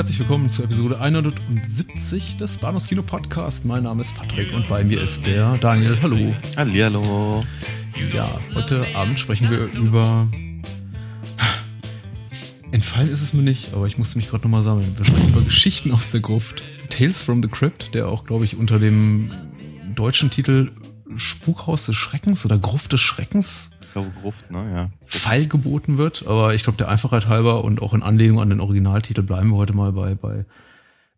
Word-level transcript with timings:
Herzlich 0.00 0.18
willkommen 0.18 0.48
zur 0.48 0.64
Episode 0.64 0.98
170 0.98 2.38
des 2.38 2.56
Bahnhofskino 2.56 3.02
Podcast. 3.02 3.66
Mein 3.66 3.82
Name 3.82 4.00
ist 4.00 4.16
Patrick 4.16 4.50
und 4.54 4.66
bei 4.66 4.82
mir 4.82 4.98
ist 4.98 5.26
der 5.26 5.58
Daniel. 5.58 5.94
Hallo. 6.00 6.34
Hallihallo. 6.56 7.44
Ja, 8.10 8.26
heute 8.54 8.82
Abend 8.94 9.20
sprechen 9.20 9.50
wir 9.50 9.70
über. 9.78 10.26
Entfallen 12.72 13.12
ist 13.12 13.20
es 13.20 13.34
mir 13.34 13.42
nicht, 13.42 13.74
aber 13.74 13.88
ich 13.88 13.98
musste 13.98 14.16
mich 14.16 14.30
gerade 14.30 14.44
nochmal 14.44 14.62
sammeln. 14.62 14.90
Wir 14.96 15.04
sprechen 15.04 15.28
über 15.28 15.42
Geschichten 15.42 15.92
aus 15.92 16.10
der 16.10 16.22
Gruft. 16.22 16.62
Tales 16.88 17.20
from 17.20 17.42
the 17.42 17.48
Crypt, 17.50 17.94
der 17.94 18.08
auch, 18.08 18.24
glaube 18.24 18.46
ich, 18.46 18.56
unter 18.56 18.78
dem 18.78 19.30
deutschen 19.94 20.30
Titel 20.30 20.70
Spukhaus 21.16 21.84
des 21.84 21.96
Schreckens 21.96 22.46
oder 22.46 22.56
Gruft 22.56 22.94
des 22.94 23.02
Schreckens 23.02 23.72
Ich 23.90 23.94
glaube 23.94 24.12
Gruft, 24.20 24.48
ne? 24.52 24.72
Ja. 24.72 24.90
Fall 25.06 25.46
geboten 25.46 25.98
wird. 25.98 26.24
Aber 26.24 26.54
ich 26.54 26.62
glaube, 26.62 26.76
der 26.76 26.88
Einfachheit 26.88 27.26
halber 27.26 27.64
und 27.64 27.82
auch 27.82 27.92
in 27.92 28.04
Anlehnung 28.04 28.40
an 28.40 28.48
den 28.48 28.60
Originaltitel 28.60 29.22
bleiben 29.22 29.50
wir 29.50 29.56
heute 29.56 29.72
mal 29.72 29.90
bei, 29.90 30.14
bei 30.14 30.46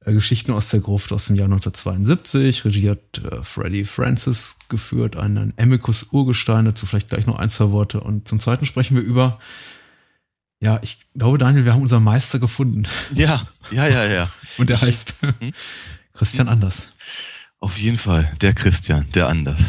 äh, 0.06 0.14
Geschichten 0.14 0.52
aus 0.52 0.70
der 0.70 0.80
Gruft 0.80 1.12
aus 1.12 1.26
dem 1.26 1.36
Jahr 1.36 1.44
1972. 1.44 2.64
Regie 2.64 2.88
hat 2.88 2.98
äh, 3.18 3.44
Freddie 3.44 3.84
Francis 3.84 4.56
geführt, 4.70 5.16
einen 5.16 5.52
Amicus 5.58 6.04
Urgestein, 6.12 6.64
dazu 6.64 6.86
vielleicht 6.86 7.08
gleich 7.08 7.26
noch 7.26 7.38
ein, 7.38 7.50
zwei 7.50 7.72
Worte. 7.72 8.00
Und 8.00 8.26
zum 8.26 8.40
Zweiten 8.40 8.64
sprechen 8.64 8.96
wir 8.96 9.02
über, 9.02 9.38
ja, 10.58 10.80
ich 10.80 10.98
glaube, 11.14 11.36
Daniel, 11.36 11.66
wir 11.66 11.74
haben 11.74 11.82
unseren 11.82 12.04
Meister 12.04 12.38
gefunden. 12.38 12.88
Ja, 13.12 13.48
ja, 13.70 13.86
ja, 13.86 14.06
ja. 14.06 14.30
Und 14.56 14.70
der 14.70 14.80
heißt 14.80 15.16
Christian 16.14 16.48
Anders. 16.48 16.88
Auf 17.60 17.76
jeden 17.76 17.98
Fall. 17.98 18.34
Der 18.40 18.54
Christian, 18.54 19.12
der 19.12 19.28
anders. 19.28 19.60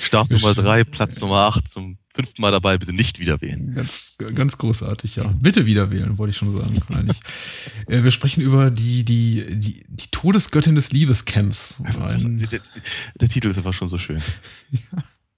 Start 0.00 0.30
Nummer 0.30 0.54
drei, 0.54 0.84
Platz 0.84 1.20
Nummer 1.20 1.36
acht, 1.46 1.68
zum 1.68 1.98
fünften 2.08 2.40
Mal 2.40 2.50
dabei, 2.52 2.78
bitte 2.78 2.92
nicht 2.92 3.18
wieder 3.20 3.40
wählen. 3.42 3.74
Ganz, 3.74 4.16
ganz 4.34 4.56
großartig, 4.58 5.16
ja. 5.16 5.24
Bitte 5.40 5.66
wieder 5.66 5.90
wählen, 5.90 6.16
wollte 6.18 6.30
ich 6.30 6.36
schon 6.36 6.56
sagen. 6.58 6.80
Eigentlich. 6.94 7.20
Äh, 7.86 8.02
wir 8.04 8.10
sprechen 8.10 8.42
über 8.42 8.70
die, 8.70 9.02
die, 9.04 9.56
die, 9.58 9.82
die 9.88 10.08
Todesgöttin 10.10 10.74
des 10.74 10.92
Liebescamps. 10.92 11.76
Ein, 12.02 12.38
Der, 12.50 12.60
der 13.18 13.28
Titel 13.30 13.48
ist 13.48 13.56
einfach 13.56 13.72
schon 13.72 13.88
so 13.88 13.96
schön. 13.96 14.20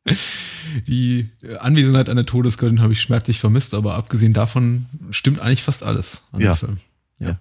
die 0.89 1.29
Anwesenheit 1.61 2.09
einer 2.09 2.25
Todesgöttin 2.27 2.81
habe 2.81 2.93
ich 2.93 3.01
schmerzlich 3.03 3.39
vermisst, 3.39 3.75
aber 3.75 3.95
abgesehen 3.95 4.33
davon 4.33 4.87
stimmt 5.13 5.39
eigentlich 5.41 5.63
fast 5.63 5.83
alles 5.85 6.23
an 6.33 6.41
Ja. 6.41 6.55
dem 6.55 6.59
Film. 6.59 6.77
Ja. 7.21 7.29
Ja. 7.29 7.41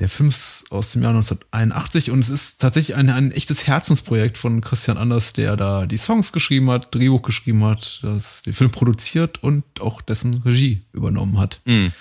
Der 0.00 0.08
Film 0.08 0.28
ist 0.28 0.66
aus 0.70 0.92
dem 0.92 1.02
Jahr 1.02 1.14
1981 1.14 2.10
und 2.10 2.20
es 2.20 2.28
ist 2.28 2.60
tatsächlich 2.60 2.96
ein, 2.96 3.08
ein 3.10 3.30
echtes 3.30 3.66
Herzensprojekt 3.66 4.38
von 4.38 4.60
Christian 4.60 4.98
Anders, 4.98 5.32
der 5.32 5.56
da 5.56 5.86
die 5.86 5.98
Songs 5.98 6.32
geschrieben 6.32 6.68
hat, 6.70 6.92
Drehbuch 6.94 7.22
geschrieben 7.22 7.64
hat, 7.64 8.00
das 8.02 8.42
den 8.42 8.52
Film 8.52 8.70
produziert 8.70 9.42
und 9.42 9.64
auch 9.80 10.02
dessen 10.02 10.42
Regie 10.42 10.82
übernommen 10.92 11.38
hat. 11.38 11.60
Mhm. 11.64 11.92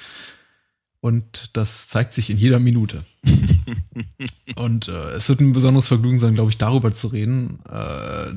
Und 1.02 1.50
das 1.54 1.90
zeigt 1.90 2.14
sich 2.14 2.30
in 2.30 2.38
jeder 2.38 2.60
Minute. 2.60 3.04
und 4.56 4.88
äh, 4.88 5.12
es 5.12 5.30
wird 5.30 5.42
ein 5.42 5.54
besonderes 5.54 5.88
Vergnügen 5.88 6.18
sein, 6.18 6.34
glaube 6.34 6.50
ich, 6.50 6.58
darüber 6.58 6.94
zu 6.94 7.08
reden. 7.08 7.60
Äh, 7.70 8.34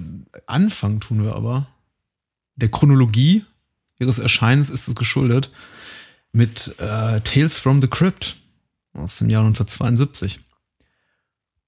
anfangen 0.47 1.01
tun 1.01 1.23
wir 1.23 1.35
aber 1.35 1.69
der 2.57 2.71
Chronologie 2.71 3.45
ihres 3.99 4.19
Erscheinens 4.19 4.69
ist 4.69 4.89
es 4.89 4.95
geschuldet 4.95 5.51
mit 6.33 6.75
äh, 6.79 7.21
Tales 7.21 7.59
from 7.59 7.81
the 7.81 7.89
Crypt 7.89 8.37
aus 8.97 9.19
dem 9.19 9.31
Jahr 9.31 9.45
1972. 9.45 10.41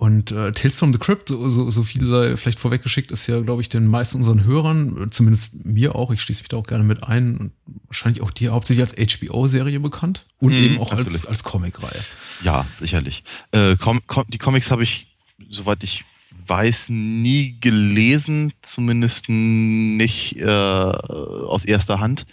Und 0.01 0.31
äh, 0.31 0.53
Tales 0.53 0.79
from 0.79 0.93
the 0.93 0.99
Crypt, 1.01 1.29
so, 1.29 1.51
so, 1.51 1.69
so 1.71 1.83
viel 1.83 2.07
sei 2.07 2.37
vielleicht 2.37 2.61
vorweggeschickt, 2.61 3.11
ist 3.11 3.27
ja, 3.27 3.41
glaube 3.41 3.63
ich, 3.63 3.69
den 3.69 3.89
meisten 3.89 4.19
unseren 4.19 4.45
Hörern, 4.45 5.07
äh, 5.07 5.11
zumindest 5.11 5.67
mir 5.67 5.97
auch, 5.97 6.13
ich 6.13 6.23
schließe 6.23 6.43
mich 6.43 6.49
da 6.49 6.57
auch 6.57 6.67
gerne 6.69 6.85
mit 6.85 7.03
ein, 7.03 7.37
und 7.37 7.53
wahrscheinlich 7.89 8.23
auch 8.23 8.31
dir 8.31 8.53
hauptsächlich 8.53 8.89
als 8.89 8.95
HBO-Serie 8.95 9.81
bekannt 9.81 10.25
und 10.39 10.53
Mhm, 10.53 10.63
eben 10.63 10.79
auch 10.79 10.93
als, 10.93 11.27
als 11.27 11.43
Comicreihe. 11.43 12.01
Ja, 12.45 12.65
sicherlich. 12.79 13.25
Äh, 13.51 13.77
Com 13.77 14.01
Com 14.07 14.25
die 14.29 14.39
Comics 14.39 14.71
habe 14.71 14.85
ich, 14.85 15.09
soweit 15.51 15.83
ich 15.83 16.05
weiß, 16.47 16.91
nie 16.91 17.59
gelesen, 17.61 18.53
zumindest 18.63 19.29
nicht 19.29 20.37
äh, 20.37 20.45
aus 20.45 21.65
erster 21.65 21.99
Hand. 21.99 22.25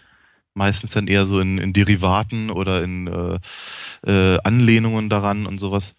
Meistens 0.55 0.91
dann 0.91 1.07
eher 1.07 1.25
so 1.25 1.39
in, 1.39 1.57
in 1.57 1.73
Derivaten 1.73 2.49
oder 2.49 2.81
in 2.81 3.07
äh, 3.07 3.39
äh, 4.09 4.39
Anlehnungen 4.43 5.09
daran 5.09 5.45
und 5.45 5.59
sowas. 5.59 5.95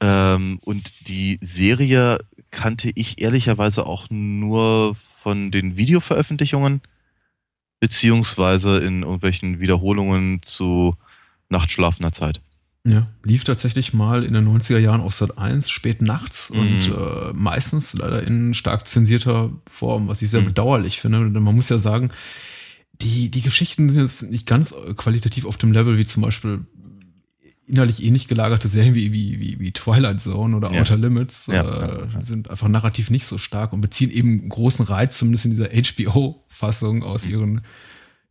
Ähm, 0.00 0.58
und 0.62 1.08
die 1.08 1.38
Serie 1.40 2.18
kannte 2.50 2.92
ich 2.94 3.20
ehrlicherweise 3.20 3.86
auch 3.86 4.06
nur 4.10 4.94
von 4.94 5.50
den 5.50 5.76
Videoveröffentlichungen, 5.78 6.82
beziehungsweise 7.80 8.78
in 8.78 9.02
irgendwelchen 9.02 9.60
Wiederholungen 9.60 10.42
zu 10.42 10.96
nachtschlafender 11.48 12.12
Zeit. 12.12 12.40
Ja, 12.86 13.06
lief 13.22 13.44
tatsächlich 13.44 13.94
mal 13.94 14.24
in 14.24 14.34
den 14.34 14.44
90er 14.44 14.78
Jahren 14.78 15.00
auf 15.00 15.14
Sat 15.14 15.38
1, 15.38 15.70
spät 15.70 16.02
nachts 16.02 16.50
Mhm. 16.50 16.58
und 16.58 16.88
äh, 16.88 17.32
meistens 17.32 17.94
leider 17.94 18.22
in 18.22 18.52
stark 18.52 18.86
zensierter 18.86 19.50
Form, 19.70 20.08
was 20.08 20.20
ich 20.20 20.28
sehr 20.30 20.42
Mhm. 20.42 20.46
bedauerlich 20.46 21.00
finde. 21.00 21.30
Denn 21.30 21.42
man 21.42 21.54
muss 21.54 21.70
ja 21.70 21.78
sagen, 21.78 22.10
die, 23.00 23.30
die 23.30 23.42
Geschichten 23.42 23.90
sind 23.90 24.02
jetzt 24.02 24.30
nicht 24.30 24.46
ganz 24.46 24.72
äh, 24.72 24.94
qualitativ 24.94 25.44
auf 25.44 25.56
dem 25.56 25.72
Level 25.72 25.98
wie 25.98 26.04
zum 26.04 26.22
Beispiel 26.22 26.60
innerlich 27.66 28.02
ähnlich 28.02 28.28
gelagerte 28.28 28.68
Serien 28.68 28.94
wie, 28.94 29.12
wie, 29.12 29.40
wie, 29.40 29.58
wie 29.58 29.72
Twilight 29.72 30.20
Zone 30.20 30.54
oder 30.56 30.70
Ja. 30.72 30.80
Outer 30.82 30.96
Limits. 30.98 31.46
Ja, 31.46 31.62
äh, 31.62 32.08
ja, 32.12 32.22
sind 32.24 32.50
einfach 32.50 32.68
narrativ 32.68 33.08
nicht 33.10 33.26
so 33.26 33.38
stark 33.38 33.72
und 33.72 33.80
beziehen 33.80 34.10
eben 34.10 34.48
großen 34.48 34.84
Reiz, 34.84 35.16
zumindest 35.18 35.46
in 35.46 35.50
dieser 35.52 35.70
HBO-Fassung, 35.70 37.02
aus 37.02 37.24
Mhm. 37.26 37.30
ihren 37.32 37.60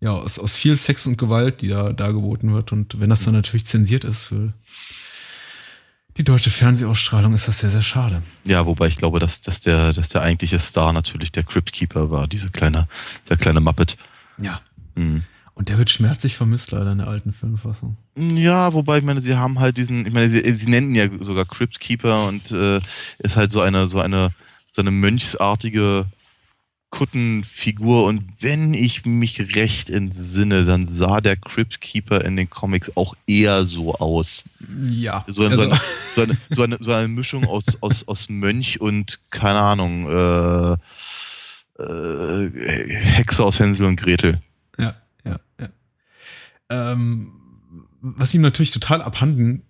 ja, 0.01 0.11
aus, 0.11 0.37
aus 0.37 0.55
viel 0.57 0.75
Sex 0.75 1.07
und 1.07 1.17
Gewalt, 1.17 1.61
die 1.61 1.69
da 1.69 1.93
dargeboten 1.93 2.53
wird. 2.53 2.71
Und 2.73 2.99
wenn 2.99 3.09
das 3.09 3.23
dann 3.23 3.33
natürlich 3.33 3.65
zensiert 3.65 4.03
ist 4.03 4.23
für 4.23 4.53
die 6.17 6.23
deutsche 6.23 6.49
Fernsehausstrahlung, 6.51 7.33
ist 7.33 7.47
das 7.47 7.59
sehr, 7.59 7.69
sehr 7.69 7.81
schade. 7.81 8.21
Ja, 8.43 8.65
wobei 8.65 8.87
ich 8.87 8.97
glaube, 8.97 9.19
dass, 9.19 9.41
dass, 9.41 9.61
der, 9.61 9.93
dass 9.93 10.09
der 10.09 10.21
eigentliche 10.21 10.59
Star 10.59 10.93
natürlich 10.93 11.31
der 11.31 11.43
Crypt 11.43 11.71
Keeper 11.71 12.11
war, 12.11 12.27
diese 12.27 12.49
kleine, 12.51 12.87
dieser 13.25 13.37
kleine 13.37 13.61
Muppet. 13.61 13.97
Ja. 14.37 14.61
Mhm. 14.95 15.23
Und 15.55 15.69
der 15.69 15.77
wird 15.77 15.91
schmerzlich 15.91 16.35
vermisst, 16.35 16.71
leider 16.71 16.91
in 16.91 16.97
der 16.97 17.07
alten 17.07 17.33
Filmfassung. 17.33 17.97
Ja, 18.15 18.73
wobei 18.73 18.97
ich 18.97 19.03
meine, 19.03 19.21
sie 19.21 19.35
haben 19.35 19.59
halt 19.59 19.77
diesen, 19.77 20.05
ich 20.05 20.13
meine, 20.13 20.27
sie, 20.29 20.55
sie 20.55 20.69
nennen 20.69 20.95
ja 20.95 21.07
sogar 21.19 21.45
Crypt 21.45 21.79
Keeper 21.79 22.27
und 22.27 22.51
äh, 22.51 22.81
ist 23.19 23.37
halt 23.37 23.51
so 23.51 23.61
eine, 23.61 23.87
so 23.87 23.99
eine, 23.99 24.31
so 24.71 24.81
eine 24.81 24.91
mönchsartige 24.91 26.07
Kuttenfigur 26.89 28.03
und 28.05 28.23
wenn 28.39 28.75
ich 28.75 29.03
mich 29.05 29.55
recht 29.55 29.89
entsinne, 29.89 30.63
dann 30.63 30.85
sah 30.85 31.21
der 31.21 31.37
Crypt 31.37 31.81
Keeper 31.81 32.23
in 32.23 32.35
den 32.35 32.51
Comics 32.51 32.91
auch 32.95 33.15
eher 33.25 33.65
so 33.65 33.95
aus. 33.95 34.43
Ja. 34.89 35.25
So, 35.27 35.45
eine, 35.45 35.51
also, 35.53 35.63
so, 35.63 35.71
eine, 35.71 35.79
so, 36.13 36.21
eine, 36.21 36.37
so, 36.51 36.63
eine, 36.63 36.77
so 36.79 36.93
eine 36.93 37.07
Mischung 37.07 37.45
aus, 37.45 37.65
aus, 37.81 38.07
aus 38.07 38.29
Mönch 38.29 38.79
und, 38.79 39.19
keine 39.31 39.59
Ahnung, 39.59 40.07
äh, 40.07 40.77
äh, 41.79 42.49
Hexe 42.95 43.43
aus 43.43 43.59
Hänsel 43.59 43.85
und 43.87 43.95
Gretel. 43.97 44.41
ja, 44.77 44.95
ja, 45.25 45.39
ja. 45.59 45.69
Ähm, 46.69 47.31
was 48.01 48.33
ihm 48.33 48.41
natürlich 48.41 48.71
total 48.71 49.01
abhanden 49.01 49.63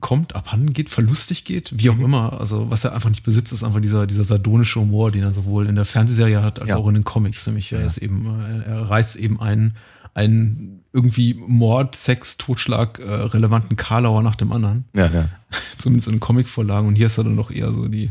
kommt, 0.00 0.34
abhanden 0.34 0.72
geht, 0.72 0.90
verlustig 0.90 1.44
geht, 1.44 1.70
wie 1.76 1.90
auch 1.90 1.94
Mhm. 1.96 2.04
immer. 2.04 2.40
Also 2.40 2.70
was 2.70 2.84
er 2.84 2.92
einfach 2.94 3.08
nicht 3.10 3.22
besitzt, 3.22 3.52
ist 3.52 3.62
einfach 3.62 3.80
dieser, 3.80 4.06
dieser 4.08 4.24
sardonische 4.24 4.80
Humor, 4.80 5.12
den 5.12 5.22
er 5.22 5.32
sowohl 5.32 5.66
in 5.66 5.76
der 5.76 5.84
Fernsehserie 5.84 6.42
hat, 6.42 6.58
als 6.58 6.70
Ja. 6.70 6.76
auch 6.76 6.88
in 6.88 6.94
den 6.94 7.04
Comics. 7.04 7.46
Nämlich 7.46 7.72
er 7.72 7.80
Ja. 7.80 7.86
ist 7.86 7.98
eben, 7.98 8.26
äh, 8.42 8.68
er 8.68 8.90
reißt 8.90 9.14
eben 9.16 9.40
einen, 9.40 9.76
einen 10.14 10.82
irgendwie 10.92 11.34
Mord, 11.34 11.94
Sex, 11.94 12.36
Totschlag 12.36 12.98
äh, 12.98 13.04
relevanten 13.04 13.76
Karlauer 13.76 14.22
nach 14.24 14.34
dem 14.34 14.50
anderen. 14.50 14.86
Ja, 14.94 15.06
ja. 15.06 15.28
Zumindest 15.78 16.08
in 16.08 16.14
den 16.14 16.20
Comicvorlagen. 16.20 16.88
Und 16.88 16.96
hier 16.96 17.06
ist 17.06 17.18
er 17.18 17.24
dann 17.24 17.36
doch 17.36 17.50
eher 17.52 17.70
so 17.70 17.86
die, 17.86 18.10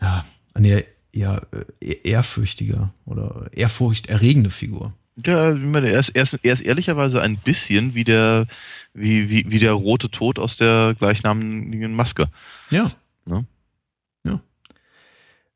ja, 0.00 0.24
eine 0.54 0.84
eher, 1.16 1.42
eher 1.80 2.04
ehrfürchtiger 2.04 2.92
oder 3.04 3.48
ehrfurchterregende 3.52 4.50
Figur. 4.50 4.92
Ja, 5.24 5.54
ich 5.54 5.62
meine, 5.62 5.90
er 5.90 6.00
ist, 6.00 6.10
er, 6.10 6.22
ist, 6.24 6.34
er 6.42 6.52
ist 6.52 6.60
ehrlicherweise 6.60 7.22
ein 7.22 7.38
bisschen 7.38 7.94
wie 7.94 8.04
der, 8.04 8.46
wie, 8.92 9.30
wie, 9.30 9.46
wie 9.48 9.58
der 9.58 9.72
rote 9.72 10.10
Tod 10.10 10.38
aus 10.38 10.58
der 10.58 10.94
gleichnamigen 10.98 11.94
Maske. 11.94 12.26
Ja. 12.70 12.90
Ne? 13.24 13.46
Ja. 14.24 14.40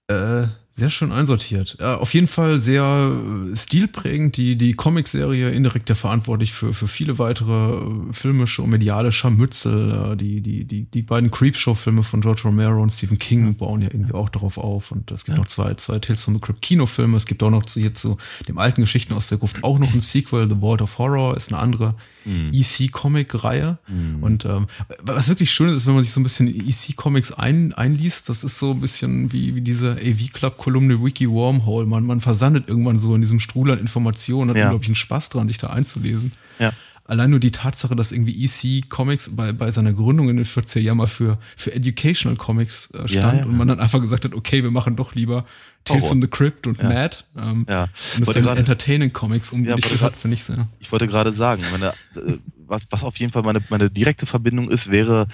Äh, 0.08 0.48
Sehr 0.80 0.88
schön 0.88 1.12
einsortiert. 1.12 1.76
Ja, 1.78 1.98
auf 1.98 2.14
jeden 2.14 2.26
Fall 2.26 2.58
sehr 2.58 2.82
äh, 2.82 3.54
stilprägend. 3.54 4.38
Die, 4.38 4.56
die 4.56 4.72
Comic-Serie 4.72 5.50
indirekt 5.50 5.90
ja 5.90 5.94
verantwortlich 5.94 6.54
für, 6.54 6.72
für 6.72 6.88
viele 6.88 7.18
weitere 7.18 7.52
äh, 7.52 8.12
filmische 8.12 8.62
und 8.62 8.70
mediale 8.70 9.12
Scharmützel. 9.12 10.16
Die, 10.16 10.40
die, 10.40 10.64
die, 10.64 10.84
die 10.84 11.02
beiden 11.02 11.30
Creepshow-Filme 11.30 12.02
von 12.02 12.22
George 12.22 12.40
Romero 12.46 12.82
und 12.82 12.94
Stephen 12.94 13.18
King 13.18 13.56
bauen 13.56 13.82
ja 13.82 13.88
irgendwie 13.88 14.14
auch 14.14 14.30
darauf 14.30 14.56
auf. 14.56 14.90
Und 14.90 15.10
es 15.10 15.26
gibt 15.26 15.36
ja. 15.36 15.42
noch 15.42 15.48
zwei, 15.48 15.74
zwei 15.74 15.98
Tales 15.98 16.22
from 16.22 16.32
the 16.32 16.40
Crypt 16.40 16.62
Kinofilme. 16.62 17.14
Es 17.14 17.26
gibt 17.26 17.42
auch 17.42 17.50
noch 17.50 17.66
zu, 17.66 17.78
hier 17.78 17.92
zu 17.92 18.16
dem 18.48 18.56
alten 18.56 18.80
Geschichten 18.80 19.12
aus 19.12 19.28
der 19.28 19.36
Gruft 19.36 19.62
auch 19.62 19.78
noch 19.78 19.92
ein 19.92 20.00
Sequel. 20.00 20.48
The 20.48 20.56
Vault 20.60 20.80
of 20.80 20.96
Horror 20.96 21.36
ist 21.36 21.52
eine 21.52 21.60
andere 21.60 21.94
mhm. 22.24 22.50
EC-Comic-Reihe. 22.52 23.78
Mhm. 23.88 24.22
Und 24.22 24.44
ähm, 24.44 24.66
was 25.00 25.28
wirklich 25.28 25.50
schön 25.50 25.70
ist, 25.70 25.86
wenn 25.86 25.94
man 25.94 26.02
sich 26.02 26.12
so 26.12 26.20
ein 26.20 26.22
bisschen 26.22 26.48
EC-Comics 26.48 27.32
ein, 27.32 27.72
einliest, 27.72 28.28
das 28.28 28.44
ist 28.44 28.58
so 28.58 28.72
ein 28.72 28.80
bisschen 28.80 29.32
wie, 29.32 29.54
wie 29.54 29.60
diese 29.60 29.92
AV-Club-Kolumne 29.92 31.02
Wiki 31.02 31.28
Wormhole. 31.30 31.86
Man, 31.86 32.04
man 32.04 32.20
versandet 32.20 32.68
irgendwann 32.68 32.98
so 32.98 33.14
in 33.14 33.20
diesem 33.20 33.40
Strudel 33.40 33.74
an 33.74 33.78
Informationen, 33.80 34.50
hat 34.50 34.56
ja. 34.56 34.64
unglaublich 34.64 34.88
einen 34.88 34.96
Spaß 34.96 35.30
dran, 35.30 35.48
sich 35.48 35.58
da 35.58 35.68
einzulesen. 35.68 36.32
Ja 36.58 36.72
allein 37.10 37.30
nur 37.30 37.40
die 37.40 37.50
Tatsache, 37.50 37.96
dass 37.96 38.12
irgendwie 38.12 38.44
EC 38.44 38.88
Comics 38.88 39.34
bei, 39.34 39.52
bei 39.52 39.70
seiner 39.72 39.92
Gründung 39.92 40.28
in 40.28 40.36
den 40.36 40.46
40er 40.46 40.78
Jahren 40.78 40.98
mal 40.98 41.08
für, 41.08 41.38
für 41.56 41.74
Educational 41.74 42.36
Comics 42.36 42.90
äh, 42.92 43.08
stand 43.08 43.12
ja, 43.12 43.34
ja. 43.40 43.44
und 43.44 43.56
man 43.56 43.66
dann 43.66 43.80
einfach 43.80 44.00
gesagt 44.00 44.24
hat, 44.24 44.32
okay, 44.32 44.62
wir 44.62 44.70
machen 44.70 44.94
doch 44.94 45.14
lieber 45.14 45.44
Tales 45.84 46.04
oh, 46.04 46.08
from 46.08 46.22
the 46.22 46.28
Crypt 46.28 46.68
und 46.68 46.78
ja. 46.78 46.88
Mad. 46.88 47.16
Ähm, 47.36 47.66
ja. 47.68 47.88
Und 48.14 48.26
das 48.26 48.34
sind 48.34 48.46
Entertaining 48.46 49.12
Comics 49.12 49.50
umgedichtet 49.50 50.00
hat, 50.02 50.16
finde 50.16 50.34
ich 50.36 50.44
sehr. 50.44 50.68
Ich 50.78 50.92
wollte 50.92 51.08
gerade 51.08 51.32
sagen, 51.32 51.64
meine, 51.72 51.88
äh, 51.88 52.38
was, 52.66 52.86
was 52.90 53.02
auf 53.02 53.18
jeden 53.18 53.32
Fall 53.32 53.42
meine, 53.42 53.60
meine 53.70 53.90
direkte 53.90 54.26
Verbindung 54.26 54.70
ist, 54.70 54.92
wäre, 54.92 55.26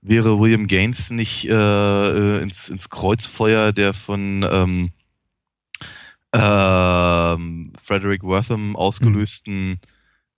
wäre 0.00 0.40
William 0.40 0.66
Gaines 0.66 1.10
nicht 1.10 1.46
äh, 1.46 1.52
äh 1.52 2.42
ins, 2.42 2.70
ins 2.70 2.88
Kreuzfeuer 2.88 3.74
der 3.74 3.92
von 3.92 4.46
ähm, 4.50 4.90
ähm, 6.32 7.72
Frederick 7.78 8.22
Wortham 8.22 8.76
ausgelösten 8.76 9.68
mhm 9.68 9.78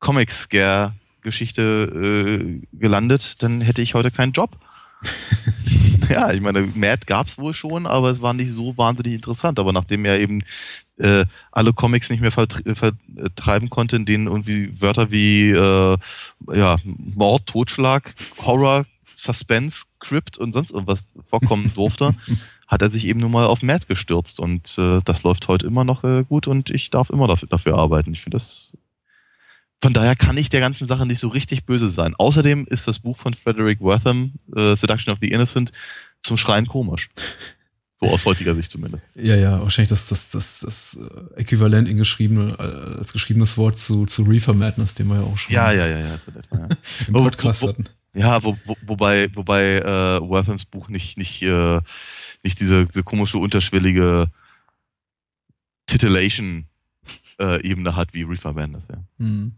Comic-Scare-Geschichte 0.01 1.63
äh, 1.63 2.67
gelandet, 2.73 3.43
dann 3.43 3.61
hätte 3.61 3.83
ich 3.83 3.95
heute 3.95 4.11
keinen 4.11 4.33
Job. 4.33 4.57
ja, 6.11 6.33
ich 6.33 6.41
meine, 6.41 6.63
Mad 6.75 7.07
gab 7.07 7.27
es 7.27 7.39
wohl 7.39 7.55
schon, 7.55 7.87
aber 7.87 8.11
es 8.11 8.21
war 8.21 8.35
nicht 8.35 8.51
so 8.51 8.77
wahnsinnig 8.77 9.15
interessant. 9.15 9.59
Aber 9.59 9.73
nachdem 9.73 10.05
er 10.05 10.19
eben 10.19 10.43
äh, 10.99 11.25
alle 11.53 11.73
Comics 11.73 12.11
nicht 12.11 12.21
mehr 12.21 12.33
vertreiben 12.33 13.71
konnte, 13.71 13.97
in 13.97 14.05
denen 14.07 14.27
irgendwie 14.27 14.81
Wörter 14.81 15.11
wie 15.11 15.51
äh, 15.51 15.97
ja, 16.53 16.79
Mord, 16.85 17.47
Totschlag, 17.47 18.15
Horror, 18.45 18.87
Suspense, 19.15 19.85
Crypt 19.99 20.39
und 20.39 20.53
sonst 20.53 20.71
irgendwas 20.71 21.11
vorkommen 21.21 21.73
durfte, 21.75 22.15
hat 22.67 22.83
er 22.83 22.91
sich 22.91 23.07
eben 23.07 23.21
nur 23.21 23.31
mal 23.31 23.47
auf 23.47 23.63
Mad 23.63 23.87
gestürzt. 23.87 24.41
Und 24.41 24.77
äh, 24.79 25.01
das 25.05 25.23
läuft 25.23 25.49
heute 25.49 25.67
immer 25.67 25.85
noch 25.85 26.05
äh, 26.05 26.25
gut 26.25 26.47
und 26.49 26.71
ich 26.71 26.91
darf 26.91 27.11
immer 27.11 27.29
dafür, 27.29 27.49
dafür 27.49 27.77
arbeiten. 27.77 28.13
Ich 28.13 28.23
finde 28.23 28.37
das 28.37 28.73
von 29.83 29.95
daher 29.95 30.15
kann 30.15 30.37
ich 30.37 30.51
der 30.51 30.61
ganzen 30.61 30.87
Sache 30.87 31.07
nicht 31.07 31.21
so 31.21 31.29
richtig 31.29 31.65
böse 31.65 31.89
sein. 31.89 32.15
Außerdem 32.15 32.67
ist 32.69 32.87
das 32.87 32.99
Buch 32.99 33.17
von 33.17 33.33
Frederick 33.35 33.81
Wortham, 33.81 34.33
uh, 34.55 34.75
Seduction 34.75 35.13
of 35.13 35.19
the 35.21 35.31
Innocent, 35.31 35.73
zum 36.23 36.37
Schreien 36.37 36.67
komisch. 36.67 37.09
So 37.99 38.09
aus 38.09 38.25
heutiger 38.25 38.55
Sicht 38.55 38.71
zumindest. 38.71 39.03
Ja, 39.15 39.37
ja, 39.37 39.61
wahrscheinlich 39.61 39.91
das, 39.91 40.09
das, 40.09 40.31
das, 40.31 40.61
das 40.61 40.99
äh, 41.37 41.41
Äquivalent 41.41 41.89
in 41.89 41.99
geschriebene, 41.99 42.57
äh, 42.59 42.99
als 42.99 43.13
geschriebenes 43.13 43.59
Wort 43.59 43.79
zu, 43.79 44.07
zu 44.07 44.23
Reefer 44.23 44.55
Madness, 44.55 44.95
den 44.95 45.09
wir 45.09 45.17
ja 45.17 45.23
auch 45.23 45.37
schon 45.37 45.55
ja, 45.55 45.71
ja, 45.71 45.87
ja, 45.87 45.99
ja, 45.99 46.19
so 46.19 46.31
etwa, 46.31 46.59
ja. 46.59 46.69
im 47.07 47.13
Podcast 47.13 47.61
wo, 47.61 47.67
wo, 47.67 47.71
hatten. 47.71 47.89
Ja, 48.15 48.43
wo, 48.43 48.57
wo, 48.65 48.75
wobei, 48.83 49.29
wobei 49.35 49.79
äh, 49.79 50.21
Worthams 50.21 50.65
Buch 50.65 50.89
nicht, 50.89 51.19
nicht, 51.19 51.43
äh, 51.43 51.81
nicht 52.43 52.59
diese, 52.59 52.87
diese 52.87 53.03
komische, 53.03 53.37
unterschwellige 53.37 54.29
Titillation-Ebene 55.87 57.91
äh, 57.91 57.93
hat 57.93 58.15
wie 58.15 58.23
Reefer 58.23 58.55
Madness, 58.55 58.89
ja. 58.89 59.05
Hm. 59.19 59.57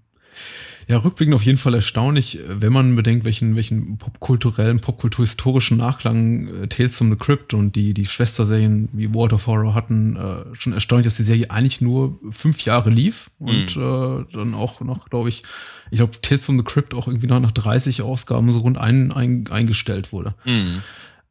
Ja, 0.88 0.98
rückblickend 0.98 1.34
auf 1.34 1.44
jeden 1.44 1.58
Fall 1.58 1.74
erstaunlich, 1.74 2.40
wenn 2.46 2.72
man 2.72 2.96
bedenkt, 2.96 3.24
welchen, 3.24 3.54
welchen 3.54 3.98
popkulturellen, 3.98 4.80
popkulturhistorischen 4.80 5.76
Nachklang 5.76 6.64
äh, 6.64 6.68
Tales 6.68 6.96
from 6.96 7.10
the 7.10 7.16
Crypt 7.16 7.54
und 7.54 7.76
die, 7.76 7.94
die 7.94 8.06
Schwesterserien 8.06 8.88
wie 8.92 9.14
World 9.14 9.32
of 9.32 9.46
Horror 9.46 9.74
hatten. 9.74 10.16
Äh, 10.16 10.56
schon 10.56 10.72
erstaunlich, 10.72 11.06
dass 11.06 11.16
die 11.16 11.22
Serie 11.22 11.50
eigentlich 11.50 11.80
nur 11.80 12.18
fünf 12.30 12.62
Jahre 12.62 12.90
lief 12.90 13.30
und 13.38 13.76
mhm. 13.76 13.82
äh, 13.82 14.32
dann 14.32 14.54
auch 14.54 14.80
noch, 14.80 15.08
glaube 15.08 15.28
ich, 15.28 15.42
ich 15.90 15.98
glaube, 15.98 16.20
Tales 16.20 16.46
from 16.46 16.58
the 16.58 16.64
Crypt 16.64 16.94
auch 16.94 17.06
irgendwie 17.06 17.26
noch 17.26 17.40
nach 17.40 17.52
30 17.52 18.02
Ausgaben 18.02 18.50
so 18.50 18.60
rund 18.60 18.78
ein, 18.78 19.12
ein, 19.12 19.46
eingestellt 19.50 20.12
wurde. 20.12 20.34
Mhm 20.44 20.82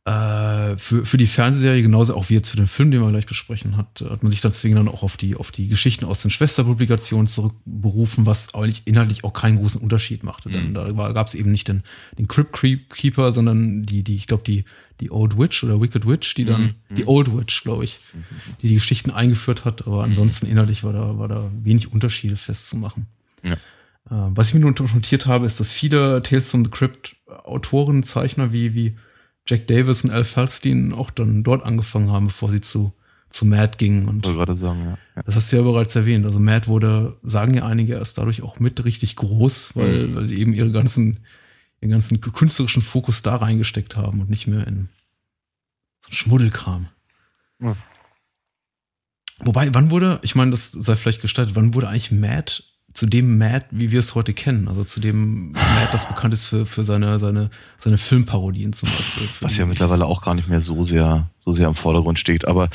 äh, 0.05 0.77
für, 0.77 1.05
für 1.05 1.17
die 1.17 1.27
Fernsehserie, 1.27 1.83
genauso 1.83 2.15
auch 2.15 2.29
wie 2.29 2.33
jetzt 2.33 2.49
für 2.49 2.57
den 2.57 2.67
Film, 2.67 2.89
den 2.89 3.01
wir 3.01 3.09
gleich 3.09 3.27
besprechen, 3.27 3.77
hat, 3.77 4.03
hat 4.09 4.23
man 4.23 4.31
sich 4.31 4.41
deswegen 4.41 4.75
dann 4.75 4.87
auch 4.87 5.03
auf 5.03 5.15
die, 5.15 5.35
auf 5.35 5.51
die 5.51 5.67
Geschichten 5.67 6.05
aus 6.05 6.23
den 6.23 6.31
Schwesterpublikationen 6.31 7.27
zurückberufen, 7.27 8.25
was 8.25 8.55
eigentlich 8.55 8.81
inhaltlich 8.85 9.23
auch 9.23 9.33
keinen 9.33 9.57
großen 9.57 9.79
Unterschied 9.79 10.23
machte. 10.23 10.49
Mhm. 10.49 10.53
Denn 10.53 10.73
da 10.73 11.11
gab 11.11 11.27
es 11.27 11.35
eben 11.35 11.51
nicht 11.51 11.67
den, 11.67 11.83
den 12.17 12.27
Crypt 12.27 12.59
Keeper, 12.89 13.31
sondern 13.31 13.83
die, 13.83 14.03
die, 14.03 14.15
ich 14.15 14.25
glaube, 14.25 14.43
die, 14.43 14.65
die 15.01 15.11
Old 15.11 15.37
Witch 15.37 15.63
oder 15.63 15.79
Wicked 15.79 16.07
Witch, 16.07 16.33
die 16.33 16.45
dann, 16.45 16.75
mhm. 16.89 16.95
die 16.95 17.07
Old 17.07 17.37
Witch, 17.37 17.61
glaube 17.61 17.83
ich, 17.83 17.99
mhm. 18.13 18.23
die 18.63 18.69
die 18.69 18.73
Geschichten 18.75 19.11
eingeführt 19.11 19.65
hat. 19.65 19.85
Aber 19.85 20.03
ansonsten 20.03 20.47
inhaltlich 20.47 20.83
war 20.83 20.93
da, 20.93 21.19
war 21.19 21.27
da 21.27 21.51
wenig 21.61 21.91
Unterschiede 21.93 22.37
festzumachen. 22.37 23.05
Ja. 23.43 23.53
Äh, 23.53 23.57
was 24.09 24.47
ich 24.47 24.55
mir 24.55 24.61
notiert 24.61 25.27
habe, 25.27 25.45
ist, 25.45 25.59
dass 25.59 25.71
viele 25.71 26.23
Tales 26.23 26.49
from 26.49 26.65
the 26.65 26.71
Crypt 26.71 27.17
Autoren, 27.43 28.01
Zeichner 28.01 28.51
wie, 28.51 28.73
wie 28.73 28.95
Jack 29.47 29.67
Davis 29.67 30.03
und 30.03 30.11
Al 30.11 30.23
Falstein 30.23 30.93
auch 30.93 31.09
dann 31.09 31.43
dort 31.43 31.63
angefangen 31.63 32.09
haben, 32.11 32.27
bevor 32.27 32.49
sie 32.51 32.61
zu, 32.61 32.93
zu 33.29 33.45
Matt 33.45 33.77
gingen. 33.77 34.07
Und 34.07 34.23
gerade 34.23 34.55
sagen, 34.55 34.81
ja. 34.81 34.97
ja. 35.15 35.23
Das 35.23 35.35
hast 35.35 35.51
du 35.51 35.57
ja 35.57 35.63
bereits 35.63 35.95
erwähnt. 35.95 36.25
Also 36.25 36.39
Matt 36.39 36.67
wurde, 36.67 37.17
sagen 37.23 37.53
ja 37.53 37.65
einige, 37.65 37.93
erst 37.93 38.17
dadurch 38.17 38.41
auch 38.41 38.59
mit 38.59 38.83
richtig 38.85 39.15
groß, 39.15 39.75
weil, 39.75 40.07
mhm. 40.07 40.15
weil 40.15 40.25
sie 40.25 40.39
eben 40.39 40.53
ihre 40.53 40.71
ganzen, 40.71 41.19
ihren 41.79 41.91
ganzen 41.91 42.21
künstlerischen 42.21 42.81
Fokus 42.81 43.23
da 43.23 43.37
reingesteckt 43.37 43.95
haben 43.95 44.21
und 44.21 44.29
nicht 44.29 44.47
mehr 44.47 44.67
in 44.67 44.89
Schmuddelkram. 46.09 46.87
Mhm. 47.59 47.75
Wobei, 49.43 49.73
wann 49.73 49.89
wurde, 49.89 50.19
ich 50.21 50.35
meine, 50.35 50.51
das 50.51 50.71
sei 50.71 50.95
vielleicht 50.95 51.21
gestaltet, 51.21 51.55
wann 51.55 51.73
wurde 51.73 51.87
eigentlich 51.87 52.11
Matt 52.11 52.63
zu 52.93 53.05
dem 53.05 53.37
Matt, 53.37 53.65
wie 53.71 53.91
wir 53.91 53.99
es 53.99 54.15
heute 54.15 54.33
kennen. 54.33 54.67
Also 54.67 54.83
zu 54.83 54.99
dem 54.99 55.51
Matt, 55.51 55.93
das 55.93 56.07
bekannt 56.07 56.33
ist 56.33 56.45
für, 56.45 56.65
für 56.65 56.83
seine, 56.83 57.19
seine, 57.19 57.49
seine 57.77 57.97
Filmparodien 57.97 58.73
zum 58.73 58.89
Beispiel. 58.89 59.27
Was 59.39 59.57
ja 59.57 59.65
mittlerweile 59.65 60.05
auch 60.05 60.21
gar 60.21 60.35
nicht 60.35 60.47
mehr 60.47 60.61
so 60.61 60.83
sehr, 60.83 61.29
so 61.39 61.53
sehr 61.53 61.67
im 61.67 61.75
Vordergrund 61.75 62.19
steht. 62.19 62.47
Aber 62.47 62.69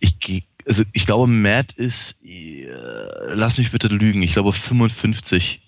ich 0.00 0.18
gehe, 0.18 0.42
also 0.66 0.82
ich 0.92 1.06
glaube, 1.06 1.26
Matt 1.26 1.72
ist, 1.72 2.16
äh, 2.24 2.66
lass 3.34 3.58
mich 3.58 3.70
bitte 3.70 3.88
lügen, 3.88 4.22
ich 4.22 4.32
glaube 4.32 4.52
55 4.52 5.60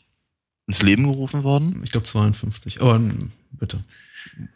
ins 0.66 0.82
Leben 0.82 1.04
gerufen 1.04 1.42
worden. 1.42 1.80
Ich 1.84 1.92
glaube 1.92 2.04
52, 2.06 2.80
aber 2.80 3.00
bitte. 3.52 3.82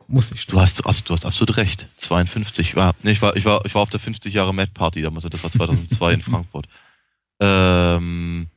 Muss 0.09 0.31
nicht 0.33 0.43
stimmen. 0.43 0.57
Du 0.57 0.63
hast, 0.63 1.09
du 1.09 1.15
hast 1.15 1.25
absolut 1.25 1.57
recht. 1.57 1.89
52 1.97 2.75
war, 2.75 2.95
nee, 3.03 3.13
ich 3.13 3.23
war, 3.23 3.37
ich 3.37 3.45
war, 3.45 3.65
ich 3.65 3.75
war 3.75 3.83
auf 3.83 3.91
der 3.91 4.01
50 4.01 4.35
Jahre 4.35 4.53
Matt 4.53 4.75
Party 4.75 5.01
damals, 5.03 5.25
das 5.31 5.43
war 5.43 5.51
2002 5.51 6.13
in 6.13 6.23
Frankfurt. 6.23 6.67
Ähm, 7.39 8.49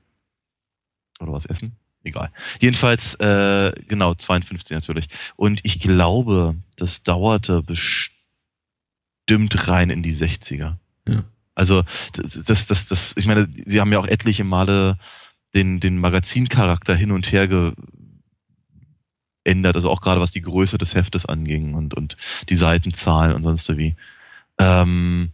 oder 1.23 1.33
was 1.33 1.45
essen? 1.45 1.75
Egal. 2.03 2.31
Jedenfalls, 2.59 3.15
äh, 3.15 3.71
genau, 3.87 4.13
52 4.13 4.75
natürlich. 4.75 5.07
Und 5.35 5.61
ich 5.63 5.79
glaube, 5.79 6.55
das 6.75 7.03
dauerte 7.03 7.63
bestimmt 7.63 9.67
rein 9.67 9.89
in 9.89 10.03
die 10.03 10.13
60er. 10.13 10.75
Ja. 11.07 11.23
Also, 11.55 11.83
das, 12.13 12.33
das, 12.43 12.67
das, 12.67 12.87
das, 12.87 13.15
ich 13.17 13.25
meine, 13.25 13.47
sie 13.65 13.79
haben 13.79 13.91
ja 13.91 13.99
auch 13.99 14.07
etliche 14.07 14.43
Male 14.43 14.97
den, 15.55 15.79
den 15.79 15.97
Magazincharakter 15.97 16.95
hin 16.95 17.11
und 17.11 17.31
her 17.31 17.47
geändert, 17.47 17.75
also 19.75 19.89
auch 19.89 20.01
gerade 20.01 20.19
was 20.19 20.31
die 20.31 20.41
Größe 20.41 20.77
des 20.77 20.95
Heftes 20.95 21.25
anging 21.25 21.73
und, 21.73 21.93
und 21.93 22.17
die 22.49 22.55
Seitenzahlen 22.55 23.33
und 23.33 23.43
sonst 23.43 23.77
wie. 23.77 23.95
Ähm, 24.57 25.31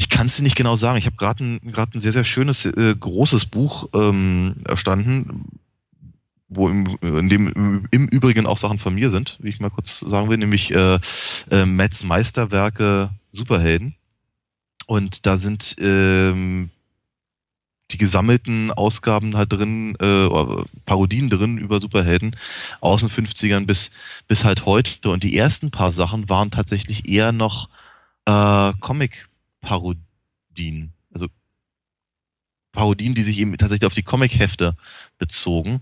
ich 0.00 0.08
kann 0.08 0.28
es 0.28 0.36
dir 0.36 0.42
nicht 0.42 0.56
genau 0.56 0.76
sagen. 0.76 0.96
Ich 0.96 1.04
habe 1.04 1.16
gerade 1.16 1.44
ein, 1.44 1.74
ein 1.74 2.00
sehr, 2.00 2.14
sehr 2.14 2.24
schönes, 2.24 2.64
äh, 2.64 2.96
großes 2.98 3.44
Buch 3.44 3.86
ähm, 3.94 4.54
erstanden, 4.64 5.44
wo 6.48 6.70
im, 6.70 6.96
in 7.02 7.28
dem 7.28 7.86
im 7.90 8.08
Übrigen 8.08 8.46
auch 8.46 8.56
Sachen 8.56 8.78
von 8.78 8.94
mir 8.94 9.10
sind, 9.10 9.36
wie 9.42 9.50
ich 9.50 9.60
mal 9.60 9.68
kurz 9.68 10.00
sagen 10.00 10.30
will, 10.30 10.38
nämlich 10.38 10.70
äh, 10.74 10.98
äh, 11.50 11.66
Mats 11.66 12.02
Meisterwerke 12.02 13.10
Superhelden. 13.30 13.94
Und 14.86 15.26
da 15.26 15.36
sind 15.36 15.76
ähm, 15.78 16.70
die 17.90 17.98
gesammelten 17.98 18.70
Ausgaben 18.70 19.36
halt 19.36 19.52
drin, 19.52 19.96
äh, 20.00 20.28
Parodien 20.86 21.28
drin 21.28 21.58
über 21.58 21.78
Superhelden 21.78 22.36
aus 22.80 23.00
den 23.00 23.10
50ern 23.10 23.66
bis, 23.66 23.90
bis 24.28 24.44
halt 24.44 24.64
heute. 24.64 25.10
Und 25.10 25.24
die 25.24 25.36
ersten 25.36 25.70
paar 25.70 25.92
Sachen 25.92 26.30
waren 26.30 26.50
tatsächlich 26.50 27.06
eher 27.06 27.32
noch 27.32 27.68
äh, 28.24 28.72
Comic 28.80 29.26
Parodien. 29.60 30.92
Also 31.12 31.28
Parodien, 32.72 33.14
die 33.14 33.22
sich 33.22 33.38
eben 33.38 33.56
tatsächlich 33.58 33.86
auf 33.86 33.94
die 33.94 34.02
Comic-Hefte 34.02 34.76
bezogen. 35.18 35.80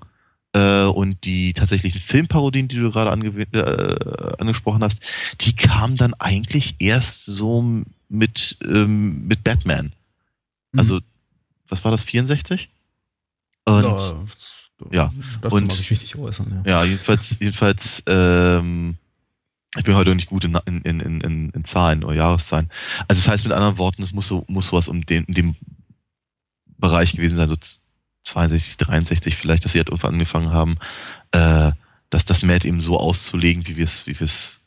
äh, 0.55 0.85
und 0.85 1.25
die 1.25 1.53
tatsächlichen 1.53 2.01
Filmparodien, 2.01 2.69
die 2.69 2.77
du 2.77 2.91
gerade 2.91 3.11
äh, 3.11 4.37
angesprochen 4.39 4.83
hast, 4.83 5.03
die 5.43 5.55
kamen 5.55 5.99
dann 5.99 6.15
eigentlich 6.15 6.77
erst 6.79 7.27
so 7.27 7.83
mit, 8.09 8.57
ähm, 8.65 9.27
mit 9.27 9.45
Batman. 9.45 9.93
Mhm. 10.73 10.79
Also, 10.79 11.01
was 11.69 11.85
war 11.85 11.91
das, 11.91 12.03
64? 12.03 12.71
Und 13.67 13.85
ja, 13.85 15.13
ja. 15.43 15.51
und, 15.51 15.67
mag 15.67 15.81
ich 15.81 15.91
nicht 15.91 16.17
äußern. 16.17 16.63
Ja, 16.65 16.71
ja 16.71 16.85
jedenfalls, 16.85 17.37
jedenfalls 17.41 18.03
ähm, 18.07 18.97
ich 19.77 19.85
bin 19.85 19.95
heute 19.95 20.15
nicht 20.15 20.29
gut 20.29 20.45
in, 20.45 20.57
in, 20.67 20.81
in, 20.83 21.21
in, 21.21 21.51
in 21.51 21.65
Zahlen 21.65 22.03
oder 22.05 22.17
Jahreszahlen. 22.17 22.71
Also 23.07 23.21
das 23.21 23.29
heißt 23.29 23.45
mit 23.45 23.53
anderen 23.53 23.79
Worten, 23.79 24.03
es 24.03 24.13
muss 24.13 24.27
so 24.27 24.45
muss 24.49 24.69
sowas 24.69 24.89
um 24.89 25.05
den, 25.05 25.25
in 25.25 25.35
dem 25.35 25.57
Bereich 26.79 27.13
gewesen 27.13 27.37
sein, 27.37 27.49
so 27.49 27.57
62, 28.25 28.77
63 28.77 29.37
vielleicht, 29.37 29.65
dass 29.65 29.73
sie 29.73 29.79
halt 29.79 29.89
irgendwann 29.89 30.15
angefangen 30.15 30.53
haben, 30.53 30.77
äh, 31.33 31.73
dass 32.11 32.25
das 32.25 32.43
Mad 32.43 32.67
eben 32.67 32.81
so 32.81 32.99
auszulegen, 32.99 33.67
wie 33.67 33.77
wir 33.77 33.85
es, 33.85 34.07
wie 34.07 34.19
wir 34.19 34.25
es, 34.25 34.61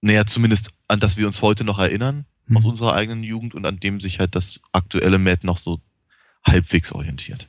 naja, 0.00 0.26
zumindest 0.26 0.70
an 0.88 1.00
das 1.00 1.16
wir 1.16 1.26
uns 1.26 1.42
heute 1.42 1.64
noch 1.64 1.78
erinnern 1.78 2.26
mhm. 2.46 2.56
aus 2.56 2.64
unserer 2.64 2.94
eigenen 2.94 3.22
Jugend 3.22 3.54
und 3.54 3.64
an 3.64 3.78
dem 3.78 4.00
sich 4.00 4.18
halt 4.18 4.34
das 4.34 4.60
aktuelle 4.72 5.18
Mad 5.18 5.46
noch 5.46 5.58
so 5.58 5.80
halbwegs 6.44 6.92
orientiert. 6.92 7.48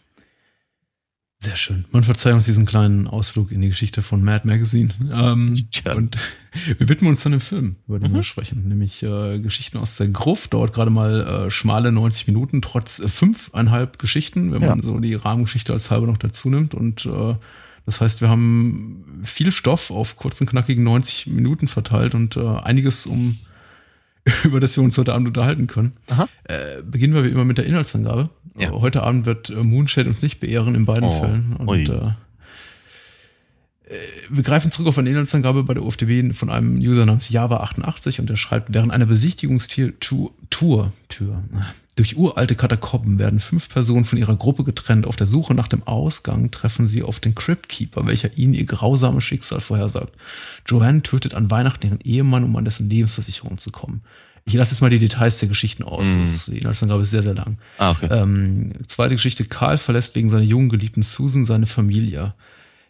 Sehr 1.40 1.58
schön. 1.58 1.86
Man 1.92 2.04
verzeiht 2.04 2.34
uns 2.34 2.46
diesen 2.46 2.66
kleinen 2.66 3.08
Ausflug 3.08 3.52
in 3.52 3.62
die 3.62 3.68
Geschichte 3.68 4.02
von 4.02 4.24
Mad 4.24 4.48
Magazine. 4.48 4.90
Ähm, 5.12 5.68
ja. 5.86 5.94
Und 5.94 6.18
wir 6.78 6.90
widmen 6.90 7.10
uns 7.10 7.24
dann 7.24 7.34
dem 7.34 7.42
Film, 7.42 7.76
über 7.88 8.00
den 8.00 8.12
mhm. 8.12 8.16
wir 8.16 8.24
sprechen, 8.24 8.68
nämlich 8.68 9.04
äh, 9.04 9.40
Geschichten 9.40 9.78
aus 9.78 9.98
der 9.98 10.08
Gruft. 10.08 10.54
Dauert 10.54 10.74
gerade 10.74 10.90
mal 10.90 11.48
äh, 11.48 11.52
schmale 11.52 11.92
90 11.92 12.28
Minuten, 12.28 12.62
trotz 12.62 13.00
äh, 13.00 13.10
fünfeinhalb 13.10 14.00
Geschichten, 14.00 14.52
wenn 14.54 14.62
ja. 14.62 14.70
man 14.70 14.82
so 14.82 14.98
die 15.00 15.14
Rahmengeschichte 15.14 15.74
als 15.74 15.92
halbe 15.92 16.08
noch 16.08 16.18
dazu 16.18 16.50
nimmt. 16.50 16.74
Und 16.74 17.06
äh, 17.06 17.36
das 17.86 18.02
heißt, 18.02 18.22
wir 18.22 18.30
haben 18.30 19.22
viel 19.24 19.52
Stoff 19.52 19.92
auf 19.92 20.16
kurzen, 20.16 20.48
knackigen 20.48 20.84
90 20.84 21.28
Minuten 21.28 21.68
verteilt 21.68 22.16
und 22.16 22.38
äh, 22.38 22.40
einiges, 22.40 23.06
um 23.06 23.38
über 24.44 24.60
das 24.60 24.76
wir 24.76 24.84
uns 24.84 24.98
heute 24.98 25.14
Abend 25.14 25.28
unterhalten 25.28 25.68
können. 25.68 25.94
Äh, 26.46 26.82
beginnen 26.84 27.14
wir 27.14 27.24
wie 27.24 27.30
immer 27.30 27.46
mit 27.46 27.58
der 27.58 27.66
Inhaltsangabe. 27.66 28.30
Ja. 28.60 28.72
Heute 28.72 29.04
Abend 29.04 29.26
wird 29.26 29.50
äh, 29.50 29.64
Moonshade 29.64 30.10
uns 30.10 30.22
nicht 30.22 30.40
beehren 30.40 30.76
in 30.76 30.86
beiden 30.86 31.04
oh. 31.04 31.20
Fällen. 31.22 31.56
Und, 31.58 31.90
äh, 31.90 32.14
wir 34.30 34.44
greifen 34.44 34.72
zurück 34.72 34.88
auf 34.88 34.98
eine 34.98 35.10
Inhaltsangabe 35.10 35.64
bei 35.64 35.76
der 35.76 35.84
UFDB 35.84 36.34
von 36.34 36.50
einem 36.50 36.78
User 36.78 37.06
namens 37.06 37.30
Java88 37.30 38.20
und 38.20 38.30
der 38.30 38.36
schreibt, 38.36 38.74
während 38.74 38.92
einer 38.92 39.06
Besichtigungstour 39.06 39.92
Tour, 40.50 40.92
Tür, 41.08 41.44
durch 41.96 42.18
uralte 42.18 42.56
Katakomben 42.56 43.20
werden 43.20 43.40
fünf 43.40 43.70
Personen 43.70 44.04
von 44.04 44.20
ihrer 44.20 44.36
Gruppe 44.36 44.66
getrennt. 44.66 45.08
Auf 45.08 45.16
der 45.16 45.28
Suche 45.28 45.54
nach 45.54 45.70
dem 45.70 45.84
Ausgang 45.84 46.52
treffen 46.52 46.88
sie 46.88 47.04
auf 47.04 47.22
den 47.22 47.36
Cryptkeeper, 47.36 48.06
welcher 48.06 48.38
ihnen 48.38 48.54
ihr 48.54 48.66
grausames 48.66 49.24
Schicksal 49.24 49.62
vorhersagt. 49.62 50.14
Joanne 50.68 51.04
tötet 51.04 51.34
an 51.34 51.50
Weihnachten 51.50 51.88
ihren 51.88 52.02
Ehemann, 52.02 52.44
um 52.44 52.56
an 52.58 52.66
dessen 52.66 52.90
Lebensversicherung 52.90 53.58
zu 53.60 53.72
kommen. 53.72 54.02
Ich 54.44 54.54
lasse 54.54 54.74
jetzt 54.74 54.82
mal 54.82 54.90
die 54.90 55.00
Details 55.00 55.40
der 55.40 55.50
Geschichten 55.50 55.84
aus. 55.84 56.06
Mm. 56.06 56.22
Das, 56.22 56.46
die 56.46 56.60
Inhaltsangabe 56.60 57.02
ist 57.02 57.12
sehr, 57.12 57.24
sehr 57.24 57.34
lang. 57.34 57.58
Ah, 57.78 57.92
okay. 57.92 58.10
Ähm, 58.12 58.74
zweite 58.88 59.16
Geschichte, 59.16 59.46
Karl 59.46 59.78
verlässt 59.78 60.16
wegen 60.16 60.30
seiner 60.30 60.44
jungen 60.44 60.70
geliebten 60.70 61.02
Susan 61.02 61.46
seine 61.46 61.66
Familie. 61.66 62.34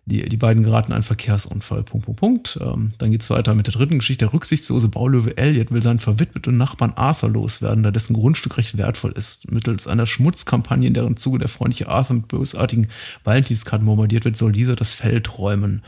Die, 0.08 0.30
die 0.30 0.38
beiden 0.38 0.62
geraten 0.62 0.94
einen 0.94 1.02
Verkehrsunfall. 1.02 1.82
Punkt, 1.82 2.06
Punkt, 2.06 2.20
Punkt. 2.20 2.60
Ähm, 2.62 2.92
dann 3.00 3.10
geht's 3.10 3.30
weiter 3.32 3.56
mit 3.56 3.66
der 3.66 3.74
dritten 3.74 3.98
Geschichte. 3.98 4.26
Der 4.26 4.34
rücksichtslose 4.34 4.88
Baulöwe 4.88 5.36
Elliot 5.36 5.72
will 5.72 5.82
seinen 5.82 6.00
verwitweten 6.00 6.58
Nachbarn 6.58 6.94
Arthur 6.96 7.32
loswerden, 7.32 7.82
da 7.82 7.90
dessen 7.90 8.14
Grundstück 8.14 8.58
recht 8.58 8.78
wertvoll 8.78 9.14
ist. 9.14 9.52
Mittels 9.52 9.88
einer 9.88 10.06
Schmutzkampagne, 10.06 10.88
in 10.88 10.94
deren 10.94 11.18
Zuge 11.18 11.40
der 11.40 11.50
freundliche 11.50 11.90
Arthur 11.90 12.18
mit 12.18 12.28
bösartigen 12.28 12.88
Valentinskarten 13.24 13.88
bombardiert 13.88 14.26
wird, 14.26 14.38
soll 14.38 14.52
dieser 14.52 14.76
das 14.76 14.94
Feld 14.94 15.40
räumen. 15.40 15.82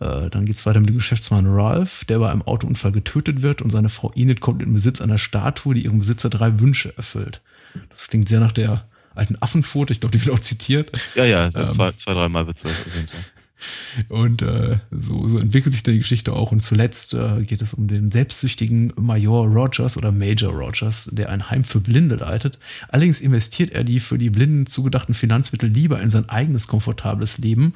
Äh, 0.00 0.28
dann 0.28 0.44
geht 0.44 0.56
es 0.56 0.66
weiter 0.66 0.80
mit 0.80 0.88
dem 0.88 0.96
Geschäftsmann 0.96 1.46
Ralph, 1.46 2.04
der 2.04 2.18
bei 2.18 2.30
einem 2.30 2.42
Autounfall 2.42 2.90
getötet 2.90 3.42
wird 3.42 3.62
und 3.62 3.70
seine 3.70 3.90
Frau 3.90 4.12
Enid 4.14 4.40
kommt 4.40 4.60
in 4.60 4.72
Besitz 4.72 5.00
einer 5.00 5.18
Statue, 5.18 5.74
die 5.74 5.84
ihrem 5.84 6.00
Besitzer 6.00 6.30
drei 6.30 6.58
Wünsche 6.58 6.92
erfüllt. 6.96 7.42
Das 7.90 8.08
klingt 8.08 8.28
sehr 8.28 8.40
nach 8.40 8.52
der 8.52 8.88
alten 9.14 9.36
Affenfoto, 9.40 9.92
ich 9.92 10.00
glaube, 10.00 10.18
die 10.18 10.24
wird 10.24 10.36
auch 10.36 10.42
zitiert. 10.42 10.90
Ja, 11.14 11.24
ja, 11.24 11.46
ähm, 11.54 11.70
zwei, 11.70 11.92
zwei 11.92 12.12
dreimal 12.12 12.46
wird 12.46 12.58
es 12.58 12.64
erwähnt. 12.64 13.12
Und 14.08 14.42
äh, 14.42 14.78
so, 14.90 15.28
so 15.28 15.38
entwickelt 15.38 15.72
sich 15.72 15.82
dann 15.82 15.94
die 15.94 16.00
Geschichte 16.00 16.32
auch. 16.32 16.52
Und 16.52 16.60
zuletzt 16.60 17.14
äh, 17.14 17.42
geht 17.42 17.62
es 17.62 17.74
um 17.74 17.88
den 17.88 18.10
selbstsüchtigen 18.10 18.92
Major 18.96 19.46
Rogers 19.46 19.96
oder 19.96 20.12
Major 20.12 20.52
Rogers, 20.52 21.08
der 21.12 21.30
ein 21.30 21.50
Heim 21.50 21.64
für 21.64 21.80
Blinde 21.80 22.16
leitet. 22.16 22.58
Allerdings 22.88 23.20
investiert 23.20 23.70
er 23.70 23.84
die 23.84 24.00
für 24.00 24.18
die 24.18 24.30
Blinden 24.30 24.66
zugedachten 24.66 25.14
Finanzmittel 25.14 25.68
lieber 25.68 26.00
in 26.00 26.10
sein 26.10 26.28
eigenes 26.28 26.68
komfortables 26.68 27.38
Leben 27.38 27.74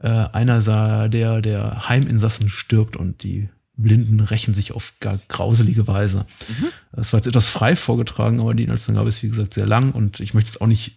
äh, 0.00 0.08
einer 0.08 0.62
sah, 0.62 1.08
der, 1.08 1.42
der 1.42 1.88
Heiminsassen 1.88 2.48
stirbt 2.48 2.96
und 2.96 3.22
die 3.22 3.48
Blinden 3.76 4.20
rächen 4.20 4.54
sich 4.54 4.72
auf 4.72 4.92
gar 5.00 5.18
grauselige 5.28 5.86
Weise. 5.86 6.26
Mhm. 6.48 6.68
Das 6.92 7.12
war 7.12 7.18
jetzt 7.18 7.26
etwas 7.26 7.48
frei 7.48 7.76
vorgetragen, 7.76 8.40
aber 8.40 8.54
die 8.54 8.64
Inhaltsangabe 8.64 9.08
ist 9.08 9.22
wie 9.22 9.28
gesagt 9.28 9.54
sehr 9.54 9.66
lang 9.66 9.92
und 9.92 10.20
ich 10.20 10.34
möchte 10.34 10.48
es 10.48 10.60
auch 10.60 10.66
nicht 10.66 10.96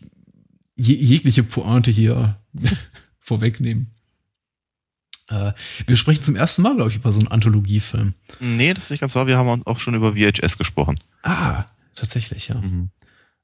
je, 0.76 0.96
jegliche 0.96 1.44
Pointe 1.44 1.92
hier 1.92 2.38
vorwegnehmen. 3.20 3.93
Äh, 5.34 5.54
wir 5.88 5.98
sprechen 5.98 6.24
zum 6.24 6.36
ersten 6.36 6.62
Mal, 6.62 6.76
glaube 6.76 6.92
ich, 6.92 6.98
über 6.98 7.12
so 7.12 7.20
einen 7.20 7.28
Anthologiefilm. 7.28 8.14
Nee, 8.40 8.74
das 8.74 8.86
ist 8.86 8.90
nicht 8.92 9.00
ganz 9.00 9.16
wahr. 9.16 9.28
Wir 9.28 9.38
haben 9.38 9.64
auch 9.66 9.80
schon 9.80 9.96
über 9.96 10.14
VHS 10.14 10.58
gesprochen. 10.58 11.00
Ah, 11.24 11.66
tatsächlich, 11.96 12.50
ja. 12.50 12.56
Mhm. 12.56 12.90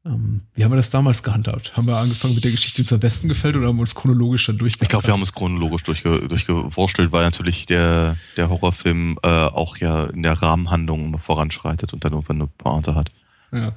Ähm, 0.06 0.42
wie 0.56 0.64
haben 0.64 0.72
wir 0.72 0.78
das 0.78 0.92
damals 0.92 1.24
gehandhabt? 1.24 1.76
Haben 1.76 1.88
wir 1.88 1.98
angefangen 1.98 2.34
mit 2.34 2.44
der 2.44 2.52
Geschichte, 2.52 2.78
die 2.78 2.82
uns 2.84 2.94
am 2.94 3.02
besten 3.02 3.28
gefällt, 3.28 3.58
oder 3.58 3.68
haben 3.68 3.76
wir 3.76 3.82
uns 3.82 3.96
chronologisch 3.96 4.46
dann 4.46 4.58
durchgegangen? 4.58 4.88
Ich 4.88 4.90
glaube, 4.90 5.08
wir 5.08 5.14
haben 5.14 5.22
uns 5.22 5.34
chronologisch 5.34 5.84
durchge 5.84 6.28
durchgewurschtelt, 6.28 7.12
weil 7.12 7.24
natürlich 7.24 7.66
der, 7.66 8.16
der 8.38 8.50
Horrorfilm 8.50 9.18
äh, 9.24 9.28
auch 9.28 9.78
ja 9.78 10.06
in 10.06 10.24
der 10.24 10.42
Rahmenhandlung 10.42 11.20
voranschreitet 11.20 11.94
und 11.94 12.06
dann 12.06 12.14
irgendwann 12.14 12.38
eine 12.38 12.48
Pointe 12.48 12.96
hat. 12.96 13.10
Ja. 13.52 13.74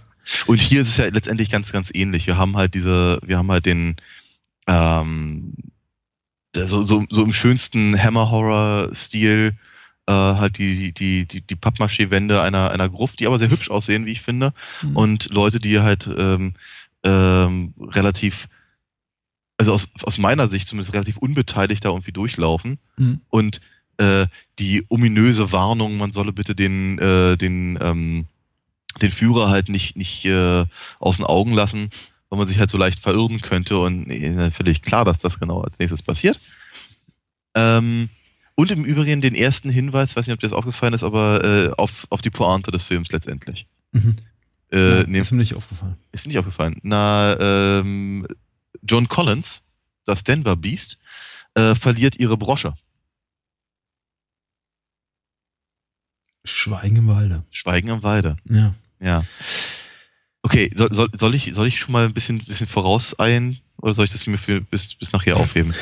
Und 0.47 0.61
hier 0.61 0.83
ist 0.83 0.91
es 0.91 0.97
ja 0.99 1.07
letztendlich 1.07 1.51
ganz, 1.51 1.73
ganz 1.73 1.91
ähnlich. 1.93 2.29
Wir 2.29 2.37
haben 2.37 2.57
halt 2.57 2.75
diese, 2.75 3.19
wir 3.25 3.39
haben 3.39 3.51
halt 3.51 3.67
den, 3.67 3.97
ähm, 4.69 5.55
so, 6.55 6.85
so, 6.85 7.05
so 7.11 7.23
im 7.23 7.33
schönsten 7.33 8.01
Hammer-Horror-Stil 8.01 9.57
äh, 10.07 10.13
halt 10.13 10.59
die, 10.59 10.93
die, 10.93 11.27
die, 11.27 11.41
die 11.41 11.57
Pappmaché-Wände 11.57 12.43
einer, 12.43 12.71
einer 12.71 12.89
Gruft, 12.89 13.21
die 13.21 13.27
aber 13.27 13.39
sehr 13.39 13.51
hübsch 13.51 13.71
aussehen, 13.71 14.07
wie 14.07 14.13
ich 14.13 14.21
finde. 14.21 14.53
Mhm. 14.83 14.97
Und 14.97 15.31
Leute, 15.31 15.61
die 15.61 15.81
halt 15.81 16.09
ähm, 16.17 16.55
ähm, 17.05 17.75
relativ, 17.79 18.49
also 19.59 19.73
aus, 19.73 19.89
aus 20.03 20.19
meiner 20.19 20.49
Sicht 20.49 20.69
zumindest 20.69 20.95
relativ 20.95 21.19
unbeteiligt 21.19 21.85
da 21.85 21.91
irgendwie 21.91 22.13
durchlaufen. 22.13 22.79
Mhm. 22.97 23.21
Und 23.29 23.61
äh, 23.99 24.27
die 24.59 24.85
ominöse 24.89 25.53
Warnung, 25.53 25.99
man 25.99 26.13
solle 26.13 26.33
bitte 26.33 26.55
den, 26.55 26.99
äh, 26.99 27.37
den, 27.37 27.79
ähm, 27.81 28.27
den 29.01 29.11
Führer 29.11 29.51
halt 29.51 29.69
nicht, 29.69 29.97
nicht 29.97 30.25
äh, 30.25 30.67
aus 30.99 31.17
den 31.17 31.27
Augen 31.27 31.53
lassen, 31.53 31.91
weil 32.33 32.39
man 32.39 32.49
sich 32.49 32.59
halt 32.59 32.71
so 32.71 32.79
leicht 32.79 32.99
verirren 32.99 33.43
könnte. 33.43 33.79
Und 33.79 34.07
völlig 34.53 34.81
klar, 34.81 35.05
dass 35.05 35.19
das 35.19 35.39
genau 35.39 35.61
als 35.61 35.79
nächstes 35.79 36.01
passiert. 36.01 36.41
Ähm, 37.55 38.09
und 38.55 38.71
im 38.71 38.87
Übrigen 38.87 39.21
den 39.21 39.35
ersten 39.35 39.69
Hinweis, 39.69 40.17
weiß 40.17 40.27
nicht, 40.27 40.33
ob 40.33 40.41
dir 40.41 40.47
das 40.47 40.57
aufgefallen 40.57 40.95
ist, 40.95 41.03
aber 41.03 41.45
äh, 41.45 41.71
auf, 41.77 42.07
auf 42.09 42.23
die 42.23 42.31
Pointe 42.31 42.71
des 42.71 42.85
Films 42.85 43.13
letztendlich. 43.13 43.67
Mhm. 43.93 44.17
Äh, 44.73 45.01
ja, 45.13 45.21
ist 45.21 45.31
mir 45.31 45.37
nicht 45.37 45.55
aufgefallen. 45.55 45.99
Ist 46.11 46.27
nicht 46.27 46.39
aufgefallen. 46.39 46.79
Na, 46.83 47.39
ähm, 47.39 48.27
John 48.83 49.09
Collins, 49.09 49.61
das 50.07 50.25
Denver 50.25 50.57
Beast, 50.57 50.97
äh, 51.53 51.75
verliert 51.75 52.17
ihre 52.17 52.39
Brosche. 52.39 52.73
Schweigen 56.47 56.97
im 56.97 57.09
Walde. 57.09 57.45
Schweigen 57.51 57.89
im 57.89 58.03
Walde. 58.03 58.37
Ja. 58.49 58.75
Ja. 59.01 59.23
Okay, 60.43 60.71
soll, 60.75 60.93
soll, 60.93 61.09
soll, 61.17 61.35
ich, 61.35 61.51
soll 61.55 61.67
ich 61.67 61.79
schon 61.79 61.93
mal 61.93 62.05
ein 62.05 62.15
bisschen, 62.15 62.39
bisschen 62.39 62.67
vorauseilen 62.67 63.61
oder 63.77 63.95
soll 63.95 64.05
ich 64.05 64.13
das 64.13 64.27
mir 64.27 64.39
für 64.39 64.61
bis, 64.61 64.95
bis 64.95 65.13
nachher 65.13 65.37
aufheben? 65.37 65.75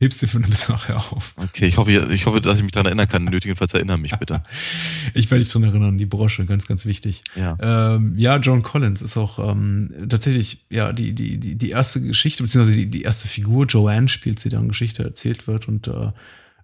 Hebst 0.00 0.22
du 0.22 0.28
für 0.28 0.38
bis 0.38 0.68
nachher 0.68 0.96
auf. 0.96 1.34
Okay, 1.36 1.66
ich 1.66 1.76
hoffe, 1.76 1.90
ich 1.90 2.26
hoffe, 2.26 2.40
dass 2.40 2.58
ich 2.58 2.62
mich 2.62 2.70
daran 2.70 2.86
erinnern 2.86 3.08
kann. 3.08 3.24
Nötigenfalls 3.24 3.74
erinnere 3.74 3.98
mich 3.98 4.12
bitte. 4.12 4.44
ich 5.14 5.28
werde 5.28 5.42
dich 5.42 5.52
daran 5.52 5.68
erinnern, 5.68 5.98
die 5.98 6.06
Brosche, 6.06 6.46
ganz, 6.46 6.68
ganz 6.68 6.86
wichtig. 6.86 7.22
Ja, 7.34 7.56
ähm, 7.60 8.14
ja 8.16 8.36
John 8.36 8.62
Collins 8.62 9.02
ist 9.02 9.16
auch 9.16 9.40
ähm, 9.50 10.06
tatsächlich 10.08 10.66
ja 10.70 10.92
die, 10.92 11.14
die, 11.14 11.38
die, 11.38 11.56
die 11.56 11.70
erste 11.70 12.00
Geschichte, 12.00 12.44
beziehungsweise 12.44 12.78
die, 12.78 12.86
die 12.86 13.02
erste 13.02 13.26
Figur, 13.26 13.66
Joanne 13.66 14.08
spielt 14.08 14.38
sie, 14.38 14.50
deren 14.50 14.68
Geschichte 14.68 15.02
erzählt 15.02 15.48
wird 15.48 15.66
und 15.66 15.88
äh, 15.88 16.12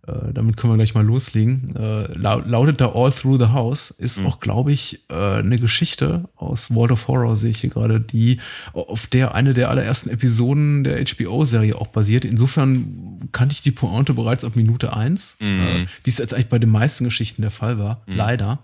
äh, 0.07 0.33
damit 0.33 0.57
können 0.57 0.73
wir 0.73 0.77
gleich 0.77 0.95
mal 0.95 1.05
loslegen. 1.05 1.75
Äh, 1.77 2.15
lautet 2.17 2.81
da 2.81 2.93
All 2.93 3.11
Through 3.11 3.39
the 3.39 3.49
House, 3.53 3.91
ist 3.91 4.21
mhm. 4.21 4.27
auch, 4.27 4.41
glaube 4.41 4.73
ich, 4.73 5.05
äh, 5.11 5.15
eine 5.15 5.57
Geschichte 5.57 6.29
aus 6.37 6.75
World 6.75 6.93
of 6.93 7.09
Horror, 7.09 7.37
sehe 7.37 7.51
ich 7.51 7.61
hier 7.61 7.71
gerade, 7.71 8.01
die 8.01 8.39
auf 8.73 9.07
der 9.07 9.35
eine 9.35 9.55
der 9.55 9.71
allerersten 9.71 10.11
Episoden 10.11 10.85
der 10.85 11.03
HBO-Serie 11.05 11.77
auch 11.77 11.87
basiert. 11.87 12.25
Insofern 12.25 13.29
kannte 13.33 13.55
ich 13.55 13.63
die 13.63 13.71
Pointe 13.71 14.13
bereits 14.13 14.45
ab 14.45 14.57
Minute 14.57 14.95
eins, 14.95 15.39
mhm. 15.41 15.59
äh, 15.59 15.87
wie 16.03 16.11
es 16.11 16.19
jetzt 16.19 16.35
eigentlich 16.35 16.49
bei 16.49 16.59
den 16.59 16.71
meisten 16.71 17.05
Geschichten 17.05 17.43
der 17.43 17.51
Fall 17.51 17.79
war, 17.79 18.03
mhm. 18.07 18.17
leider. 18.17 18.59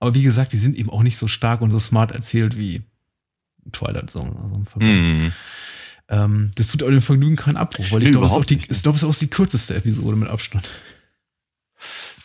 Aber 0.00 0.14
wie 0.14 0.22
gesagt, 0.22 0.52
die 0.52 0.58
sind 0.58 0.76
eben 0.76 0.90
auch 0.90 1.02
nicht 1.02 1.16
so 1.16 1.28
stark 1.28 1.60
und 1.60 1.70
so 1.70 1.78
smart 1.78 2.12
erzählt 2.12 2.58
wie 2.58 2.82
Twilight 3.72 4.10
Zone. 4.10 4.34
Also 4.42 4.64
Ähm, 6.08 6.50
das 6.56 6.68
tut 6.68 6.82
auch 6.82 6.88
dem 6.88 7.00
Vergnügen 7.02 7.36
keinen 7.36 7.56
Abbruch, 7.56 7.90
weil 7.90 8.02
ich 8.02 8.08
Nee, 8.08 8.12
glaube, 8.12 8.26
es 8.26 8.32
ist 8.32 8.36
auch 8.36 8.44
überhaupt 8.44 8.50
die, 8.50 8.72
ich 8.72 8.82
glaube, 8.82 8.96
es 8.96 9.02
ist 9.02 9.08
auch 9.08 9.18
die 9.18 9.28
kürzeste 9.28 9.74
Episode 9.74 10.16
mit 10.16 10.28
Abstand. 10.28 10.68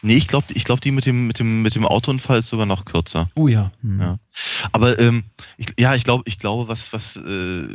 Nee, 0.01 0.15
ich 0.15 0.27
glaube, 0.27 0.47
ich 0.53 0.63
glaub, 0.63 0.79
die 0.79 0.91
mit 0.91 1.05
dem, 1.05 1.27
mit, 1.27 1.39
dem, 1.39 1.61
mit 1.61 1.75
dem 1.75 1.85
Autounfall 1.85 2.39
ist 2.39 2.47
sogar 2.47 2.65
noch 2.65 2.85
kürzer. 2.85 3.29
Oh 3.35 3.47
ja. 3.47 3.71
Hm. 3.81 3.99
Ja. 3.99 4.19
Aber 4.71 4.97
ähm, 4.99 5.23
ich, 5.57 5.67
ja, 5.77 5.93
ich 5.95 6.03
glaube, 6.05 6.23
ich 6.25 6.37
glaube, 6.39 6.69
was, 6.69 6.93
was, 6.93 7.17
äh, 7.17 7.67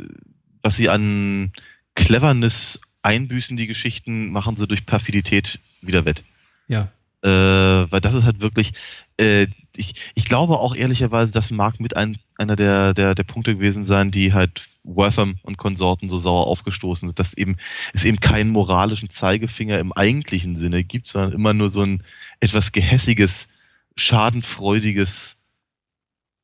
was 0.63 0.75
sie 0.75 0.89
an 0.89 1.51
Cleverness 1.93 2.79
einbüßen, 3.03 3.57
die 3.57 3.67
Geschichten, 3.67 4.31
machen 4.31 4.57
sie 4.57 4.65
durch 4.67 4.85
Perfidität 4.87 5.59
wieder 5.81 6.05
wett. 6.05 6.23
ja. 6.67 6.89
Äh, 7.25 7.91
weil 7.91 8.01
das 8.01 8.13
ist 8.13 8.23
halt 8.23 8.39
wirklich, 8.39 8.73
äh, 9.19 9.47
ich, 9.75 9.95
ich 10.13 10.25
glaube 10.25 10.59
auch 10.59 10.75
ehrlicherweise, 10.75 11.31
das 11.31 11.49
mag 11.49 11.79
mit 11.79 11.97
ein, 11.97 12.19
einer 12.37 12.55
der, 12.55 12.93
der, 12.93 13.15
der 13.15 13.23
Punkte 13.23 13.55
gewesen 13.55 13.83
sein, 13.83 14.11
die 14.11 14.33
halt 14.33 14.63
Wortham 14.83 15.37
und 15.41 15.57
Konsorten 15.57 16.11
so 16.11 16.19
sauer 16.19 16.45
aufgestoßen 16.45 17.07
sind, 17.07 17.17
dass 17.17 17.33
eben 17.33 17.57
es 17.95 18.05
eben 18.05 18.19
keinen 18.19 18.51
moralischen 18.51 19.09
Zeigefinger 19.09 19.79
im 19.79 19.91
eigentlichen 19.91 20.55
Sinne 20.55 20.83
gibt, 20.83 21.07
sondern 21.07 21.33
immer 21.33 21.55
nur 21.55 21.71
so 21.71 21.81
ein 21.81 22.03
etwas 22.41 22.71
gehässiges, 22.71 23.47
schadenfreudiges 23.95 25.35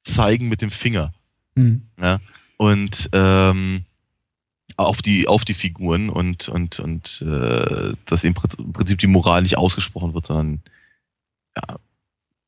Zeigen 0.04 0.50
mit 0.50 0.64
dem 0.64 0.72
Finger. 0.72 1.14
Hm. 1.56 1.84
Ja? 2.02 2.20
Und 2.58 3.08
ähm, 3.14 3.86
auf 4.78 5.02
die 5.02 5.28
auf 5.28 5.46
die 5.46 5.54
Figuren 5.54 6.10
und 6.10 6.50
und 6.50 6.80
und 6.80 7.22
äh, 7.22 7.94
dass 8.06 8.24
im 8.24 8.34
Prinzip- 8.34 9.00
die 9.00 9.08
Moral 9.08 9.42
nicht 9.42 9.58
ausgesprochen 9.58 10.14
wird, 10.14 10.28
sondern 10.28 10.62
ja 11.56 11.78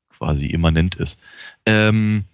quasi 0.10 0.48
immanent 0.48 0.96
ist. 0.96 1.18
Ähm, 1.66 2.26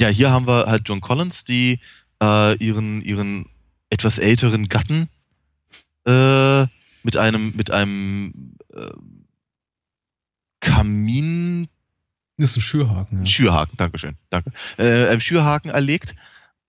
ja, 0.00 0.08
hier 0.08 0.30
haben 0.30 0.46
wir 0.46 0.66
halt 0.66 0.88
John 0.88 1.00
Collins, 1.00 1.44
die 1.44 1.80
äh, 2.22 2.56
ihren 2.56 3.02
ihren 3.02 3.46
etwas 3.90 4.18
älteren 4.18 4.68
Gatten 4.68 5.08
äh, 6.06 6.62
mit 7.02 7.16
einem 7.16 7.52
mit 7.56 7.70
einem 7.70 8.56
äh, 8.74 8.90
Kamin 10.60 11.68
Das 12.36 12.50
ist 12.52 12.56
ein 12.58 12.62
Schürhaken. 12.62 13.20
Ja. 13.20 13.26
Schürhaken, 13.26 13.76
Dankeschön, 13.76 14.16
danke. 14.30 14.52
Äh, 14.78 15.08
einem 15.08 15.20
Schürhaken 15.20 15.70
erlegt 15.70 16.14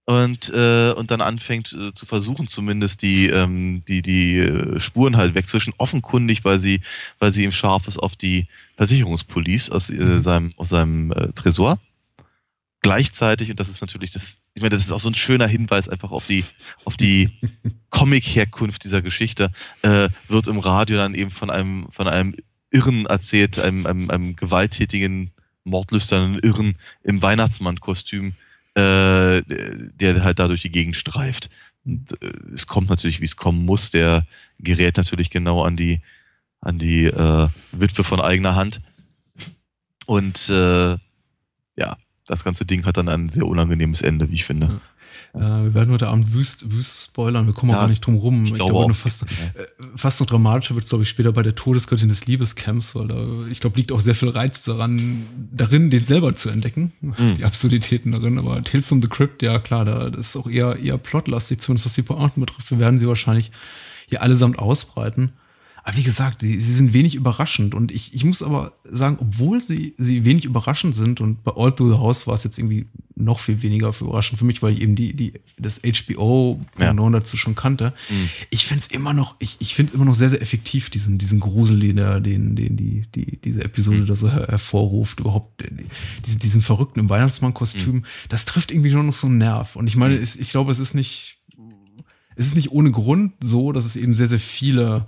und, 0.05 0.49
äh, 0.53 0.91
und 0.91 1.11
dann 1.11 1.21
anfängt 1.21 1.73
äh, 1.73 1.93
zu 1.93 2.05
versuchen, 2.05 2.47
zumindest 2.47 3.01
die, 3.01 3.27
ähm, 3.27 3.83
die, 3.87 4.01
die 4.01 4.37
äh, 4.37 4.79
Spuren 4.79 5.15
halt 5.15 5.33
wegzuwischen. 5.33 5.73
Offenkundig, 5.77 6.43
weil 6.43 6.59
sie, 6.59 6.81
weil 7.19 7.31
sie 7.31 7.43
ihm 7.43 7.53
scharf 7.53 7.87
ist 7.87 7.97
auf 7.97 8.15
die 8.15 8.47
Versicherungspolice 8.75 9.71
aus 9.71 9.89
äh, 9.89 9.93
Mhm. 9.93 10.19
seinem, 10.19 10.53
aus 10.57 10.69
seinem 10.69 11.11
äh, 11.13 11.31
Tresor. 11.33 11.79
Gleichzeitig, 12.81 13.49
und 13.49 13.61
das 13.61 13.69
ist 13.69 13.79
natürlich 13.79 14.11
das, 14.11 14.41
ich 14.53 14.61
meine, 14.61 14.75
das 14.75 14.81
ist 14.81 14.91
auch 14.91 14.99
so 14.99 15.09
ein 15.09 15.13
schöner 15.13 15.47
Hinweis 15.47 15.87
einfach 15.87 16.11
auf 16.11 16.27
die, 16.27 16.43
auf 16.83 16.97
die 16.97 17.29
Comic-Herkunft 17.89 18.83
dieser 18.83 19.01
Geschichte, 19.01 19.51
äh, 19.83 20.09
wird 20.27 20.47
im 20.47 20.59
Radio 20.59 20.97
dann 20.97 21.15
eben 21.15 21.31
von 21.31 21.49
einem, 21.49 21.87
von 21.91 22.09
einem 22.09 22.35
Irren 22.71 23.05
erzählt, 23.05 23.57
einem, 23.57 23.85
einem, 23.85 24.09
einem 24.09 24.35
gewalttätigen, 24.35 25.31
mordlüsternen 25.63 26.39
Irren 26.39 26.75
im 27.03 27.21
Weihnachtsmann-Kostüm, 27.21 28.33
äh, 28.75 29.41
der 29.43 30.23
halt 30.23 30.39
da 30.39 30.47
durch 30.47 30.61
die 30.61 30.71
Gegend 30.71 30.95
streift. 30.95 31.49
Und 31.85 32.21
äh, 32.21 32.33
es 32.53 32.67
kommt 32.67 32.89
natürlich, 32.89 33.21
wie 33.21 33.25
es 33.25 33.35
kommen 33.35 33.65
muss. 33.65 33.91
Der 33.91 34.25
gerät 34.59 34.97
natürlich 34.97 35.29
genau 35.29 35.63
an 35.63 35.77
die, 35.77 36.01
an 36.61 36.79
die 36.79 37.05
äh, 37.05 37.47
Witwe 37.71 38.03
von 38.03 38.21
eigener 38.21 38.55
Hand. 38.55 38.81
Und 40.05 40.49
äh, 40.49 40.97
ja, 41.75 41.97
das 42.25 42.43
ganze 42.43 42.65
Ding 42.65 42.85
hat 42.85 42.97
dann 42.97 43.09
ein 43.09 43.29
sehr 43.29 43.45
unangenehmes 43.45 44.01
Ende, 44.01 44.29
wie 44.29 44.35
ich 44.35 44.45
finde. 44.45 44.81
Äh, 45.33 45.39
wir 45.39 45.73
werden 45.73 45.91
heute 45.93 46.07
Abend 46.07 46.33
wüst, 46.33 46.71
wüst 46.71 47.05
spoilern. 47.05 47.45
Wir 47.47 47.53
kommen 47.53 47.71
auch 47.71 47.75
Ja, 47.75 47.81
gar 47.81 47.89
nicht 47.89 48.05
drum 48.05 48.15
rum. 48.15 48.43
ich 48.43 48.49
Ich, 48.51 48.55
glaube 48.55 48.71
glaube, 48.73 48.93
auch. 48.93 48.95
fast, 48.95 49.23
äh, 49.23 49.27
fast 49.95 50.19
noch 50.19 50.27
dramatischer 50.27 50.75
wird 50.75 50.83
es, 50.83 50.89
glaube 50.89 51.03
ich, 51.03 51.09
später 51.09 51.31
bei 51.33 51.41
der 51.43 51.55
Todesgöttin 51.55 52.09
des 52.09 52.25
Liebescamps, 52.25 52.95
weil 52.95 53.07
da, 53.07 53.47
ich 53.49 53.59
glaube, 53.59 53.77
liegt 53.77 53.91
auch 53.91 54.01
sehr 54.01 54.15
viel 54.15 54.29
Reiz 54.29 54.63
daran, 54.63 55.23
darin, 55.51 55.89
den 55.89 56.03
selber 56.03 56.35
zu 56.35 56.49
entdecken. 56.49 56.91
Mhm. 57.01 57.37
Die 57.37 57.45
Absurditäten 57.45 58.11
darin. 58.11 58.37
Aber 58.39 58.63
Tales 58.63 58.87
from 58.87 59.01
the 59.01 59.07
Crypt, 59.07 59.41
ja 59.41 59.59
klar, 59.59 59.85
da, 59.85 60.09
das 60.09 60.29
ist 60.29 60.35
auch 60.35 60.49
eher, 60.49 60.77
eher 60.79 60.97
plotlastig, 60.97 61.59
zumindest 61.59 61.85
was 61.85 61.93
die 61.93 62.01
Pointen 62.03 62.41
betrifft. 62.41 62.69
Wir 62.71 62.79
werden 62.79 62.99
sie 62.99 63.07
wahrscheinlich 63.07 63.51
hier 64.07 64.21
allesamt 64.21 64.59
ausbreiten. 64.59 65.31
Aber 65.85 65.97
wie 65.97 66.03
gesagt, 66.03 66.39
sie, 66.41 66.61
sie 66.61 66.71
sind 66.73 66.93
wenig 66.93 67.13
überraschend. 67.15 67.75
Und 67.75 67.91
ich, 67.91 68.13
ich 68.13 68.23
muss 68.23 68.41
aber 68.41 68.71
sagen, 68.89 69.17
obwohl 69.19 69.59
sie, 69.59 69.93
sie 69.97 70.23
wenig 70.23 70.45
überraschend 70.45 70.95
sind, 70.95 71.19
und 71.19 71.43
bei 71.43 71.51
All 71.57 71.75
Through 71.75 71.89
the 71.91 71.97
House 71.97 72.25
war 72.25 72.35
es 72.35 72.45
jetzt 72.45 72.57
irgendwie 72.57 72.85
noch 73.15 73.39
viel 73.39 73.61
weniger 73.61 73.91
für 73.91 74.05
überraschend 74.05 74.39
für 74.39 74.45
mich, 74.45 74.61
weil 74.63 74.73
ich 74.73 74.81
eben 74.81 74.95
die, 74.95 75.13
die, 75.13 75.33
das 75.59 75.81
HBO 75.83 76.59
Ja. 76.79 76.93
Dazu 76.93 77.35
schon 77.35 77.53
kannte. 77.55 77.93
Mhm. 78.09 78.29
Ich 78.49 78.65
finde 78.65 78.79
es 78.79 78.87
immer 78.87 79.13
noch, 79.13 79.35
ich, 79.39 79.57
ich 79.59 79.75
finde 79.75 79.89
es 79.89 79.93
immer 79.93 80.05
noch 80.05 80.15
sehr, 80.15 80.29
sehr 80.29 80.41
effektiv, 80.41 80.89
diesen, 80.89 81.17
diesen 81.17 81.39
Grusel, 81.41 81.79
den, 81.81 81.97
der- 81.97 82.21
den, 82.21 82.55
den 82.55 82.77
die, 82.77 83.05
die, 83.13 83.37
diese 83.41 83.63
Episode 83.63 83.97
Mhm. 83.97 84.05
da 84.07 84.15
so 84.15 84.31
her 84.31 84.47
hervorruft, 84.49 85.19
überhaupt 85.19 85.61
äh, 85.63 85.69
diesen, 86.25 86.39
diesen 86.39 86.61
Verrückten 86.61 87.01
im 87.01 87.09
Weihnachtsmann-Kostüm, 87.09 87.95
Mhm. 87.97 88.03
das 88.29 88.45
trifft 88.45 88.71
irgendwie 88.71 88.89
schon 88.91 89.05
noch 89.05 89.13
so 89.13 89.27
einen 89.27 89.37
Nerv. 89.37 89.75
Und 89.75 89.87
ich 89.87 89.97
meine, 89.97 90.15
es, 90.15 90.37
ich 90.37 90.49
glaube, 90.51 90.71
es 90.71 90.79
ist 90.79 90.93
nicht, 90.95 91.39
es 92.37 92.47
ist 92.47 92.55
nicht 92.55 92.71
ohne 92.71 92.89
Grund 92.91 93.33
so, 93.43 93.73
dass 93.73 93.83
es 93.85 93.95
eben 93.97 94.15
sehr, 94.15 94.27
sehr 94.27 94.39
viele, 94.39 95.05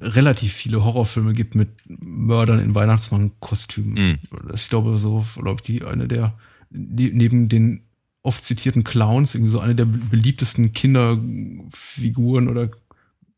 relativ 0.00 0.52
viele 0.52 0.84
Horrorfilme 0.84 1.32
gibt 1.32 1.54
mit 1.54 1.68
Mördern 1.86 2.58
in 2.60 2.74
Weihnachtsmann-Kostümen. 2.74 3.92
Mhm. 3.94 4.18
Das 4.48 4.60
ist, 4.60 4.64
ich 4.64 4.70
glaube, 4.70 4.96
so, 4.98 5.24
glaube 5.36 5.56
ich, 5.60 5.62
die 5.62 5.84
eine 5.84 6.08
der, 6.08 6.34
ne- 6.70 7.10
neben 7.12 7.48
den 7.48 7.84
oft 8.22 8.42
zitierten 8.42 8.84
Clowns, 8.84 9.34
irgendwie 9.34 9.50
so 9.50 9.60
eine 9.60 9.74
der 9.74 9.84
beliebtesten 9.84 10.72
Kinderfiguren 10.72 12.48
oder 12.48 12.70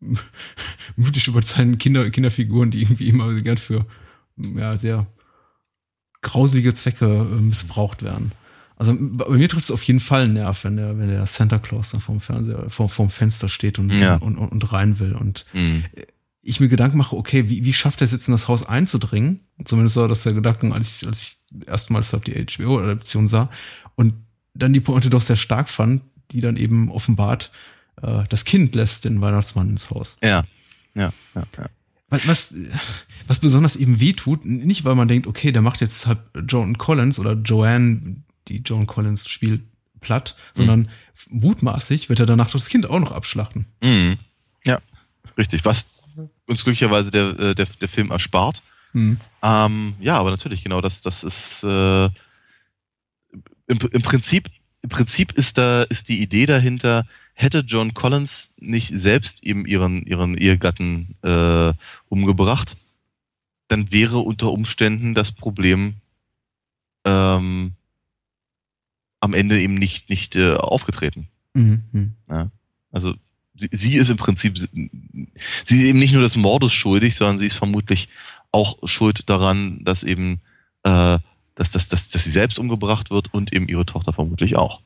mythisch 0.97 1.29
überzeichneten 1.29 1.79
Kinder, 1.79 2.09
Kinderfiguren, 2.11 2.71
die 2.71 2.83
irgendwie 2.83 3.09
immer 3.09 3.33
gern 3.41 3.59
für 3.59 3.87
ja, 4.37 4.77
sehr 4.77 5.07
grauselige 6.23 6.75
Zwecke 6.75 7.07
äh, 7.07 7.41
missbraucht 7.41 8.03
werden. 8.03 8.33
Also 8.77 8.95
bei 8.99 9.29
mir 9.31 9.49
trifft 9.49 9.65
es 9.65 9.71
auf 9.71 9.83
jeden 9.85 10.01
Fall 10.01 10.25
einen 10.25 10.35
Nerv, 10.35 10.65
wenn 10.65 10.77
der, 10.77 10.99
wenn 10.99 11.09
der 11.09 11.27
Santa 11.27 11.59
Claus 11.59 11.91
da 11.93 11.99
vorm 11.99 12.21
Fernseher, 12.21 12.67
vor, 12.69 12.91
vorm 12.91 13.09
Fenster 13.09 13.49
steht 13.49 13.79
und, 13.79 13.91
Ja. 13.91 14.17
und, 14.17 14.37
und, 14.37 14.49
und 14.53 14.73
rein 14.73 14.99
will. 14.99 15.15
Und 15.15 15.47
Mhm. 15.55 15.85
Ich 16.47 16.61
mir 16.61 16.69
Gedanken 16.69 16.97
mache, 16.97 17.17
okay, 17.17 17.49
wie, 17.49 17.65
wie 17.65 17.73
schafft 17.73 18.01
er 18.01 18.05
es 18.05 18.13
jetzt 18.13 18.29
in 18.29 18.33
das 18.33 18.47
Haus 18.47 18.65
einzudringen? 18.65 19.41
Zumindest 19.65 19.97
war 19.97 20.07
das 20.07 20.23
der 20.23 20.33
Gedanken, 20.33 20.73
als 20.73 20.89
ich, 21.03 21.07
als 21.07 21.23
ich 21.23 21.37
erstmals 21.67 22.15
die 22.25 22.47
HBO-Adaption 22.47 23.27
sah 23.27 23.51
und 23.97 24.15
dann 24.55 24.73
die 24.73 24.81
Pointe 24.81 25.11
doch 25.11 25.23
sehr 25.23 25.37
stark 25.37 25.69
fand, 25.69 26.03
die 26.31 26.41
dann 26.41 26.57
eben 26.57 26.91
offenbart, 26.91 27.51
äh, 28.01 28.25
das 28.29 28.45
Kind 28.45 28.77
lässt 28.77 29.05
den 29.05 29.21
Weihnachtsmann 29.21 29.71
ins 29.71 29.91
Haus. 29.91 30.19
Ja. 30.23 30.45
Ja, 30.95 31.13
ja, 31.35 31.43
ja. 31.59 31.67
Was, 32.09 32.55
was, 33.27 33.41
besonders 33.41 33.75
eben 33.75 33.99
wehtut, 33.99 34.45
nicht 34.45 34.85
weil 34.85 34.95
man 34.95 35.09
denkt, 35.09 35.27
okay, 35.27 35.51
der 35.51 35.61
macht 35.61 35.81
jetzt 35.81 36.07
halt 36.07 36.21
Joan 36.47 36.79
Collins 36.79 37.19
oder 37.19 37.33
Joanne, 37.33 38.23
die 38.47 38.63
Joan 38.65 38.87
Collins 38.87 39.29
spielt, 39.29 39.63
platt, 40.01 40.37
sondern 40.55 40.89
mutmaßlich 41.29 42.09
wird 42.09 42.21
er 42.21 42.27
danach 42.27 42.51
das 42.51 42.69
Kind 42.69 42.89
auch 42.89 43.01
noch 43.01 43.11
abschlachten. 43.11 43.67
Mhm. 43.83 44.19
Ja, 44.65 44.79
richtig. 45.37 45.65
Was 45.65 45.89
uns 46.47 46.65
glücklicherweise 46.65 47.11
der, 47.11 47.39
äh, 47.39 47.55
der, 47.55 47.67
der 47.67 47.89
Film 47.89 48.11
erspart. 48.11 48.63
Hm. 48.93 49.19
Ähm, 49.43 49.95
ja, 50.01 50.17
aber 50.17 50.31
natürlich, 50.31 50.63
genau, 50.63 50.81
das, 50.81 51.01
das 51.01 51.25
ist 51.25 51.63
äh, 51.65 52.07
im, 52.07 53.79
im 53.91 54.03
Prinzip, 54.03 54.49
im 54.83 54.89
Prinzip 54.89 55.33
ist 55.33 55.59
da, 55.59 55.83
ist 55.83 56.09
die 56.09 56.23
Idee 56.23 56.47
dahinter, 56.47 57.07
hätte 57.35 57.61
John 57.61 57.93
Collins 57.93 58.51
nicht 58.57 58.93
selbst 58.97 59.43
eben 59.45 59.67
ihren, 59.67 60.07
ihren 60.07 60.37
Ehegatten 60.37 61.15
äh, 61.23 61.73
umgebracht, 62.09 62.77
dann 63.69 63.93
wäre 63.93 64.19
unter 64.19 64.51
Umständen 64.53 65.15
das 65.15 65.33
Problem 65.33 65.97
ähm, 67.05 67.73
am 69.21 69.35
Ende 69.35 69.61
eben 69.61 69.75
nicht, 69.75 70.09
nicht 70.09 70.37
äh, 70.37 70.55
aufgetreten. 70.55 71.29
Mhm. 71.55 71.83
Mhm. 71.93 72.51
Also 72.91 73.15
sie, 73.71 73.95
ist 73.95 74.11
im 74.11 74.17
Prinzip, 74.17 74.59
sie 74.59 74.69
ist 75.77 75.83
eben 75.83 75.99
nicht 75.99 76.13
nur 76.13 76.23
des 76.23 76.37
Mordes 76.37 76.73
schuldig, 76.73 77.17
sondern 77.17 77.39
sie 77.39 77.47
ist 77.47 77.57
vermutlich 77.57 78.09
auch 78.53 78.77
schuld 78.85 79.29
daran, 79.29 79.85
dass 79.85 80.03
eben, 80.03 80.41
äh, 80.83 81.19
dass, 81.55 81.73
dass, 81.73 81.89
dass, 81.89 82.09
dass 82.09 82.25
sie 82.25 82.31
selbst 82.31 82.59
umgebracht 82.59 83.11
wird 83.11 83.33
und 83.33 83.53
eben 83.53 83.69
ihre 83.69 83.87
Tochter 83.87 84.13
vermutlich 84.13 84.57
auch. 84.57 84.81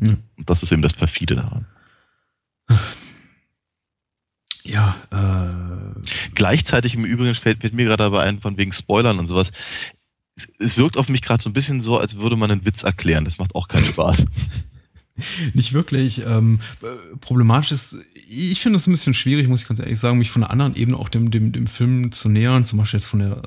Ja. 0.00 0.16
Und 0.36 0.50
das 0.50 0.62
ist 0.62 0.72
eben 0.72 0.82
das 0.82 0.92
perfide 0.92 1.36
daran. 1.36 1.66
Ja, 4.64 4.96
äh, 5.10 5.84
Gleichzeitig 6.34 6.94
im 6.94 7.04
Übrigen 7.04 7.34
fällt, 7.34 7.60
fällt 7.60 7.74
mir 7.74 7.84
gerade 7.84 8.04
dabei 8.04 8.22
ein, 8.24 8.40
von 8.40 8.56
wegen 8.56 8.72
Spoilern 8.72 9.18
und 9.18 9.26
sowas. 9.26 9.50
Es, 10.36 10.48
es 10.58 10.78
wirkt 10.78 10.96
auf 10.96 11.08
mich 11.08 11.22
gerade 11.22 11.42
so 11.42 11.50
ein 11.50 11.52
bisschen 11.52 11.80
so, 11.80 11.98
als 11.98 12.16
würde 12.16 12.36
man 12.36 12.50
einen 12.50 12.64
Witz 12.64 12.82
erklären. 12.82 13.24
Das 13.24 13.38
macht 13.38 13.54
auch 13.54 13.68
keinen 13.68 13.84
Spaß. 13.84 14.24
nicht 15.54 15.72
wirklich. 15.72 16.22
Ähm, 16.26 16.60
äh, 16.82 17.16
problematisch 17.20 17.72
ist, 17.72 17.98
ich 18.28 18.60
finde 18.60 18.78
es 18.78 18.86
ein 18.86 18.92
bisschen 18.92 19.14
schwierig, 19.14 19.48
muss 19.48 19.62
ich 19.62 19.68
ganz 19.68 19.80
ehrlich 19.80 19.98
sagen, 19.98 20.18
mich 20.18 20.30
von 20.30 20.42
einer 20.42 20.50
anderen 20.50 20.76
Ebene 20.76 20.98
auch 20.98 21.08
dem, 21.08 21.30
dem, 21.30 21.52
dem 21.52 21.66
Film 21.66 22.12
zu 22.12 22.28
nähern, 22.28 22.64
zum 22.64 22.78
Beispiel 22.78 22.98
jetzt 22.98 23.06
von 23.06 23.20
der 23.20 23.42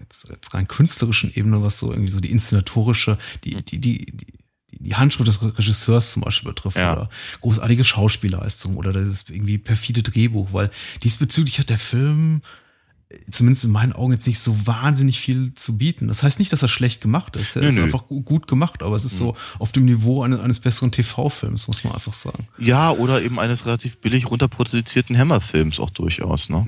jetzt, 0.00 0.28
jetzt 0.30 0.54
rein 0.54 0.68
künstlerischen 0.68 1.32
Ebene, 1.34 1.62
was 1.62 1.78
so 1.78 1.90
irgendwie 1.90 2.10
so 2.10 2.20
die 2.20 2.30
inszenatorische, 2.30 3.18
die, 3.44 3.62
die, 3.62 3.78
die, 3.78 4.06
die, 4.06 4.26
die 4.70 4.94
Handschrift 4.94 5.28
des 5.28 5.58
Regisseurs 5.58 6.12
zum 6.12 6.22
Beispiel 6.22 6.50
betrifft 6.50 6.76
Ja. 6.76 6.92
oder 6.92 7.10
großartige 7.40 7.84
Schauspielleistung 7.84 8.76
oder 8.76 8.92
das 8.92 9.28
irgendwie 9.28 9.58
perfide 9.58 10.02
Drehbuch, 10.02 10.52
weil 10.52 10.70
diesbezüglich 11.02 11.58
hat 11.58 11.70
der 11.70 11.78
Film 11.78 12.42
zumindest 13.30 13.64
in 13.64 13.70
meinen 13.72 13.92
Augen 13.92 14.12
jetzt 14.12 14.26
nicht 14.26 14.38
so 14.40 14.56
wahnsinnig 14.66 15.20
viel 15.20 15.52
zu 15.54 15.76
bieten. 15.78 16.08
Das 16.08 16.22
heißt 16.22 16.38
nicht, 16.38 16.52
dass 16.52 16.62
er 16.62 16.68
schlecht 16.68 17.00
gemacht 17.00 17.36
ist. 17.36 17.56
Er 17.56 17.62
Nö, 17.62 17.68
ist 17.68 17.74
nö. 17.74 17.80
Mhm. 17.80 17.86
einfach 17.86 18.06
gu- 18.06 18.22
gut 18.22 18.46
gemacht, 18.46 18.82
aber 18.82 18.96
es 18.96 19.04
ist 19.04 19.16
so 19.16 19.36
auf 19.58 19.72
dem 19.72 19.84
Niveau 19.84 20.22
eines, 20.22 20.40
eines 20.40 20.60
besseren 20.60 20.90
TV-Films, 20.92 21.66
muss 21.68 21.84
man 21.84 21.92
einfach 21.94 22.12
sagen. 22.14 22.46
Ja, 22.58 22.90
oder 22.90 23.22
eben 23.22 23.38
eines 23.38 23.66
relativ 23.66 23.98
billig 23.98 24.30
runterproduzierten 24.30 25.16
Hammer-Films 25.18 25.80
auch 25.80 25.90
durchaus, 25.90 26.48
ne? 26.50 26.66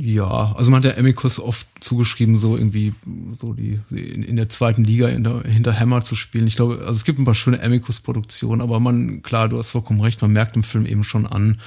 Ja, 0.00 0.52
also 0.56 0.70
man 0.70 0.78
hat 0.78 0.84
der 0.84 0.98
Amicus 0.98 1.40
oft 1.40 1.66
zugeschrieben, 1.80 2.36
so 2.36 2.56
irgendwie 2.56 2.92
so 3.40 3.54
die, 3.54 3.80
die 3.90 4.00
in, 4.10 4.22
in 4.22 4.36
der 4.36 4.48
zweiten 4.50 4.84
Liga 4.84 5.06
hinter, 5.08 5.42
hinter 5.44 5.78
Hammer 5.78 6.02
zu 6.04 6.14
spielen. 6.14 6.46
Ich 6.46 6.56
glaube, 6.56 6.78
also 6.80 6.92
es 6.92 7.04
gibt 7.04 7.18
ein 7.18 7.24
paar 7.24 7.34
schöne 7.34 7.62
Amicus-Produktionen, 7.62 8.60
aber 8.60 8.80
man, 8.80 9.22
klar, 9.22 9.48
du 9.48 9.56
hast 9.58 9.70
vollkommen 9.70 10.00
recht, 10.02 10.20
man 10.20 10.32
merkt 10.32 10.56
im 10.56 10.62
Film 10.62 10.84
eben 10.86 11.04
schon 11.04 11.26
an, 11.26 11.60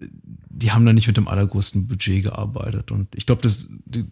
die 0.00 0.72
haben 0.72 0.86
da 0.86 0.92
nicht 0.92 1.06
mit 1.06 1.16
dem 1.16 1.28
allergrößten 1.28 1.86
Budget 1.88 2.24
gearbeitet. 2.24 2.90
Und 2.90 3.08
ich 3.14 3.26
glaube, 3.26 3.42
das 3.42 3.68
die, 3.86 4.04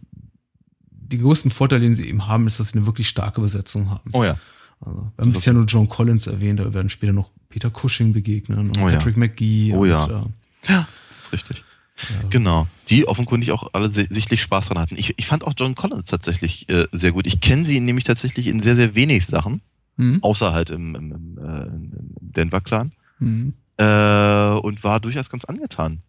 den 0.91 1.21
größten 1.21 1.51
Vorteil, 1.51 1.79
den 1.79 1.95
sie 1.95 2.07
eben 2.07 2.27
haben, 2.27 2.47
ist, 2.47 2.59
dass 2.59 2.69
sie 2.71 2.77
eine 2.77 2.85
wirklich 2.85 3.07
starke 3.09 3.41
Besetzung 3.41 3.89
haben. 3.89 4.09
Oh 4.13 4.23
ja. 4.23 4.37
Also, 4.81 5.11
wir 5.15 5.23
haben 5.23 5.31
bisher 5.33 5.53
nur 5.53 5.65
John 5.65 5.89
Collins 5.89 6.27
erwähnt, 6.27 6.59
da 6.59 6.73
werden 6.73 6.89
später 6.89 7.13
noch 7.13 7.31
Peter 7.49 7.71
Cushing 7.71 8.13
begegnen 8.13 8.59
und 8.59 8.77
Oh 8.77 8.89
ja. 8.89 8.97
Patrick 8.97 9.17
McGee. 9.17 9.73
Oh 9.73 9.79
und, 9.81 9.89
ja. 9.89 10.05
äh, 10.07 10.23
Ja, 10.71 10.87
ist 11.19 11.31
richtig. 11.33 11.63
ja. 12.09 12.27
Genau. 12.29 12.67
Die 12.89 13.07
offenkundig 13.07 13.51
auch 13.53 13.73
alle 13.73 13.89
sichtlich 13.89 14.41
Spaß 14.41 14.67
dran 14.67 14.77
hatten. 14.79 14.95
Ich, 14.97 15.13
ich 15.17 15.25
fand 15.25 15.43
auch 15.45 15.53
John 15.57 15.73
Collins 15.75 16.05
tatsächlich 16.07 16.69
äh, 16.69 16.85
sehr 16.91 17.11
gut. 17.13 17.25
Ich 17.25 17.39
kenne 17.41 17.65
sie 17.65 17.79
nämlich 17.79 18.03
tatsächlich 18.05 18.47
in 18.47 18.59
sehr, 18.59 18.75
sehr 18.75 18.93
wenig 18.95 19.25
Sachen, 19.25 19.61
Hm? 19.95 20.19
außer 20.21 20.53
halt 20.53 20.69
im, 20.69 20.93
im, 20.93 21.11
im, 21.11 21.37
äh, 21.39 21.63
im 21.65 21.91
Denver-Clan. 22.21 22.91
Hm. 23.19 23.53
Äh, 23.77 24.59
und 24.59 24.83
war 24.83 24.99
durchaus 24.99 25.29
ganz 25.29 25.45
angetan. 25.45 26.01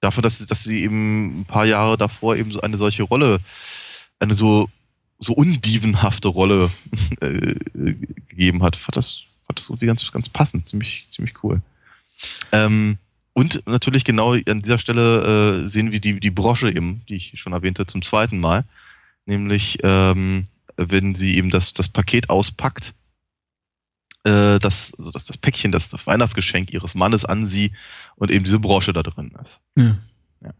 Davon, 0.00 0.22
dass, 0.22 0.44
dass 0.46 0.64
sie 0.64 0.82
eben 0.82 1.40
ein 1.40 1.44
paar 1.44 1.64
Jahre 1.64 1.96
davor 1.96 2.36
eben 2.36 2.50
so 2.50 2.60
eine 2.60 2.76
solche 2.76 3.02
Rolle, 3.02 3.40
eine 4.18 4.34
so, 4.34 4.68
so 5.18 5.32
undievenhafte 5.34 6.28
Rolle 6.28 6.70
äh, 7.20 7.54
gegeben 8.28 8.62
hat. 8.62 8.76
Fand 8.76 8.96
das, 8.96 9.22
fand 9.46 9.58
das 9.58 9.68
irgendwie 9.68 9.86
ganz, 9.86 10.10
ganz 10.12 10.28
passend. 10.28 10.68
Ziemlich, 10.68 11.06
ziemlich 11.10 11.42
cool. 11.42 11.62
Ähm, 12.52 12.98
und 13.34 13.66
natürlich 13.66 14.04
genau 14.04 14.34
an 14.34 14.62
dieser 14.62 14.78
Stelle 14.78 15.64
äh, 15.64 15.68
sehen 15.68 15.90
wir 15.90 16.00
die, 16.00 16.20
die 16.20 16.30
Brosche 16.30 16.70
eben, 16.70 17.02
die 17.08 17.16
ich 17.16 17.32
schon 17.34 17.52
erwähnte, 17.52 17.84
zum 17.86 18.00
zweiten 18.02 18.38
Mal. 18.38 18.64
Nämlich, 19.26 19.78
ähm, 19.82 20.46
wenn 20.76 21.14
sie 21.14 21.36
eben 21.36 21.50
das, 21.50 21.72
das 21.72 21.88
Paket 21.88 22.30
auspackt, 22.30 22.94
äh, 24.24 24.58
das, 24.58 24.92
also 24.98 25.10
das, 25.10 25.26
das 25.26 25.36
Päckchen, 25.36 25.72
das, 25.72 25.88
das 25.90 26.06
Weihnachtsgeschenk 26.06 26.72
ihres 26.72 26.94
Mannes 26.94 27.24
an 27.24 27.46
sie 27.46 27.72
und 28.16 28.30
eben 28.30 28.44
diese 28.44 28.58
Brosche 28.58 28.92
da 28.92 29.02
drin 29.02 29.32
ist. 29.42 29.60
Ja. 29.76 29.98
Ja. 30.42 30.54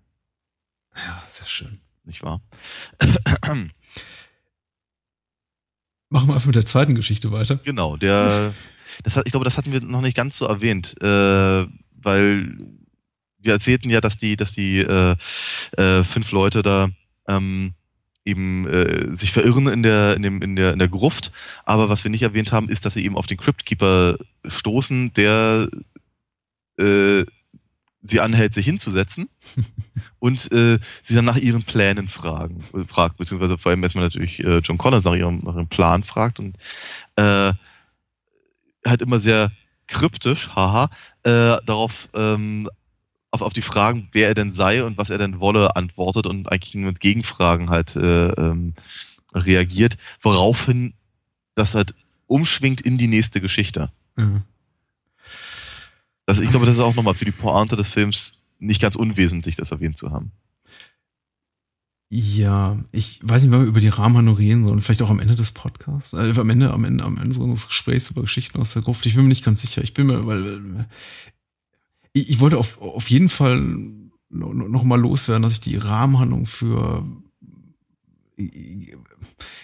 Ja, 0.96 1.22
sehr 1.32 1.46
schön. 1.46 1.80
Nicht 2.04 2.22
wahr? 2.22 2.42
Machen 6.10 6.28
wir 6.28 6.34
einfach 6.34 6.46
mit 6.46 6.54
der 6.54 6.66
zweiten 6.66 6.94
Geschichte 6.94 7.32
weiter. 7.32 7.56
genau, 7.56 7.96
der, 7.96 8.54
das 9.02 9.16
hat, 9.16 9.26
ich 9.26 9.32
glaube, 9.32 9.44
das 9.44 9.56
hatten 9.56 9.72
wir 9.72 9.80
noch 9.80 10.02
nicht 10.02 10.16
ganz 10.16 10.36
so 10.36 10.46
erwähnt, 10.46 10.94
äh, 11.02 11.66
weil 11.90 12.56
wir 13.38 13.52
erzählten 13.52 13.90
ja, 13.90 14.00
dass 14.00 14.16
die, 14.18 14.36
dass 14.36 14.52
die 14.52 14.78
äh, 14.78 15.16
äh, 15.76 16.04
fünf 16.04 16.30
Leute 16.32 16.62
da 16.62 16.90
ähm, 17.28 17.74
eben 18.24 18.66
äh, 18.66 19.14
sich 19.14 19.32
verirren 19.32 19.66
in 19.68 19.82
der, 19.82 20.16
in, 20.16 20.22
dem, 20.22 20.42
in, 20.42 20.56
der, 20.56 20.72
in 20.72 20.78
der 20.78 20.88
Gruft. 20.88 21.32
Aber 21.64 21.88
was 21.88 22.04
wir 22.04 22.10
nicht 22.10 22.22
erwähnt 22.22 22.52
haben, 22.52 22.68
ist, 22.68 22.84
dass 22.84 22.94
sie 22.94 23.04
eben 23.04 23.16
auf 23.16 23.26
den 23.26 23.36
Cryptkeeper 23.36 24.16
stoßen, 24.46 25.12
der 25.14 25.68
äh, 26.78 27.24
sie 28.02 28.20
anhält, 28.20 28.54
sich 28.54 28.66
hinzusetzen 28.66 29.28
und 30.18 30.52
äh, 30.52 30.78
sie 31.02 31.14
dann 31.14 31.24
nach 31.24 31.36
ihren 31.36 31.64
Plänen 31.64 32.08
fragen, 32.08 32.62
äh, 32.74 32.84
fragt, 32.84 33.16
beziehungsweise 33.16 33.58
vor 33.58 33.70
allem 33.70 33.82
erstmal 33.82 34.04
natürlich 34.04 34.42
äh, 34.44 34.58
John 34.58 34.78
Collins 34.78 35.04
nach 35.04 35.14
ihrem, 35.14 35.38
nach 35.38 35.56
ihrem 35.56 35.68
Plan 35.68 36.04
fragt 36.04 36.38
und 36.38 36.56
äh, 37.16 37.52
halt 38.86 39.02
immer 39.02 39.18
sehr 39.18 39.52
kryptisch, 39.86 40.50
haha, 40.50 40.90
äh, 41.24 41.56
darauf 41.64 42.08
ähm, 42.14 42.68
auf, 43.34 43.42
auf 43.42 43.52
die 43.52 43.62
Fragen, 43.62 44.08
wer 44.12 44.28
er 44.28 44.34
denn 44.34 44.52
sei 44.52 44.84
und 44.84 44.96
was 44.96 45.10
er 45.10 45.18
denn 45.18 45.40
wolle, 45.40 45.74
antwortet 45.74 46.26
und 46.26 46.50
eigentlich 46.50 46.74
nur 46.74 46.92
mit 46.92 47.00
Gegenfragen 47.00 47.68
halt 47.68 47.96
äh, 47.96 48.28
ähm, 48.28 48.74
reagiert, 49.34 49.96
woraufhin 50.20 50.94
das 51.56 51.74
halt 51.74 51.94
umschwingt 52.26 52.80
in 52.80 52.96
die 52.96 53.08
nächste 53.08 53.40
Geschichte. 53.40 53.90
Ja. 54.16 54.42
Also 56.26 56.42
ich 56.42 56.50
glaube, 56.50 56.64
das 56.64 56.76
ist 56.76 56.82
auch 56.82 56.94
nochmal 56.94 57.14
für 57.14 57.24
die 57.24 57.32
Pointe 57.32 57.76
des 57.76 57.88
Films 57.88 58.34
nicht 58.58 58.80
ganz 58.80 58.94
unwesentlich, 58.94 59.56
das 59.56 59.72
erwähnt 59.72 59.96
zu 59.96 60.10
haben. 60.10 60.30
Ja, 62.08 62.78
ich 62.92 63.18
weiß 63.22 63.42
nicht, 63.42 63.50
wann 63.50 63.62
wir 63.62 63.66
über 63.66 63.80
die 63.80 63.88
Rahmenhandlung 63.88 64.36
reden 64.36 64.64
sollen. 64.64 64.80
Vielleicht 64.80 65.02
auch 65.02 65.10
am 65.10 65.18
Ende 65.18 65.34
des 65.34 65.50
Podcasts. 65.50 66.12
Äh, 66.12 66.32
am 66.38 66.50
Ende, 66.50 66.72
am 66.72 66.84
Ende, 66.84 67.02
am 67.02 67.18
Ende 67.18 67.40
unseres 67.40 67.66
Gesprächs 67.66 68.10
über 68.10 68.22
Geschichten 68.22 68.60
aus 68.60 68.72
der 68.72 68.82
Gruft. 68.82 69.04
Ich 69.06 69.16
bin 69.16 69.24
mir 69.24 69.30
nicht 69.30 69.44
ganz 69.44 69.62
sicher. 69.62 69.82
Ich 69.82 69.94
bin 69.94 70.06
mir, 70.06 70.24
weil 70.24 70.46
äh, 70.46 70.84
ich, 72.14 72.30
ich 72.30 72.40
wollte 72.40 72.56
auf, 72.56 72.80
auf 72.80 73.10
jeden 73.10 73.28
Fall 73.28 73.60
no- 73.60 74.54
no- 74.54 74.68
noch 74.68 74.84
mal 74.84 74.98
loswerden, 74.98 75.42
dass 75.42 75.52
ich 75.52 75.60
die 75.60 75.76
Rahmenhandlung 75.76 76.46
für 76.46 77.04
äh, 78.38 78.96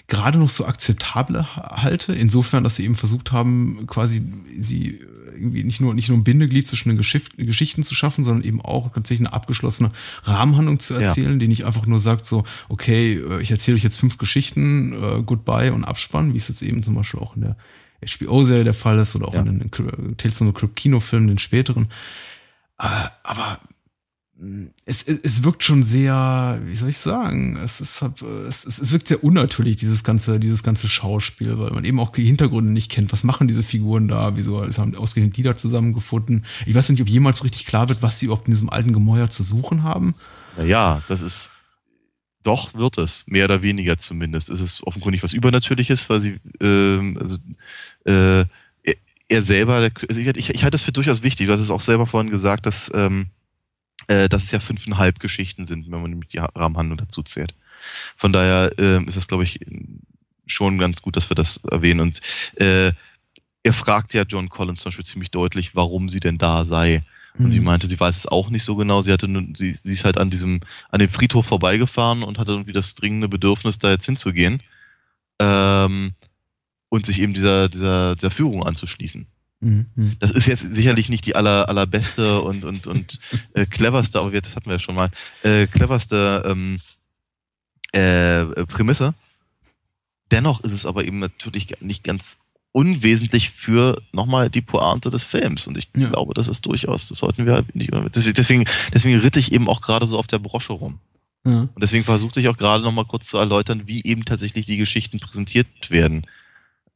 gerade 0.06 0.38
noch 0.38 0.50
so 0.50 0.66
akzeptable 0.66 1.56
ha- 1.56 1.82
halte, 1.82 2.14
insofern, 2.14 2.64
dass 2.64 2.76
sie 2.76 2.84
eben 2.84 2.96
versucht 2.96 3.32
haben, 3.32 3.86
quasi 3.86 4.22
sie 4.58 5.00
irgendwie 5.32 5.64
nicht 5.64 5.80
nur, 5.80 5.94
nicht 5.94 6.08
nur 6.10 6.18
ein 6.18 6.24
Bindeglied 6.24 6.66
zwischen 6.66 6.90
den 6.90 6.98
Geschicht, 6.98 7.36
Geschichten 7.38 7.82
zu 7.82 7.94
schaffen, 7.94 8.24
sondern 8.24 8.44
eben 8.44 8.60
auch 8.60 8.92
tatsächlich 8.92 9.26
eine 9.26 9.32
abgeschlossene 9.32 9.90
Rahmenhandlung 10.24 10.78
zu 10.80 10.94
Ja. 10.94 11.00
erzählen, 11.00 11.38
die 11.38 11.48
nicht 11.48 11.64
einfach 11.64 11.86
nur 11.86 11.98
sagt 11.98 12.26
so, 12.26 12.44
okay, 12.68 13.14
äh, 13.14 13.40
ich 13.40 13.50
erzähle 13.50 13.76
euch 13.76 13.82
jetzt 13.82 13.96
fünf 13.98 14.18
Geschichten, 14.18 14.92
äh, 14.92 15.22
Goodbye 15.22 15.72
und 15.72 15.84
Abspann, 15.84 16.34
wie 16.34 16.38
es 16.38 16.48
jetzt 16.48 16.60
eben 16.62 16.82
zum 16.82 16.94
Beispiel 16.94 17.20
auch 17.20 17.36
in 17.36 17.42
der 17.42 17.56
HBO-Serie 18.06 18.64
der 18.64 18.74
Fall 18.74 18.98
ist 18.98 19.14
oder 19.16 19.28
auch 19.28 19.34
Ja. 19.34 19.40
in 19.40 19.58
den 19.60 20.16
Tales 20.18 20.36
from 20.38 20.48
the 20.48 20.52
Crypt 20.52 20.76
Kinofilmen, 20.76 21.28
den 21.28 21.38
späteren. 21.38 21.88
Äh, 22.80 23.08
aber 23.22 23.60
mh, 24.38 24.70
es, 24.86 25.02
es 25.02 25.20
es 25.22 25.44
wirkt 25.44 25.62
schon 25.62 25.82
sehr, 25.82 26.60
wie 26.64 26.74
soll 26.74 26.88
ich 26.88 26.98
sagen, 26.98 27.56
es, 27.62 27.80
ist, 27.80 28.02
es, 28.48 28.66
es, 28.66 28.92
wirkt 28.92 29.08
sehr 29.08 29.22
unnatürlich, 29.22 29.76
dieses 29.76 30.02
ganze, 30.02 30.40
dieses 30.40 30.62
ganze 30.62 30.88
Schauspiel, 30.88 31.58
weil 31.58 31.72
man 31.72 31.84
eben 31.84 32.00
auch 32.00 32.10
die 32.10 32.24
Hintergründe 32.24 32.72
nicht 32.72 32.90
kennt. 32.90 33.12
Was 33.12 33.22
machen 33.22 33.48
diese 33.48 33.62
Figuren 33.62 34.08
da? 34.08 34.36
Wieso 34.36 34.62
es 34.64 34.78
haben 34.78 34.94
ausgerechnet 34.94 35.36
die 35.36 35.42
da 35.42 35.56
zusammengefunden? 35.56 36.46
Ich 36.64 36.74
weiß 36.74 36.88
nicht, 36.88 37.02
ob 37.02 37.08
jemals 37.08 37.44
richtig 37.44 37.66
klar 37.66 37.88
wird, 37.88 38.02
was 38.02 38.18
sie 38.18 38.26
überhaupt 38.26 38.48
in 38.48 38.54
diesem 38.54 38.70
alten 38.70 38.92
Gemäuer 38.92 39.28
zu 39.28 39.42
suchen 39.42 39.82
haben. 39.82 40.14
Naja, 40.56 41.02
das 41.08 41.20
ist. 41.20 41.50
Doch, 42.42 42.72
wird 42.72 42.96
es. 42.96 43.24
Mehr 43.26 43.44
oder 43.44 43.60
weniger 43.60 43.98
zumindest. 43.98 44.48
Es 44.48 44.60
ist 44.60 44.82
offenkundig 44.86 45.22
was 45.22 45.34
Übernatürliches, 45.34 46.08
weil 46.08 46.20
sie. 46.20 46.40
Ähm, 46.60 47.18
also, 47.20 47.36
äh, 48.06 48.46
er, 49.30 49.36
er 49.36 49.42
selber. 49.42 49.74
Also 50.08 50.20
ich, 50.20 50.26
ich, 50.26 50.50
ich 50.50 50.64
halte 50.64 50.76
es 50.76 50.82
für 50.82 50.92
durchaus 50.92 51.22
wichtig. 51.22 51.46
Du 51.46 51.52
hast 51.52 51.60
es 51.60 51.70
auch 51.70 51.80
selber 51.80 52.06
vorhin 52.06 52.30
gesagt, 52.30 52.66
dass, 52.66 52.90
ähm, 52.94 53.28
äh, 54.08 54.28
dass 54.28 54.44
es 54.44 54.50
ja 54.50 54.60
fünfeinhalb 54.60 55.20
Geschichten 55.20 55.66
sind, 55.66 55.90
wenn 55.90 56.02
man 56.02 56.10
nämlich 56.10 56.30
die 56.30 56.38
Rahmenhandlung 56.38 56.98
dazu 56.98 57.22
zählt. 57.22 57.54
Von 58.16 58.32
daher 58.32 58.72
ähm, 58.78 59.08
ist 59.08 59.16
es, 59.16 59.26
glaube 59.26 59.44
ich, 59.44 59.60
schon 60.46 60.78
ganz 60.78 61.00
gut, 61.02 61.16
dass 61.16 61.30
wir 61.30 61.34
das 61.34 61.60
erwähnen. 61.70 62.00
Und 62.00 62.20
äh, 62.56 62.92
er 63.62 63.72
fragt 63.72 64.14
ja 64.14 64.22
John 64.22 64.48
Collins 64.48 64.80
zum 64.80 64.90
Beispiel 64.90 65.04
ziemlich 65.04 65.30
deutlich, 65.30 65.74
warum 65.74 66.08
sie 66.08 66.20
denn 66.20 66.38
da 66.38 66.64
sei. 66.64 67.02
Und 67.38 67.44
Mhm. 67.46 67.50
sie 67.50 67.60
meinte, 67.60 67.86
sie 67.86 68.00
weiß 68.00 68.16
es 68.16 68.26
auch 68.26 68.50
nicht 68.50 68.64
so 68.64 68.74
genau. 68.74 69.02
Sie 69.02 69.12
hatte 69.12 69.28
nun, 69.28 69.54
sie, 69.54 69.72
sie 69.72 69.92
ist 69.92 70.04
halt 70.04 70.18
an 70.18 70.30
diesem, 70.30 70.60
an 70.90 70.98
dem 70.98 71.08
Friedhof 71.08 71.46
vorbeigefahren 71.46 72.22
und 72.22 72.38
hatte 72.38 72.50
irgendwie 72.52 72.72
das 72.72 72.94
dringende 72.96 73.28
Bedürfnis, 73.28 73.78
da 73.78 73.90
jetzt 73.90 74.06
hinzugehen. 74.06 74.62
Ähm, 75.38 76.12
und 76.90 77.06
sich 77.06 77.20
eben 77.20 77.32
dieser, 77.32 77.70
dieser, 77.70 78.14
dieser 78.16 78.30
Führung 78.30 78.64
anzuschließen. 78.64 79.26
Mhm. 79.60 79.86
Mhm. 79.94 80.16
Das 80.18 80.30
ist 80.30 80.46
jetzt 80.46 80.74
sicherlich 80.74 81.08
nicht 81.08 81.24
die 81.24 81.34
aller, 81.36 81.68
allerbeste 81.68 82.42
und, 82.42 82.64
und, 82.64 82.86
und 82.86 83.18
äh, 83.54 83.64
cleverste, 83.64 84.20
aber 84.20 84.32
wir, 84.32 84.42
das 84.42 84.56
hatten 84.56 84.66
wir 84.66 84.74
ja 84.74 84.78
schon 84.78 84.94
mal, 84.94 85.10
äh, 85.42 85.66
cleverste 85.66 86.42
ähm, 86.46 86.78
äh, 87.92 88.44
Prämisse. 88.66 89.14
Dennoch 90.30 90.60
ist 90.62 90.72
es 90.72 90.86
aber 90.86 91.04
eben 91.04 91.18
natürlich 91.18 91.68
nicht 91.80 92.04
ganz 92.04 92.38
unwesentlich 92.72 93.50
für 93.50 94.00
nochmal 94.12 94.48
die 94.48 94.60
Pointe 94.62 95.10
des 95.10 95.24
Films. 95.24 95.66
Und 95.66 95.76
ich 95.76 95.88
Ja. 95.96 96.08
glaube, 96.08 96.34
das 96.34 96.46
ist 96.46 96.64
durchaus, 96.66 97.08
das 97.08 97.18
sollten 97.18 97.46
wir 97.46 97.54
halt 97.54 97.74
nicht. 97.74 97.90
Deswegen, 98.14 98.64
deswegen 98.94 99.18
ritt 99.18 99.36
ich 99.36 99.52
eben 99.52 99.68
auch 99.68 99.80
gerade 99.80 100.06
so 100.06 100.18
auf 100.18 100.28
der 100.28 100.38
Brosche 100.38 100.72
rum. 100.72 101.00
Ja. 101.44 101.62
Und 101.62 101.82
deswegen 101.82 102.04
versuchte 102.04 102.38
ich 102.38 102.48
auch 102.48 102.56
gerade 102.56 102.84
nochmal 102.84 103.06
kurz 103.06 103.26
zu 103.26 103.38
erläutern, 103.38 103.82
wie 103.86 104.04
eben 104.04 104.24
tatsächlich 104.24 104.66
die 104.66 104.76
Geschichten 104.76 105.18
präsentiert 105.18 105.66
werden. 105.90 106.26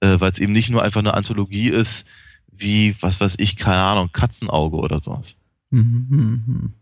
Äh, 0.00 0.20
Weil 0.20 0.32
es 0.32 0.38
eben 0.38 0.52
nicht 0.52 0.70
nur 0.70 0.82
einfach 0.82 1.00
eine 1.00 1.14
Anthologie 1.14 1.68
ist, 1.68 2.04
wie, 2.50 2.94
was 3.00 3.20
weiß 3.20 3.36
ich, 3.38 3.56
keine 3.56 3.82
Ahnung, 3.82 4.10
Katzenauge 4.12 4.76
oder 4.76 5.00
sowas. 5.00 5.36
Mhm, 5.70 6.06
mhm, 6.08 6.42
mhm. 6.46 6.72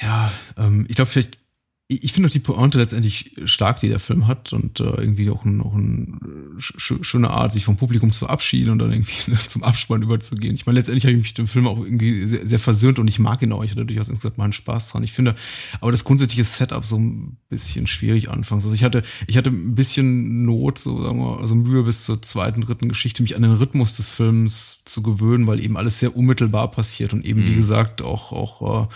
Ja, 0.00 0.32
ähm, 0.58 0.84
ich 0.88 0.96
glaube, 0.96 1.10
vielleicht 1.10 1.38
ich 1.88 2.12
finde 2.12 2.28
auch 2.28 2.32
die 2.32 2.40
Pointe 2.40 2.78
letztendlich 2.78 3.30
stark, 3.44 3.78
die 3.78 3.88
der 3.88 4.00
Film 4.00 4.26
hat 4.26 4.52
und 4.52 4.80
äh, 4.80 4.84
irgendwie 4.84 5.30
auch, 5.30 5.44
ein, 5.44 5.60
eine 5.60 6.60
sch 6.60 6.94
schöne 7.02 7.30
Art, 7.30 7.52
sich 7.52 7.64
vom 7.64 7.76
Publikum 7.76 8.10
zu 8.10 8.20
verabschieden 8.20 8.70
und 8.70 8.80
dann 8.80 8.90
irgendwie 8.90 9.32
zum 9.46 9.62
Abspann 9.62 10.02
überzugehen. 10.02 10.56
Ich 10.56 10.66
meine, 10.66 10.80
letztendlich 10.80 11.04
habe 11.04 11.12
ich 11.12 11.18
mich 11.18 11.34
dem 11.34 11.46
Film 11.46 11.68
auch 11.68 11.78
irgendwie 11.78 12.26
sehr, 12.26 12.44
sehr 12.44 12.58
versöhnt 12.58 12.98
und 12.98 13.06
ich 13.06 13.20
mag 13.20 13.40
ihn 13.42 13.52
auch. 13.52 13.62
Ich 13.62 13.70
hatte 13.70 13.86
durchaus 13.86 14.08
insgesamt 14.08 14.36
meinen 14.36 14.52
Spaß 14.52 14.90
dran. 14.90 15.04
Ich 15.04 15.12
finde 15.12 15.36
aber 15.80 15.92
das 15.92 16.02
grundsätzliche 16.02 16.42
Setup 16.42 16.84
so 16.84 16.98
ein 16.98 17.36
bisschen 17.50 17.86
schwierig 17.86 18.30
anfangs. 18.30 18.64
Also 18.64 18.74
ich 18.74 18.82
hatte, 18.82 19.04
ich 19.28 19.36
hatte 19.36 19.50
ein 19.50 19.76
bisschen 19.76 20.44
Not, 20.44 20.80
so 20.80 21.00
sagen 21.00 21.20
wir, 21.20 21.38
also 21.38 21.54
Mühe 21.54 21.84
bis 21.84 22.02
zur 22.02 22.20
zweiten, 22.20 22.62
dritten 22.62 22.88
Geschichte, 22.88 23.22
mich 23.22 23.36
an 23.36 23.42
den 23.42 23.52
Rhythmus 23.52 23.96
des 23.96 24.10
Films 24.10 24.82
zu 24.86 25.02
gewöhnen, 25.02 25.46
weil 25.46 25.60
eben 25.60 25.76
alles 25.76 26.00
sehr 26.00 26.16
unmittelbar 26.16 26.68
passiert 26.68 27.12
und 27.12 27.24
eben, 27.24 27.42
mhm. 27.42 27.46
wie 27.46 27.54
gesagt, 27.54 28.02
auch, 28.02 28.32
auch 28.32 28.88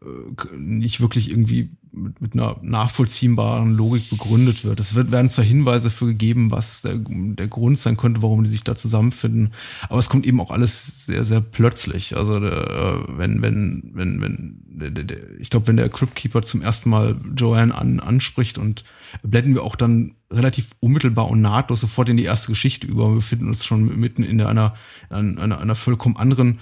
äh, 0.00 0.56
nicht 0.56 1.02
wirklich 1.02 1.30
irgendwie 1.30 1.70
mit, 1.94 2.20
mit 2.20 2.34
einer 2.34 2.56
nachvollziehbaren 2.62 3.74
Logik 3.74 4.10
begründet 4.10 4.64
wird. 4.64 4.80
Es 4.80 4.94
wird, 4.94 5.10
werden 5.10 5.30
zwar 5.30 5.44
Hinweise 5.44 5.90
für 5.90 6.06
gegeben, 6.06 6.50
was 6.50 6.82
der, 6.82 6.96
der 6.98 7.48
Grund 7.48 7.78
sein 7.78 7.96
könnte, 7.96 8.22
warum 8.22 8.44
die 8.44 8.50
sich 8.50 8.64
da 8.64 8.74
zusammenfinden, 8.74 9.52
aber 9.88 9.98
es 9.98 10.08
kommt 10.08 10.26
eben 10.26 10.40
auch 10.40 10.50
alles 10.50 11.06
sehr, 11.06 11.24
sehr 11.24 11.40
plötzlich. 11.40 12.16
Also 12.16 12.36
äh, 12.36 13.04
wenn, 13.08 13.42
wenn, 13.42 13.90
wenn, 13.94 14.20
wenn, 14.20 15.38
ich 15.40 15.50
glaube, 15.50 15.66
wenn 15.68 15.76
der 15.76 15.88
Cryptkeeper 15.88 16.42
zum 16.42 16.62
ersten 16.62 16.90
Mal 16.90 17.16
Joanne 17.36 17.74
an, 17.74 18.00
anspricht 18.00 18.58
und 18.58 18.84
blenden 19.22 19.54
wir 19.54 19.62
auch 19.62 19.76
dann 19.76 20.14
relativ 20.30 20.72
unmittelbar 20.80 21.28
und 21.28 21.40
nahtlos 21.40 21.80
sofort 21.80 22.08
in 22.08 22.16
die 22.16 22.24
erste 22.24 22.48
Geschichte 22.48 22.86
über. 22.86 23.10
Wir 23.10 23.16
befinden 23.16 23.48
uns 23.48 23.64
schon 23.64 23.98
mitten 23.98 24.22
in 24.22 24.40
einer, 24.40 24.74
einer, 25.10 25.60
einer 25.60 25.74
vollkommen 25.74 26.16
anderen 26.16 26.60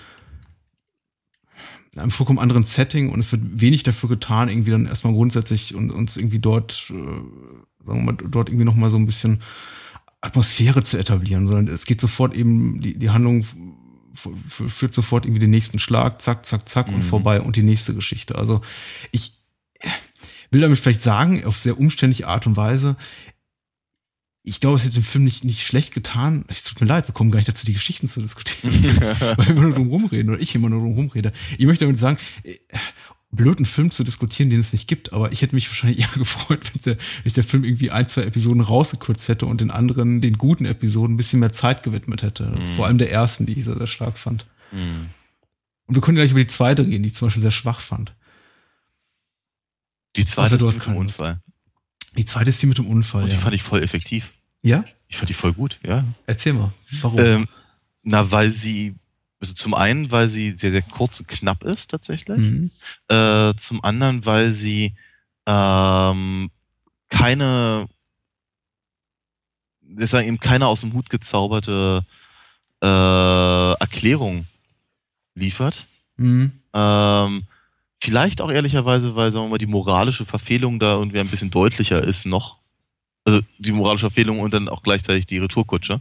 einem 1.96 2.10
vollkommen 2.10 2.38
anderen 2.38 2.64
Setting 2.64 3.10
und 3.10 3.20
es 3.20 3.32
wird 3.32 3.42
wenig 3.60 3.82
dafür 3.82 4.08
getan, 4.08 4.48
irgendwie 4.48 4.70
dann 4.70 4.86
erstmal 4.86 5.12
grundsätzlich 5.12 5.74
und 5.74 5.90
uns 5.90 6.16
irgendwie 6.16 6.38
dort, 6.38 6.90
äh, 6.90 6.94
sagen 6.94 7.26
wir 7.84 7.94
mal, 7.94 8.16
dort 8.16 8.48
irgendwie 8.48 8.64
nochmal 8.64 8.90
so 8.90 8.96
ein 8.96 9.06
bisschen 9.06 9.42
Atmosphäre 10.20 10.82
zu 10.82 10.98
etablieren, 10.98 11.46
sondern 11.46 11.72
es 11.72 11.84
geht 11.84 12.00
sofort 12.00 12.34
eben, 12.34 12.80
die, 12.80 12.98
die 12.98 13.10
Handlung 13.10 13.44
führt 14.14 14.94
sofort 14.94 15.24
irgendwie 15.24 15.40
den 15.40 15.50
nächsten 15.50 15.78
Schlag, 15.78 16.20
zack, 16.22 16.46
zack, 16.46 16.68
zack 16.68 16.88
mhm. 16.88 16.96
und 16.96 17.02
vorbei 17.02 17.40
und 17.40 17.56
die 17.56 17.62
nächste 17.62 17.94
Geschichte. 17.94 18.36
Also 18.36 18.60
ich 19.10 19.38
will 20.50 20.60
damit 20.60 20.78
vielleicht 20.78 21.00
sagen, 21.00 21.44
auf 21.44 21.60
sehr 21.60 21.78
umständliche 21.78 22.28
Art 22.28 22.46
und 22.46 22.56
Weise, 22.56 22.96
ich 24.44 24.60
glaube, 24.60 24.76
es 24.76 24.84
hätte 24.84 24.94
dem 24.94 25.04
Film 25.04 25.24
nicht, 25.24 25.44
nicht 25.44 25.64
schlecht 25.64 25.94
getan. 25.94 26.44
Es 26.48 26.64
tut 26.64 26.80
mir 26.80 26.86
leid, 26.86 27.08
wir 27.08 27.14
kommen 27.14 27.30
gar 27.30 27.38
nicht 27.38 27.48
dazu, 27.48 27.64
die 27.64 27.74
Geschichten 27.74 28.08
zu 28.08 28.20
diskutieren, 28.20 28.72
weil 29.20 29.36
wir 29.36 29.48
immer 29.48 29.62
nur 29.62 29.74
drum 29.74 29.88
rumreden 29.88 30.32
oder 30.32 30.40
ich 30.40 30.54
immer 30.54 30.68
nur 30.68 30.80
drum 30.80 30.94
rumrede. 30.94 31.32
Ich 31.58 31.66
möchte 31.66 31.84
damit 31.84 31.98
sagen, 31.98 32.18
äh, 32.42 32.56
blöden 33.30 33.66
Film 33.66 33.90
zu 33.90 34.02
diskutieren, 34.02 34.50
den 34.50 34.60
es 34.60 34.72
nicht 34.72 34.88
gibt, 34.88 35.12
aber 35.12 35.32
ich 35.32 35.42
hätte 35.42 35.54
mich 35.54 35.68
wahrscheinlich 35.68 36.00
eher 36.00 36.18
gefreut, 36.18 36.60
wenn 36.72 36.82
der, 36.82 36.96
wenn 37.22 37.32
der 37.32 37.44
Film 37.44 37.64
irgendwie 37.64 37.90
ein, 37.92 38.08
zwei 38.08 38.22
Episoden 38.22 38.60
rausgekürzt 38.60 39.28
hätte 39.28 39.46
und 39.46 39.60
den 39.60 39.70
anderen, 39.70 40.20
den 40.20 40.38
guten 40.38 40.64
Episoden, 40.64 41.14
ein 41.14 41.16
bisschen 41.16 41.40
mehr 41.40 41.52
Zeit 41.52 41.84
gewidmet 41.84 42.22
hätte. 42.22 42.46
Mhm. 42.46 42.66
Vor 42.76 42.86
allem 42.86 42.98
der 42.98 43.12
ersten, 43.12 43.46
die 43.46 43.52
ich 43.52 43.64
sehr, 43.64 43.76
sehr 43.76 43.86
stark 43.86 44.18
fand. 44.18 44.46
Mhm. 44.72 45.10
Und 45.86 45.94
wir 45.94 46.02
können 46.02 46.16
gleich 46.16 46.30
über 46.30 46.40
die 46.40 46.46
zweite 46.46 46.82
reden, 46.82 47.02
die 47.02 47.08
ich 47.08 47.14
zum 47.14 47.28
Beispiel 47.28 47.42
sehr 47.42 47.50
schwach 47.50 47.80
fand. 47.80 48.14
Die 50.16 50.26
zweite 50.26 50.54
also, 50.54 50.68
ist 50.68 50.86
ein 50.86 50.96
Unfall. 50.96 51.40
Die 52.16 52.24
zweite 52.24 52.50
ist 52.50 52.60
die 52.62 52.66
mit 52.66 52.78
dem 52.78 52.86
Unfall. 52.86 53.24
Und 53.24 53.30
die 53.30 53.36
ja. 53.36 53.40
fand 53.40 53.54
ich 53.54 53.62
voll 53.62 53.82
effektiv. 53.82 54.32
Ja? 54.62 54.84
Ich 55.08 55.16
fand 55.16 55.28
die 55.28 55.34
voll 55.34 55.52
gut, 55.52 55.78
ja. 55.84 56.04
Erzähl 56.26 56.52
mal, 56.52 56.72
warum? 57.00 57.18
Ähm, 57.18 57.48
na, 58.02 58.30
weil 58.30 58.50
sie, 58.50 58.94
also 59.40 59.54
zum 59.54 59.74
einen, 59.74 60.10
weil 60.10 60.28
sie 60.28 60.50
sehr, 60.50 60.70
sehr 60.70 60.82
kurz 60.82 61.20
und 61.20 61.28
knapp 61.28 61.64
ist, 61.64 61.90
tatsächlich. 61.90 62.38
Mhm. 62.38 62.70
Äh, 63.08 63.54
zum 63.56 63.82
anderen, 63.84 64.24
weil 64.24 64.52
sie 64.52 64.94
ähm, 65.46 66.50
keine, 67.08 67.86
sage 69.98 70.26
eben 70.26 70.40
keine 70.40 70.66
aus 70.66 70.80
dem 70.80 70.92
Hut 70.94 71.10
gezauberte 71.10 72.04
äh, 72.82 73.72
Erklärung 73.74 74.46
liefert. 75.34 75.86
Mhm. 76.16 76.52
Ähm, 76.74 77.44
Vielleicht 78.04 78.40
auch 78.40 78.50
ehrlicherweise, 78.50 79.14
weil, 79.14 79.30
sagen 79.30 79.44
wir 79.44 79.50
mal, 79.50 79.58
die 79.58 79.66
moralische 79.68 80.24
Verfehlung 80.24 80.80
da 80.80 80.94
irgendwie 80.94 81.20
ein 81.20 81.28
bisschen 81.28 81.52
deutlicher 81.52 82.02
ist 82.02 82.26
noch. 82.26 82.58
Also 83.24 83.42
die 83.58 83.70
moralische 83.70 84.10
Verfehlung 84.10 84.40
und 84.40 84.52
dann 84.52 84.68
auch 84.68 84.82
gleichzeitig 84.82 85.24
die 85.26 85.38
Retourkutsche. 85.38 86.00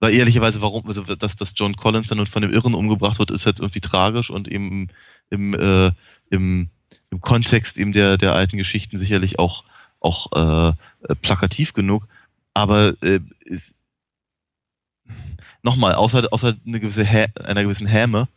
Weil 0.00 0.12
ehrlicherweise, 0.12 0.60
warum, 0.60 0.84
also 0.88 1.04
dass, 1.04 1.36
dass 1.36 1.52
John 1.54 1.76
Collins 1.76 2.08
dann 2.08 2.26
von 2.26 2.42
dem 2.42 2.50
Irren 2.50 2.74
umgebracht 2.74 3.20
wird, 3.20 3.30
ist 3.30 3.46
jetzt 3.46 3.60
irgendwie 3.60 3.78
tragisch 3.78 4.28
und 4.28 4.48
eben 4.48 4.88
im, 5.30 5.54
äh, 5.54 5.92
im, 6.30 6.70
im 7.10 7.20
Kontext 7.20 7.78
eben 7.78 7.92
der, 7.92 8.18
der 8.18 8.34
alten 8.34 8.56
Geschichten 8.56 8.98
sicherlich 8.98 9.38
auch, 9.38 9.62
auch 10.00 10.32
äh, 10.32 10.72
plakativ 11.22 11.74
genug. 11.74 12.08
Aber 12.54 13.00
äh, 13.04 13.20
ist, 13.44 13.76
nochmal, 15.64 15.94
außer, 15.94 16.28
außer 16.30 16.56
eine 16.66 16.80
gewisse 16.80 17.04
Hä 17.04 17.26
einer 17.42 17.62
gewissen 17.62 17.86
Häme, 17.86 18.28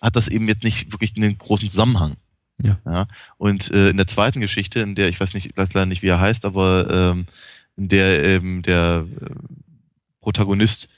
hat 0.00 0.14
das 0.14 0.28
eben 0.28 0.46
jetzt 0.48 0.62
nicht 0.62 0.92
wirklich 0.92 1.16
einen 1.16 1.36
großen 1.36 1.68
Zusammenhang. 1.68 2.16
Ja. 2.62 2.78
ja? 2.84 3.06
Und 3.38 3.70
äh, 3.70 3.90
in 3.90 3.96
der 3.96 4.06
zweiten 4.06 4.40
Geschichte, 4.40 4.80
in 4.80 4.94
der, 4.94 5.08
ich 5.08 5.20
weiß 5.20 5.34
nicht, 5.34 5.46
ich 5.46 5.56
weiß 5.56 5.74
leider 5.74 5.86
nicht, 5.86 6.02
wie 6.02 6.08
er 6.08 6.20
heißt, 6.20 6.44
aber 6.44 6.88
ähm, 6.90 7.26
in 7.76 7.88
der 7.88 8.24
ähm, 8.24 8.62
der 8.62 9.06
äh, 9.20 9.26
Protagonist 10.20 10.88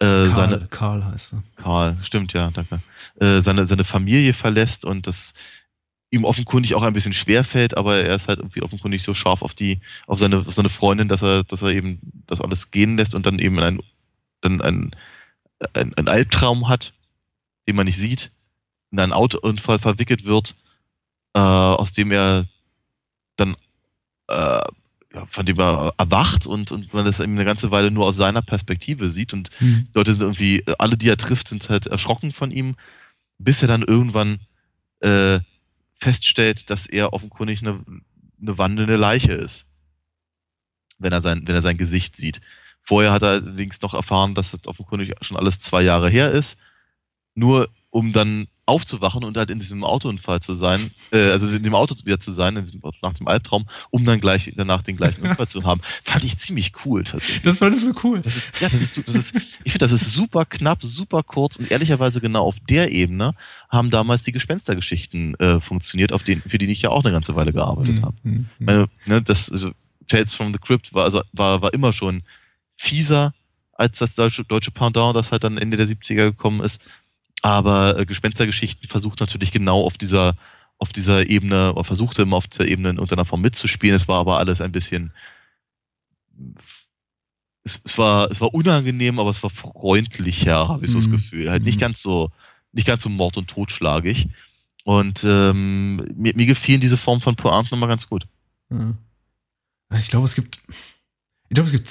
äh, 0.00 0.04
Karl, 0.04 0.32
seine 0.32 0.66
Karl 0.68 1.04
heißt 1.04 1.34
er. 1.34 1.42
Karl, 1.56 1.96
stimmt, 2.02 2.32
ja, 2.32 2.50
danke. 2.50 2.80
Äh, 3.20 3.40
seine, 3.40 3.66
seine 3.66 3.84
Familie 3.84 4.34
verlässt 4.34 4.84
und 4.84 5.06
das 5.06 5.32
ihm 6.10 6.24
offenkundig 6.24 6.74
auch 6.74 6.82
ein 6.82 6.92
bisschen 6.92 7.12
schwer 7.12 7.44
fällt, 7.44 7.76
aber 7.76 7.96
er 7.98 8.14
ist 8.14 8.28
halt 8.28 8.38
irgendwie 8.38 8.62
offenkundig 8.62 9.02
so 9.02 9.14
scharf 9.14 9.42
auf 9.42 9.54
die, 9.54 9.80
auf 10.06 10.18
seine, 10.18 10.38
auf 10.38 10.54
seine 10.54 10.68
Freundin, 10.68 11.08
dass 11.08 11.22
er, 11.22 11.44
dass 11.44 11.62
er 11.62 11.70
eben 11.70 11.98
das 12.26 12.40
alles 12.40 12.70
gehen 12.70 12.96
lässt 12.96 13.14
und 13.14 13.26
dann 13.26 13.38
eben 13.38 13.58
ein, 13.58 13.80
dann 14.40 14.60
ein 14.60 14.90
ein, 15.72 15.94
ein 15.94 16.08
Albtraum 16.08 16.68
hat, 16.68 16.92
den 17.66 17.76
man 17.76 17.86
nicht 17.86 17.98
sieht, 17.98 18.30
in 18.90 19.00
einen 19.00 19.12
Autounfall 19.12 19.78
verwickelt 19.78 20.24
wird, 20.24 20.56
äh, 21.34 21.40
aus 21.40 21.92
dem 21.92 22.10
er 22.10 22.46
dann 23.36 23.56
äh, 24.28 24.62
von 25.30 25.46
dem 25.46 25.58
er 25.58 25.94
erwacht 25.98 26.46
und, 26.46 26.72
und 26.72 26.92
man 26.92 27.04
das 27.04 27.20
eben 27.20 27.32
eine 27.32 27.44
ganze 27.44 27.70
Weile 27.70 27.90
nur 27.90 28.06
aus 28.06 28.16
seiner 28.16 28.42
Perspektive 28.42 29.08
sieht 29.08 29.32
und 29.32 29.50
mhm. 29.60 29.86
Leute 29.94 30.12
sind 30.12 30.22
irgendwie, 30.22 30.64
alle, 30.78 30.96
die 30.96 31.08
er 31.08 31.16
trifft, 31.16 31.48
sind 31.48 31.68
halt 31.68 31.86
erschrocken 31.86 32.32
von 32.32 32.50
ihm, 32.50 32.74
bis 33.38 33.62
er 33.62 33.68
dann 33.68 33.82
irgendwann 33.82 34.40
äh, 35.00 35.40
feststellt, 36.00 36.70
dass 36.70 36.86
er 36.86 37.12
offenkundig 37.12 37.60
eine, 37.62 37.84
eine 38.40 38.58
wandelnde 38.58 38.96
Leiche 38.96 39.32
ist. 39.32 39.66
Wenn 40.98 41.12
er 41.12 41.22
sein, 41.22 41.42
wenn 41.46 41.54
er 41.54 41.62
sein 41.62 41.78
Gesicht 41.78 42.16
sieht. 42.16 42.40
Vorher 42.84 43.12
hat 43.12 43.22
er 43.22 43.30
allerdings 43.30 43.80
noch 43.80 43.94
erfahren, 43.94 44.34
dass 44.34 44.52
es 44.52 44.66
offenkundig 44.66 45.12
schon 45.22 45.36
alles 45.36 45.58
zwei 45.58 45.82
Jahre 45.82 46.08
her 46.08 46.30
ist. 46.30 46.56
Nur 47.34 47.68
um 47.90 48.12
dann 48.12 48.48
aufzuwachen 48.66 49.24
und 49.24 49.36
halt 49.36 49.50
in 49.50 49.58
diesem 49.58 49.84
Autounfall 49.84 50.40
zu 50.40 50.54
sein, 50.54 50.90
äh, 51.12 51.30
also 51.30 51.48
in 51.48 51.62
dem 51.62 51.74
Auto 51.74 51.94
wieder 52.04 52.18
zu 52.18 52.32
sein, 52.32 52.56
in 52.56 52.64
diesem, 52.64 52.80
nach 53.02 53.12
dem 53.12 53.28
Albtraum, 53.28 53.66
um 53.90 54.04
dann 54.04 54.20
gleich 54.20 54.50
danach 54.56 54.82
den 54.82 54.96
gleichen 54.96 55.22
Unfall 55.28 55.48
zu 55.48 55.64
haben, 55.64 55.80
fand 56.02 56.24
ich 56.24 56.38
ziemlich 56.38 56.72
cool 56.84 57.04
tatsächlich. 57.04 57.42
Das 57.42 57.58
fandest 57.58 57.86
du 57.86 57.94
cool. 58.02 58.20
Das 58.20 58.36
ist, 58.36 58.60
ja, 58.60 58.68
das 58.68 58.80
ist, 58.80 59.06
das 59.06 59.14
ist 59.14 59.36
ich 59.64 59.72
finde, 59.72 59.78
das 59.78 59.92
ist 59.92 60.12
super 60.12 60.44
knapp, 60.44 60.82
super 60.82 61.22
kurz 61.22 61.56
und 61.56 61.70
ehrlicherweise 61.70 62.20
genau 62.20 62.46
auf 62.46 62.56
der 62.60 62.90
Ebene 62.90 63.34
haben 63.68 63.90
damals 63.90 64.24
die 64.24 64.32
Gespenstergeschichten 64.32 65.34
äh, 65.36 65.60
funktioniert, 65.60 66.12
auf 66.12 66.22
denen, 66.22 66.42
für 66.46 66.58
die 66.58 66.66
ich 66.66 66.82
ja 66.82 66.90
auch 66.90 67.04
eine 67.04 67.12
ganze 67.12 67.36
Weile 67.36 67.52
gearbeitet 67.52 68.00
mhm. 68.00 68.04
habe. 68.04 68.16
Mhm. 68.22 68.46
Meine, 68.58 68.86
ne, 69.06 69.22
das, 69.22 69.50
also, 69.50 69.72
Tales 70.06 70.34
from 70.34 70.52
the 70.52 70.58
Crypt 70.58 70.92
war, 70.92 71.04
also, 71.04 71.22
war, 71.32 71.62
war 71.62 71.72
immer 71.72 71.92
schon 71.92 72.22
fieser 72.76 73.32
als 73.72 73.98
das 73.98 74.14
deutsche, 74.14 74.44
deutsche 74.44 74.70
Pendant, 74.70 75.16
das 75.16 75.32
halt 75.32 75.44
dann 75.44 75.58
Ende 75.58 75.76
der 75.76 75.86
70er 75.86 76.26
gekommen 76.26 76.60
ist. 76.60 76.80
Aber 77.42 77.98
äh, 77.98 78.06
Gespenstergeschichten 78.06 78.88
versucht 78.88 79.20
natürlich 79.20 79.52
genau 79.52 79.82
auf 79.82 79.98
dieser, 79.98 80.36
auf 80.78 80.92
dieser 80.92 81.28
Ebene, 81.28 81.72
oder 81.72 81.84
versuchte 81.84 82.22
immer 82.22 82.36
auf 82.36 82.46
dieser 82.46 82.66
Ebene 82.66 82.90
in 82.90 82.96
irgendeiner 82.96 83.26
Form 83.26 83.40
mitzuspielen. 83.40 83.96
Es 83.96 84.08
war 84.08 84.20
aber 84.20 84.38
alles 84.38 84.60
ein 84.60 84.72
bisschen, 84.72 85.12
es, 87.64 87.80
es, 87.84 87.98
war, 87.98 88.30
es 88.30 88.40
war 88.40 88.54
unangenehm, 88.54 89.18
aber 89.18 89.30
es 89.30 89.42
war 89.42 89.50
freundlicher, 89.50 90.68
habe 90.68 90.84
ich 90.84 90.90
so 90.90 90.98
das 90.98 91.08
mhm. 91.08 91.12
Gefühl. 91.12 91.50
Halt 91.50 91.64
nicht 91.64 91.76
mhm. 91.76 91.80
ganz 91.80 92.00
so, 92.00 92.30
nicht 92.72 92.86
ganz 92.86 93.02
so 93.02 93.08
mord- 93.08 93.36
und 93.36 93.48
totschlagig. 93.48 94.28
Und 94.84 95.24
ähm, 95.24 95.96
mir, 96.14 96.34
mir 96.34 96.46
gefielen 96.46 96.80
diese 96.80 96.98
Form 96.98 97.20
von 97.20 97.36
Pointen 97.36 97.74
immer 97.74 97.88
ganz 97.88 98.08
gut. 98.08 98.26
Ich 99.98 100.08
glaube, 100.08 100.26
es 100.26 100.34
gibt, 100.34 100.60
ich 101.50 101.54
glaube, 101.54 101.66
es 101.66 101.72
gibt 101.72 101.88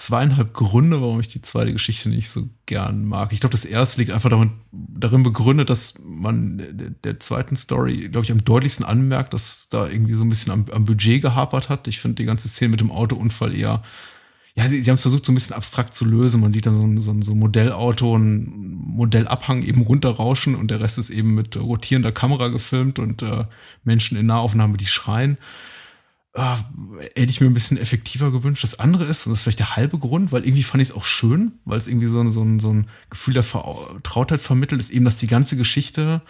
zweieinhalb 0.00 0.52
Gründe, 0.52 1.00
warum 1.00 1.20
ich 1.20 1.28
die 1.28 1.42
zweite 1.42 1.72
Geschichte 1.72 2.08
nicht 2.08 2.28
so 2.28 2.48
gern 2.66 3.04
mag. 3.04 3.32
Ich 3.32 3.40
glaube, 3.40 3.52
das 3.52 3.64
erste 3.64 4.00
liegt 4.00 4.10
einfach 4.10 4.30
darin, 4.30 4.50
darin 4.72 5.22
begründet, 5.22 5.70
dass 5.70 5.94
man 6.04 6.96
der, 7.04 7.20
zweiten 7.20 7.54
Story, 7.54 8.08
glaube 8.08 8.24
ich, 8.24 8.32
am 8.32 8.44
deutlichsten 8.44 8.84
anmerkt, 8.84 9.32
dass 9.32 9.68
da 9.68 9.88
irgendwie 9.88 10.14
so 10.14 10.24
ein 10.24 10.28
bisschen 10.28 10.52
am, 10.52 10.66
am 10.72 10.84
Budget 10.86 11.22
gehapert 11.22 11.68
hat. 11.68 11.86
Ich 11.86 12.00
finde 12.00 12.16
die 12.16 12.24
ganze 12.24 12.48
Szene 12.48 12.72
mit 12.72 12.80
dem 12.80 12.90
Autounfall 12.90 13.56
eher, 13.56 13.82
ja, 14.56 14.66
sie, 14.66 14.82
sie 14.82 14.90
haben 14.90 14.96
es 14.96 15.02
versucht, 15.02 15.24
so 15.24 15.30
ein 15.30 15.36
bisschen 15.36 15.54
abstrakt 15.54 15.94
zu 15.94 16.04
lösen. 16.04 16.40
Man 16.40 16.52
sieht 16.52 16.66
dann 16.66 16.74
so 16.74 16.82
ein, 16.82 17.00
so 17.00 17.12
ein, 17.12 17.22
so 17.22 17.36
Modellauto, 17.36 18.18
ein 18.18 18.52
Modellabhang 18.86 19.62
eben 19.62 19.82
runterrauschen 19.82 20.56
und 20.56 20.68
der 20.68 20.80
Rest 20.80 20.98
ist 20.98 21.10
eben 21.10 21.34
mit 21.36 21.56
rotierender 21.56 22.10
Kamera 22.10 22.48
gefilmt 22.48 22.98
und 22.98 23.22
äh, 23.22 23.44
Menschen 23.84 24.18
in 24.18 24.26
Nahaufnahme, 24.26 24.76
die 24.76 24.86
schreien. 24.86 25.38
Äh, 26.32 26.56
hätte 27.16 27.30
ich 27.30 27.40
mir 27.40 27.48
ein 27.48 27.54
bisschen 27.54 27.78
effektiver 27.78 28.30
gewünscht. 28.30 28.62
Das 28.62 28.78
andere 28.78 29.04
ist, 29.04 29.26
und 29.26 29.32
das 29.32 29.40
ist 29.40 29.42
vielleicht 29.42 29.58
der 29.58 29.76
halbe 29.76 29.98
Grund, 29.98 30.32
weil 30.32 30.44
irgendwie 30.44 30.62
fand 30.62 30.82
ich 30.82 30.90
es 30.90 30.94
auch 30.94 31.04
schön, 31.04 31.58
weil 31.64 31.78
es 31.78 31.88
irgendwie 31.88 32.06
so, 32.06 32.20
ein 32.20 32.30
so, 32.30 32.42
ein, 32.42 32.60
so 32.60 32.72
ein 32.72 32.88
Gefühl 33.10 33.34
der 33.34 33.42
Vertrautheit 33.42 34.40
vermittelt, 34.40 34.80
ist 34.80 34.90
eben, 34.90 35.04
dass 35.04 35.18
die 35.18 35.26
ganze 35.26 35.56
Geschichte, 35.56 36.22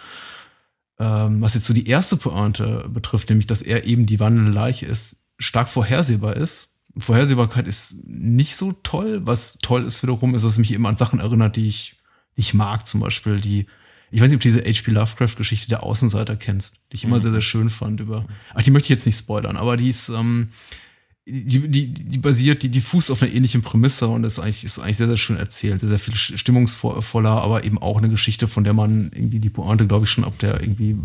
ähm, 0.99 1.41
was 1.41 1.53
jetzt 1.53 1.65
so 1.65 1.73
die 1.73 1.87
erste 1.87 2.17
Pointe 2.17 2.89
betrifft, 2.89 3.29
nämlich, 3.29 3.45
dass 3.45 3.61
er 3.61 3.85
eben 3.85 4.05
die 4.05 4.19
wandelnde 4.19 4.51
Leiche 4.51 4.87
ist, 4.87 5.27
stark 5.37 5.69
vorhersehbar 5.69 6.35
ist 6.35 6.71
Vorhersehbarkeit 6.97 7.67
ist 7.67 8.05
nicht 8.05 8.55
so 8.55 8.73
toll. 8.73 9.21
Was 9.23 9.57
toll 9.59 9.83
ist 9.85 10.03
wiederum, 10.03 10.35
ist, 10.35 10.43
dass 10.43 10.53
es 10.53 10.57
mich 10.57 10.73
eben 10.73 10.85
an 10.85 10.97
Sachen 10.97 11.19
erinnert, 11.19 11.55
die 11.55 11.67
ich 11.67 12.01
nicht 12.35 12.53
mag. 12.53 12.85
Zum 12.85 12.99
Beispiel 12.99 13.39
die, 13.39 13.67
ich 14.11 14.21
weiß 14.21 14.29
nicht, 14.29 14.37
ob 14.37 14.41
du 14.41 14.49
diese 14.49 14.59
H.P. 14.59 14.91
Lovecraft-Geschichte 14.91 15.69
der 15.69 15.83
Außenseiter 15.83 16.35
kennst, 16.35 16.81
die 16.91 16.97
ich 16.97 17.03
immer 17.05 17.17
mhm. 17.17 17.21
sehr, 17.21 17.31
sehr 17.31 17.41
schön 17.41 17.69
fand 17.69 18.01
über. 18.01 18.25
Ach, 18.53 18.61
die 18.61 18.71
möchte 18.71 18.87
ich 18.87 18.97
jetzt 18.97 19.05
nicht 19.05 19.17
spoilern, 19.17 19.55
aber 19.55 19.77
die 19.77 19.89
ist, 19.89 20.09
ähm, 20.09 20.49
die, 21.25 21.67
die, 21.67 21.93
die 21.93 22.17
basiert, 22.17 22.63
die, 22.63 22.69
die 22.69 22.81
fußt 22.81 23.11
auf 23.11 23.21
einer 23.21 23.31
ähnlichen 23.31 23.61
Prämisse 23.61 24.07
und 24.07 24.23
ist 24.23 24.39
eigentlich, 24.39 24.63
ist 24.63 24.79
eigentlich 24.79 24.97
sehr, 24.97 25.07
sehr 25.07 25.17
schön 25.17 25.37
erzählt, 25.37 25.79
sehr, 25.79 25.87
sehr 25.87 25.99
viel 25.99 26.15
stimmungsvoller, 26.15 27.29
aber 27.29 27.63
eben 27.63 27.77
auch 27.77 27.99
eine 27.99 28.09
Geschichte, 28.09 28.47
von 28.47 28.63
der 28.63 28.73
man 28.73 29.11
irgendwie 29.13 29.39
die 29.39 29.51
Pointe, 29.51 29.87
glaube 29.87 30.05
ich, 30.05 30.11
schon 30.11 30.25
ab 30.25 30.37
der 30.39 30.59
irgendwie 30.61 30.97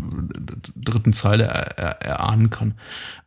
dritten 0.75 1.13
Zeile 1.13 1.45
er, 1.45 1.77
er, 1.77 2.01
erahnen 2.01 2.49
kann. 2.49 2.73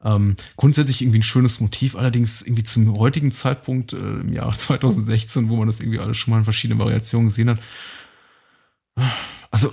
Ähm, 0.04 0.34
grundsätzlich 0.56 1.00
irgendwie 1.00 1.20
ein 1.20 1.22
schönes 1.22 1.60
Motiv, 1.60 1.94
allerdings 1.94 2.42
irgendwie 2.42 2.64
zum 2.64 2.98
heutigen 2.98 3.30
Zeitpunkt 3.30 3.92
äh, 3.92 3.96
im 3.96 4.32
Jahr 4.32 4.52
2016, 4.56 5.48
wo 5.48 5.56
man 5.56 5.68
das 5.68 5.80
irgendwie 5.80 6.00
alles 6.00 6.16
schon 6.16 6.32
mal 6.32 6.38
in 6.38 6.44
verschiedenen 6.44 6.80
Variationen 6.80 7.28
gesehen 7.28 7.50
hat. 7.50 7.60
Also 9.50 9.72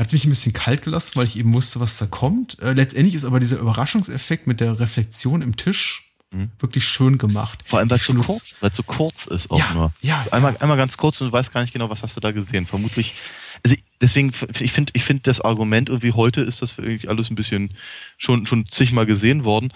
hat 0.00 0.12
mich 0.12 0.24
ein 0.24 0.30
bisschen 0.30 0.52
kalt 0.52 0.82
gelassen, 0.82 1.12
weil 1.16 1.26
ich 1.26 1.36
eben 1.36 1.52
wusste, 1.52 1.78
was 1.78 1.98
da 1.98 2.06
kommt. 2.06 2.58
Äh, 2.60 2.72
letztendlich 2.72 3.14
ist 3.14 3.24
aber 3.24 3.38
dieser 3.38 3.58
Überraschungseffekt 3.58 4.46
mit 4.46 4.60
der 4.60 4.80
Reflexion 4.80 5.42
im 5.42 5.56
Tisch 5.56 6.14
mhm. 6.30 6.50
wirklich 6.58 6.86
schön 6.86 7.18
gemacht. 7.18 7.60
Vor 7.64 7.78
allem, 7.78 7.90
weil 7.90 7.98
es 7.98 8.06
so 8.06 8.14
kurz, 8.14 8.56
weil 8.60 8.74
so 8.74 8.82
kurz 8.82 9.26
ist 9.26 9.50
auch 9.50 9.58
ja, 9.58 9.74
nur. 9.74 9.92
Ja, 10.00 10.18
also 10.18 10.30
einmal, 10.30 10.56
einmal 10.58 10.78
ganz 10.78 10.96
kurz 10.96 11.20
und 11.20 11.28
du 11.28 11.32
weißt 11.32 11.52
gar 11.52 11.60
nicht 11.60 11.72
genau, 11.72 11.90
was 11.90 12.02
hast 12.02 12.16
du 12.16 12.20
da 12.20 12.32
gesehen. 12.32 12.66
Vermutlich, 12.66 13.14
also 13.62 13.76
deswegen, 14.00 14.32
ich 14.58 14.72
finde, 14.72 14.92
ich 14.94 15.04
finde 15.04 15.22
das 15.24 15.42
Argument 15.42 15.90
irgendwie 15.90 16.12
heute 16.12 16.40
ist 16.40 16.62
das 16.62 16.78
wirklich 16.78 17.08
alles 17.10 17.30
ein 17.30 17.34
bisschen 17.34 17.74
schon, 18.16 18.46
schon 18.46 18.66
zigmal 18.68 19.06
gesehen 19.06 19.44
worden. 19.44 19.72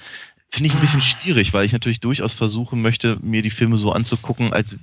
Finde 0.50 0.68
ich 0.68 0.74
ein 0.74 0.80
bisschen 0.80 1.00
ah. 1.00 1.02
schwierig, 1.02 1.52
weil 1.52 1.66
ich 1.66 1.72
natürlich 1.72 2.00
durchaus 2.00 2.32
versuchen 2.32 2.80
möchte, 2.80 3.18
mir 3.20 3.42
die 3.42 3.50
Filme 3.50 3.76
so 3.76 3.92
anzugucken, 3.92 4.52
als 4.52 4.78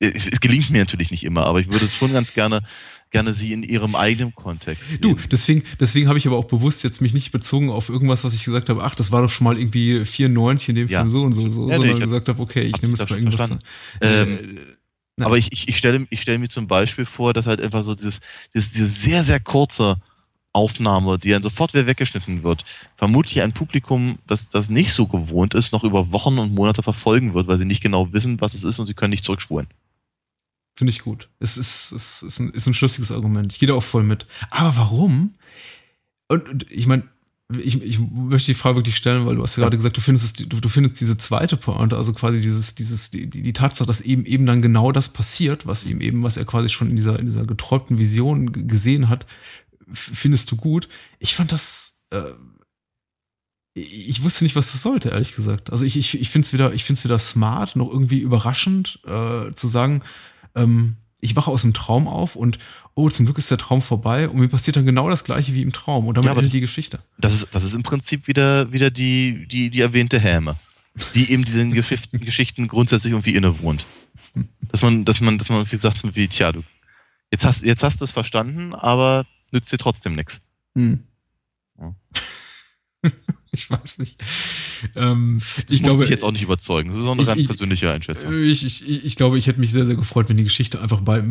es, 0.00 0.26
es, 0.26 0.40
gelingt 0.40 0.70
mir 0.70 0.78
natürlich 0.78 1.10
nicht 1.10 1.24
immer, 1.24 1.46
aber 1.46 1.60
ich 1.60 1.70
würde 1.70 1.88
schon 1.88 2.12
ganz 2.12 2.34
gerne 2.34 2.62
gerne 3.10 3.34
sie 3.34 3.52
in 3.52 3.62
ihrem 3.62 3.96
eigenen 3.96 4.34
Kontext 4.34 4.88
sehen. 4.88 5.00
Du, 5.00 5.16
deswegen, 5.30 5.64
deswegen 5.80 6.08
habe 6.08 6.18
ich 6.18 6.26
aber 6.26 6.36
auch 6.36 6.44
bewusst 6.44 6.84
jetzt 6.84 7.00
mich 7.00 7.12
nicht 7.12 7.32
bezogen 7.32 7.70
auf 7.70 7.88
irgendwas, 7.88 8.22
was 8.24 8.34
ich 8.34 8.44
gesagt 8.44 8.68
habe, 8.68 8.84
ach, 8.84 8.94
das 8.94 9.10
war 9.10 9.22
doch 9.22 9.30
schon 9.30 9.44
mal 9.44 9.58
irgendwie 9.58 10.04
94 10.04 10.68
in 10.70 10.74
dem 10.76 10.88
ja. 10.88 11.00
Film 11.00 11.10
so 11.10 11.22
und 11.22 11.32
so, 11.34 11.48
so 11.48 11.68
ja, 11.68 11.76
sondern 11.76 11.94
nee, 11.94 12.00
gesagt 12.00 12.28
habe, 12.28 12.40
okay, 12.40 12.62
ich 12.62 12.80
nehme 12.80 12.94
es 12.94 13.10
mal 13.10 13.18
irgendwas. 13.18 13.50
Ähm, 14.00 14.58
äh, 15.18 15.24
aber 15.24 15.36
ich, 15.38 15.52
ich, 15.52 15.68
ich 15.68 15.76
stelle 15.76 16.06
ich 16.08 16.22
stell 16.22 16.38
mir 16.38 16.48
zum 16.48 16.66
Beispiel 16.66 17.04
vor, 17.04 17.34
dass 17.34 17.46
halt 17.46 17.60
einfach 17.60 17.82
so 17.82 17.94
dieses, 17.94 18.20
dieses, 18.54 18.72
diese 18.72 18.86
sehr, 18.86 19.24
sehr 19.24 19.40
kurze 19.40 19.96
Aufnahme, 20.52 21.18
die 21.18 21.30
dann 21.30 21.42
sofort 21.42 21.74
wieder 21.74 21.86
weggeschnitten 21.86 22.42
wird, 22.42 22.64
vermutlich 22.96 23.42
ein 23.42 23.52
Publikum, 23.52 24.18
das 24.26 24.48
das 24.48 24.70
nicht 24.70 24.92
so 24.92 25.06
gewohnt 25.06 25.54
ist, 25.54 25.72
noch 25.72 25.84
über 25.84 26.12
Wochen 26.12 26.38
und 26.38 26.54
Monate 26.54 26.82
verfolgen 26.82 27.34
wird, 27.34 27.46
weil 27.46 27.58
sie 27.58 27.64
nicht 27.64 27.82
genau 27.82 28.12
wissen, 28.12 28.40
was 28.40 28.54
es 28.54 28.64
ist 28.64 28.78
und 28.78 28.86
sie 28.86 28.94
können 28.94 29.10
nicht 29.10 29.24
zurückspulen. 29.24 29.68
Finde 30.80 30.92
ich 30.92 31.00
gut. 31.00 31.28
Es 31.40 31.58
ist, 31.58 31.92
es 31.92 32.22
ist, 32.22 32.38
ein, 32.38 32.48
ist 32.52 32.66
ein 32.66 32.72
schlüssiges 32.72 33.12
Argument. 33.12 33.52
Ich 33.52 33.58
gehe 33.58 33.66
da 33.66 33.74
auch 33.74 33.82
voll 33.82 34.02
mit. 34.02 34.26
Aber 34.48 34.78
warum? 34.78 35.34
Und, 36.26 36.48
und 36.48 36.70
ich 36.70 36.86
meine, 36.86 37.02
ich, 37.50 37.82
ich 37.82 37.98
möchte 37.98 38.46
die 38.46 38.54
Frage 38.54 38.78
wirklich 38.78 38.96
stellen, 38.96 39.26
weil 39.26 39.36
du 39.36 39.42
hast 39.42 39.56
ja 39.56 39.62
gerade 39.62 39.76
gesagt, 39.76 39.98
du 39.98 40.00
findest, 40.00 40.24
es, 40.24 40.48
du, 40.48 40.58
du 40.58 40.68
findest 40.70 40.98
diese 40.98 41.18
zweite 41.18 41.58
Pointe, 41.58 41.98
also 41.98 42.14
quasi 42.14 42.40
dieses, 42.40 42.76
dieses, 42.76 43.10
die, 43.10 43.28
die 43.28 43.52
Tatsache, 43.52 43.86
dass 43.86 44.00
eben 44.00 44.24
eben 44.24 44.46
dann 44.46 44.62
genau 44.62 44.90
das 44.90 45.10
passiert, 45.10 45.66
was 45.66 45.84
ihm 45.84 46.00
eben, 46.00 46.22
was 46.22 46.38
er 46.38 46.46
quasi 46.46 46.70
schon 46.70 46.88
in 46.88 46.96
dieser, 46.96 47.18
in 47.18 47.26
dieser 47.26 47.44
geträumten 47.44 47.98
Vision 47.98 48.50
gesehen 48.66 49.10
hat, 49.10 49.26
findest 49.92 50.50
du 50.50 50.56
gut. 50.56 50.88
Ich 51.18 51.34
fand 51.34 51.52
das, 51.52 52.04
äh, 52.08 52.22
ich 53.74 54.22
wusste 54.22 54.44
nicht, 54.44 54.56
was 54.56 54.72
das 54.72 54.80
sollte, 54.80 55.10
ehrlich 55.10 55.36
gesagt. 55.36 55.72
Also 55.72 55.84
ich, 55.84 55.98
ich, 55.98 56.18
ich 56.18 56.30
finde 56.30 56.46
es 56.46 56.54
wieder, 56.54 56.72
ich 56.72 56.84
finde 56.84 57.00
es 57.00 57.04
wieder 57.04 57.18
smart, 57.18 57.76
noch 57.76 57.90
irgendwie 57.90 58.20
überraschend, 58.20 58.98
äh, 59.04 59.52
zu 59.52 59.68
sagen, 59.68 60.00
ähm, 60.54 60.96
ich 61.20 61.36
wache 61.36 61.50
aus 61.50 61.62
dem 61.62 61.74
Traum 61.74 62.08
auf 62.08 62.36
und 62.36 62.58
oh, 62.94 63.08
zum 63.08 63.26
Glück 63.26 63.38
ist 63.38 63.50
der 63.50 63.58
Traum 63.58 63.82
vorbei 63.82 64.28
und 64.28 64.38
mir 64.38 64.48
passiert 64.48 64.76
dann 64.76 64.86
genau 64.86 65.08
das 65.08 65.24
gleiche 65.24 65.54
wie 65.54 65.62
im 65.62 65.72
Traum 65.72 66.06
und 66.06 66.16
damit 66.16 66.26
ja, 66.26 66.32
endet 66.32 66.46
das, 66.46 66.52
die 66.52 66.60
Geschichte. 66.60 67.00
Das 67.18 67.34
ist, 67.34 67.48
das 67.52 67.64
ist 67.64 67.74
im 67.74 67.82
Prinzip 67.82 68.26
wieder, 68.26 68.72
wieder 68.72 68.90
die, 68.90 69.46
die, 69.46 69.70
die 69.70 69.80
erwähnte 69.80 70.18
Häme, 70.18 70.56
die 71.14 71.30
eben 71.30 71.44
diesen 71.44 71.72
Geschichten, 71.74 72.20
Geschichten 72.20 72.68
grundsätzlich 72.68 73.12
irgendwie 73.12 73.34
innewohnt. 73.34 73.86
Dass 74.70 74.82
man, 74.82 75.04
dass 75.04 75.20
man, 75.20 75.38
dass 75.38 75.48
man 75.48 75.60
irgendwie 75.60 75.76
sagt, 75.76 76.02
wie, 76.14 76.28
tja, 76.28 76.52
du, 76.52 76.62
jetzt 77.30 77.44
hast, 77.44 77.62
jetzt 77.62 77.82
hast 77.82 78.00
du 78.00 78.04
es 78.04 78.12
verstanden, 78.12 78.74
aber 78.74 79.24
nützt 79.50 79.72
dir 79.72 79.78
trotzdem 79.78 80.14
nichts. 80.14 80.40
Hm. 80.74 81.00
Ja. 83.50 83.52
ich 83.52 83.70
weiß 83.70 83.98
nicht. 83.98 84.16
Ähm, 84.94 85.40
das 85.66 85.74
ich 85.74 85.82
glaube, 85.82 86.04
ich 86.04 86.10
jetzt 86.10 86.24
auch 86.24 86.32
nicht 86.32 86.42
überzeugen. 86.42 86.90
Das 86.90 87.00
ist 87.00 87.06
auch 87.06 87.12
eine 87.12 87.22
ich, 87.22 87.28
ganz 87.28 87.46
persönliche 87.46 87.92
Einschätzung. 87.92 88.32
Ich, 88.42 88.64
ich, 88.64 89.04
ich, 89.04 89.16
glaube, 89.16 89.38
ich 89.38 89.46
hätte 89.46 89.60
mich 89.60 89.72
sehr, 89.72 89.86
sehr 89.86 89.96
gefreut, 89.96 90.28
wenn 90.28 90.36
die 90.36 90.44
Geschichte 90.44 90.80
einfach 90.80 91.00
bei, 91.00 91.22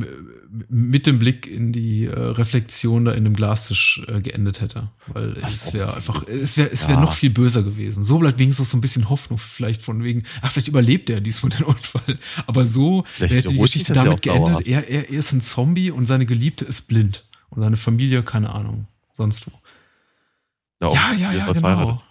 mit 0.69 1.07
dem 1.07 1.19
Blick 1.19 1.47
in 1.47 1.71
die 1.71 2.05
äh, 2.05 2.19
Reflexion 2.19 3.05
da 3.05 3.11
in 3.11 3.23
dem 3.23 3.35
Glastisch 3.35 4.01
äh, 4.07 4.21
geendet 4.21 4.61
hätte. 4.61 4.89
Weil 5.07 5.33
das 5.33 5.55
es 5.55 5.73
wäre 5.73 5.95
einfach, 5.95 6.27
es 6.27 6.57
wäre 6.57 6.69
es 6.71 6.87
wäre 6.87 6.99
ja. 6.99 7.01
noch 7.01 7.13
viel 7.13 7.29
böser 7.29 7.63
gewesen. 7.63 8.03
So 8.03 8.19
bleibt 8.19 8.39
wenigstens 8.39 8.69
so 8.69 8.77
ein 8.77 8.81
bisschen 8.81 9.09
Hoffnung 9.09 9.39
vielleicht 9.39 9.81
von 9.81 10.03
wegen, 10.03 10.23
ach, 10.41 10.51
vielleicht 10.51 10.67
überlebt 10.67 11.09
er 11.09 11.21
diesmal 11.21 11.51
den 11.51 11.63
Unfall. 11.63 12.19
Aber 12.47 12.65
so 12.65 13.05
hätte 13.17 13.49
die 13.49 13.57
Geschichte 13.57 13.93
damit 13.93 14.21
geendet, 14.21 14.67
er, 14.67 14.87
er, 14.87 15.09
er 15.09 15.17
ist 15.17 15.31
ein 15.31 15.41
Zombie 15.41 15.91
und 15.91 16.05
seine 16.05 16.25
Geliebte 16.25 16.65
ist 16.65 16.83
blind. 16.87 17.25
Und 17.49 17.63
seine 17.63 17.77
Familie, 17.77 18.21
keine 18.21 18.53
Ahnung, 18.53 18.87
sonst 19.17 19.47
wo. 19.47 19.51
Ja, 20.81 20.93
ja, 20.93 21.13
ja, 21.13 21.33
ja 21.33 21.51
genau. 21.51 22.01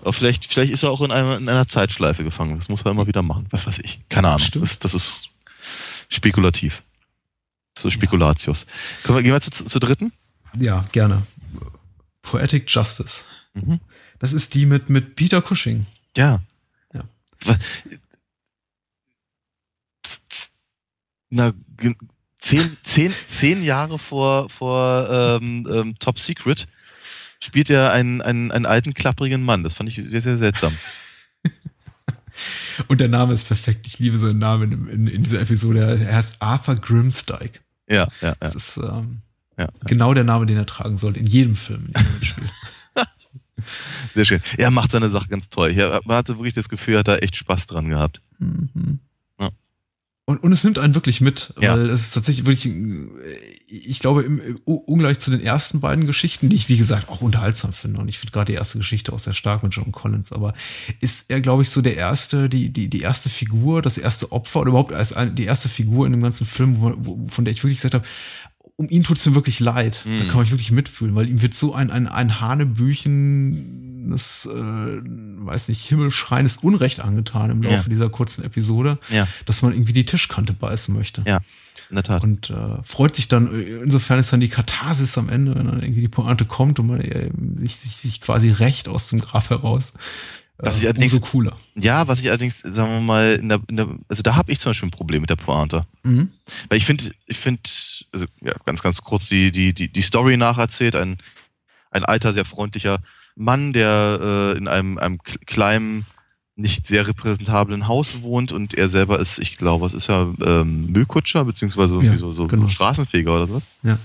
Aber 0.00 0.12
vielleicht, 0.12 0.46
vielleicht 0.46 0.72
ist 0.72 0.82
er 0.82 0.90
auch 0.90 1.00
in 1.02 1.10
einer, 1.10 1.36
in 1.36 1.48
einer 1.48 1.66
Zeitschleife 1.66 2.24
gefangen. 2.24 2.56
Das 2.56 2.68
muss 2.68 2.82
er 2.82 2.90
immer 2.90 3.06
wieder 3.06 3.22
machen. 3.22 3.46
Was 3.50 3.66
weiß 3.66 3.80
ich. 3.80 4.00
Keine 4.08 4.28
Ahnung. 4.28 4.48
Das, 4.54 4.78
das 4.78 4.94
ist 4.94 5.28
spekulativ. 6.08 6.82
So 7.78 7.90
Spekulatius. 7.90 8.66
Können 9.02 9.18
wir, 9.18 9.22
gehen 9.22 9.32
wir 9.32 9.40
zu, 9.40 9.50
zur 9.50 9.80
dritten? 9.80 10.12
Ja, 10.58 10.84
gerne. 10.92 11.26
Poetic 12.22 12.70
Justice. 12.70 13.24
Mhm. 13.54 13.80
Das 14.18 14.32
ist 14.32 14.54
die 14.54 14.66
mit, 14.66 14.88
mit 14.88 15.14
Peter 15.14 15.42
Cushing. 15.42 15.86
Ja. 16.16 16.40
ja. 16.94 17.04
Na, 21.28 21.52
zehn, 22.38 22.76
zehn, 22.82 23.12
zehn 23.26 23.62
Jahre 23.62 23.98
vor, 23.98 24.48
vor 24.48 25.08
ähm, 25.10 25.68
ähm, 25.70 25.98
Top 25.98 26.18
Secret 26.18 26.66
spielt 27.40 27.70
er 27.70 27.92
einen, 27.92 28.22
einen, 28.22 28.52
einen 28.52 28.66
alten, 28.66 28.94
klapprigen 28.94 29.42
Mann. 29.42 29.62
Das 29.62 29.74
fand 29.74 29.88
ich 29.88 29.96
sehr, 29.96 30.20
sehr 30.20 30.38
seltsam. 30.38 30.72
Und 32.88 33.00
der 33.00 33.08
Name 33.08 33.32
ist 33.32 33.46
perfekt. 33.46 33.86
Ich 33.86 33.98
liebe 33.98 34.18
seinen 34.18 34.38
Namen 34.38 34.72
in, 34.72 34.88
in, 34.88 35.06
in 35.06 35.22
dieser 35.22 35.40
Episode. 35.40 35.98
Er 36.06 36.16
heißt 36.16 36.36
Arthur 36.40 36.76
Grimstike. 36.76 37.60
Ja, 37.88 38.08
ja, 38.20 38.28
ja. 38.28 38.36
Das 38.40 38.54
ist 38.54 38.76
ähm, 38.76 39.22
ja, 39.58 39.68
genau 39.86 40.12
der 40.12 40.24
Name, 40.24 40.46
den 40.46 40.56
er 40.56 40.66
tragen 40.66 40.98
sollte, 40.98 41.18
in 41.18 41.26
jedem 41.26 41.56
Film, 41.56 41.86
in 41.86 42.02
jedem 42.02 42.22
Spiel. 42.22 42.44
Sehr 44.14 44.24
schön. 44.24 44.40
Er 44.56 44.70
macht 44.70 44.90
seine 44.90 45.08
Sache 45.08 45.28
ganz 45.28 45.48
toll. 45.48 45.74
man 46.04 46.16
hatte 46.16 46.38
wirklich 46.38 46.54
das 46.54 46.68
Gefühl, 46.68 46.94
er 46.94 46.98
hat 47.00 47.08
da 47.08 47.16
echt 47.16 47.36
Spaß 47.36 47.66
dran 47.66 47.88
gehabt. 47.88 48.22
Mhm. 48.38 49.00
Und, 50.28 50.42
und 50.42 50.50
es 50.50 50.64
nimmt 50.64 50.80
einen 50.80 50.96
wirklich 50.96 51.20
mit, 51.20 51.54
ja. 51.60 51.72
weil 51.72 51.88
es 51.88 52.08
ist 52.08 52.14
tatsächlich 52.14 52.46
wirklich, 52.46 52.74
ich 53.68 54.00
glaube, 54.00 54.24
im, 54.24 54.58
ungleich 54.64 55.20
zu 55.20 55.30
den 55.30 55.40
ersten 55.40 55.78
beiden 55.78 56.04
Geschichten, 56.04 56.48
die 56.48 56.56
ich, 56.56 56.68
wie 56.68 56.76
gesagt, 56.76 57.08
auch 57.08 57.20
unterhaltsam 57.20 57.72
finde. 57.72 58.00
Und 58.00 58.08
ich 58.08 58.18
finde 58.18 58.32
gerade 58.32 58.50
die 58.50 58.58
erste 58.58 58.78
Geschichte 58.78 59.12
auch 59.12 59.20
sehr 59.20 59.34
stark 59.34 59.62
mit 59.62 59.72
John 59.72 59.92
Collins, 59.92 60.32
aber 60.32 60.52
ist 61.00 61.30
er, 61.30 61.40
glaube 61.40 61.62
ich, 61.62 61.70
so 61.70 61.80
der 61.80 61.96
erste, 61.96 62.48
die, 62.48 62.70
die, 62.70 62.88
die 62.88 63.02
erste 63.02 63.28
Figur, 63.28 63.82
das 63.82 63.98
erste 63.98 64.32
Opfer 64.32 64.62
oder 64.62 64.70
überhaupt 64.70 64.92
als 64.92 65.14
die 65.34 65.44
erste 65.44 65.68
Figur 65.68 66.06
in 66.06 66.12
dem 66.12 66.22
ganzen 66.22 66.44
Film, 66.44 66.80
wo, 66.80 66.92
wo, 66.96 67.28
von 67.28 67.44
der 67.44 67.52
ich 67.52 67.62
wirklich 67.62 67.78
gesagt 67.78 67.94
habe, 67.94 68.04
um 68.74 68.88
ihn 68.90 69.04
tut's 69.04 69.24
mir 69.26 69.36
wirklich 69.36 69.60
leid. 69.60 70.02
Mhm. 70.04 70.18
Da 70.18 70.24
kann 70.24 70.34
man 70.34 70.42
mich 70.42 70.50
wirklich 70.50 70.72
mitfühlen, 70.72 71.14
weil 71.14 71.28
ihm 71.28 71.40
wird 71.40 71.54
so 71.54 71.72
ein, 71.72 71.90
ein, 71.90 72.08
ein 72.08 72.40
Hanebüchenes, 74.06 74.46
äh, 74.46 75.46
weiß 75.46 75.68
nicht, 75.68 75.86
himmelschreiendes 75.86 76.58
Unrecht 76.58 77.00
angetan 77.00 77.50
im 77.50 77.62
Laufe 77.62 77.76
ja. 77.76 77.88
dieser 77.88 78.08
kurzen 78.08 78.44
Episode, 78.44 78.98
ja. 79.10 79.26
dass 79.44 79.62
man 79.62 79.72
irgendwie 79.72 79.92
die 79.92 80.04
Tischkante 80.04 80.52
beißen 80.52 80.94
möchte. 80.94 81.22
Ja, 81.26 81.40
in 81.90 81.96
der 81.96 82.04
Tat. 82.04 82.22
Und 82.22 82.50
äh, 82.50 82.82
freut 82.84 83.16
sich 83.16 83.28
dann, 83.28 83.52
insofern 83.60 84.18
ist 84.18 84.32
dann 84.32 84.40
die 84.40 84.48
Katharsis 84.48 85.16
am 85.18 85.28
Ende, 85.28 85.54
wenn 85.54 85.66
dann 85.66 85.82
irgendwie 85.82 86.02
die 86.02 86.08
Pointe 86.08 86.44
kommt 86.44 86.78
und 86.78 86.86
man 86.86 87.00
äh, 87.00 87.30
sich, 87.58 87.76
sich, 87.76 87.96
sich 87.96 88.20
quasi 88.20 88.50
recht 88.50 88.88
aus 88.88 89.08
dem 89.08 89.20
Grab 89.20 89.50
heraus. 89.50 89.94
Was 90.58 90.78
ich 90.78 90.84
allerdings- 90.84 91.12
umso 91.12 91.26
cooler. 91.26 91.56
Ja, 91.74 92.08
was 92.08 92.18
ich 92.18 92.28
allerdings, 92.28 92.60
sagen 92.60 92.90
wir 92.90 93.00
mal, 93.00 93.34
in 93.34 93.50
der, 93.50 93.60
in 93.68 93.76
der, 93.76 93.88
also 94.08 94.22
da 94.22 94.36
habe 94.36 94.50
ich 94.50 94.58
zum 94.58 94.70
Beispiel 94.70 94.88
ein 94.88 94.92
Problem 94.92 95.20
mit 95.20 95.28
der 95.28 95.36
Pointe. 95.36 95.86
Mhm. 96.02 96.30
Weil 96.70 96.78
ich 96.78 96.86
finde, 96.86 97.12
ich 97.26 97.36
finde, 97.36 97.60
also 98.10 98.24
ja, 98.40 98.54
ganz, 98.64 98.82
ganz 98.82 99.02
kurz 99.02 99.28
die, 99.28 99.52
die, 99.52 99.74
die, 99.74 99.92
die 99.92 100.00
Story 100.00 100.38
nacherzählt. 100.38 100.96
Ein, 100.96 101.18
ein 101.90 102.06
alter, 102.06 102.32
sehr 102.32 102.46
freundlicher 102.46 103.00
Mann, 103.36 103.72
der 103.72 104.54
äh, 104.54 104.58
in 104.58 104.66
einem, 104.66 104.98
einem 104.98 105.16
kl- 105.18 105.44
kleinen, 105.46 106.06
nicht 106.58 106.86
sehr 106.86 107.06
repräsentablen 107.06 107.86
Haus 107.86 108.22
wohnt 108.22 108.50
und 108.50 108.72
er 108.72 108.88
selber 108.88 109.20
ist, 109.20 109.38
ich 109.38 109.52
glaube, 109.58 109.84
was 109.84 109.92
ist 109.92 110.08
er, 110.08 110.32
ähm, 110.42 110.86
Müllkutscher, 110.90 111.44
beziehungsweise 111.44 112.00
Ja, 112.02 112.16
so, 112.16 112.32
so 112.32 112.46
genau. 112.46 112.66
Straßenfeger 112.66 113.34
oder 113.34 113.46
sowas. 113.46 113.66
Ja. 113.82 113.98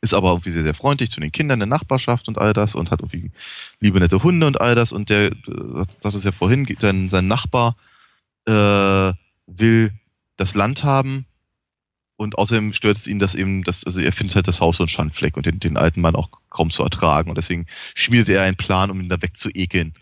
Ist 0.00 0.14
aber 0.14 0.30
irgendwie 0.30 0.52
sehr, 0.52 0.62
sehr 0.62 0.72
freundlich 0.72 1.10
zu 1.10 1.20
den 1.20 1.32
Kindern 1.32 1.58
der 1.58 1.66
Nachbarschaft 1.66 2.28
und 2.28 2.38
all 2.38 2.54
das 2.54 2.74
und 2.74 2.90
hat 2.90 3.00
irgendwie 3.00 3.30
liebe, 3.80 3.98
nette 3.98 4.22
Hunde 4.22 4.46
und 4.46 4.58
all 4.58 4.74
das. 4.74 4.92
Und 4.92 5.10
der, 5.10 5.32
äh, 5.32 5.84
sagt 6.00 6.14
es 6.14 6.24
ja 6.24 6.32
vorhin, 6.32 6.66
sein, 6.80 7.10
sein 7.10 7.28
Nachbar 7.28 7.76
äh, 8.46 9.12
will 9.46 9.92
das 10.38 10.54
Land 10.54 10.82
haben 10.82 11.26
und 12.16 12.38
außerdem 12.38 12.72
stört 12.72 12.96
es 12.96 13.06
ihn, 13.06 13.18
dass 13.18 13.34
eben, 13.34 13.62
das, 13.62 13.84
also 13.84 14.00
er 14.00 14.12
findet 14.12 14.36
halt 14.36 14.48
das 14.48 14.60
Haus 14.60 14.78
so 14.78 14.84
ein 14.84 14.88
Schandfleck 14.88 15.36
und 15.36 15.46
den, 15.46 15.60
den 15.60 15.76
alten 15.76 16.00
Mann 16.00 16.16
auch 16.16 16.30
kaum 16.48 16.70
zu 16.70 16.82
ertragen. 16.82 17.28
Und 17.30 17.36
deswegen 17.36 17.66
schmiedet 17.94 18.28
er 18.30 18.42
einen 18.42 18.56
Plan, 18.56 18.90
um 18.90 19.00
ihn 19.00 19.08
da 19.08 19.20
wegzuekeln. 19.20 19.92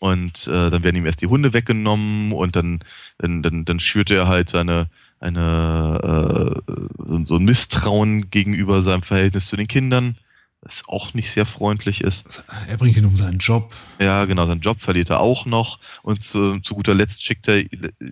Und 0.00 0.46
äh, 0.46 0.70
dann 0.70 0.82
werden 0.82 0.96
ihm 0.96 1.06
erst 1.06 1.20
die 1.22 1.26
Hunde 1.26 1.52
weggenommen 1.52 2.32
und 2.32 2.56
dann, 2.56 2.80
dann, 3.18 3.42
dann, 3.42 3.64
dann 3.64 3.78
schürt 3.80 4.10
er 4.10 4.28
halt 4.28 4.48
seine, 4.50 4.88
eine, 5.18 6.62
äh, 6.66 6.72
so- 7.06 7.24
so 7.26 7.36
ein 7.36 7.44
Misstrauen 7.44 8.30
gegenüber 8.30 8.80
seinem 8.82 9.02
Verhältnis 9.02 9.46
zu 9.46 9.56
den 9.56 9.68
Kindern, 9.68 10.16
das 10.62 10.82
auch 10.88 11.14
nicht 11.14 11.30
sehr 11.30 11.46
freundlich 11.46 12.02
ist. 12.02 12.44
Er 12.68 12.76
bringt 12.76 12.96
ihn 12.96 13.04
um 13.06 13.16
seinen 13.16 13.38
Job. 13.38 13.74
Ja, 14.00 14.24
genau, 14.26 14.46
seinen 14.46 14.60
Job 14.60 14.78
verliert 14.78 15.10
er 15.10 15.20
auch 15.20 15.46
noch. 15.46 15.78
Und 16.02 16.22
zu, 16.22 16.60
zu 16.60 16.74
guter 16.74 16.94
Letzt 16.94 17.22
schickt 17.22 17.48
er, 17.48 17.62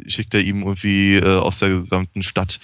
schickt 0.07 0.35
er 0.35 0.41
ihm 0.41 0.63
irgendwie 0.63 1.17
äh, 1.17 1.39
aus 1.39 1.59
der 1.59 1.71
gesamten 1.71 2.23
Stadt, 2.23 2.59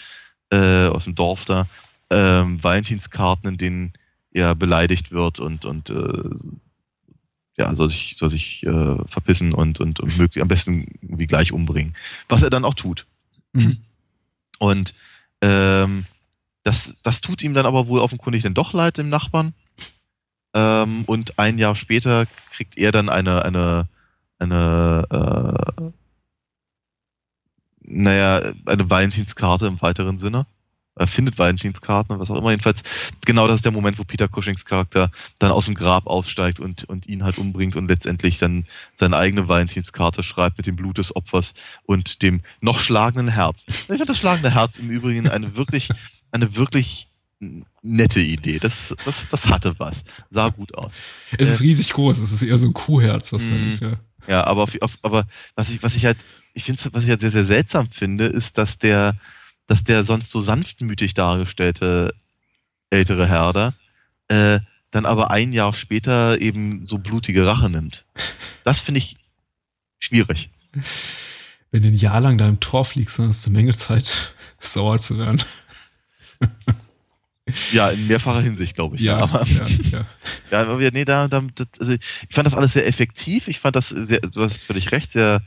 äh, 0.55 0.89
aus 0.89 1.05
dem 1.05 1.15
Dorf 1.15 1.45
da, 1.45 1.67
ähm, 2.11 2.63
Valentinskarten, 2.63 3.51
in 3.51 3.59
denen 3.59 3.93
er 4.31 4.55
beleidigt 4.55 5.13
wird 5.13 5.41
und, 5.41 5.65
und 5.65 5.91
äh, 5.91 6.31
ja, 7.57 7.75
soll 7.75 7.89
sich, 7.89 8.17
soll 8.17 8.31
sich 8.31 8.65
äh, 8.65 8.97
verpissen 9.07 9.53
und, 9.53 9.81
und, 9.81 10.01
und 10.01 10.19
möglichst 10.19 10.43
am 10.43 10.49
besten 10.49 10.87
irgendwie 11.03 11.27
gleich 11.27 11.53
umbringen. 11.53 11.95
Was 12.29 12.43
er 12.43 12.51
dann 12.51 12.65
auch 12.65 12.75
tut. 12.75 13.07
Mhm. 13.53 13.79
Und 14.59 14.95
ähm, 15.41 16.07
das, 16.65 16.97
das 17.03 17.21
tut 17.21 17.43
ihm 17.43 17.55
dann 17.55 17.67
aber 17.67 17.87
wohl 17.87 18.01
offenkundig 18.01 18.43
dann 18.43 18.55
doch 18.55 18.73
leid, 18.73 18.99
dem 18.99 19.09
Nachbarn. 19.09 19.55
Ähm, 20.55 21.05
und 21.07 21.39
ein 21.39 21.59
Jahr 21.59 21.75
später 21.75 22.27
kriegt 22.51 22.77
er 22.77 22.91
dann 22.91 23.09
eine, 23.09 23.45
eine, 23.45 23.89
eine, 24.39 25.07
äh, 25.79 25.83
naja, 27.85 28.53
eine 28.67 28.91
Valentinskarte 28.91 29.67
im 29.67 29.81
weiteren 29.83 30.19
Sinne. 30.19 30.47
Er 30.97 31.09
findet 31.09 31.39
Valentinskarten, 31.39 32.21
was 32.21 32.31
auch 32.31 32.37
immer. 32.37 32.51
Jedenfalls, 32.51 32.83
genau 33.27 33.49
das 33.49 33.57
ist 33.57 33.65
der 33.65 33.73
Moment, 33.73 33.99
wo 33.99 34.05
Peter 34.05 34.29
Cushings 34.29 34.65
Charakter 34.65 35.11
dann 35.41 35.51
aus 35.51 35.65
dem 35.65 35.75
Grab 35.75 36.07
aussteigt 36.07 36.61
und, 36.61 36.85
und 36.85 37.09
ihn 37.09 37.25
halt 37.25 37.37
umbringt 37.39 37.75
und 37.75 37.89
letztendlich 37.89 38.39
dann 38.39 38.65
seine 38.95 39.17
eigene 39.17 39.49
Valentinskarte 39.49 40.23
schreibt 40.23 40.57
mit 40.57 40.69
dem 40.69 40.77
Blut 40.77 40.99
des 40.99 41.15
Opfers 41.17 41.55
und 41.85 42.23
dem 42.23 42.43
noch 42.61 42.79
schlagenden 42.79 43.27
Herz. 43.27 43.65
Ich 43.67 43.75
finde 43.75 44.07
das 44.07 44.19
schlagende 44.19 44.55
Herz 44.55 44.79
im 44.79 44.89
Übrigen 44.89 45.29
eine 45.29 45.57
wirklich, 45.57 45.89
eine 46.31 46.55
wirklich 46.55 47.09
nette 47.83 48.21
Idee. 48.21 48.61
Das, 48.61 48.95
das, 49.05 49.29
das 49.29 49.49
hatte 49.49 49.75
was. 49.79 50.05
Sah 50.31 50.51
gut 50.51 50.77
aus. 50.77 50.95
Es 51.37 51.49
ist 51.49 51.61
riesig 51.61 51.93
groß. 51.93 52.19
Es 52.19 52.31
ist 52.31 52.43
eher 52.43 52.59
so 52.61 52.67
ein 52.69 52.73
Kuhherz. 52.73 53.33
Was 53.33 53.49
da 53.49 53.55
Mhm. 53.55 53.65
liegt, 53.71 53.83
ja. 53.83 53.93
Ja, 54.29 54.45
aber, 54.45 54.63
auf, 54.63 54.71
auf, 54.81 54.97
aber 55.03 55.27
was 55.57 55.71
ich, 55.71 55.83
was 55.83 55.97
ich 55.97 56.07
halt, 56.07 56.19
ich 56.55 56.65
finde, 56.65 56.83
was 56.93 57.05
ich 57.05 57.11
halt 57.11 57.21
sehr, 57.21 57.31
sehr 57.31 57.45
seltsam 57.45 57.91
finde, 57.91 58.27
ist, 58.27 58.57
dass 58.57 58.79
der, 58.79 59.17
dass 59.67 59.85
der 59.85 60.05
sonst 60.05 60.31
so 60.31 60.41
sanftmütig 60.41 61.15
dargestellte 61.15 62.15
ältere 62.91 63.27
Herder 63.27 63.75
äh, 64.29 64.61
dann 64.91 65.07
aber 65.07 65.33
ein 65.33 65.53
Jahr 65.53 65.75
später 65.75 66.41
eben 66.41 66.87
so 66.87 66.99
blutige 66.99 67.45
Rache 67.45 67.69
nimmt. 67.69 68.05
Das 68.63 68.79
finde 68.79 68.99
ich 68.99 69.17
schwierig. 69.99 70.51
Wenn 71.73 71.83
du 71.83 71.89
ein 71.89 71.97
Jahr 71.97 72.21
lang 72.21 72.39
da 72.39 72.49
im 72.49 72.61
Tor 72.61 72.85
fliegst, 72.85 73.19
dann 73.19 73.29
hast 73.29 73.45
du 73.45 73.51
Menge 73.51 73.75
Zeit, 73.75 74.35
sauer 74.61 75.01
zu 75.01 75.19
werden. 75.19 75.43
Ja, 77.73 77.91
in 77.91 78.07
mehrfacher 78.07 78.41
Hinsicht, 78.41 78.75
glaube 78.75 78.97
ich. 78.97 79.03
Ja, 79.03 79.19
aber, 79.19 79.45
ja, 79.47 79.67
ja. 79.91 80.07
Ja, 80.51 80.61
aber 80.61 80.79
nee, 80.93 81.05
da, 81.05 81.29
da, 81.29 81.43
also 81.79 81.93
ich 81.93 82.35
fand 82.35 82.47
das 82.47 82.55
alles 82.55 82.73
sehr 82.73 82.87
effektiv. 82.87 83.49
Ich 83.49 83.59
fand 83.59 83.77
das 83.77 83.89
sehr, 83.89 84.21
du 84.21 84.43
hast 84.43 84.63
völlig 84.63 84.93
recht, 84.93 85.11
sehr, 85.13 85.43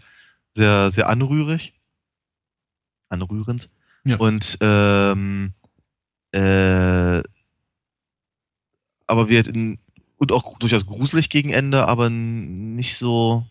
sehr, 0.57 0.91
sehr 0.91 1.07
anrührig. 1.07 1.73
Anrührend. 3.09 3.69
Ja. 4.03 4.17
Und, 4.17 4.57
ähm, 4.59 5.53
äh, 6.31 7.23
aber 9.05 9.29
wir 9.29 9.39
hatten, 9.39 9.79
und 10.17 10.31
auch 10.31 10.57
durchaus 10.59 10.85
gruselig 10.85 11.29
gegen 11.29 11.51
Ende, 11.51 11.87
aber 11.87 12.09
nicht 12.09 12.97
so 12.97 13.45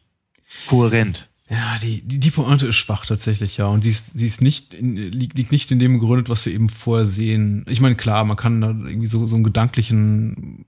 kohärent. 0.66 1.30
Ja, 1.48 1.78
die, 1.80 2.02
die, 2.02 2.18
die 2.18 2.30
Pointe 2.30 2.66
ist 2.66 2.76
schwach 2.76 3.07
tatsächlich, 3.07 3.57
ja. 3.57 3.66
Und 3.66 3.84
sie 3.84 3.90
ist, 3.90 4.18
sie 4.18 4.26
ist 4.26 4.42
nicht, 4.42 4.74
in, 4.74 4.96
liegt, 4.96 5.38
liegt 5.38 5.52
nicht 5.52 5.70
in 5.70 5.78
dem 5.78 6.00
gegründet, 6.00 6.28
was 6.28 6.44
wir 6.44 6.52
eben 6.52 6.68
vorher 6.68 7.07
sehen. 7.07 7.64
Ich 7.68 7.80
meine, 7.80 7.94
klar, 7.94 8.24
man 8.24 8.36
kann 8.36 8.61
da 8.61 8.70
irgendwie 8.70 9.07
so, 9.07 9.26
so 9.26 9.36
einen 9.36 9.44
gedanklichen, 9.44 10.64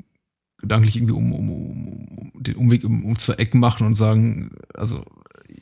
gedanklich 0.59 0.97
irgendwie 0.97 1.15
um, 1.15 1.33
um, 1.33 1.51
um, 1.51 2.31
um 2.33 2.43
den 2.43 2.57
Umweg 2.57 2.85
um, 2.85 3.05
um 3.05 3.19
zwei 3.19 3.35
Ecken 3.35 3.59
machen 3.59 3.87
und 3.87 3.97
sagen, 3.97 4.53
also, 4.73 5.05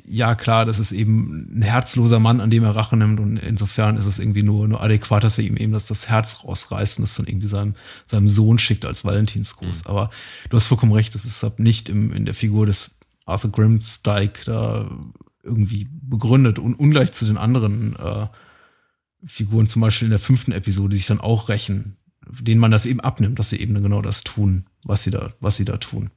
ja, 0.09 0.35
klar, 0.35 0.67
das 0.67 0.79
ist 0.79 0.93
eben 0.93 1.59
ein 1.59 1.63
herzloser 1.63 2.21
Mann, 2.21 2.41
an 2.41 2.51
dem 2.51 2.65
er 2.65 2.77
Rache 2.77 2.97
nimmt. 2.97 3.19
Und 3.19 3.39
insofern 3.39 3.97
ist 3.97 4.07
es 4.07 4.19
irgendwie 4.19 4.43
nur, 4.43 4.69
nur 4.69 4.83
adäquat, 4.83 5.25
dass 5.25 5.39
er 5.39 5.45
ihm 5.45 5.57
eben 5.57 5.73
das, 5.73 5.87
das 5.87 6.09
Herz 6.09 6.45
rausreißt 6.45 6.99
und 6.99 7.03
das 7.03 7.17
dann 7.17 7.27
irgendwie 7.27 7.49
seinem, 7.49 7.75
seinem 8.07 8.29
Sohn 8.29 8.59
schickt 8.59 8.85
als 8.85 9.05
Valentinsgruß. 9.05 9.87
Aber 9.87 10.11
du 10.49 10.57
hast 10.57 10.67
vollkommen 10.67 10.93
recht, 10.93 11.15
das 11.15 11.25
ist 11.25 11.43
halt 11.43 11.59
nicht 11.59 11.89
im, 11.89 12.13
in 12.13 12.25
der 12.25 12.35
Figur 12.35 12.67
des 12.67 13.01
Arthur 13.25 13.51
Grimsdyke 13.51 14.45
da 14.45 14.91
irgendwie 15.43 15.89
begründet 15.91 16.59
und 16.59 16.75
ungleich 16.75 17.13
zu 17.13 17.25
den 17.25 17.37
anderen 17.37 17.97
äh, 17.97 18.27
Figuren, 19.27 19.67
zum 19.67 19.83
Beispiel 19.83 20.07
in 20.07 20.11
der 20.11 20.21
fünften 20.21 20.53
Episode, 20.53 20.91
die 20.91 20.99
sich 20.99 21.07
dann 21.07 21.21
auch 21.21 21.49
rächen, 21.49 21.97
denen 22.41 22.61
man 22.61 22.71
das 22.71 22.87
eben 22.87 23.01
abnimmt, 23.01 23.39
dass 23.39 23.51
sie 23.51 23.61
eben 23.61 23.75
genau 23.83 24.03
das 24.03 24.25
tun, 24.25 24.67
was 24.85 25.03
sie 25.03 25.11
da, 25.11 25.33
was 25.41 25.57
sie 25.57 25.65
da 25.65 25.77
tun. 25.79 26.11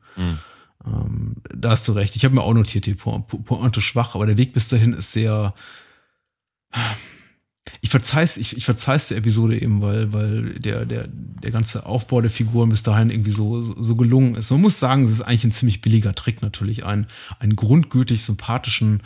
Ähm, 0.85 1.35
da 1.53 1.71
hast 1.71 1.87
du 1.87 1.91
recht. 1.91 2.15
Ich 2.15 2.25
habe 2.25 2.35
mir 2.35 2.41
auch 2.43 2.53
notiert, 2.53 2.85
die 2.85 2.95
Po- 2.95 3.19
Po- 3.19 3.39
Pointe 3.39 3.81
schwach, 3.81 4.15
aber 4.15 4.25
der 4.25 4.37
Weg 4.37 4.53
bis 4.53 4.69
dahin 4.69 4.93
ist 4.93 5.11
sehr. 5.11 5.53
Ich 7.81 7.89
verzeih's, 7.89 8.37
ich, 8.37 8.57
ich 8.57 8.65
verzeih's 8.65 9.09
der 9.09 9.17
Episode 9.17 9.61
eben, 9.61 9.81
weil, 9.81 10.11
weil 10.13 10.59
der, 10.59 10.85
der, 10.85 11.07
der 11.07 11.51
ganze 11.51 11.85
Aufbau 11.85 12.21
der 12.21 12.31
Figuren 12.31 12.69
bis 12.69 12.83
dahin 12.83 13.09
irgendwie 13.09 13.31
so, 13.31 13.61
so, 13.61 13.95
gelungen 13.95 14.35
ist. 14.35 14.51
Man 14.51 14.61
muss 14.61 14.79
sagen, 14.79 15.05
es 15.05 15.11
ist 15.11 15.21
eigentlich 15.21 15.45
ein 15.45 15.51
ziemlich 15.51 15.81
billiger 15.81 16.15
Trick 16.15 16.41
natürlich, 16.41 16.85
einen, 16.85 17.07
einen 17.39 17.55
grundgültig 17.55 18.23
sympathischen 18.23 19.01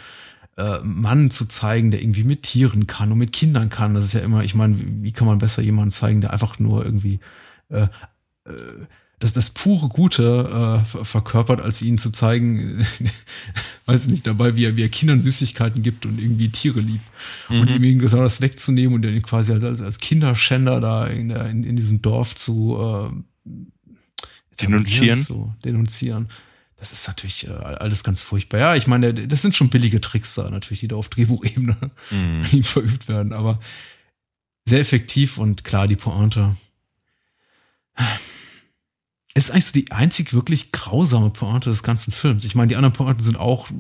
äh, 0.58 0.80
Mann 0.80 1.30
zu 1.30 1.46
zeigen, 1.46 1.92
der 1.92 2.02
irgendwie 2.02 2.24
mit 2.24 2.44
Tieren 2.44 2.88
kann 2.88 3.12
und 3.12 3.18
mit 3.18 3.34
Kindern 3.34 3.70
kann. 3.70 3.96
Das 3.96 4.06
ist 4.06 4.14
ja 4.14 4.22
immer, 4.22 4.44
ich 4.44 4.56
meine, 4.56 4.80
wie, 4.80 5.04
wie 5.04 5.12
kann 5.12 5.28
man 5.28 5.40
besser 5.40 5.62
jemanden 5.62 5.92
zeigen, 5.92 6.22
der 6.22 6.32
einfach 6.32 6.60
nur 6.60 6.86
irgendwie 6.86 7.20
äh, 7.70 7.88
äh, 8.46 8.52
das, 9.24 9.32
das 9.32 9.52
pure 9.52 9.88
Gute 9.88 10.82
äh, 10.84 10.86
ver- 10.86 11.06
verkörpert, 11.06 11.62
als 11.62 11.82
ihn 11.82 11.98
zu 11.98 12.12
zeigen, 12.12 12.86
weiß 13.86 14.06
ich 14.06 14.12
nicht, 14.12 14.28
dabei, 14.28 14.58
wie 14.58 14.66
er, 14.66 14.76
wie 14.76 14.82
er 14.82 14.90
Kindern 14.90 15.22
Süßigkeiten 15.22 15.82
gibt 15.82 16.06
und 16.06 16.20
irgendwie 16.20 16.50
Tiere 16.50 16.82
liebt. 16.82 17.06
Und 17.48 17.70
ihm 17.70 18.00
genau 18.00 18.22
das 18.22 18.42
wegzunehmen 18.42 18.94
und 18.96 19.02
den 19.04 19.22
quasi 19.22 19.54
als, 19.54 19.82
als 19.82 20.00
Kinderschänder 20.00 20.82
da 20.82 21.08
in, 21.08 21.30
der, 21.30 21.50
in, 21.50 21.64
in 21.64 21.78
diesem 21.78 22.02
Dorf 22.02 22.36
zu 22.36 22.78
äh, 23.46 23.50
Denunzieren. 24.60 25.24
Zu 25.24 25.54
denunzieren. 25.64 26.30
Das 26.76 26.92
ist 26.92 27.08
natürlich 27.08 27.48
äh, 27.48 27.52
alles 27.52 28.04
ganz 28.04 28.22
furchtbar. 28.22 28.60
Ja, 28.60 28.76
ich 28.76 28.88
meine, 28.88 29.14
das 29.14 29.42
sind 29.42 29.56
schon 29.56 29.70
billige 29.70 30.02
Tricks 30.02 30.36
da 30.36 30.50
natürlich, 30.50 30.82
die 30.82 30.90
da 30.90 30.98
auf 30.98 31.08
Drehbuchebene 31.08 31.78
Mhm. 32.12 32.46
ihm 32.52 32.64
verübt 32.64 33.08
werden, 33.08 33.32
aber 33.32 33.60
sehr 34.68 34.82
effektiv 34.82 35.38
und 35.38 35.64
klar, 35.64 35.88
die 35.88 35.96
Pointe. 35.96 36.56
Es 39.36 39.46
ist 39.46 39.52
eigentlich 39.52 39.66
so 39.66 39.74
die 39.74 39.92
einzig 39.92 40.34
wirklich 40.34 40.72
grausame 40.72 41.32
Pointe 41.32 41.70
des 41.70 41.82
ganzen 41.82 42.12
Films. 42.12 42.46
Ich 42.46 42.54
meine, 42.54 42.68
die 42.68 42.76
anderen 42.76 42.94
Pointen 42.94 43.24
sind 43.24 43.36
auch 43.36 43.70
äh, 43.70 43.74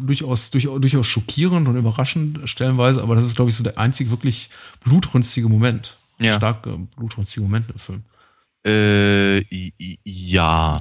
durchaus, 0.00 0.50
durchaus, 0.52 0.80
durchaus 0.80 1.08
schockierend 1.08 1.66
und 1.66 1.76
überraschend 1.76 2.48
stellenweise, 2.48 3.02
aber 3.02 3.16
das 3.16 3.24
ist, 3.24 3.34
glaube 3.34 3.50
ich, 3.50 3.56
so 3.56 3.64
der 3.64 3.78
einzig 3.78 4.10
wirklich 4.10 4.48
blutrünstige 4.84 5.48
Moment. 5.48 5.96
Ja. 6.20 6.36
Stark 6.36 6.66
äh, 6.66 6.76
blutrünstige 6.96 7.42
Moment 7.42 7.68
im 7.70 7.78
Film. 7.78 8.02
Äh, 8.64 9.40
ja. 10.04 10.80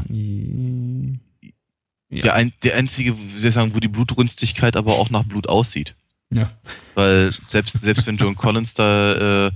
Ja. 2.10 2.22
Der, 2.22 2.34
ein, 2.36 2.54
der 2.62 2.76
einzige, 2.76 3.18
wie 3.18 3.38
soll 3.40 3.50
ich 3.50 3.56
sagen, 3.56 3.74
wo 3.74 3.80
die 3.80 3.88
Blutrünstigkeit 3.88 4.76
aber 4.76 5.00
auch 5.00 5.10
nach 5.10 5.24
Blut 5.24 5.48
aussieht. 5.48 5.96
ja. 6.30 6.52
Weil 6.94 7.34
selbst, 7.48 7.82
selbst 7.82 8.06
wenn 8.06 8.18
John 8.18 8.36
Collins 8.36 8.74
da 8.74 9.48
äh, 9.48 9.52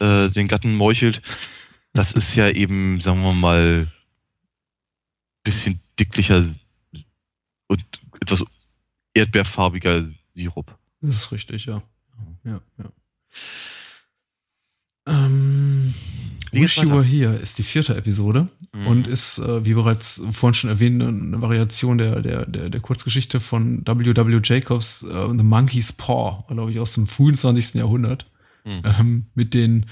äh, 0.00 0.30
den 0.30 0.48
Gatten 0.48 0.74
meuchelt, 0.74 1.22
das 1.92 2.12
ist 2.12 2.34
ja 2.34 2.48
eben, 2.48 3.00
sagen 3.00 3.22
wir 3.22 3.34
mal, 3.34 3.86
bisschen 5.42 5.80
dicklicher 5.98 6.44
und 7.68 7.84
etwas 8.20 8.44
erdbeerfarbiger 9.14 10.02
Sirup. 10.28 10.76
Das 11.00 11.16
ist 11.16 11.32
richtig, 11.32 11.66
ja. 11.66 11.82
Ja, 12.44 12.60
ja. 12.78 12.92
Ähm, 15.06 15.94
Wish 16.52 16.78
You? 16.78 16.90
Were 16.90 17.04
Here 17.04 17.34
ist 17.36 17.58
die 17.58 17.62
vierte 17.62 17.96
Episode 17.96 18.48
Mhm. 18.72 18.86
und 18.86 19.06
ist, 19.06 19.38
äh, 19.38 19.64
wie 19.64 19.74
bereits 19.74 20.22
vorhin 20.32 20.54
schon 20.54 20.70
erwähnt, 20.70 21.02
eine 21.02 21.40
Variation 21.40 21.98
der, 21.98 22.20
der, 22.22 22.46
der, 22.46 22.70
der 22.70 22.80
Kurzgeschichte 22.80 23.40
von 23.40 23.84
W.W. 23.86 24.40
Jacobs, 24.42 25.02
äh, 25.04 25.28
The 25.36 25.42
Monkey's 25.42 25.92
Paw, 25.92 26.44
glaube 26.48 26.70
ich, 26.72 26.78
aus 26.80 26.92
dem 26.94 27.06
frühen 27.06 27.34
20. 27.34 27.74
Jahrhundert, 27.80 28.26
Mhm. 28.64 28.82
ähm, 28.84 29.26
mit 29.34 29.54
den 29.54 29.86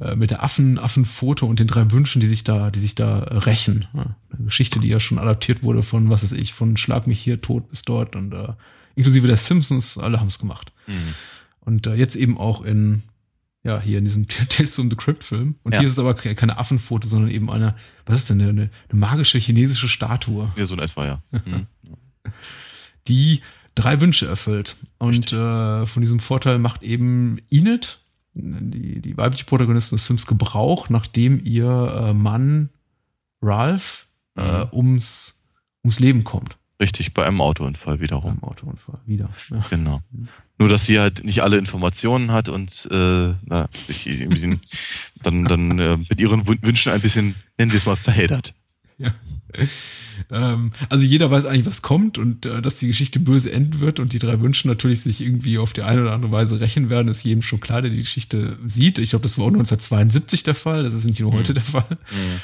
äh, 0.00 0.16
mit 0.16 0.30
der 0.30 0.42
Affen, 0.42 0.78
Affenfoto 0.78 1.46
und 1.46 1.60
den 1.60 1.66
drei 1.68 1.90
Wünschen, 1.92 2.20
die 2.20 2.26
sich 2.28 2.42
da, 2.44 2.70
die 2.70 2.80
sich 2.80 2.94
da 2.94 3.20
äh, 3.20 3.36
rächen. 3.36 3.86
Ja, 3.94 4.16
eine 4.34 4.44
Geschichte, 4.46 4.80
die 4.80 4.88
ja 4.88 4.98
schon 5.00 5.18
adaptiert 5.18 5.62
wurde 5.62 5.82
von, 5.82 6.10
was 6.10 6.22
weiß 6.24 6.32
ich, 6.32 6.52
von 6.54 6.76
Schlag 6.76 7.06
mich 7.06 7.20
hier 7.20 7.40
tot 7.40 7.68
bis 7.68 7.82
dort 7.82 8.16
und 8.16 8.32
äh, 8.34 8.48
inklusive 8.96 9.26
der 9.26 9.36
Simpsons, 9.36 9.98
alle 9.98 10.18
haben 10.20 10.26
es 10.28 10.38
gemacht. 10.38 10.72
Mhm. 10.86 11.14
Und 11.60 11.86
äh, 11.86 11.94
jetzt 11.94 12.16
eben 12.16 12.38
auch 12.38 12.62
in, 12.62 13.02
ja, 13.62 13.80
hier 13.80 13.98
in 13.98 14.04
diesem 14.04 14.26
Tales 14.48 14.74
from 14.74 14.90
the 14.90 14.96
Crypt 14.96 15.22
Film. 15.24 15.56
Und 15.62 15.72
Ja. 15.74 15.80
hier 15.80 15.86
ist 15.86 15.92
es 15.94 15.98
aber 15.98 16.14
ke- 16.14 16.34
keine 16.34 16.58
Affenfoto, 16.58 17.06
sondern 17.06 17.30
eben 17.30 17.50
eine, 17.50 17.74
was 18.06 18.16
ist 18.16 18.30
denn, 18.30 18.40
eine, 18.40 18.50
eine 18.50 18.70
magische 18.92 19.38
chinesische 19.38 19.88
Statue, 19.88 20.50
Ja, 20.56 20.64
so 20.66 20.74
in 20.74 20.80
etwa, 20.80 21.04
ja. 21.06 21.22
Mhm. 21.44 21.66
die 23.08 23.40
drei 23.74 24.00
Wünsche 24.00 24.26
erfüllt. 24.26 24.76
Und 24.98 25.32
äh, 25.32 25.86
von 25.86 26.02
diesem 26.02 26.20
Vorteil 26.20 26.58
macht 26.58 26.82
eben 26.82 27.38
Enid, 27.50 27.98
die, 28.42 29.00
die 29.00 29.16
weibliche 29.16 29.44
Protagonistin 29.44 29.96
des 29.96 30.06
Films, 30.06 30.26
Gebrauch, 30.26 30.88
nachdem 30.88 31.42
ihr 31.44 31.66
äh, 32.08 32.14
Mann 32.14 32.70
Ralph 33.42 34.06
äh, 34.36 34.40
Mhm. 34.42 34.68
ums, 34.72 35.44
ums 35.84 36.00
Leben 36.00 36.24
kommt. 36.24 36.56
Richtig, 36.80 37.12
bei 37.12 37.26
einem 37.26 37.40
Autounfall 37.42 38.00
wiederum. 38.00 38.36
Beim 38.38 38.50
Autounfall. 38.50 39.00
Wieder. 39.04 39.28
Ja. 39.50 39.64
Genau. 39.68 40.00
Nur, 40.58 40.68
dass 40.68 40.86
sie 40.86 40.98
halt 40.98 41.24
nicht 41.24 41.42
alle 41.42 41.58
Informationen 41.58 42.32
hat 42.32 42.48
und 42.48 42.88
äh, 42.90 43.34
na, 43.44 43.68
sich 43.72 44.08
dann, 45.22 45.44
dann 45.44 45.78
äh, 45.78 45.96
mit 45.98 46.20
ihren 46.20 46.42
Wün- 46.44 46.62
Wünschen 46.62 46.92
ein 46.92 47.00
bisschen, 47.00 47.34
nennen 47.58 47.70
wir 47.72 47.78
es 47.78 47.86
mal, 47.86 47.96
verheddert. 47.96 48.54
Ja. 48.98 49.14
ähm, 50.30 50.72
also 50.88 51.04
jeder 51.04 51.30
weiß 51.30 51.46
eigentlich, 51.46 51.66
was 51.66 51.82
kommt 51.82 52.18
und 52.18 52.46
äh, 52.46 52.62
dass 52.62 52.78
die 52.78 52.86
Geschichte 52.86 53.20
böse 53.20 53.52
enden 53.52 53.80
wird 53.80 54.00
und 54.00 54.12
die 54.12 54.18
drei 54.18 54.40
Wünsche 54.40 54.68
natürlich 54.68 55.02
sich 55.02 55.20
irgendwie 55.20 55.58
auf 55.58 55.72
die 55.72 55.82
eine 55.82 56.02
oder 56.02 56.12
andere 56.12 56.32
Weise 56.32 56.60
rächen 56.60 56.90
werden, 56.90 57.08
ist 57.08 57.24
jedem 57.24 57.42
schon 57.42 57.60
klar, 57.60 57.82
der 57.82 57.90
die 57.90 57.98
Geschichte 57.98 58.58
sieht. 58.66 58.98
Ich 58.98 59.10
glaube, 59.10 59.22
das 59.22 59.38
war 59.38 59.44
auch 59.44 59.48
1972 59.48 60.42
der 60.42 60.54
Fall, 60.54 60.82
das 60.82 60.94
ist 60.94 61.04
nicht 61.04 61.20
nur 61.20 61.32
heute 61.32 61.54
der 61.54 61.62
Fall. 61.62 61.98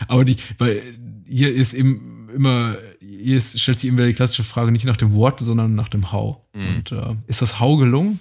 Aber 0.09 0.25
die, 0.25 0.37
weil 0.59 0.83
hier 1.27 1.55
ist 1.55 1.75
eben 1.75 2.29
immer, 2.35 2.77
hier 3.01 3.37
ist, 3.37 3.59
stellt 3.61 3.79
sich 3.79 3.89
immer 3.89 3.99
wieder 3.99 4.09
die 4.09 4.15
klassische 4.15 4.45
Frage 4.45 4.73
nicht 4.73 4.85
nach 4.85 4.97
dem 4.97 5.13
Wort, 5.15 5.41
sondern 5.41 5.75
nach 5.75 5.89
dem 5.89 6.13
How. 6.13 6.39
Mhm. 6.55 6.67
Und 6.67 6.93
äh, 6.93 7.15
ist 7.27 7.43
das 7.43 7.61
How 7.61 7.79
gelungen? 7.79 8.21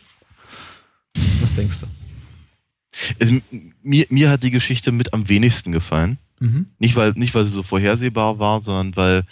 Was 1.42 1.54
denkst 1.54 1.82
du? 1.82 1.88
Also, 3.20 3.40
mir, 3.84 4.06
mir 4.10 4.30
hat 4.30 4.44
die 4.44 4.52
Geschichte 4.52 4.92
mit 4.92 5.14
am 5.14 5.28
wenigsten 5.28 5.72
gefallen. 5.72 6.18
Mhm. 6.40 6.68
Nicht 6.80 6.96
weil, 6.96 7.12
nicht, 7.14 7.34
weil 7.34 7.46
sie 7.46 7.52
so 7.52 7.64
vorhersehbar 7.64 8.40
war, 8.40 8.62
sondern 8.62 8.96
weil 8.96 9.24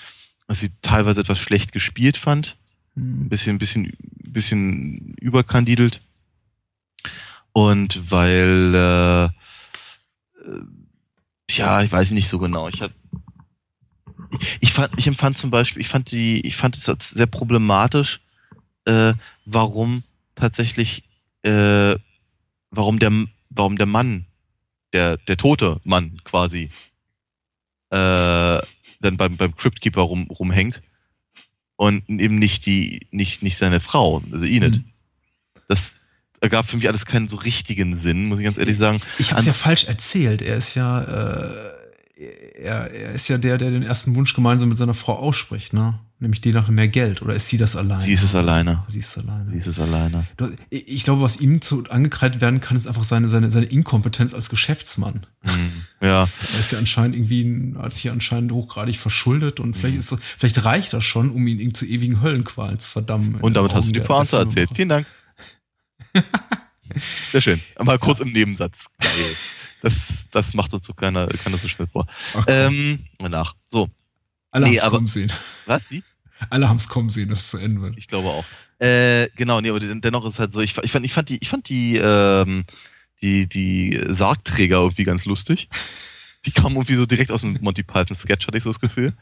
ich 0.50 0.60
sie 0.60 0.72
teilweise 0.82 1.22
etwas 1.22 1.40
schlecht 1.40 1.72
gespielt 1.72 2.18
fand. 2.18 2.58
Ein 2.96 3.24
Mhm. 3.24 3.30
bisschen, 3.30 3.58
bisschen, 3.58 3.94
bisschen 4.24 5.16
überkandidelt. 5.16 6.02
Und 7.52 8.12
weil, 8.12 8.74
äh, 8.76 9.26
äh, 9.26 9.30
ja, 11.52 11.82
ich 11.84 11.92
weiß 11.92 12.12
nicht 12.12 12.28
so 12.30 12.40
genau. 12.40 12.68
Ich 12.70 12.82
hab, 12.82 12.92
ich, 14.60 14.74
fand, 14.74 14.92
ich 14.98 15.08
empfand 15.08 15.38
zum 15.38 15.50
Beispiel, 15.52 15.82
ich 15.82 15.88
fand 15.88 16.12
die, 16.12 16.42
ich 16.46 16.56
fand 16.56 16.78
es 16.78 16.90
als 16.90 17.12
sehr 17.12 17.28
problematisch, 17.28 18.22
äh, 18.86 19.14
warum 19.46 20.04
tatsächlich, 20.36 21.04
äh, 21.44 21.96
warum 22.72 23.00
der, 23.00 23.12
warum 23.50 23.78
der 23.78 23.88
Mann, 23.88 24.26
der, 24.94 25.18
der 25.18 25.38
tote 25.38 25.80
Mann 25.84 26.20
quasi, 26.24 26.70
äh, 27.94 28.62
dann 29.02 29.18
beim, 29.18 29.38
beim 29.38 29.56
Cryptkeeper 29.56 30.02
rum, 30.02 30.28
rumhängt 30.28 30.82
und 31.76 32.10
eben 32.10 32.40
nicht 32.40 32.66
die, 32.66 33.08
nicht, 33.12 33.44
nicht 33.44 33.58
seine 33.58 33.80
Frau, 33.80 34.24
also 34.32 34.46
Enid. 34.46 34.78
Mhm. 34.78 34.86
Das 35.68 35.96
ergab 36.42 36.68
für 36.68 36.78
mich 36.78 36.88
alles 36.88 37.06
keinen 37.06 37.30
so 37.30 37.38
richtigen 37.38 37.96
Sinn, 37.96 38.28
muss 38.28 38.40
ich 38.40 38.46
ganz 38.46 38.58
ehrlich 38.58 38.78
sagen. 38.78 39.00
Ich 39.20 39.32
habe 39.32 39.40
es 39.40 39.46
ja 39.46 39.54
falsch 39.54 39.86
erzählt. 39.86 40.42
Er 40.42 40.58
ist 40.58 40.76
ja, 40.76 41.02
äh, 41.02 42.22
er, 42.60 42.92
er 42.92 43.12
ist 43.12 43.28
ja 43.28 43.38
der, 43.38 43.58
der 43.58 43.72
den 43.72 43.84
ersten 43.84 44.16
Wunsch 44.16 44.34
gemeinsam 44.34 44.70
mit 44.70 44.78
seiner 44.78 44.94
Frau 44.94 45.14
ausspricht, 45.14 45.74
ne? 45.74 46.00
Nämlich 46.24 46.40
die 46.40 46.54
nach 46.54 46.70
mehr 46.70 46.88
Geld. 46.88 47.22
Oder 47.22 47.36
ist 47.36 47.50
sie 47.50 47.58
das 47.58 47.76
alleine? 47.76 48.02
Sie 48.02 48.14
ist 48.14 48.24
es 48.24 48.34
alleine. 48.34 48.82
Sie 48.88 49.00
ist 49.00 49.18
alleine. 49.18 49.52
Sie 49.52 49.58
ist 49.58 49.68
es 49.68 49.78
alleine. 49.78 50.26
Ich 50.70 51.04
glaube, 51.04 51.22
was 51.22 51.42
ihm 51.42 51.60
zu 51.60 51.84
angekreidet 51.90 52.40
werden 52.40 52.62
kann, 52.62 52.78
ist 52.78 52.88
einfach 52.88 53.04
seine, 53.04 53.28
seine, 53.28 53.52
seine 53.52 53.66
Inkompetenz 53.66 54.34
als 54.34 54.48
Geschäftsmann. 54.50 55.26
Mhm. 55.44 55.72
Ja, 56.02 56.30
Er 56.54 56.60
ist 56.60 56.72
ja 56.72 56.78
anscheinend 56.80 57.18
irgendwie, 57.18 57.76
hat 57.78 57.94
sich 57.94 58.06
ja 58.06 58.14
anscheinend 58.14 58.54
hochgradig 58.54 58.96
verschuldet 58.98 59.60
und 59.60 59.72
Mhm. 59.72 59.74
vielleicht 59.74 59.98
ist 59.98 60.12
das, 60.14 60.20
vielleicht 60.38 60.64
reicht 60.64 60.94
das 60.94 61.04
schon, 61.04 61.30
um 61.30 61.46
ihn 61.46 61.74
zu 61.74 61.86
ewigen 61.86 62.22
Höllenqualen 62.22 62.80
zu 62.80 62.90
verdammen. 62.90 63.36
und 63.42 63.54
damit 63.56 63.74
hast 63.76 63.90
du 63.90 63.92
die 63.92 64.00
Pointe 64.00 64.38
erzählt. 64.38 64.70
Vielen 64.74 64.88
Dank. 64.90 65.06
Sehr 67.34 67.42
schön. 67.42 67.62
Mal 67.84 68.00
kurz 68.00 68.20
im 68.22 68.32
Nebensatz. 68.32 68.86
Geil. 69.00 69.12
Das, 69.82 70.26
das 70.32 70.54
macht 70.54 70.74
uns 70.74 70.86
so 70.88 70.94
keiner, 70.94 71.28
keiner 71.28 71.58
so 71.58 71.68
schnell 71.68 71.88
vor. 71.88 72.08
Komm, 72.32 72.46
Ähm, 72.48 73.00
nach. 73.20 73.56
So, 73.70 73.90
alle 74.52 74.70
nee, 74.70 74.80
aber- 74.80 75.06
sehen. 75.08 75.32
was? 75.66 75.90
Wie? 75.92 76.02
Alle 76.50 76.70
haben's 76.70 76.88
kommen 76.88 77.10
sehen, 77.10 77.30
dass 77.30 77.40
es 77.40 77.50
zu 77.50 77.58
Ende 77.58 77.82
wird. 77.82 77.98
Ich 77.98 78.08
glaube 78.08 78.30
auch. 78.30 78.46
Äh, 78.80 79.30
genau, 79.36 79.62
nee, 79.62 79.70
aber 79.70 79.80
den- 79.80 80.02
dennoch 80.02 80.26
ist 80.26 80.34
es 80.34 80.40
halt 80.40 80.54
so, 80.54 80.62
ich, 80.62 80.78
ich 80.78 80.92
fand, 80.92 81.06
ich 81.06 81.14
fand 81.14 81.30
die, 81.30 81.38
ich 81.42 81.50
fand 81.50 81.70
die, 81.70 81.98
ähm, 81.98 82.66
die, 83.22 83.48
die 83.48 84.02
Sargträger 84.10 84.78
irgendwie 84.82 85.04
ganz 85.06 85.26
lustig. 85.26 85.70
Die 86.46 86.52
kamen 86.52 86.76
irgendwie 86.76 86.96
so 86.96 87.06
direkt 87.06 87.32
aus 87.32 87.42
dem 87.42 87.58
Monty 87.62 87.84
Python 87.84 88.18
Sketch, 88.18 88.48
hatte 88.48 88.58
ich 88.58 88.64
so 88.64 88.70
das 88.70 88.80
Gefühl. 88.82 89.14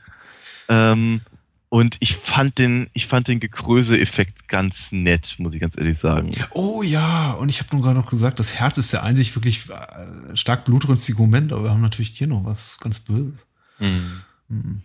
Ähm, 0.70 1.22
und 1.70 1.96
ich 2.00 2.16
fand 2.16 2.58
den, 2.58 2.90
ich 2.94 3.06
fand 3.08 3.28
den 3.30 3.40
Gekröse-Effekt 3.40 4.50
ganz 4.50 4.92
nett, 4.92 5.36
muss 5.38 5.54
ich 5.54 5.62
ganz 5.62 5.78
ehrlich 5.78 5.98
sagen. 5.98 6.32
Oh 6.50 6.82
ja, 6.84 7.32
und 7.32 7.48
ich 7.50 7.60
habe 7.62 7.74
nur 7.76 7.82
gerade 7.86 7.98
noch 8.00 8.10
gesagt, 8.10 8.40
das 8.40 8.56
Herz 8.56 8.78
ist 8.78 8.92
der 8.92 9.04
einzig 9.04 9.34
wirklich 9.36 9.70
äh, 9.70 10.36
stark 10.36 10.66
blutrünstige 10.66 11.18
Moment, 11.22 11.54
aber 11.54 11.64
wir 11.64 11.70
haben 11.70 11.82
natürlich 11.82 12.10
hier 12.10 12.28
noch 12.28 12.44
was 12.44 12.78
ganz 12.80 13.00
Böses. 13.00 13.34
Mhm. 13.80 14.22
Hm. 14.50 14.82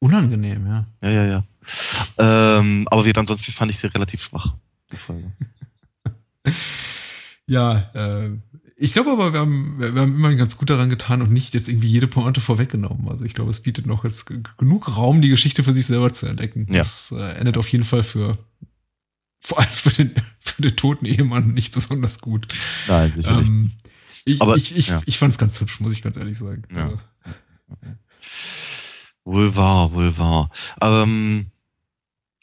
Unangenehm, 0.00 0.66
ja. 0.66 0.86
Ja, 1.02 1.08
ja, 1.10 1.24
ja. 1.24 1.44
Ähm, 2.18 2.86
aber 2.90 3.04
wie, 3.04 3.14
ansonsten 3.14 3.52
fand 3.52 3.70
ich 3.70 3.78
sie 3.78 3.92
relativ 3.92 4.22
schwach, 4.22 4.54
die 4.92 4.96
Folge. 4.96 5.32
Ja, 7.50 7.90
äh, 7.94 8.30
ich 8.76 8.92
glaube 8.92 9.10
aber, 9.10 9.32
wir 9.32 9.40
haben, 9.40 9.78
wir 9.78 9.94
wir 9.94 10.02
haben 10.02 10.14
immerhin 10.14 10.36
ganz 10.36 10.58
gut 10.58 10.68
daran 10.68 10.90
getan 10.90 11.22
und 11.22 11.32
nicht 11.32 11.54
jetzt 11.54 11.68
irgendwie 11.68 11.88
jede 11.88 12.06
Pointe 12.06 12.42
vorweggenommen. 12.42 13.08
Also 13.08 13.24
ich 13.24 13.32
glaube, 13.32 13.50
es 13.50 13.60
bietet 13.60 13.86
noch 13.86 14.04
jetzt 14.04 14.30
genug 14.58 14.96
Raum, 14.96 15.22
die 15.22 15.30
Geschichte 15.30 15.64
für 15.64 15.72
sich 15.72 15.86
selber 15.86 16.12
zu 16.12 16.26
entdecken. 16.26 16.66
Ja. 16.68 16.78
Das 16.78 17.12
äh, 17.16 17.38
endet 17.38 17.56
auf 17.56 17.68
jeden 17.70 17.84
Fall 17.84 18.02
für 18.02 18.38
vor 19.40 19.58
allem 19.58 19.70
für 19.70 19.90
den, 19.90 20.14
für 20.40 20.62
den 20.62 20.76
toten 20.76 21.06
Ehemann 21.06 21.54
nicht 21.54 21.72
besonders 21.72 22.20
gut. 22.20 22.48
Nein, 22.86 23.12
sicherlich. 23.14 23.48
Ähm, 23.48 23.72
ich 24.24 24.42
Aber, 24.42 24.56
ich, 24.56 24.76
ich, 24.76 24.88
ja. 24.88 25.00
ich 25.06 25.18
fand 25.18 25.32
es 25.32 25.38
ganz 25.38 25.58
hübsch, 25.60 25.80
muss 25.80 25.92
ich 25.92 26.02
ganz 26.02 26.18
ehrlich 26.18 26.38
sagen. 26.38 26.62
Ja. 26.70 26.84
Also, 26.84 27.00
Wohl 29.24 29.56
wahr, 29.56 29.92
wohl 29.92 30.16
wahr. 30.18 30.50
Ähm, 30.80 31.50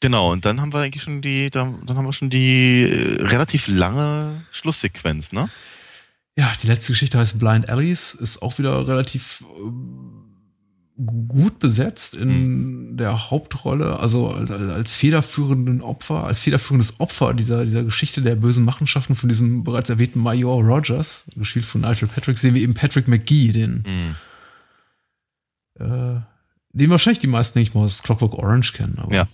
genau, 0.06 0.32
und 0.32 0.46
dann 0.46 0.62
haben 0.62 0.72
wir 0.74 0.80
eigentlich 0.80 1.04
schon 1.04 1.22
die, 1.22 1.50
dann, 1.50 1.86
dann 1.86 1.98
haben 1.98 2.06
wir 2.06 2.14
schon 2.14 2.30
die 2.30 2.84
äh, 2.84 3.22
relativ 3.24 3.68
lange 3.68 4.44
Schlusssequenz, 4.52 5.32
ne? 5.32 5.50
Ja, 6.38 6.52
die 6.62 6.68
letzte 6.68 6.92
Geschichte 6.92 7.18
heißt 7.18 7.40
Blind 7.40 7.70
Alleys, 7.70 8.14
ist 8.14 8.42
auch 8.42 8.58
wieder 8.60 8.88
relativ 8.88 9.44
ähm, 9.58 10.26
gu- 10.98 11.28
gut 11.28 11.60
besetzt 11.60 12.14
in 12.16 12.98
der 12.98 13.30
Hauptrolle, 13.32 14.00
also 14.00 14.30
als, 14.32 14.52
als 14.52 14.70
als 14.72 14.96
federführenden 14.96 15.82
Opfer, 15.82 16.26
als 16.26 16.40
federführendes 16.42 17.00
Opfer 17.00 17.34
dieser, 17.34 17.64
dieser 17.66 17.84
Geschichte 17.86 18.22
der 18.22 18.36
bösen 18.36 18.66
Machenschaften 18.66 19.16
von 19.16 19.30
diesem 19.30 19.64
bereits 19.64 19.90
erwähnten 19.90 20.20
Major 20.20 20.62
Rogers, 20.62 21.30
gespielt 21.36 21.66
von 21.66 21.82
Nigel 21.82 22.08
Patrick, 22.10 22.38
sehen 22.38 22.54
wir 22.54 22.62
eben 22.62 22.74
Patrick 22.74 23.08
McGee, 23.08 23.52
den, 23.54 23.84
Mhm. 23.88 24.16
äh, 25.80 26.20
den 26.74 26.90
wahrscheinlich 26.90 27.20
die 27.20 27.28
meisten 27.28 27.60
nicht 27.60 27.74
mal 27.74 27.86
aus 27.86 28.04
Clockwork 28.04 28.34
Orange 28.34 28.74
kennen, 28.74 28.98
aber 29.00 29.16
Ja. 29.16 29.28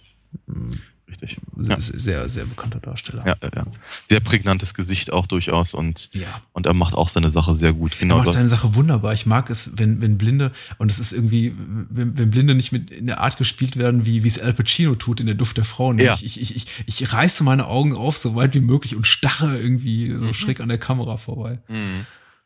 Richtig. 1.09 1.37
Ja. 1.61 1.77
sehr, 1.77 2.29
sehr 2.29 2.45
bekannter 2.45 2.79
Darsteller. 2.79 3.25
Ja, 3.27 3.35
ja. 3.53 3.65
Sehr 4.09 4.21
prägnantes 4.21 4.73
Gesicht 4.73 5.11
auch 5.11 5.27
durchaus 5.27 5.73
und, 5.73 6.09
ja. 6.13 6.41
und 6.53 6.65
er 6.65 6.73
macht 6.73 6.93
auch 6.93 7.09
seine 7.09 7.29
Sache 7.29 7.53
sehr 7.53 7.73
gut. 7.73 7.95
Er 7.95 7.99
Genau. 7.99 8.17
macht 8.17 8.27
das- 8.27 8.35
seine 8.35 8.47
Sache 8.47 8.75
wunderbar. 8.75 9.13
Ich 9.13 9.25
mag 9.25 9.49
es, 9.49 9.77
wenn, 9.77 9.99
wenn 10.01 10.17
Blinde, 10.17 10.53
und 10.77 10.89
es 10.89 10.99
ist 10.99 11.11
irgendwie, 11.11 11.53
wenn, 11.89 12.17
wenn 12.17 12.31
Blinde 12.31 12.55
nicht 12.55 12.71
mit 12.71 12.91
in 12.91 13.07
der 13.07 13.19
Art 13.19 13.37
gespielt 13.37 13.75
werden, 13.75 14.05
wie 14.05 14.23
wie 14.23 14.27
es 14.27 14.39
Al 14.39 14.53
Pacino 14.53 14.95
tut 14.95 15.19
in 15.19 15.25
der 15.25 15.35
Duft 15.35 15.57
der 15.57 15.65
Frau. 15.65 15.91
Ja. 15.93 16.13
Ich, 16.21 16.39
ich, 16.41 16.55
ich, 16.55 16.65
ich 16.85 17.11
reiße 17.11 17.43
meine 17.43 17.67
Augen 17.67 17.93
auf, 17.93 18.15
so 18.17 18.35
weit 18.35 18.55
wie 18.55 18.61
möglich 18.61 18.95
und 18.95 19.05
starre 19.05 19.59
irgendwie 19.59 20.11
so 20.17 20.25
Mhm. 20.27 20.33
schräg 20.33 20.61
an 20.61 20.69
der 20.69 20.77
Kamera 20.77 21.17
vorbei. 21.17 21.59
Mhm. 21.67 22.05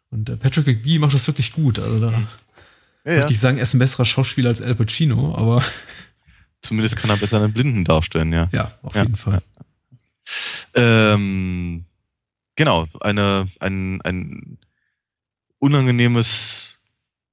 Und 0.10 0.30
äh, 0.30 0.38
Patrick 0.38 0.66
McGee 0.66 0.98
macht 0.98 1.14
das 1.14 1.28
wirklich 1.28 1.54
gut. 1.54 1.78
Also 1.78 2.00
da 2.00 2.12
ja. 3.06 3.16
möchte 3.18 3.32
ich 3.34 3.40
sagen, 3.40 3.58
er 3.58 3.64
ist 3.64 3.76
ein 3.76 3.80
besserer 3.80 4.06
Schauspieler 4.06 4.50
als 4.50 4.62
Al 4.62 4.74
Pacino, 4.74 5.36
aber 5.38 5.64
zumindest 6.66 6.97
kann 6.97 7.09
er 7.09 7.18
besser 7.18 7.41
einen 7.41 7.53
Blinden 7.53 7.84
darstellen, 7.86 8.34
ja. 8.34 8.49
Ja, 8.51 8.72
auf 8.84 8.95
Ja, 8.95 9.03
jeden 9.03 9.16
Fall. 9.16 9.41
Ähm, 10.74 11.86
genau, 12.55 12.88
eine, 12.99 13.49
ein, 13.59 14.01
ein 14.01 14.57
unangenehmes, 15.59 16.80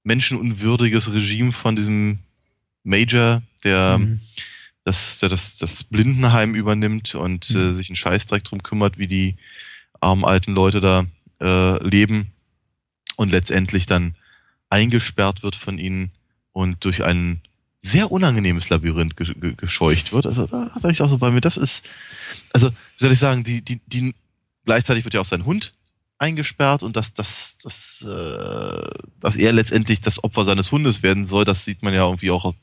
menschenunwürdiges 0.05 1.12
Regime 1.12 1.53
von 1.53 1.76
diesem 1.76 2.20
Major, 2.85 3.43
der, 3.64 3.99
Mhm. 3.99 4.20
das, 4.85 5.18
der 5.20 5.28
das, 5.28 5.59
das 5.59 5.85
Blindenheim 5.85 6.55
übernimmt 6.55 7.14
und 7.14 7.51
Mhm. 7.51 7.57
äh, 7.61 7.72
sich 7.72 7.89
einen 7.89 7.97
Scheißdreck 7.97 8.45
drum 8.45 8.62
kümmert, 8.62 8.99
wie 8.99 9.07
die 9.07 9.37
armen 10.01 10.24
alten 10.24 10.53
Leute 10.53 10.80
da 10.80 11.05
äh, 11.41 11.83
leben 11.87 12.33
und 13.16 13.30
letztendlich 13.30 13.87
dann 13.87 14.16
eingesperrt 14.70 15.43
wird 15.43 15.55
von 15.57 15.78
ihnen 15.78 16.11
und 16.53 16.85
durch 16.85 17.05
ein 17.05 17.41
sehr 17.83 18.12
unangenehmes 18.12 18.68
Labyrinth 18.68 19.16
ge 19.16 19.35
ge 19.35 19.55
gescheucht 19.57 20.12
wird. 20.12 20.26
Also 20.26 20.47
da 20.47 20.70
hatte 20.70 20.91
ich 20.93 21.03
auch 21.03 21.09
so 21.09 21.18
bei 21.18 21.30
mir, 21.30 21.41
das 21.41 21.57
ist, 21.57 21.85
also 22.53 22.70
wie 22.70 22.74
soll 22.97 23.12
ich 23.12 23.18
sagen, 23.18 23.43
die, 23.43 23.61
die, 23.61 23.80
die, 23.87 24.14
gleichzeitig 24.64 25.05
wird 25.05 25.14
ja 25.14 25.20
auch 25.20 25.26
sein 25.26 25.45
Hund 25.45 25.74
eingesperrt 26.18 26.85
und 26.85 26.97
dass, 26.97 27.12
dass, 27.12 27.59
dass, 27.59 28.07
äh, 28.09 29.01
dass 29.20 29.37
er 29.37 29.53
letztendlich 29.53 30.01
das 30.01 30.22
Opfer 30.22 30.45
seines 30.45 30.70
Hundes 30.70 31.03
werden 31.03 31.24
soll, 31.24 31.45
das 31.45 31.64
sieht 31.64 31.83
man 31.83 31.93
ja 31.93 32.05
irgendwie 32.05 32.30
auch 32.30 32.55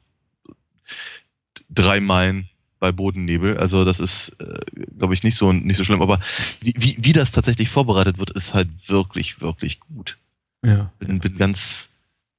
drei 1.69 1.99
Meilen 1.99 2.49
bei 2.79 2.93
Bodennebel. 2.93 3.57
Also 3.57 3.83
das 3.83 3.99
ist, 3.99 4.29
äh, 4.39 4.85
glaube 4.97 5.13
ich, 5.13 5.23
nicht 5.23 5.35
so 5.35 5.51
nicht 5.51 5.75
so 5.75 5.83
schlimm. 5.83 6.01
Aber 6.01 6.21
wie, 6.61 6.73
wie, 6.77 6.97
wie 6.99 7.13
das 7.13 7.31
tatsächlich 7.31 7.69
vorbereitet 7.69 8.17
wird, 8.17 8.31
ist 8.31 8.53
halt 8.53 8.69
wirklich, 8.87 9.41
wirklich 9.41 9.81
gut. 9.81 10.17
Ja. 10.65 10.91
Bin, 10.99 11.19
bin 11.19 11.37
ganz, 11.37 11.89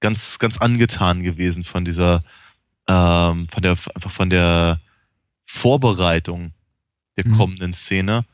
ganz, 0.00 0.38
ganz 0.38 0.56
angetan 0.56 1.22
gewesen 1.22 1.64
von 1.64 1.84
dieser, 1.84 2.24
ähm, 2.90 3.46
von 3.48 3.62
der, 3.62 3.76
einfach 3.94 4.10
von 4.10 4.30
der 4.30 4.80
Vorbereitung 5.46 6.52
der 7.16 7.26
Mhm. 7.26 7.32
kommenden 7.36 7.74
Szene, 7.74 8.24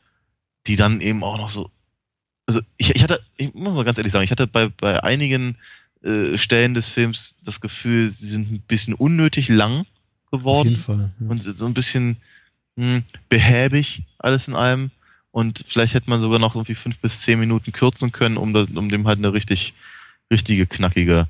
die 0.65 0.75
dann 0.75 1.01
eben 1.01 1.23
auch 1.23 1.37
noch 1.37 1.49
so. 1.49 1.69
Also 2.47 2.61
ich, 2.77 2.95
ich 2.95 3.03
hatte, 3.03 3.21
ich 3.37 3.53
muss 3.53 3.73
mal 3.73 3.83
ganz 3.83 3.97
ehrlich 3.97 4.13
sagen, 4.13 4.23
ich 4.23 4.31
hatte 4.31 4.47
bei, 4.47 4.69
bei 4.69 5.03
einigen 5.03 5.57
äh, 6.03 6.37
Stellen 6.37 6.73
des 6.73 6.87
Films 6.87 7.37
das 7.43 7.59
Gefühl, 7.59 8.09
sie 8.09 8.27
sind 8.27 8.51
ein 8.51 8.61
bisschen 8.61 8.93
unnötig 8.93 9.49
lang 9.49 9.85
Auf 10.31 10.39
geworden 10.39 10.69
jeden 10.69 10.81
Fall. 10.81 11.11
Ja. 11.19 11.27
und 11.27 11.41
so 11.41 11.65
ein 11.65 11.73
bisschen 11.73 12.17
mh, 12.77 13.03
behäbig 13.29 14.03
alles 14.19 14.47
in 14.47 14.55
allem. 14.55 14.91
Und 15.31 15.63
vielleicht 15.67 15.93
hätte 15.93 16.09
man 16.09 16.19
sogar 16.21 16.39
noch 16.39 16.55
irgendwie 16.55 16.75
fünf 16.75 16.99
bis 16.99 17.21
zehn 17.21 17.39
Minuten 17.39 17.71
kürzen 17.71 18.11
können, 18.11 18.37
um, 18.37 18.53
das, 18.53 18.69
um 18.69 18.89
dem 18.89 19.05
halt 19.07 19.19
eine 19.19 19.33
richtig, 19.33 19.73
richtige, 20.31 20.65
knackige 20.65 21.27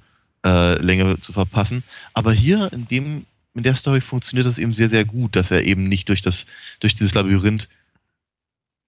äh, 0.47 0.81
Länge 0.81 1.19
zu 1.19 1.33
verpassen. 1.33 1.83
Aber 2.13 2.31
hier 2.33 2.71
in 2.71 2.87
dem, 2.87 3.25
in 3.53 3.63
der 3.63 3.75
Story 3.75 4.01
funktioniert 4.01 4.47
das 4.47 4.59
eben 4.59 4.73
sehr, 4.73 4.89
sehr 4.89 5.05
gut, 5.05 5.35
dass 5.35 5.51
er 5.51 5.65
eben 5.65 5.87
nicht 5.87 6.07
durch 6.09 6.21
das, 6.21 6.45
durch 6.79 6.93
dieses 6.95 7.13
Labyrinth 7.13 7.67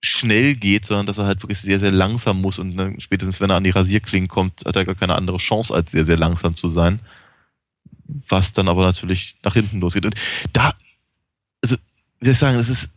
schnell 0.01 0.55
geht, 0.55 0.85
sondern 0.85 1.07
dass 1.07 1.17
er 1.17 1.25
halt 1.25 1.43
wirklich 1.43 1.59
sehr, 1.59 1.79
sehr 1.79 1.91
langsam 1.91 2.39
muss 2.41 2.57
und 2.57 2.77
dann 2.77 2.99
spätestens, 3.01 3.41
wenn 3.41 3.49
er 3.49 3.57
an 3.57 3.65
die 3.65 3.71
Rasierklingen 3.71 4.29
kommt, 4.29 4.63
hat 4.65 4.75
er 4.77 4.85
gar 4.85 4.95
keine 4.95 5.15
andere 5.15 5.37
Chance, 5.37 5.73
als 5.73 5.91
sehr, 5.91 6.05
sehr 6.05 6.17
langsam 6.17 6.53
zu 6.53 6.69
sein. 6.69 6.99
Was 8.27 8.53
dann 8.53 8.69
aber 8.69 8.83
natürlich 8.83 9.35
nach 9.43 9.53
hinten 9.53 9.81
losgeht. 9.81 10.05
Und 10.05 10.15
da, 10.53 10.73
also, 11.61 11.75
wie 12.19 12.25
soll 12.25 12.33
ich 12.33 12.39
sagen, 12.39 12.57
das 12.57 12.69
ist, 12.69 12.87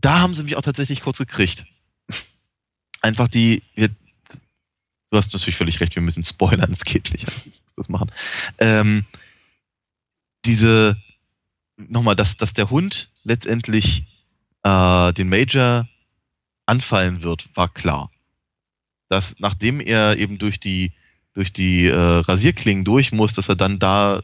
da 0.00 0.20
haben 0.20 0.34
sie 0.34 0.44
mich 0.44 0.56
auch 0.56 0.62
tatsächlich 0.62 1.00
kurz 1.00 1.18
gekriegt. 1.18 1.64
Einfach 3.00 3.28
die, 3.28 3.62
du 5.10 5.16
hast 5.16 5.32
natürlich 5.32 5.56
völlig 5.56 5.80
recht, 5.80 5.94
wir 5.94 6.02
müssen 6.02 6.24
spoilern, 6.24 6.72
es 6.72 6.84
geht 6.84 7.12
nicht, 7.12 7.26
also 7.26 7.50
das 7.76 7.88
machen. 7.88 8.12
Ähm, 8.58 9.04
diese, 10.44 10.96
nochmal, 11.76 12.16
dass, 12.16 12.36
dass 12.36 12.52
der 12.52 12.70
Hund 12.70 13.10
letztendlich 13.24 14.04
äh, 14.62 15.12
den 15.12 15.28
Major 15.28 15.88
anfallen 16.66 17.22
wird, 17.22 17.48
war 17.54 17.72
klar. 17.72 18.10
Dass 19.08 19.36
nachdem 19.38 19.80
er 19.80 20.18
eben 20.18 20.38
durch 20.38 20.60
die, 20.60 20.92
durch 21.32 21.52
die 21.52 21.86
äh, 21.86 21.96
Rasierklingen 21.96 22.84
durch 22.84 23.12
muss, 23.12 23.32
dass 23.32 23.48
er 23.48 23.56
dann 23.56 23.78
da 23.78 24.20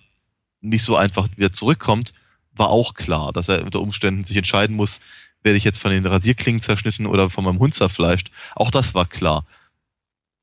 nicht 0.61 0.83
so 0.83 0.97
einfach 0.97 1.29
wieder 1.37 1.53
zurückkommt, 1.53 2.15
war 2.53 2.69
auch 2.69 2.95
klar, 2.95 3.33
dass 3.33 3.49
er 3.49 3.65
unter 3.65 3.81
Umständen 3.81 4.25
sich 4.25 4.37
entscheiden 4.37 4.77
muss, 4.77 5.01
werde 5.43 5.59
ich 5.59 5.65
jetzt 5.65 5.81
von 5.81 5.91
den 5.91 6.07
Rasierklingen 6.07 6.61
zerschnitten 6.61 7.07
oder 7.07 7.29
von 7.31 7.45
meinem 7.45 7.59
Hund 7.59 7.75
zerfleischt. 7.75 8.31
Auch 8.55 8.71
das 8.71 8.95
war 8.95 9.07
klar. 9.07 9.45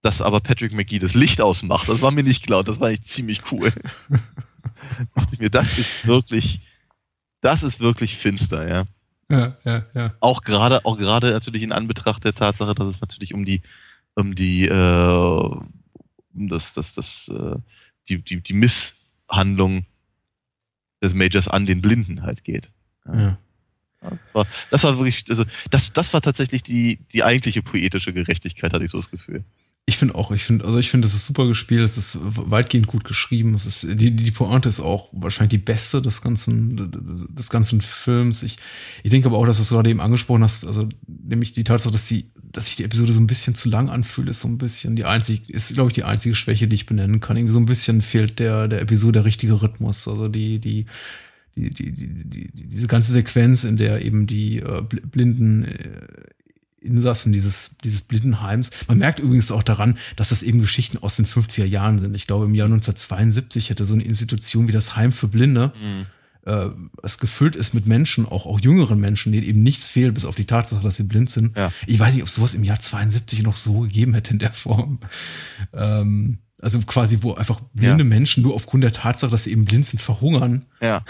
Dass 0.01 0.21
aber 0.21 0.39
Patrick 0.39 0.73
McGee 0.73 0.99
das 0.99 1.13
Licht 1.13 1.41
ausmacht, 1.41 1.87
das 1.87 2.01
war 2.01 2.11
mir 2.11 2.23
nicht 2.23 2.45
klar 2.45 2.63
das 2.63 2.79
war 2.79 2.87
eigentlich 2.87 3.03
ziemlich 3.03 3.51
cool. 3.51 3.71
Dachte 5.15 5.33
ich 5.33 5.39
mir, 5.39 5.49
das 5.49 5.77
ist 5.77 6.05
wirklich, 6.07 6.61
das 7.41 7.63
ist 7.63 7.79
wirklich 7.79 8.17
finster, 8.17 8.67
ja. 8.67 8.85
Ja, 9.29 9.57
ja, 9.63 9.85
ja. 9.93 10.13
Auch 10.19 10.41
gerade, 10.41 10.83
auch 10.85 10.97
gerade 10.97 11.31
natürlich 11.31 11.61
in 11.63 11.71
Anbetracht 11.71 12.23
der 12.23 12.33
Tatsache, 12.33 12.75
dass 12.75 12.87
es 12.87 13.01
natürlich 13.01 13.33
um 13.33 13.45
die, 13.45 13.61
um 14.15 14.35
die, 14.35 14.65
äh, 14.65 15.59
um 16.33 16.47
das, 16.49 16.73
das, 16.73 16.93
das, 16.93 17.29
äh, 17.29 17.55
die, 18.09 18.21
die, 18.21 18.41
die 18.41 18.53
Misshandlung 18.53 19.85
des 21.01 21.13
Majors 21.13 21.47
an 21.47 21.65
den 21.65 21.81
Blinden 21.81 22.23
halt 22.23 22.43
geht. 22.43 22.71
ja. 23.05 23.37
Ja, 24.01 24.09
Das 24.09 24.33
war, 24.33 24.47
das 24.69 24.83
war 24.83 24.97
wirklich, 24.97 25.25
also 25.29 25.45
das, 25.69 25.93
das 25.93 26.13
war 26.13 26.21
tatsächlich 26.21 26.63
die, 26.63 26.99
die 27.13 27.23
eigentliche 27.23 27.61
poetische 27.61 28.13
Gerechtigkeit, 28.13 28.73
hatte 28.73 28.83
ich 28.83 28.91
so 28.91 28.97
das 28.97 29.11
Gefühl. 29.11 29.43
Ich 29.87 29.97
finde 29.97 30.15
auch, 30.15 30.31
ich 30.31 30.43
finde, 30.43 30.63
also 30.63 30.77
ich 30.77 30.89
finde, 30.89 31.07
es 31.07 31.13
ist 31.15 31.25
super 31.25 31.47
gespielt, 31.47 31.81
es 31.81 31.97
ist 31.97 32.17
weitgehend 32.21 32.87
gut 32.87 33.03
geschrieben, 33.03 33.55
es 33.55 33.65
ist, 33.65 33.85
die, 33.99 34.11
die 34.15 34.31
Pointe 34.31 34.69
ist 34.69 34.79
auch 34.79 35.09
wahrscheinlich 35.11 35.49
die 35.49 35.65
beste 35.65 36.01
des 36.01 36.21
ganzen, 36.21 36.91
des, 36.91 37.27
des 37.27 37.49
ganzen 37.49 37.81
Films. 37.81 38.43
Ich, 38.43 38.57
ich 39.03 39.09
denke 39.09 39.27
aber 39.27 39.37
auch, 39.37 39.45
dass 39.45 39.57
du 39.57 39.63
es 39.63 39.69
gerade 39.69 39.89
eben 39.89 39.99
angesprochen 39.99 40.43
hast, 40.43 40.65
also 40.65 40.87
nämlich 41.07 41.51
die 41.51 41.63
Tatsache, 41.63 41.91
dass 41.91 42.07
sie, 42.07 42.27
dass 42.51 42.67
sich 42.67 42.75
die 42.75 42.83
Episode 42.83 43.11
so 43.11 43.19
ein 43.19 43.27
bisschen 43.27 43.55
zu 43.55 43.69
lang 43.69 43.89
anfühlt, 43.89 44.29
ist 44.29 44.41
so 44.41 44.47
ein 44.47 44.59
bisschen 44.59 44.95
die 44.95 45.05
einzige, 45.05 45.51
ist, 45.51 45.73
glaube 45.73 45.89
ich, 45.89 45.95
die 45.95 46.03
einzige 46.03 46.35
Schwäche, 46.35 46.67
die 46.67 46.75
ich 46.75 46.85
benennen 46.85 47.19
kann. 47.19 47.35
Irgendwie 47.35 47.53
so 47.53 47.59
ein 47.59 47.65
bisschen 47.65 48.01
fehlt 48.01 48.39
der, 48.39 48.67
der 48.67 48.81
Episode 48.81 49.13
der 49.13 49.25
richtige 49.25 49.61
Rhythmus, 49.61 50.07
also 50.07 50.29
die, 50.29 50.59
die, 50.59 50.85
die, 51.55 51.69
die, 51.71 51.91
die, 51.91 52.23
die, 52.23 52.51
diese 52.53 52.87
ganze 52.87 53.11
Sequenz, 53.11 53.65
in 53.65 53.77
der 53.77 54.05
eben 54.05 54.25
die 54.27 54.59
äh, 54.59 54.83
bl- 54.83 55.05
blinden 55.05 55.65
äh, 55.65 56.07
Insassen 56.81 57.31
dieses, 57.31 57.77
dieses 57.83 58.01
Blindenheims. 58.01 58.71
Man 58.87 58.97
merkt 58.97 59.19
übrigens 59.19 59.51
auch 59.51 59.63
daran, 59.63 59.97
dass 60.15 60.29
das 60.29 60.43
eben 60.43 60.59
Geschichten 60.59 60.97
aus 60.97 61.15
den 61.15 61.25
50er 61.27 61.65
Jahren 61.65 61.99
sind. 61.99 62.15
Ich 62.15 62.27
glaube, 62.27 62.45
im 62.45 62.55
Jahr 62.55 62.65
1972 62.65 63.69
hätte 63.69 63.85
so 63.85 63.93
eine 63.93 64.03
Institution 64.03 64.67
wie 64.67 64.71
das 64.71 64.95
Heim 64.95 65.11
für 65.11 65.27
Blinde, 65.27 65.71
äh, 66.45 66.69
das 67.01 67.19
gefüllt 67.19 67.55
ist 67.55 67.73
mit 67.73 67.85
Menschen, 67.85 68.25
auch, 68.25 68.47
auch 68.47 68.59
jüngeren 68.59 68.99
Menschen, 68.99 69.31
denen 69.31 69.45
eben 69.45 69.61
nichts 69.61 69.87
fehlt, 69.87 70.13
bis 70.15 70.25
auf 70.25 70.35
die 70.35 70.45
Tatsache, 70.45 70.81
dass 70.81 70.95
sie 70.95 71.03
blind 71.03 71.29
sind. 71.29 71.55
Ja. 71.55 71.71
Ich 71.85 71.99
weiß 71.99 72.15
nicht, 72.15 72.23
ob 72.23 72.29
sowas 72.29 72.55
im 72.55 72.63
Jahr 72.63 72.79
72 72.79 73.43
noch 73.43 73.55
so 73.55 73.81
gegeben 73.81 74.15
hätte 74.15 74.31
in 74.31 74.39
der 74.39 74.51
Form. 74.53 74.99
Ähm, 75.73 76.39
also 76.59 76.79
quasi, 76.81 77.19
wo 77.21 77.33
einfach 77.33 77.59
blinde 77.73 78.03
Ja. 78.03 78.09
Menschen 78.09 78.43
nur 78.43 78.53
aufgrund 78.55 78.83
der 78.83 78.91
Tatsache, 78.91 79.31
dass 79.31 79.45
sie 79.45 79.51
eben 79.51 79.65
blind 79.65 79.85
sind, 79.85 79.99
verhungern 79.99 80.65
Ja. 80.79 81.03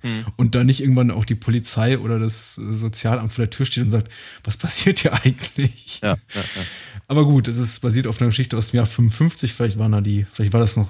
Hm. 0.00 0.26
und 0.36 0.54
da 0.54 0.64
nicht 0.64 0.80
irgendwann 0.80 1.10
auch 1.10 1.24
die 1.24 1.34
Polizei 1.34 1.98
oder 1.98 2.18
das 2.18 2.54
Sozialamt 2.54 3.32
vor 3.32 3.44
der 3.44 3.50
Tür 3.50 3.66
steht 3.66 3.84
und 3.84 3.90
sagt, 3.90 4.10
was 4.44 4.56
passiert 4.56 5.00
hier 5.00 5.12
eigentlich? 5.12 6.00
Ja, 6.02 6.10
ja, 6.10 6.16
ja. 6.34 6.62
Aber 7.06 7.24
gut, 7.24 7.48
es 7.48 7.56
ist 7.56 7.80
basiert 7.80 8.06
auf 8.06 8.20
einer 8.20 8.28
Geschichte 8.28 8.56
aus 8.56 8.70
dem 8.70 8.76
Jahr 8.78 8.86
55, 8.86 9.52
vielleicht 9.52 9.78
waren 9.78 9.92
da 9.92 10.00
die, 10.00 10.26
vielleicht 10.32 10.52
war 10.52 10.60
das 10.60 10.76
noch 10.76 10.88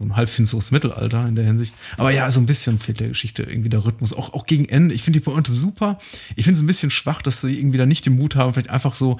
ein 0.00 0.16
halbfinsteres 0.16 0.70
Mittelalter 0.70 1.26
in 1.26 1.36
der 1.36 1.44
Hinsicht. 1.44 1.74
Aber 1.96 2.10
ja, 2.10 2.30
so 2.30 2.40
ein 2.40 2.46
bisschen 2.46 2.78
fehlt 2.78 3.00
der 3.00 3.08
Geschichte 3.08 3.44
irgendwie 3.44 3.68
der 3.68 3.84
Rhythmus. 3.84 4.12
Auch, 4.12 4.32
auch 4.32 4.44
gegen 4.46 4.68
Ende. 4.68 4.94
Ich 4.94 5.02
finde 5.02 5.20
die 5.20 5.24
Pointe 5.24 5.52
super. 5.52 5.98
Ich 6.36 6.44
finde 6.44 6.58
es 6.58 6.62
ein 6.62 6.66
bisschen 6.66 6.90
schwach, 6.90 7.22
dass 7.22 7.40
sie 7.40 7.58
irgendwie 7.58 7.78
da 7.78 7.86
nicht 7.86 8.04
den 8.04 8.16
Mut 8.16 8.34
haben, 8.34 8.54
vielleicht 8.54 8.70
einfach 8.70 8.96
so 8.96 9.18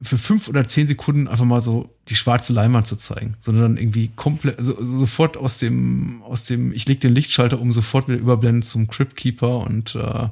für 0.00 0.18
fünf 0.18 0.48
oder 0.48 0.66
zehn 0.66 0.86
Sekunden 0.86 1.26
einfach 1.26 1.44
mal 1.44 1.60
so 1.60 1.92
die 2.08 2.14
schwarze 2.14 2.52
Leinwand 2.52 2.86
zu 2.86 2.96
zeigen, 2.96 3.34
sondern 3.40 3.62
dann 3.62 3.76
irgendwie 3.76 4.08
komplett, 4.14 4.58
also, 4.58 4.76
also 4.76 4.98
sofort 4.98 5.36
aus 5.36 5.58
dem, 5.58 6.22
aus 6.22 6.44
dem, 6.44 6.72
ich 6.72 6.86
leg 6.86 7.00
den 7.00 7.14
Lichtschalter 7.14 7.60
um, 7.60 7.72
sofort 7.72 8.08
wieder 8.08 8.18
überblenden 8.18 8.62
zum 8.62 8.86
Crypt 8.86 9.16
Keeper 9.16 9.58
und 9.58 9.96
äh, 9.96 10.28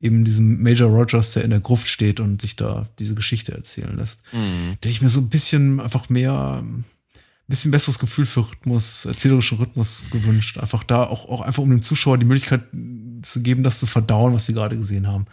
eben 0.00 0.24
diesem 0.24 0.62
Major 0.62 0.90
Rogers, 0.90 1.32
der 1.32 1.44
in 1.44 1.50
der 1.50 1.60
Gruft 1.60 1.88
steht 1.88 2.20
und 2.20 2.40
sich 2.40 2.56
da 2.56 2.88
diese 2.98 3.14
Geschichte 3.14 3.52
erzählen 3.52 3.96
lässt. 3.96 4.22
Hm. 4.30 4.76
Da 4.80 4.86
hätte 4.86 4.88
ich 4.88 5.02
mir 5.02 5.10
so 5.10 5.20
ein 5.20 5.28
bisschen 5.28 5.78
einfach 5.80 6.08
mehr, 6.08 6.62
ein 6.62 6.84
bisschen 7.48 7.70
besseres 7.70 7.98
Gefühl 7.98 8.24
für 8.24 8.48
Rhythmus, 8.48 9.04
erzählerischen 9.04 9.58
Rhythmus 9.58 10.04
gewünscht. 10.10 10.58
Einfach 10.58 10.84
da 10.84 11.04
auch, 11.04 11.28
auch 11.28 11.42
einfach 11.42 11.62
um 11.62 11.70
dem 11.70 11.82
Zuschauer 11.82 12.18
die 12.18 12.26
Möglichkeit 12.26 12.62
zu 13.22 13.42
geben, 13.42 13.62
das 13.62 13.78
zu 13.78 13.86
verdauen, 13.86 14.32
was 14.32 14.46
sie 14.46 14.54
gerade 14.54 14.76
gesehen 14.76 15.06
haben. 15.06 15.26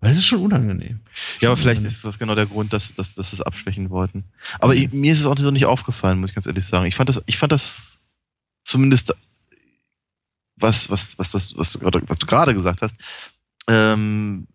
Weil 0.00 0.12
es 0.12 0.18
ist 0.18 0.26
schon 0.26 0.42
unangenehm. 0.42 1.00
Ja, 1.40 1.48
aber 1.48 1.56
vielleicht 1.56 1.78
unangenehm. 1.78 1.96
ist 1.96 2.04
das 2.04 2.18
genau 2.18 2.34
der 2.34 2.46
Grund, 2.46 2.72
dass, 2.72 2.94
dass, 2.94 3.14
dass 3.14 3.30
sie 3.30 3.36
es 3.36 3.42
abschwächen 3.42 3.90
wollten. 3.90 4.24
Aber 4.60 4.74
ich, 4.74 4.92
mir 4.92 5.12
ist 5.12 5.20
es 5.20 5.26
auch 5.26 5.36
so 5.36 5.50
nicht 5.50 5.66
aufgefallen, 5.66 6.20
muss 6.20 6.30
ich 6.30 6.34
ganz 6.34 6.46
ehrlich 6.46 6.64
sagen. 6.64 6.86
Ich 6.86 6.94
fand 6.94 7.08
das, 7.08 7.22
ich 7.26 7.36
fand 7.36 7.52
das 7.52 8.00
zumindest, 8.64 9.14
was, 10.56 10.90
was, 10.90 11.18
was, 11.18 11.30
das, 11.30 11.56
was, 11.56 11.72
du 11.72 11.78
gerade, 11.80 12.02
was 12.06 12.18
du 12.18 12.26
gerade 12.26 12.54
gesagt 12.54 12.82
hast, 12.82 12.94
ähm, 13.68 14.46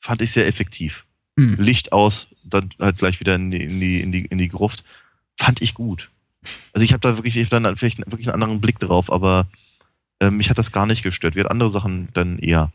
fand 0.00 0.20
ich 0.20 0.32
sehr 0.32 0.46
effektiv. 0.46 1.06
Hm. 1.38 1.56
Licht 1.56 1.92
aus, 1.92 2.28
dann 2.44 2.70
halt 2.78 2.98
gleich 2.98 3.20
wieder 3.20 3.34
in 3.34 3.50
die, 3.50 3.62
in 3.62 3.80
die, 3.80 4.00
in 4.00 4.12
die, 4.12 4.24
in 4.26 4.38
die 4.38 4.48
Gruft. 4.48 4.84
Fand 5.38 5.62
ich 5.62 5.74
gut. 5.74 6.10
Also 6.72 6.84
ich 6.84 6.92
habe 6.92 7.00
da 7.00 7.16
wirklich, 7.16 7.36
ich 7.36 7.44
hab 7.44 7.62
dann 7.62 7.76
vielleicht 7.76 7.98
wirklich 7.98 8.28
einen 8.28 8.42
anderen 8.42 8.60
Blick 8.60 8.78
drauf, 8.78 9.10
aber 9.10 9.48
äh, 10.20 10.30
mich 10.30 10.50
hat 10.50 10.58
das 10.58 10.72
gar 10.72 10.86
nicht 10.86 11.02
gestört. 11.02 11.34
Wie 11.34 11.40
hat 11.40 11.50
andere 11.50 11.70
Sachen 11.70 12.08
dann 12.12 12.38
eher. 12.38 12.72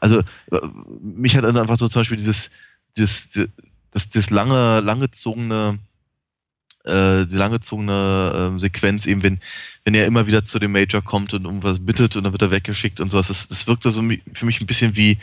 Also 0.00 0.20
äh, 0.50 0.60
mich 1.00 1.36
hat 1.36 1.44
dann 1.44 1.56
einfach 1.56 1.78
so 1.78 1.88
zum 1.88 2.00
Beispiel 2.00 2.16
dieses, 2.16 2.50
dieses, 2.96 3.48
das, 3.90 4.08
das 4.10 4.30
lange, 4.30 4.80
langgezogene, 4.80 5.78
äh, 6.84 7.26
die 7.26 7.36
langgezogene 7.36 8.54
äh, 8.56 8.60
Sequenz 8.60 9.06
eben, 9.06 9.22
wenn, 9.22 9.40
wenn 9.84 9.94
er 9.94 10.06
immer 10.06 10.26
wieder 10.26 10.44
zu 10.44 10.58
dem 10.58 10.72
Major 10.72 11.02
kommt 11.02 11.34
und 11.34 11.46
um 11.46 11.62
was 11.62 11.84
bittet 11.84 12.16
und 12.16 12.24
dann 12.24 12.32
wird 12.32 12.42
er 12.42 12.50
weggeschickt 12.50 13.00
und 13.00 13.10
sowas. 13.10 13.28
Das, 13.28 13.48
das 13.48 13.66
wirkte 13.66 13.90
so 13.90 14.02
für 14.32 14.46
mich 14.46 14.60
ein 14.60 14.66
bisschen 14.66 14.96
wie, 14.96 15.18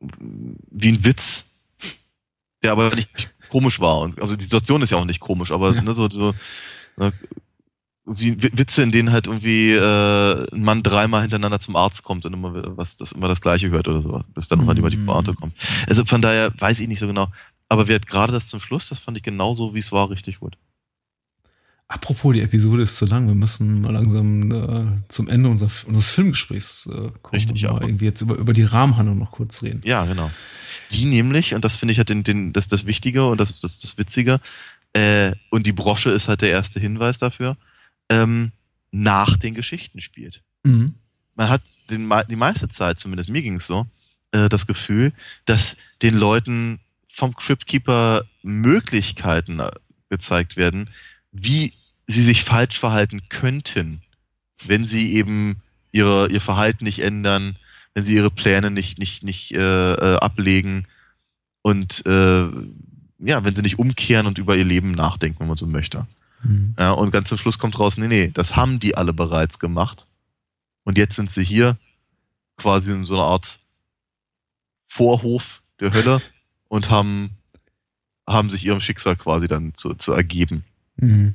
wie 0.00 0.92
ein 0.92 1.04
Witz, 1.04 1.44
der 2.62 2.72
aber 2.72 2.94
nicht 2.94 3.32
komisch 3.48 3.80
war. 3.80 3.98
Und, 4.00 4.20
also 4.20 4.36
die 4.36 4.44
Situation 4.44 4.82
ist 4.82 4.90
ja 4.90 4.98
auch 4.98 5.04
nicht 5.04 5.20
komisch, 5.20 5.50
aber 5.50 5.74
ja. 5.74 5.82
ne, 5.82 5.92
so, 5.92 6.08
so 6.08 6.34
ne, 6.96 7.12
wie 8.12 8.42
Witze, 8.42 8.82
in 8.82 8.92
denen 8.92 9.12
halt 9.12 9.26
irgendwie 9.26 9.72
äh, 9.72 10.54
ein 10.54 10.62
Mann 10.62 10.82
dreimal 10.82 11.22
hintereinander 11.22 11.60
zum 11.60 11.76
Arzt 11.76 12.02
kommt 12.02 12.26
und 12.26 12.32
immer 12.32 12.76
was 12.76 12.96
das 12.96 13.12
immer 13.12 13.28
das 13.28 13.40
gleiche 13.40 13.70
hört 13.70 13.88
oder 13.88 14.02
so, 14.02 14.22
bis 14.34 14.48
dann 14.48 14.58
nochmal 14.58 14.74
mm. 14.74 14.78
über 14.78 14.90
die 14.90 14.96
Pointe 14.96 15.34
kommt. 15.34 15.54
Also 15.88 16.04
von 16.04 16.20
daher 16.20 16.52
weiß 16.58 16.80
ich 16.80 16.88
nicht 16.88 16.98
so 16.98 17.06
genau. 17.06 17.28
Aber 17.68 17.86
hat 17.92 18.06
gerade 18.06 18.32
das 18.32 18.48
zum 18.48 18.58
Schluss, 18.58 18.88
das 18.88 18.98
fand 18.98 19.16
ich 19.16 19.22
genauso, 19.22 19.74
wie 19.74 19.78
es 19.78 19.92
war, 19.92 20.10
richtig 20.10 20.40
gut. 20.40 20.56
Apropos, 21.86 22.34
die 22.34 22.40
Episode 22.40 22.82
ist 22.82 22.96
zu 22.96 23.06
lang. 23.06 23.26
Wir 23.26 23.34
müssen 23.34 23.80
mal 23.80 23.92
langsam 23.92 24.52
äh, 24.52 24.84
zum 25.08 25.28
Ende 25.28 25.48
unser, 25.50 25.68
unseres 25.86 26.10
Filmgesprächs 26.10 26.86
äh, 26.86 27.10
kommen. 27.22 27.32
Richtig, 27.32 27.62
ja. 27.62 27.80
Irgendwie 27.80 28.04
jetzt 28.04 28.20
über, 28.20 28.36
über 28.36 28.52
die 28.52 28.62
Rahmenhandlung 28.62 29.18
noch 29.18 29.32
kurz 29.32 29.62
reden. 29.62 29.82
Ja, 29.84 30.04
genau. 30.04 30.30
Die 30.92 31.04
nämlich, 31.04 31.54
und 31.54 31.64
das 31.64 31.76
finde 31.76 31.92
ich 31.92 31.98
halt 31.98 32.08
den, 32.08 32.22
den, 32.22 32.52
das, 32.52 32.68
das 32.68 32.86
Wichtige 32.86 33.26
und 33.26 33.40
das, 33.40 33.58
das, 33.58 33.80
das 33.80 33.98
Witzige, 33.98 34.40
äh, 34.92 35.32
und 35.50 35.66
die 35.66 35.72
Brosche 35.72 36.10
ist 36.10 36.28
halt 36.28 36.42
der 36.42 36.50
erste 36.50 36.80
Hinweis 36.80 37.18
dafür, 37.18 37.56
ähm, 38.10 38.52
nach 38.90 39.36
den 39.36 39.54
Geschichten 39.54 40.00
spielt. 40.00 40.42
Mhm. 40.64 40.94
Man 41.34 41.48
hat 41.48 41.62
den, 41.88 42.12
die 42.28 42.36
meiste 42.36 42.68
Zeit, 42.68 42.98
zumindest 42.98 43.30
mir 43.30 43.42
ging 43.42 43.56
es 43.56 43.66
so, 43.66 43.86
äh, 44.32 44.48
das 44.48 44.66
Gefühl, 44.66 45.12
dass 45.46 45.76
den 46.02 46.16
Leuten 46.16 46.80
vom 47.08 47.34
Cryptkeeper 47.34 48.24
Möglichkeiten 48.42 49.60
äh, 49.60 49.70
gezeigt 50.08 50.56
werden, 50.56 50.90
wie 51.32 51.72
sie 52.06 52.22
sich 52.22 52.44
falsch 52.44 52.78
verhalten 52.78 53.22
könnten, 53.28 54.02
wenn 54.66 54.84
sie 54.84 55.14
eben 55.14 55.62
ihre, 55.92 56.30
ihr 56.30 56.40
Verhalten 56.40 56.84
nicht 56.84 57.00
ändern, 57.00 57.56
wenn 57.94 58.04
sie 58.04 58.14
ihre 58.14 58.30
Pläne 58.30 58.70
nicht, 58.70 58.98
nicht, 58.98 59.22
nicht 59.22 59.52
äh, 59.52 59.92
äh, 59.92 60.16
ablegen 60.16 60.86
und 61.62 62.04
äh, 62.06 62.48
ja, 63.22 63.44
wenn 63.44 63.54
sie 63.54 63.62
nicht 63.62 63.78
umkehren 63.78 64.26
und 64.26 64.38
über 64.38 64.56
ihr 64.56 64.64
Leben 64.64 64.92
nachdenken, 64.92 65.40
wenn 65.40 65.48
man 65.48 65.56
so 65.56 65.66
möchte. 65.66 66.06
Mhm. 66.42 66.74
Ja, 66.78 66.92
und 66.92 67.10
ganz 67.10 67.28
zum 67.28 67.38
Schluss 67.38 67.58
kommt 67.58 67.78
raus, 67.78 67.96
nee, 67.98 68.08
nee, 68.08 68.30
das 68.32 68.56
haben 68.56 68.80
die 68.80 68.96
alle 68.96 69.12
bereits 69.12 69.58
gemacht. 69.58 70.06
Und 70.84 70.98
jetzt 70.98 71.16
sind 71.16 71.30
sie 71.30 71.44
hier 71.44 71.76
quasi 72.56 72.92
in 72.92 73.04
so 73.04 73.14
einer 73.14 73.24
Art 73.24 73.60
Vorhof 74.86 75.62
der 75.78 75.92
Hölle 75.92 76.20
und 76.68 76.90
haben, 76.90 77.30
haben 78.26 78.50
sich 78.50 78.64
ihrem 78.64 78.80
Schicksal 78.80 79.16
quasi 79.16 79.48
dann 79.48 79.74
zu, 79.74 79.94
zu 79.94 80.12
ergeben. 80.12 80.64
Mhm. 80.96 81.34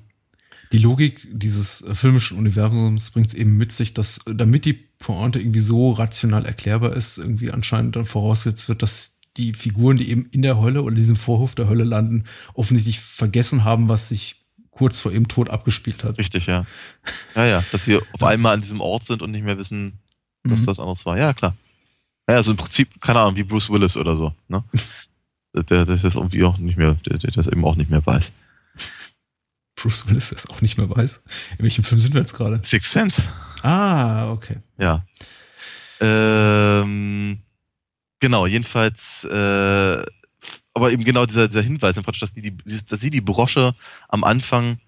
Die 0.72 0.78
Logik 0.80 1.28
dieses 1.32 1.86
filmischen 1.94 2.38
Universums 2.38 3.12
bringt 3.12 3.28
es 3.28 3.34
eben 3.34 3.56
mit 3.56 3.72
sich, 3.72 3.94
dass 3.94 4.22
damit 4.26 4.66
die 4.66 4.74
Pointe 4.74 5.40
irgendwie 5.40 5.60
so 5.60 5.92
rational 5.92 6.46
erklärbar 6.46 6.94
ist, 6.94 7.18
irgendwie 7.18 7.52
anscheinend 7.52 7.96
dann 7.96 8.06
vorausgesetzt 8.06 8.68
wird, 8.68 8.82
dass 8.82 9.22
die 9.38 9.54
Figuren, 9.54 9.98
die 9.98 10.10
eben 10.10 10.28
in 10.32 10.42
der 10.42 10.60
Hölle 10.60 10.82
oder 10.82 10.96
diesem 10.96 11.18
Vorhof 11.18 11.56
der 11.56 11.70
Hölle 11.70 11.84
landen, 11.84 12.24
offensichtlich 12.54 13.00
vergessen 13.00 13.64
haben, 13.64 13.90
was 13.90 14.10
sich 14.10 14.45
kurz 14.76 15.00
vor 15.00 15.12
ihrem 15.12 15.28
Tod 15.28 15.50
abgespielt 15.50 16.04
hat. 16.04 16.18
Richtig, 16.18 16.46
ja. 16.48 16.66
Ja, 17.34 17.46
ja, 17.46 17.64
dass 17.72 17.86
sie 17.86 18.00
auf 18.12 18.24
einmal 18.24 18.54
an 18.54 18.62
diesem 18.62 18.82
Ort 18.82 19.06
sind 19.06 19.22
und 19.22 19.32
nicht 19.32 19.44
mehr 19.44 19.58
wissen, 19.58 20.00
was 20.44 20.60
mhm. 20.60 20.66
das 20.66 20.80
anderes 20.80 21.06
war. 21.06 21.18
Ja, 21.18 21.34
klar. 21.34 21.56
Ja, 22.30 22.36
also 22.36 22.52
im 22.52 22.58
Prinzip, 22.58 23.02
keine 23.02 23.20
Ahnung, 23.20 23.36
wie 23.36 23.44
Bruce 23.44 23.70
Willis 23.70 23.96
oder 23.96 24.16
so, 24.16 24.34
ne? 24.48 24.64
der, 25.54 25.64
der 25.64 25.86
das 25.86 26.04
irgendwie 26.04 26.44
auch 26.44 26.58
nicht 26.58 26.78
mehr, 26.78 26.94
der, 27.06 27.18
der 27.18 27.32
das 27.32 27.48
eben 27.48 27.64
auch 27.64 27.76
nicht 27.76 27.90
mehr 27.90 28.06
weiß. 28.06 28.34
Bruce 29.76 30.08
Willis 30.08 30.30
das 30.30 30.50
auch 30.50 30.62
nicht 30.62 30.78
mehr 30.78 30.90
weiß. 30.90 31.24
In 31.58 31.64
welchem 31.64 31.84
Film 31.84 32.00
sind 32.00 32.14
wir 32.14 32.22
jetzt 32.22 32.34
gerade? 32.34 32.60
Sixth 32.62 32.92
Sense. 32.92 33.24
Ah, 33.62 34.30
okay. 34.32 34.58
Ja. 34.78 35.06
Ähm, 36.02 37.40
genau, 38.20 38.46
jedenfalls 38.46 39.24
äh, 39.24 40.04
aber 40.74 40.92
eben 40.92 41.04
genau 41.04 41.26
dieser, 41.26 41.48
dieser 41.48 41.62
Hinweis, 41.62 41.96
dass, 41.96 42.34
die, 42.34 42.56
dass 42.66 43.00
sie 43.00 43.10
die 43.10 43.22
Brosche 43.22 43.76
am 44.10 44.24
Anfang 44.24 44.80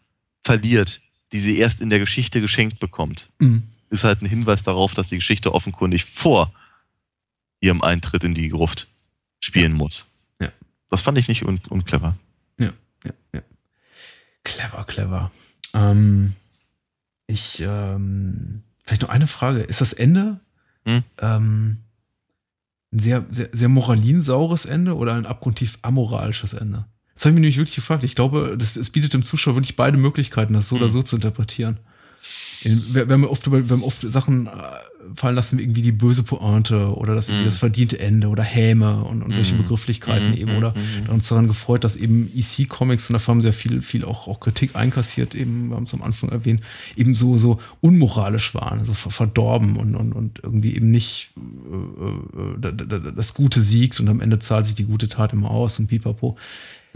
verliert, 0.44 1.02
die 1.32 1.40
sie 1.40 1.58
erst 1.58 1.82
in 1.82 1.90
der 1.90 2.00
Geschichte 2.00 2.42
geschenkt 2.42 2.80
bekommt, 2.80 3.30
mhm. 3.40 3.64
ist 3.90 4.04
halt 4.04 4.22
ein 4.22 4.28
Hinweis 4.28 4.64
darauf, 4.64 4.94
dass 4.94 5.10
die 5.10 5.16
Geschichte 5.16 5.54
offenkundig 5.54 6.06
vor 6.06 6.54
ihrem 7.60 7.82
Eintritt 7.82 8.24
in 8.24 8.34
die 8.34 8.50
Gruft 8.50 8.88
spielen 9.40 9.74
ja. 9.74 9.78
muss. 9.78 10.08
Ja. 10.40 10.50
Das 10.90 11.02
fand 11.02 11.18
ich 11.18 11.28
nicht 11.28 11.44
un 11.44 11.60
unclever. 11.70 12.18
Ja, 12.58 12.72
ja, 13.04 13.14
ja. 13.34 13.42
Clever, 14.44 14.84
clever. 14.86 15.32
Ähm, 15.74 16.34
ich, 17.28 17.62
ähm, 17.66 18.64
vielleicht 18.86 19.02
noch 19.02 19.10
eine 19.10 19.28
Frage. 19.28 19.62
Ist 19.62 19.82
das 19.82 19.94
Ende 19.94 20.40
hm? 20.86 21.04
ähm, 21.20 21.78
ein 22.94 23.00
sehr, 23.00 23.26
sehr, 23.30 23.50
sehr 23.52 23.70
moralinsaures 23.70 24.66
Ende 24.66 24.96
oder 24.96 25.16
ein 25.16 25.26
abgrundtief 25.26 25.78
amoralisches 25.82 26.54
Ende? 26.54 26.86
Das 27.16 27.26
habe 27.26 27.32
ich 27.32 27.36
mir 27.36 27.42
nämlich 27.42 27.58
wirklich 27.58 27.76
gefragt. 27.76 28.04
Ich 28.04 28.16
glaube, 28.16 28.56
das, 28.58 28.76
es 28.76 28.92
bietet 28.92 29.14
dem 29.14 29.24
Zuschauer 29.24 29.56
wirklich 29.56 29.76
beide 29.76 29.98
Möglichkeiten, 29.98 30.54
das 30.54 30.70
so 30.70 30.76
mhm. 30.76 30.82
oder 30.82 30.90
so 30.90 31.02
zu 31.02 31.16
interpretieren. 31.16 31.80
Wir, 32.64 33.08
wir, 33.08 33.14
haben 33.14 33.26
oft 33.26 33.50
wir 33.52 33.60
haben 33.60 33.84
oft 33.84 34.02
Sachen 34.10 34.48
äh, 34.48 34.52
fallen 35.16 35.36
lassen, 35.36 35.58
wie 35.58 35.64
irgendwie 35.64 35.82
die 35.82 35.92
böse 35.92 36.24
Pointe 36.24 36.96
oder 36.96 37.16
das, 37.16 37.30
mm. 37.30 37.46
das 37.46 37.58
verdiente 37.58 38.00
Ende 38.00 38.28
oder 38.28 38.44
Häme 38.44 39.04
und, 39.04 39.22
und 39.22 39.34
solche 39.34 39.56
mm. 39.56 39.58
Begrifflichkeiten 39.58 40.32
mm. 40.32 40.38
eben. 40.38 40.56
Oder 40.58 40.72
mm. 40.72 41.12
uns 41.12 41.28
daran 41.30 41.48
gefreut, 41.48 41.84
dass 41.84 41.96
eben 41.96 42.32
EC 42.36 42.68
Comics, 42.68 43.10
und 43.10 43.20
da 43.20 43.28
haben 43.28 43.42
sehr 43.42 43.54
viel, 43.54 43.82
viel 43.82 44.04
auch, 44.04 44.28
auch 44.28 44.40
Kritik 44.40 44.76
einkassiert, 44.76 45.36
eben, 45.36 45.70
wir 45.70 45.76
haben 45.76 45.86
es 45.86 45.94
am 45.94 46.02
Anfang 46.02 46.30
erwähnt, 46.30 46.62
eben 46.96 47.16
so, 47.16 47.38
so 47.38 47.60
unmoralisch 47.82 48.54
waren, 48.54 48.86
so 48.86 48.94
verdorben 48.94 49.78
und, 49.78 49.96
und, 49.96 50.14
und 50.14 50.40
irgendwie 50.44 50.76
eben 50.76 50.92
nicht 50.92 51.32
äh, 51.38 52.68
äh, 52.68 53.14
das 53.16 53.34
Gute 53.34 53.62
siegt 53.62 54.00
und 54.00 54.08
am 54.08 54.22
Ende 54.22 54.40
zahlt 54.40 54.66
sich 54.66 54.76
die 54.76 54.86
gute 54.86 55.08
Tat 55.08 55.34
immer 55.34 55.52
aus 55.52 55.80
und 55.80 55.88
pipapo. 55.88 56.38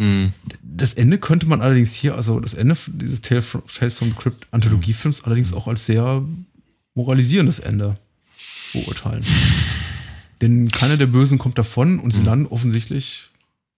Mhm. 0.02 0.34
Das 0.64 0.96
Ende 0.96 1.20
könnte 1.20 1.46
man 1.46 1.62
allerdings 1.62 1.94
hier, 1.94 2.16
also 2.16 2.40
das 2.40 2.56
Ende 2.56 2.76
dieses 2.88 3.22
Tales 3.22 3.46
from, 3.46 3.62
Tales 3.68 4.00
from 4.00 4.10
the 4.10 4.16
Crypt 4.16 4.48
Anthologiefilms 4.52 5.24
allerdings 5.26 5.54
auch 5.54 5.68
als 5.68 5.86
sehr 5.86 6.24
moralisierendes 6.96 7.60
Ende 7.60 7.98
beurteilen. 8.74 9.24
Denn 10.42 10.68
keiner 10.70 10.98
der 10.98 11.06
Bösen 11.06 11.38
kommt 11.38 11.60
davon 11.60 12.00
und 12.00 12.12
sie 12.12 12.22
mhm. 12.22 12.26
landen 12.26 12.46
offensichtlich 12.48 13.30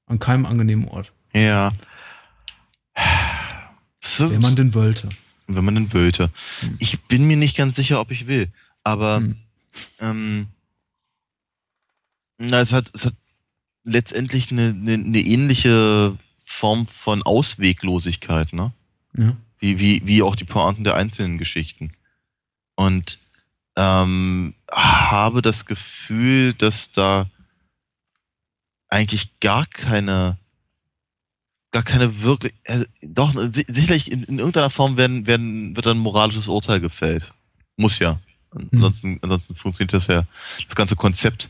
an 0.05 0.17
keinem 0.17 0.45
angenehmen 0.45 0.87
Ort. 0.87 1.11
Ja. 1.33 1.73
Wenn 4.17 4.41
man 4.41 4.55
denn 4.55 4.73
wollte. 4.73 5.09
Wenn 5.47 5.65
man 5.65 5.75
denn 5.75 5.91
wollte. 5.91 6.29
Mhm. 6.61 6.75
Ich 6.79 7.01
bin 7.01 7.27
mir 7.27 7.35
nicht 7.35 7.57
ganz 7.57 7.75
sicher, 7.75 7.99
ob 7.99 8.11
ich 8.11 8.27
will. 8.27 8.47
Aber 8.85 9.19
mhm. 9.19 9.35
ähm, 9.99 10.47
na, 12.37 12.61
es 12.61 12.71
hat, 12.71 12.91
es 12.93 13.07
hat 13.07 13.13
letztendlich 13.83 14.51
eine, 14.51 14.69
eine, 14.69 14.93
eine 14.93 15.19
ähnliche 15.19 16.17
Form 16.37 16.87
von 16.87 17.23
Ausweglosigkeit, 17.23 18.53
ne? 18.53 18.71
Ja. 19.17 19.35
Wie, 19.59 19.79
wie, 19.79 20.01
wie 20.05 20.21
auch 20.21 20.35
die 20.35 20.45
Pointen 20.45 20.83
der 20.83 20.95
einzelnen 20.95 21.37
Geschichten. 21.37 21.91
Und 22.75 23.19
ähm, 23.77 24.55
habe 24.69 25.41
das 25.41 25.65
Gefühl, 25.65 26.53
dass 26.53 26.91
da 26.91 27.29
eigentlich 28.89 29.39
gar 29.39 29.65
keine, 29.65 30.37
gar 31.71 31.83
keine 31.83 32.21
wirklich, 32.21 32.53
also 32.67 32.85
doch, 33.01 33.33
sicherlich 33.51 34.11
in, 34.11 34.23
in, 34.23 34.39
irgendeiner 34.39 34.69
Form 34.69 34.97
werden, 34.97 35.25
werden, 35.25 35.75
wird 35.75 35.87
ein 35.87 35.97
moralisches 35.97 36.47
Urteil 36.47 36.79
gefällt. 36.79 37.33
Muss 37.77 37.99
ja. 37.99 38.19
Mhm. 38.53 38.69
Ansonsten, 38.73 39.19
ansonsten 39.21 39.55
funktioniert 39.55 39.93
das 39.93 40.07
ja, 40.07 40.25
das 40.65 40.75
ganze 40.75 40.95
Konzept 40.95 41.49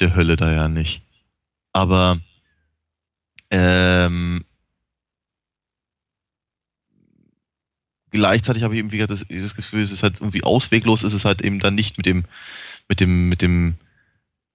der 0.00 0.14
Hölle 0.14 0.36
da 0.36 0.52
ja 0.52 0.68
nicht. 0.68 1.02
Aber 1.76 2.18
ähm, 3.50 4.46
gleichzeitig 8.10 8.62
habe 8.62 8.74
ich 8.74 8.92
wieder 8.92 9.06
das, 9.06 9.26
das 9.28 9.54
Gefühl, 9.54 9.82
es 9.82 9.92
ist 9.92 10.02
halt 10.02 10.20
irgendwie 10.20 10.42
ausweglos, 10.42 11.02
ist 11.02 11.12
es 11.12 11.26
halt 11.26 11.42
eben 11.42 11.58
dann 11.58 11.74
nicht 11.74 11.98
mit 11.98 12.06
dem, 12.06 12.24
mit 12.88 13.00
dem, 13.00 13.28
mit 13.28 13.42
dem, 13.42 13.74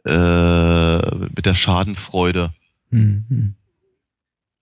äh, 0.04 1.16
mit 1.16 1.46
der 1.46 1.54
Schadenfreude 1.54 2.56
mhm. 2.90 3.54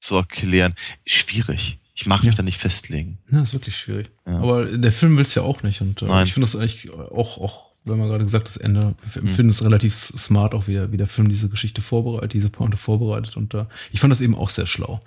zu 0.01 0.17
erklären. 0.17 0.75
Schwierig. 1.07 1.79
Ich 1.93 2.05
mag 2.07 2.23
mich 2.25 2.35
da 2.35 2.43
nicht 2.43 2.57
festlegen. 2.57 3.19
Ja, 3.31 3.41
ist 3.41 3.53
wirklich 3.53 3.77
schwierig. 3.77 4.11
Ja. 4.25 4.37
Aber 4.39 4.65
der 4.65 4.91
Film 4.91 5.15
will 5.15 5.23
es 5.23 5.33
ja 5.33 5.43
auch 5.43 5.63
nicht. 5.63 5.79
Und 5.79 6.01
äh, 6.01 6.23
ich 6.25 6.33
finde 6.33 6.45
das 6.45 6.57
eigentlich 6.57 6.89
auch, 6.91 7.37
auch 7.37 7.68
wir 7.89 7.95
haben 7.95 8.01
ja 8.01 8.07
gerade 8.07 8.23
gesagt, 8.23 8.47
das 8.47 8.57
Ende, 8.57 8.95
ich 9.05 9.13
finde 9.13 9.43
mhm. 9.43 9.49
es 9.49 9.63
relativ 9.63 9.95
smart, 9.95 10.53
auch 10.53 10.67
wie 10.67 10.73
der, 10.73 10.91
wie 10.91 10.97
der 10.97 11.07
Film 11.07 11.29
diese 11.29 11.49
Geschichte 11.49 11.81
vorbereitet, 11.81 12.33
diese 12.33 12.49
Pointe 12.49 12.77
vorbereitet. 12.77 13.35
Und 13.35 13.53
da, 13.53 13.67
ich 13.91 13.99
fand 13.99 14.11
das 14.11 14.21
eben 14.21 14.35
auch 14.35 14.49
sehr 14.49 14.67
schlau. 14.67 15.01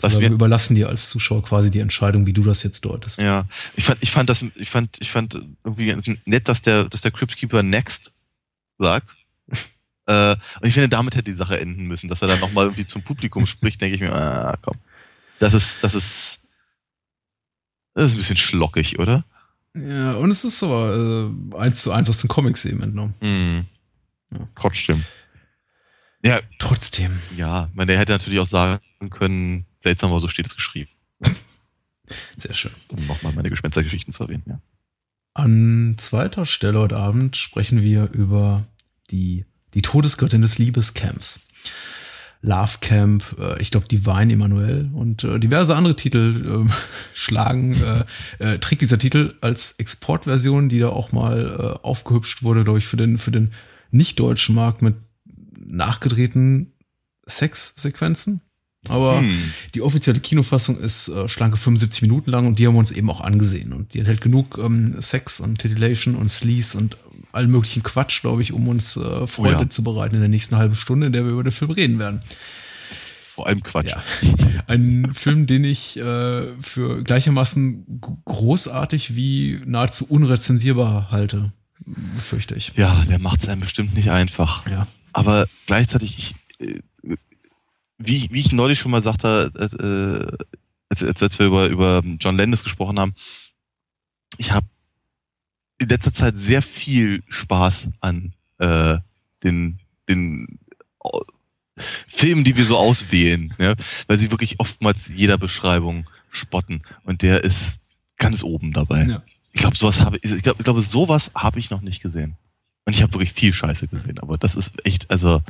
Was 0.00 0.14
also 0.14 0.20
wir 0.20 0.30
überlassen 0.30 0.74
dir 0.74 0.88
als 0.88 1.08
Zuschauer 1.08 1.42
quasi 1.42 1.70
die 1.70 1.80
Entscheidung, 1.80 2.26
wie 2.26 2.32
du 2.32 2.42
das 2.42 2.62
jetzt 2.62 2.84
deutest. 2.84 3.18
Ja, 3.18 3.44
ich 3.74 3.84
fand, 3.84 4.02
ich 4.02 4.10
fand 4.10 4.30
das, 4.30 4.42
ich 4.54 4.70
fand, 4.70 4.96
ich 5.00 5.10
fand 5.10 5.34
irgendwie 5.64 6.18
nett, 6.24 6.48
dass 6.48 6.62
der, 6.62 6.84
dass 6.84 7.02
der 7.02 7.10
Cryptkeeper 7.10 7.62
Next 7.62 8.12
sagt. 8.78 9.16
äh, 10.06 10.30
und 10.30 10.66
ich 10.66 10.72
finde, 10.72 10.88
damit 10.88 11.14
hätte 11.14 11.30
die 11.30 11.36
Sache 11.36 11.60
enden 11.60 11.86
müssen, 11.86 12.08
dass 12.08 12.22
er 12.22 12.28
dann 12.28 12.40
nochmal 12.40 12.66
irgendwie 12.66 12.86
zum 12.86 13.02
Publikum 13.02 13.44
spricht, 13.46 13.82
denke 13.82 13.96
ich 13.96 14.00
mir, 14.00 14.14
ah, 14.14 14.56
komm. 14.62 14.76
Das 15.38 15.52
ist, 15.52 15.84
das 15.84 15.94
ist, 15.94 16.40
das 17.94 18.06
ist 18.06 18.14
ein 18.14 18.18
bisschen 18.18 18.38
schlockig, 18.38 18.98
oder? 18.98 19.24
Ja, 19.76 20.14
und 20.14 20.30
es 20.30 20.44
ist 20.44 20.58
so 20.58 20.72
äh, 20.72 21.56
eins 21.58 21.82
zu 21.82 21.92
eins 21.92 22.08
aus 22.08 22.20
den 22.20 22.28
Comics 22.28 22.64
eben 22.64 22.82
entnommen. 22.82 23.14
Mhm. 23.20 23.66
Ja. 24.32 24.48
Trotzdem. 24.56 25.04
Ja. 26.24 26.40
Trotzdem. 26.58 27.18
Ja, 27.36 27.70
man, 27.74 27.86
der 27.86 27.98
hätte 27.98 28.12
natürlich 28.12 28.40
auch 28.40 28.46
sagen 28.46 28.80
können, 29.10 29.66
seltsam, 29.80 30.10
aber 30.10 30.20
so 30.20 30.28
steht 30.28 30.46
es 30.46 30.54
geschrieben. 30.54 30.90
Sehr 32.36 32.54
schön. 32.54 32.72
Um 32.88 33.06
nochmal 33.06 33.32
meine 33.32 33.50
Gespenstergeschichten 33.50 34.12
zu 34.12 34.24
erwähnen, 34.24 34.44
ja. 34.46 34.60
An 35.34 35.96
zweiter 35.98 36.46
Stelle 36.46 36.78
heute 36.78 36.96
Abend 36.96 37.36
sprechen 37.36 37.82
wir 37.82 38.10
über 38.12 38.66
die, 39.10 39.44
die 39.74 39.82
Todesgöttin 39.82 40.40
des 40.40 40.56
Liebescamps. 40.56 41.46
Love 42.46 42.78
Camp, 42.80 43.24
äh, 43.40 43.60
ich 43.60 43.72
glaube 43.72 43.88
Divine 43.88 44.32
Emanuel 44.32 44.88
und 44.94 45.24
äh, 45.24 45.40
diverse 45.40 45.74
andere 45.74 45.96
Titel 45.96 46.64
äh, 46.66 46.72
schlagen, 47.12 47.76
äh, 47.82 48.04
äh, 48.38 48.58
trägt 48.60 48.82
dieser 48.82 48.98
Titel 48.98 49.34
als 49.40 49.72
Exportversion, 49.72 50.68
die 50.68 50.78
da 50.78 50.90
auch 50.90 51.10
mal 51.10 51.76
äh, 51.82 51.84
aufgehübscht 51.84 52.44
wurde, 52.44 52.62
glaube 52.62 52.78
ich, 52.78 52.86
für 52.86 52.96
den, 52.96 53.18
für 53.18 53.32
den 53.32 53.52
nicht-deutschen 53.90 54.54
Markt 54.54 54.80
mit 54.80 54.94
nachgedrehten 55.58 56.72
Sexsequenzen. 57.28 58.40
Aber 58.88 59.20
hm. 59.20 59.52
die 59.74 59.82
offizielle 59.82 60.20
Kinofassung 60.20 60.78
ist 60.78 61.08
äh, 61.08 61.28
schlanke 61.28 61.56
75 61.56 62.02
Minuten 62.02 62.30
lang 62.30 62.46
und 62.46 62.58
die 62.58 62.66
haben 62.66 62.74
wir 62.74 62.80
uns 62.80 62.92
eben 62.92 63.10
auch 63.10 63.20
angesehen. 63.20 63.72
Und 63.72 63.94
die 63.94 63.98
enthält 63.98 64.20
genug 64.20 64.58
ähm, 64.58 64.96
Sex 65.00 65.40
und 65.40 65.58
Titillation 65.58 66.14
und 66.14 66.30
Sleaze 66.30 66.78
und 66.78 66.96
allen 67.32 67.50
möglichen 67.50 67.82
Quatsch, 67.82 68.22
glaube 68.22 68.42
ich, 68.42 68.52
um 68.52 68.68
uns 68.68 68.96
äh, 68.96 69.26
Freude 69.26 69.56
oh 69.56 69.62
ja. 69.62 69.68
zu 69.68 69.84
bereiten 69.84 70.14
in 70.14 70.20
der 70.20 70.30
nächsten 70.30 70.56
halben 70.56 70.74
Stunde, 70.74 71.06
in 71.06 71.12
der 71.12 71.24
wir 71.24 71.32
über 71.32 71.44
den 71.44 71.52
Film 71.52 71.70
reden 71.70 71.98
werden. 71.98 72.22
Vor 73.36 73.46
allem 73.46 73.62
Quatsch. 73.62 73.90
Ja. 73.90 74.02
Ein 74.66 75.12
Film, 75.12 75.46
den 75.46 75.62
ich 75.64 75.98
äh, 75.98 76.52
für 76.62 77.04
gleichermaßen 77.04 78.00
großartig 78.24 79.14
wie 79.14 79.60
nahezu 79.66 80.06
unrezensierbar 80.06 81.10
halte, 81.10 81.52
fürchte 82.18 82.54
ich. 82.54 82.72
Ja, 82.76 83.04
der 83.04 83.18
macht 83.18 83.42
es 83.42 83.48
einem 83.48 83.60
bestimmt 83.60 83.94
nicht 83.94 84.10
einfach. 84.10 84.66
Ja. 84.66 84.86
Aber 85.12 85.46
gleichzeitig, 85.66 86.18
ich, 86.18 86.66
äh, 86.66 86.80
wie, 87.98 88.28
wie 88.30 88.40
ich 88.40 88.52
neulich 88.52 88.78
schon 88.78 88.90
mal 88.90 89.02
sagte, 89.02 89.50
äh, 89.54 90.44
als, 90.88 91.02
als, 91.02 91.22
als 91.22 91.38
wir 91.38 91.46
über, 91.46 91.68
über 91.68 92.02
John 92.20 92.36
Landis 92.36 92.62
gesprochen 92.62 92.98
haben, 92.98 93.14
ich 94.38 94.52
habe 94.52 94.66
in 95.78 95.88
letzter 95.88 96.12
Zeit 96.12 96.38
sehr 96.38 96.62
viel 96.62 97.22
Spaß 97.28 97.88
an 98.00 98.34
äh, 98.58 98.98
den, 99.42 99.80
den 100.08 100.58
äh, 101.04 101.82
Filmen, 102.08 102.44
die 102.44 102.56
wir 102.56 102.64
so 102.64 102.76
auswählen, 102.76 103.54
ja? 103.58 103.74
weil 104.06 104.18
sie 104.18 104.30
wirklich 104.30 104.60
oftmals 104.60 105.08
jeder 105.08 105.38
Beschreibung 105.38 106.08
spotten 106.30 106.82
und 107.04 107.22
der 107.22 107.44
ist 107.44 107.80
ganz 108.16 108.42
oben 108.42 108.72
dabei. 108.72 109.04
Ja. 109.04 109.22
Ich 109.52 109.60
glaube, 109.60 109.76
sowas 109.76 110.00
habe 110.00 110.18
ich, 110.22 110.30
ich 110.30 110.42
glaube, 110.42 110.58
ich 110.60 110.64
glaube, 110.64 110.80
sowas 110.80 111.30
habe 111.34 111.58
ich 111.58 111.70
noch 111.70 111.80
nicht 111.80 112.02
gesehen. 112.02 112.36
Und 112.84 112.94
ich 112.94 113.02
habe 113.02 113.12
wirklich 113.14 113.32
viel 113.32 113.52
Scheiße 113.52 113.88
gesehen, 113.88 114.18
aber 114.20 114.38
das 114.38 114.54
ist 114.54 114.74
echt, 114.86 115.10
also 115.10 115.42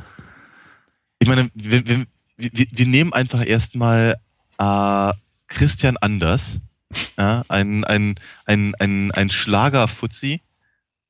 ich 1.19 1.27
meine, 1.27 1.51
wir, 1.53 1.85
wir, 1.87 2.05
wir, 2.37 2.67
wir 2.71 2.85
nehmen 2.85 3.13
einfach 3.13 3.45
erstmal 3.45 4.17
äh, 4.59 5.13
Christian 5.47 5.97
Anders, 5.97 6.59
ja, 7.17 7.43
ein, 7.47 7.83
ein, 7.83 8.15
ein, 8.45 8.75
ein, 8.75 9.11
ein 9.11 9.29
Schlagerfuzzi, 9.29 10.41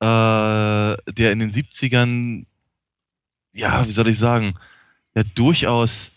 der 0.00 1.32
in 1.32 1.38
den 1.38 1.52
70ern, 1.52 2.46
ja, 3.52 3.86
wie 3.86 3.92
soll 3.92 4.08
ich 4.08 4.18
sagen, 4.18 4.54
ja, 5.14 5.22
durchaus, 5.34 6.10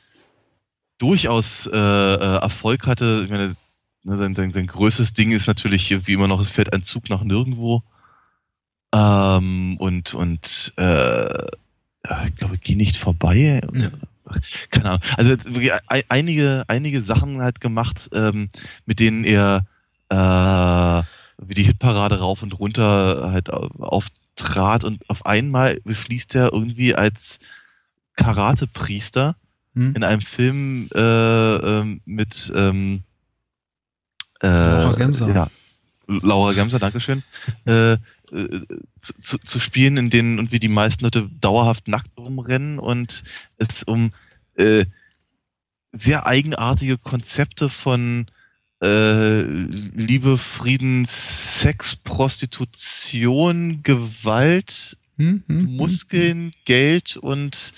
durchaus 0.97 1.67
äh, 1.67 1.77
äh, 1.77 2.37
Erfolg 2.41 2.87
hatte. 2.87 3.21
Ich 3.25 3.31
meine, 3.31 3.55
ne, 4.03 4.17
sein, 4.17 4.35
sein, 4.35 4.53
sein 4.53 4.67
größtes 4.67 5.13
Ding 5.13 5.31
ist 5.31 5.47
natürlich 5.47 6.07
wie 6.07 6.13
immer 6.13 6.27
noch, 6.27 6.39
es 6.39 6.49
fährt 6.49 6.73
ein 6.73 6.83
Zug 6.83 7.09
nach 7.09 7.23
nirgendwo. 7.23 7.83
Ähm, 8.93 9.77
und 9.77 10.13
und 10.13 10.73
äh, 10.77 11.47
ich 12.27 12.35
glaube, 12.35 12.57
geh 12.57 12.75
nicht 12.75 12.97
vorbei. 12.97 13.61
Ja 13.73 13.89
keine 14.69 14.89
Ahnung. 14.89 15.01
Also 15.17 15.31
wirklich 15.31 15.71
einige, 16.09 16.63
einige 16.67 17.01
Sachen 17.01 17.41
halt 17.41 17.61
gemacht, 17.61 18.09
ähm, 18.13 18.49
mit 18.85 18.99
denen 18.99 19.23
er 19.23 19.65
äh, 20.09 21.03
wie 21.41 21.53
die 21.53 21.63
Hitparade 21.63 22.19
rauf 22.19 22.43
und 22.43 22.59
runter 22.59 23.31
halt 23.31 23.49
auftrat 23.49 24.83
und 24.83 25.09
auf 25.09 25.25
einmal 25.25 25.79
beschließt 25.83 26.35
er 26.35 26.53
irgendwie 26.53 26.95
als 26.95 27.39
Karatepriester 28.15 29.35
hm. 29.73 29.95
in 29.95 30.03
einem 30.03 30.21
Film 30.21 30.89
äh, 30.93 30.99
äh, 30.99 31.99
mit 32.05 32.51
ähm, 32.55 33.03
äh, 34.41 34.47
Laura 34.47 34.93
Gemser. 34.93 35.33
Ja, 35.33 35.47
Laura 36.07 36.53
Gemser, 36.53 36.79
Dankeschön. 36.79 37.23
Äh, 38.31 38.61
zu, 39.01 39.13
zu, 39.21 39.37
zu 39.39 39.59
spielen, 39.59 39.97
in 39.97 40.09
denen 40.09 40.39
und 40.39 40.51
wie 40.51 40.59
die 40.59 40.67
meisten 40.67 41.03
Leute 41.03 41.29
dauerhaft 41.39 41.87
nackt 41.87 42.17
rumrennen 42.17 42.79
und 42.79 43.23
es 43.57 43.83
um 43.83 44.11
äh, 44.55 44.85
sehr 45.93 46.25
eigenartige 46.25 46.97
Konzepte 46.97 47.69
von 47.69 48.27
äh, 48.81 49.41
Liebe, 49.41 50.37
Frieden, 50.37 51.05
Sex, 51.05 51.95
Prostitution, 51.95 53.83
Gewalt, 53.83 54.97
hm, 55.17 55.43
hm, 55.47 55.57
hm 55.67 55.75
Muskeln, 55.75 56.37
hm. 56.37 56.51
Geld 56.65 57.17
und 57.17 57.73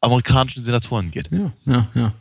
amerikanischen 0.00 0.62
Senatoren 0.62 1.10
geht. 1.10 1.30
Ja, 1.32 1.52
ja, 1.66 1.88
ja. 1.94 2.12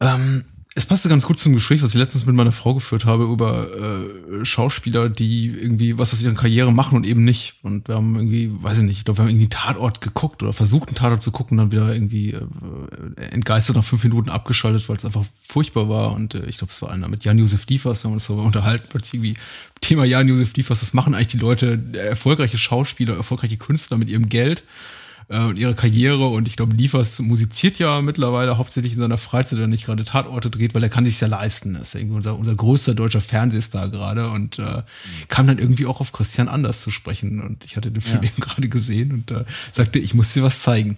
Ähm, 0.00 0.44
es 0.76 0.86
passte 0.86 1.08
ganz 1.08 1.24
gut 1.24 1.38
zum 1.38 1.52
Gespräch, 1.52 1.82
was 1.82 1.90
ich 1.90 2.00
letztens 2.00 2.26
mit 2.26 2.34
meiner 2.34 2.50
Frau 2.50 2.74
geführt 2.74 3.04
habe 3.04 3.24
über 3.24 3.68
äh, 3.68 4.44
Schauspieler, 4.44 5.08
die 5.08 5.46
irgendwie 5.46 5.98
was 5.98 6.12
aus 6.12 6.20
ihrer 6.20 6.34
Karriere 6.34 6.72
machen 6.72 6.96
und 6.96 7.06
eben 7.06 7.22
nicht. 7.24 7.54
Und 7.62 7.86
wir 7.86 7.94
haben 7.94 8.16
irgendwie, 8.16 8.50
weiß 8.52 8.78
ich 8.78 8.84
nicht, 8.84 8.98
ich 8.98 9.04
glaube, 9.04 9.18
wir 9.18 9.22
haben 9.22 9.28
irgendwie 9.28 9.44
einen 9.44 9.50
Tatort 9.50 10.00
geguckt 10.00 10.42
oder 10.42 10.52
versucht, 10.52 10.88
einen 10.88 10.96
Tatort 10.96 11.22
zu 11.22 11.30
gucken, 11.30 11.58
dann 11.58 11.70
wieder 11.70 11.94
irgendwie 11.94 12.32
äh, 12.32 12.40
entgeistert 13.30 13.76
nach 13.76 13.84
fünf 13.84 14.02
Minuten 14.02 14.30
abgeschaltet, 14.30 14.88
weil 14.88 14.96
es 14.96 15.04
einfach 15.04 15.24
furchtbar 15.42 15.88
war. 15.88 16.12
Und 16.12 16.34
äh, 16.34 16.46
ich 16.46 16.58
glaube, 16.58 16.72
es 16.72 16.82
war 16.82 16.90
einer 16.90 17.08
mit 17.08 17.22
Jan-Josef 17.22 17.66
Liefers, 17.68 18.00
da 18.00 18.06
haben 18.06 18.12
wir 18.12 18.14
uns 18.16 18.26
darüber 18.26 18.42
unterhalten, 18.42 18.86
plötzlich 18.88 19.22
irgendwie 19.22 19.40
Thema 19.80 20.04
Jan-Josef 20.04 20.56
Liefers, 20.56 20.82
was 20.82 20.92
machen 20.92 21.14
eigentlich 21.14 21.28
die 21.28 21.36
Leute, 21.36 21.80
erfolgreiche 21.92 22.58
Schauspieler, 22.58 23.14
erfolgreiche 23.14 23.58
Künstler 23.58 23.96
mit 23.96 24.08
ihrem 24.08 24.28
Geld? 24.28 24.64
Äh, 25.28 25.40
und 25.40 25.58
ihre 25.58 25.74
Karriere. 25.74 26.26
Und 26.28 26.48
ich 26.48 26.56
glaube, 26.56 26.74
Liefers 26.74 27.20
musiziert 27.20 27.78
ja 27.78 28.00
mittlerweile 28.02 28.58
hauptsächlich 28.58 28.92
in 28.92 28.98
seiner 28.98 29.18
Freizeit, 29.18 29.58
wenn 29.58 29.64
er 29.64 29.68
nicht 29.68 29.86
gerade 29.86 30.04
Tatorte 30.04 30.50
dreht, 30.50 30.74
weil 30.74 30.82
er 30.82 30.88
kann 30.88 31.04
sich 31.04 31.20
ja 31.20 31.28
leisten. 31.28 31.74
Das 31.74 31.88
ist 31.88 31.94
irgendwie 31.94 32.16
unser, 32.16 32.38
unser 32.38 32.54
größter 32.54 32.94
deutscher 32.94 33.20
Fernsehstar 33.20 33.90
gerade 33.90 34.30
und 34.30 34.58
äh, 34.58 34.82
kam 35.28 35.46
dann 35.46 35.58
irgendwie 35.58 35.86
auch 35.86 36.00
auf 36.00 36.12
Christian 36.12 36.48
Anders 36.48 36.80
zu 36.82 36.90
sprechen. 36.90 37.40
Und 37.40 37.64
ich 37.64 37.76
hatte 37.76 37.90
den 37.90 38.02
Film 38.02 38.22
ja. 38.22 38.28
eben 38.30 38.40
gerade 38.40 38.68
gesehen 38.68 39.12
und 39.12 39.30
äh, 39.30 39.44
sagte, 39.72 39.98
ich 39.98 40.14
muss 40.14 40.32
dir 40.32 40.42
was 40.42 40.60
zeigen. 40.60 40.96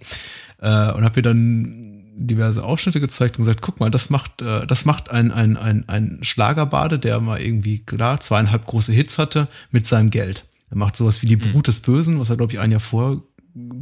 Äh, 0.61 0.93
und 0.93 1.05
habe 1.05 1.17
mir 1.17 1.23
dann 1.23 1.97
diverse 2.17 2.65
Ausschnitte 2.65 3.01
gezeigt 3.01 3.39
und 3.39 3.45
gesagt, 3.45 3.61
guck 3.61 3.79
mal, 3.79 3.91
das 3.91 4.11
macht, 4.11 4.41
äh, 4.43 4.67
das 4.67 4.85
macht 4.85 5.11
ein, 5.11 5.31
ein, 5.31 5.57
ein, 5.57 5.85
ein 5.87 6.19
Schlagerbade, 6.23 6.99
der 6.99 7.21
mal 7.21 7.41
irgendwie, 7.41 7.81
klar, 7.81 8.21
zweieinhalb 8.21 8.67
große 8.67 8.93
Hits 8.93 9.19
hatte, 9.19 9.49
mit 9.71 9.87
seinem 9.87 10.11
Geld. 10.11 10.45
Er 10.71 10.79
macht 10.79 10.97
sowas 10.97 11.23
wie 11.23 11.27
die 11.27 11.37
mhm. 11.37 11.53
Brut 11.53 11.69
des 11.69 11.81
Bösen, 11.81 12.19
was 12.19 12.31
er, 12.31 12.37
glaube 12.37 12.53
ich, 12.53 12.61
ein 12.61 12.71
Jahr 12.71 12.81
vorher 12.81 13.21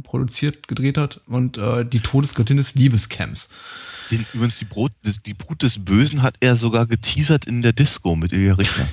produziert, 0.03 0.67
gedreht 0.67 0.97
hat 0.97 1.21
und 1.27 1.57
äh, 1.57 1.85
die 1.85 1.99
Todesgöttin 1.99 2.57
des 2.57 2.75
Liebescamps. 2.75 3.49
Den, 4.11 4.25
übrigens, 4.33 4.57
die, 4.57 4.65
Brot, 4.65 4.91
die 5.25 5.33
Brut 5.33 5.63
des 5.63 5.83
Bösen 5.83 6.21
hat 6.21 6.35
er 6.39 6.55
sogar 6.55 6.85
geteasert 6.85 7.45
in 7.45 7.61
der 7.61 7.73
Disco 7.73 8.15
mit 8.15 8.31
Ilja 8.31 8.53
Richter. 8.53 8.87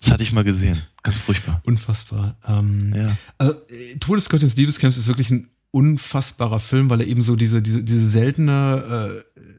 Das 0.00 0.10
hatte 0.10 0.22
ich 0.22 0.32
mal 0.32 0.44
gesehen. 0.44 0.82
Ganz 1.02 1.18
furchtbar. 1.18 1.60
Unfassbar. 1.64 2.36
Ähm, 2.46 2.92
ja. 2.94 3.16
Also, 3.38 3.54
Todesgöttin 4.00 4.48
des 4.48 4.56
Liebescamps 4.56 4.96
ist 4.96 5.08
wirklich 5.08 5.30
ein 5.30 5.48
unfassbarer 5.70 6.60
Film, 6.60 6.90
weil 6.90 7.00
er 7.00 7.06
eben 7.06 7.22
so 7.22 7.36
diese, 7.36 7.62
diese, 7.62 7.84
diese 7.84 8.06
seltene, 8.06 9.22
äh, 9.22 9.50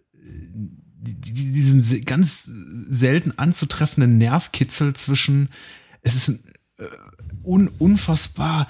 diesen 1.03 2.05
ganz 2.05 2.49
selten 2.89 3.33
anzutreffenden 3.37 4.17
Nervkitzel 4.17 4.93
zwischen, 4.93 5.49
es 6.01 6.15
ist 6.15 6.27
ein, 6.29 6.43
äh, 6.77 6.85
un, 7.43 7.69
unfassbar 7.79 8.67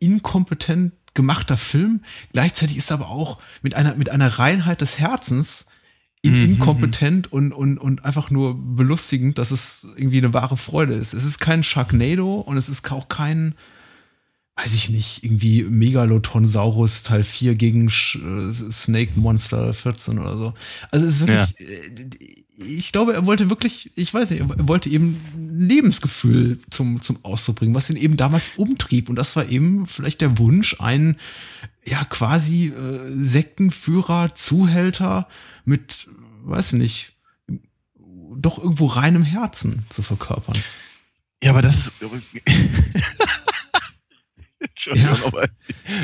inkompetent 0.00 0.92
gemachter 1.14 1.56
Film. 1.56 2.02
Gleichzeitig 2.32 2.76
ist 2.76 2.90
er 2.90 2.94
aber 2.94 3.08
auch 3.08 3.38
mit 3.62 3.74
einer, 3.74 3.94
mit 3.94 4.10
einer 4.10 4.38
Reinheit 4.38 4.80
des 4.80 4.98
Herzens 4.98 5.66
in, 6.22 6.34
mhm. 6.34 6.44
inkompetent 6.54 7.32
und, 7.32 7.52
und, 7.52 7.78
und 7.78 8.04
einfach 8.04 8.30
nur 8.30 8.56
belustigend, 8.58 9.38
dass 9.38 9.50
es 9.50 9.86
irgendwie 9.96 10.18
eine 10.18 10.34
wahre 10.34 10.56
Freude 10.56 10.94
ist. 10.94 11.12
Es 11.12 11.24
ist 11.24 11.38
kein 11.38 11.62
Sharknado 11.62 12.34
und 12.34 12.56
es 12.56 12.68
ist 12.68 12.90
auch 12.90 13.08
kein, 13.08 13.54
weiß 14.56 14.74
ich 14.74 14.90
nicht, 14.90 15.24
irgendwie 15.24 15.62
Megalotonsaurus 15.62 17.04
Teil 17.04 17.24
4 17.24 17.54
gegen 17.54 17.88
Sch 17.90 18.16
äh, 18.16 18.52
Snake 18.52 19.12
Monster 19.14 19.72
14 19.72 20.18
oder 20.18 20.36
so. 20.36 20.54
Also 20.90 21.06
es 21.06 21.20
ist 21.20 21.28
wirklich, 21.28 21.54
ja. 21.58 22.44
Ich 22.60 22.90
glaube, 22.90 23.14
er 23.14 23.24
wollte 23.24 23.50
wirklich, 23.50 23.92
ich 23.94 24.12
weiß 24.12 24.30
nicht, 24.30 24.40
er 24.40 24.68
wollte 24.68 24.90
eben 24.90 25.20
Lebensgefühl 25.58 26.58
zum, 26.70 27.00
zum 27.00 27.24
Ausdruck 27.24 27.56
bringen, 27.56 27.74
was 27.74 27.88
ihn 27.88 27.96
eben 27.96 28.16
damals 28.16 28.50
umtrieb. 28.56 29.08
Und 29.08 29.16
das 29.16 29.36
war 29.36 29.48
eben 29.48 29.86
vielleicht 29.86 30.20
der 30.20 30.38
Wunsch, 30.38 30.76
einen, 30.80 31.16
ja, 31.84 32.04
quasi 32.04 32.68
äh, 32.68 33.12
Sektenführer, 33.16 34.34
Zuhälter 34.34 35.28
mit, 35.64 36.08
weiß 36.42 36.72
nicht, 36.72 37.12
doch 38.36 38.58
irgendwo 38.58 38.86
reinem 38.86 39.22
Herzen 39.22 39.84
zu 39.88 40.02
verkörpern. 40.02 40.58
Ja, 41.42 41.50
aber 41.50 41.62
das 41.62 41.76
ist. 41.76 41.92
Entschuldigung, 44.78 45.16
ja. 45.18 45.26
aber 45.26 45.48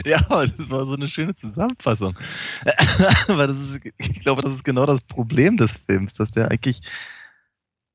ja, 0.05 0.47
das 0.47 0.71
war 0.71 0.87
so 0.87 0.95
eine 0.95 1.07
schöne 1.07 1.35
Zusammenfassung. 1.35 2.19
aber 3.29 3.47
das 3.47 3.57
ist, 3.57 3.81
ich 3.99 4.21
glaube, 4.21 4.43
das 4.43 4.53
ist 4.53 4.65
genau 4.65 4.85
das 4.85 5.01
Problem 5.03 5.57
des 5.57 5.83
Films, 5.87 6.15
dass 6.15 6.33
der 6.33 6.51
eigentlich, 6.51 6.83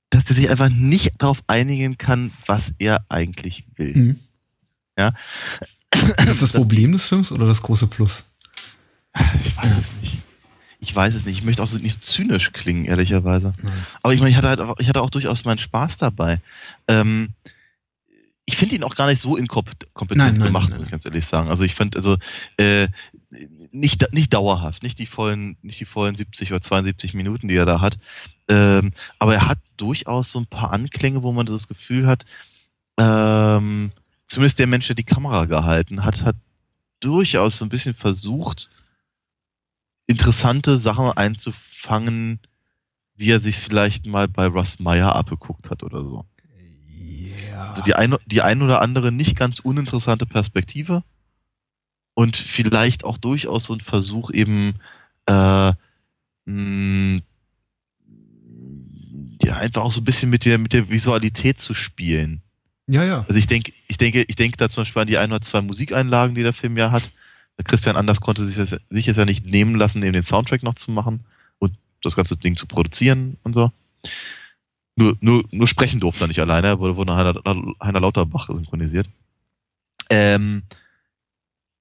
dass 0.10 0.24
der 0.26 0.36
sich 0.36 0.50
einfach 0.50 0.70
nicht 0.70 1.12
darauf 1.18 1.44
einigen 1.48 1.98
kann, 1.98 2.32
was 2.46 2.74
er 2.80 3.06
eigentlich 3.10 3.66
will. 3.76 3.96
Mhm. 3.96 4.20
Ja. 4.98 5.12
Ist 5.94 6.30
das 6.30 6.40
das 6.40 6.54
Problem 6.54 6.94
des 6.94 7.08
Films 7.08 7.32
oder 7.32 7.46
das 7.46 7.62
große 7.62 7.88
Plus? 7.88 8.32
Ich 9.44 9.58
weiß 9.58 9.78
es 9.78 9.94
nicht. 10.02 10.18
Ich 10.82 10.96
weiß 10.96 11.14
es 11.14 11.26
nicht. 11.26 11.40
Ich 11.40 11.44
möchte 11.44 11.62
auch 11.62 11.68
so 11.68 11.78
nicht 11.78 12.06
zynisch 12.06 12.54
klingen, 12.54 12.86
ehrlicherweise. 12.86 13.54
Mhm. 13.62 13.72
Aber 14.02 14.14
ich 14.14 14.22
meine, 14.22 14.32
ich 14.32 14.38
hatte 14.38 14.48
halt 14.48 14.62
auch, 14.62 14.80
ich 14.80 14.88
hatte 14.88 15.02
auch 15.02 15.10
durchaus 15.10 15.44
meinen 15.44 15.58
Spaß 15.58 15.98
dabei. 15.98 16.40
Ähm, 16.88 17.34
ich 18.50 18.58
finde 18.58 18.76
ihn 18.76 18.84
auch 18.84 18.96
gar 18.96 19.06
nicht 19.06 19.22
so 19.22 19.38
inkompetent 19.38 20.42
gemacht, 20.42 20.72
muss 20.72 20.84
ich 20.84 20.90
ganz 20.90 21.06
ehrlich 21.06 21.28
sagen. 21.28 21.50
Also 21.50 21.64
ich 21.64 21.76
finde, 21.76 22.00
also 22.00 22.18
äh, 22.58 22.88
nicht, 23.72 24.12
nicht 24.12 24.34
dauerhaft, 24.34 24.82
nicht 24.82 24.98
die 24.98 25.06
vollen, 25.06 25.56
nicht 25.62 25.80
die 25.80 25.86
vollen 25.86 26.16
70 26.16 26.52
oder 26.52 26.60
72 26.60 27.14
Minuten, 27.14 27.48
die 27.48 27.56
er 27.56 27.68
da 27.68 27.80
hat. 27.80 28.00
Ähm, 28.48 28.92
aber 29.20 29.36
er 29.36 29.48
hat 29.48 29.60
durchaus 29.78 30.32
so 30.32 30.40
ein 30.40 30.48
paar 30.48 30.74
Anklänge, 30.74 31.22
wo 31.22 31.32
man 31.32 31.46
das 31.46 31.68
Gefühl 31.68 32.08
hat, 32.08 32.26
ähm, 32.98 33.92
zumindest 34.28 34.58
der 34.58 34.66
Mensch, 34.66 34.88
der 34.88 34.96
die 34.96 35.04
Kamera 35.04 35.46
gehalten 35.46 36.04
hat, 36.04 36.26
hat 36.26 36.36
durchaus 37.02 37.60
so 37.60 37.66
ein 37.66 37.70
bisschen 37.70 37.94
versucht, 37.94 38.72
interessante 40.08 40.80
Sachen 40.80 41.12
einzufangen, 41.12 42.40
wie 43.16 43.30
er 43.30 43.40
sich 43.40 43.58
vielleicht 43.58 44.08
mal 44.08 44.28
bei 44.28 44.48
Russ 44.48 44.80
Meyer 44.80 45.16
abgeguckt 45.16 45.70
hat 45.70 45.84
oder 45.84 46.04
so. 46.04 46.26
Also 47.70 47.84
die 47.84 47.96
ein, 47.96 48.16
die 48.26 48.42
ein 48.42 48.62
oder 48.62 48.82
andere 48.82 49.12
nicht 49.12 49.38
ganz 49.38 49.60
uninteressante 49.60 50.26
Perspektive 50.26 51.04
und 52.14 52.38
vielleicht 52.38 53.04
auch 53.04 53.18
durchaus 53.18 53.66
so 53.66 53.74
ein 53.74 53.80
Versuch 53.80 54.32
eben 54.32 54.76
äh, 55.26 55.72
mh, 56.46 57.22
ja, 59.42 59.58
einfach 59.58 59.84
auch 59.84 59.92
so 59.92 60.02
ein 60.02 60.06
bisschen 60.06 60.30
mit 60.30 60.46
der, 60.46 60.58
mit 60.58 60.74
der 60.74 60.90
Visualität 60.90 61.60
zu 61.60 61.74
spielen. 61.74 62.42
Ja, 62.88 63.04
ja. 63.04 63.26
Also 63.28 63.36
ich 63.40 63.48
denke, 63.48 63.72
ich 63.88 63.98
denke, 63.98 64.26
ich 64.28 64.36
denke 64.36 64.58
da 64.58 64.70
zum 64.70 64.82
Beispiel 64.82 65.02
an 65.02 65.08
die 65.08 65.18
ein 65.18 65.32
oder 65.32 65.42
zwei 65.42 65.62
Musikeinlagen, 65.62 66.36
die 66.36 66.44
der 66.44 66.54
Film 66.54 66.76
ja 66.78 66.92
hat. 66.92 67.10
Christian 67.64 67.98
Anders 67.98 68.22
konnte 68.22 68.46
sich, 68.46 68.56
das, 68.56 68.80
sich 68.90 69.08
es 69.08 69.18
ja 69.18 69.26
nicht 69.26 69.46
nehmen 69.46 69.76
lassen, 69.76 70.02
eben 70.02 70.14
den 70.14 70.24
Soundtrack 70.24 70.64
noch 70.64 70.76
zu 70.76 70.92
machen 70.92 71.22
und 71.60 71.74
das 72.02 72.16
ganze 72.16 72.38
Ding 72.38 72.56
zu 72.56 72.66
produzieren 72.66 73.38
und 73.44 73.54
so. 73.54 73.72
Nur, 75.00 75.16
nur, 75.22 75.46
nur 75.52 75.68
sprechen 75.70 76.02
durfte 76.02 76.26
er 76.26 76.28
nicht 76.28 76.42
alleine, 76.42 76.68
er 76.68 76.80
wurde 76.80 76.94
von 76.94 77.10
Heiner, 77.10 77.34
Heiner 77.82 78.02
Lauterbach 78.02 78.50
synchronisiert. 78.50 79.08
Ähm, 80.10 80.64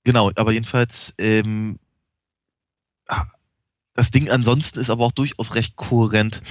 genau, 0.05 0.31
aber 0.37 0.53
jedenfalls, 0.53 1.14
ähm, 1.19 1.81
das 3.97 4.12
Ding 4.12 4.31
ansonsten 4.31 4.79
ist 4.79 4.89
aber 4.89 5.05
auch 5.05 5.11
durchaus 5.11 5.57
recht 5.57 5.75
kohärent 5.75 6.43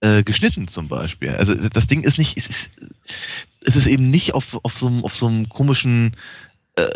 äh, 0.00 0.22
geschnitten 0.22 0.68
zum 0.68 0.88
Beispiel. 0.88 1.30
Also 1.30 1.54
das 1.54 1.86
Ding 1.86 2.02
ist 2.02 2.18
nicht, 2.18 2.36
es 2.36 2.46
ist, 2.46 2.70
es 3.62 3.76
ist 3.76 3.86
eben 3.86 4.10
nicht 4.10 4.34
auf, 4.34 4.62
auf, 4.64 4.76
so, 4.76 4.88
einem, 4.88 5.04
auf 5.04 5.14
so 5.14 5.28
einem 5.28 5.48
komischen 5.48 6.14
äh, 6.76 6.90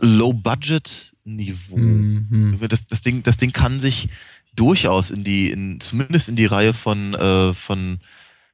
Low-Budget-Niveau. 0.00 1.76
Mhm. 1.76 2.58
Das, 2.70 2.86
das, 2.86 3.02
Ding, 3.02 3.22
das 3.22 3.36
Ding 3.36 3.52
kann 3.52 3.80
sich 3.80 4.08
durchaus 4.56 5.10
in 5.10 5.24
die, 5.24 5.50
in, 5.50 5.78
zumindest 5.78 6.30
in 6.30 6.36
die 6.36 6.46
Reihe 6.46 6.72
von, 6.72 7.12
äh, 7.12 7.52
von 7.52 8.00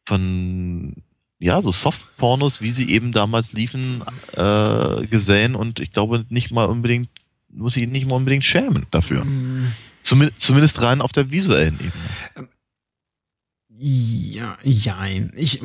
von 0.08 0.94
ja, 1.38 1.60
so 1.62 1.70
Soft-Pornos, 1.70 2.60
wie 2.60 2.70
sie 2.70 2.88
eben 2.88 3.12
damals 3.12 3.52
liefen, 3.52 4.02
äh, 4.32 5.06
gesehen 5.06 5.54
und 5.54 5.78
ich 5.78 5.92
glaube 5.92 6.24
nicht 6.30 6.50
mal 6.50 6.64
unbedingt, 6.64 7.10
muss 7.48 7.76
ich 7.76 7.86
nicht 7.86 8.06
mal 8.06 8.16
unbedingt 8.16 8.44
schämen 8.44 8.86
dafür. 8.90 9.24
Mhm. 9.24 9.72
Zumindest, 10.02 10.40
zumindest 10.40 10.82
rein 10.82 11.00
auf 11.00 11.12
der 11.12 11.30
visuellen 11.30 11.74
Ebene. 11.74 12.48
Ja, 13.80 14.58
jein. 14.64 15.32
Ich, 15.36 15.60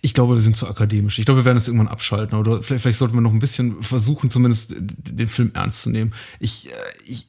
ich 0.00 0.14
glaube, 0.14 0.34
wir 0.34 0.40
sind 0.40 0.56
zu 0.56 0.68
akademisch. 0.68 1.18
Ich 1.18 1.24
glaube, 1.24 1.40
wir 1.40 1.44
werden 1.44 1.56
das 1.56 1.66
irgendwann 1.66 1.88
abschalten. 1.88 2.38
Oder 2.38 2.62
vielleicht, 2.62 2.82
vielleicht 2.82 2.98
sollten 2.98 3.14
wir 3.14 3.22
noch 3.22 3.32
ein 3.32 3.40
bisschen 3.40 3.82
versuchen, 3.82 4.30
zumindest 4.30 4.76
den 4.78 5.26
Film 5.28 5.50
ernst 5.54 5.82
zu 5.82 5.90
nehmen. 5.90 6.14
Ich, 6.38 6.68
äh, 6.68 6.72
ich, 7.04 7.28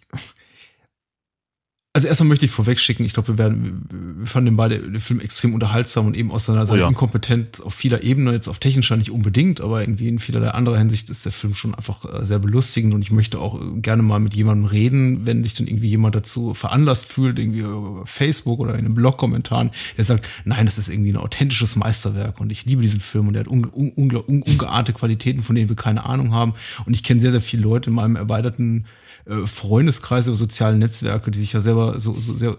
also 1.97 2.09
erstmal 2.09 2.27
möchte 2.27 2.45
ich 2.45 2.51
vorweg 2.51 2.79
schicken, 2.79 3.05
ich 3.05 3.13
glaube, 3.13 3.29
wir 3.29 3.37
werden, 3.39 4.17
wir 4.19 4.27
fanden 4.27 4.55
beide 4.55 4.77
den 4.77 4.99
Film 4.99 5.19
extrem 5.19 5.55
unterhaltsam 5.55 6.05
und 6.05 6.15
eben 6.15 6.29
aus 6.29 6.45
seiner, 6.45 6.67
seiner 6.67 6.81
oh 6.81 6.83
ja. 6.83 6.89
Inkompetenz 6.89 7.59
auf 7.59 7.73
vieler 7.73 8.03
Ebene, 8.03 8.33
jetzt 8.33 8.47
auf 8.47 8.59
technischer 8.59 8.97
nicht 8.97 9.09
unbedingt, 9.09 9.61
aber 9.61 9.81
irgendwie 9.81 10.07
in 10.07 10.19
vielerlei 10.19 10.49
anderer 10.49 10.77
Hinsicht 10.77 11.09
ist 11.09 11.25
der 11.25 11.31
Film 11.31 11.55
schon 11.55 11.73
einfach 11.73 12.05
äh, 12.05 12.23
sehr 12.23 12.37
belustigend 12.37 12.93
und 12.93 13.01
ich 13.01 13.09
möchte 13.09 13.39
auch 13.39 13.59
gerne 13.81 14.03
mal 14.03 14.19
mit 14.19 14.35
jemandem 14.35 14.65
reden, 14.65 15.25
wenn 15.25 15.43
sich 15.43 15.55
dann 15.55 15.65
irgendwie 15.65 15.87
jemand 15.87 16.13
dazu 16.13 16.53
veranlasst 16.53 17.11
fühlt, 17.11 17.39
irgendwie 17.39 17.61
über 17.61 18.03
Facebook 18.05 18.59
oder 18.59 18.73
in 18.73 18.85
einem 18.85 18.93
Blog-Kommentaren, 18.93 19.71
der 19.97 20.05
sagt, 20.05 20.27
nein, 20.45 20.67
das 20.67 20.77
ist 20.77 20.89
irgendwie 20.89 21.13
ein 21.13 21.17
authentisches 21.17 21.75
Meisterwerk 21.75 22.39
und 22.39 22.51
ich 22.51 22.63
liebe 22.65 22.83
diesen 22.83 22.99
Film 22.99 23.27
und 23.27 23.33
er 23.33 23.39
hat 23.39 23.47
un, 23.47 23.65
un, 23.65 23.91
un, 23.95 24.43
ungeahnte 24.43 24.93
Qualitäten, 24.93 25.41
von 25.41 25.55
denen 25.55 25.67
wir 25.67 25.75
keine 25.75 26.05
Ahnung 26.05 26.31
haben 26.31 26.53
und 26.85 26.93
ich 26.93 27.01
kenne 27.01 27.21
sehr, 27.21 27.31
sehr 27.31 27.41
viele 27.41 27.63
Leute 27.63 27.89
in 27.89 27.95
meinem 27.95 28.17
erweiterten 28.17 28.85
äh, 29.27 29.45
Freundeskreise 29.45 30.31
oder 30.31 30.37
sozialen 30.37 30.79
Netzwerke, 30.79 31.31
die 31.31 31.39
sich 31.39 31.53
ja 31.53 31.61
selber 31.61 31.99
so, 31.99 32.13
so 32.19 32.35
sehr, 32.35 32.55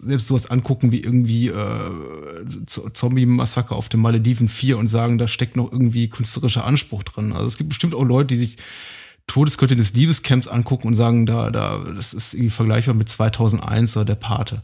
selbst 0.00 0.26
sowas 0.26 0.50
angucken 0.50 0.92
wie 0.92 1.00
irgendwie 1.00 1.48
äh, 1.48 1.90
Zombie-Massaker 2.66 3.74
auf 3.74 3.88
den 3.88 4.00
Malediven 4.00 4.48
4 4.48 4.78
und 4.78 4.88
sagen, 4.88 5.18
da 5.18 5.28
steckt 5.28 5.56
noch 5.56 5.70
irgendwie 5.70 6.08
künstlerischer 6.08 6.64
Anspruch 6.64 7.02
drin. 7.02 7.32
Also 7.32 7.46
es 7.46 7.56
gibt 7.56 7.70
bestimmt 7.70 7.94
auch 7.94 8.04
Leute, 8.04 8.28
die 8.28 8.36
sich 8.36 8.58
Todesgöttin 9.26 9.78
des 9.78 9.94
Liebescamps 9.94 10.48
angucken 10.48 10.88
und 10.88 10.94
sagen, 10.94 11.26
da, 11.26 11.50
da, 11.50 11.78
das 11.78 12.12
ist 12.12 12.34
irgendwie 12.34 12.50
vergleichbar 12.50 12.94
mit 12.94 13.08
2001 13.08 13.96
oder 13.96 14.04
der 14.04 14.14
Pate. 14.16 14.62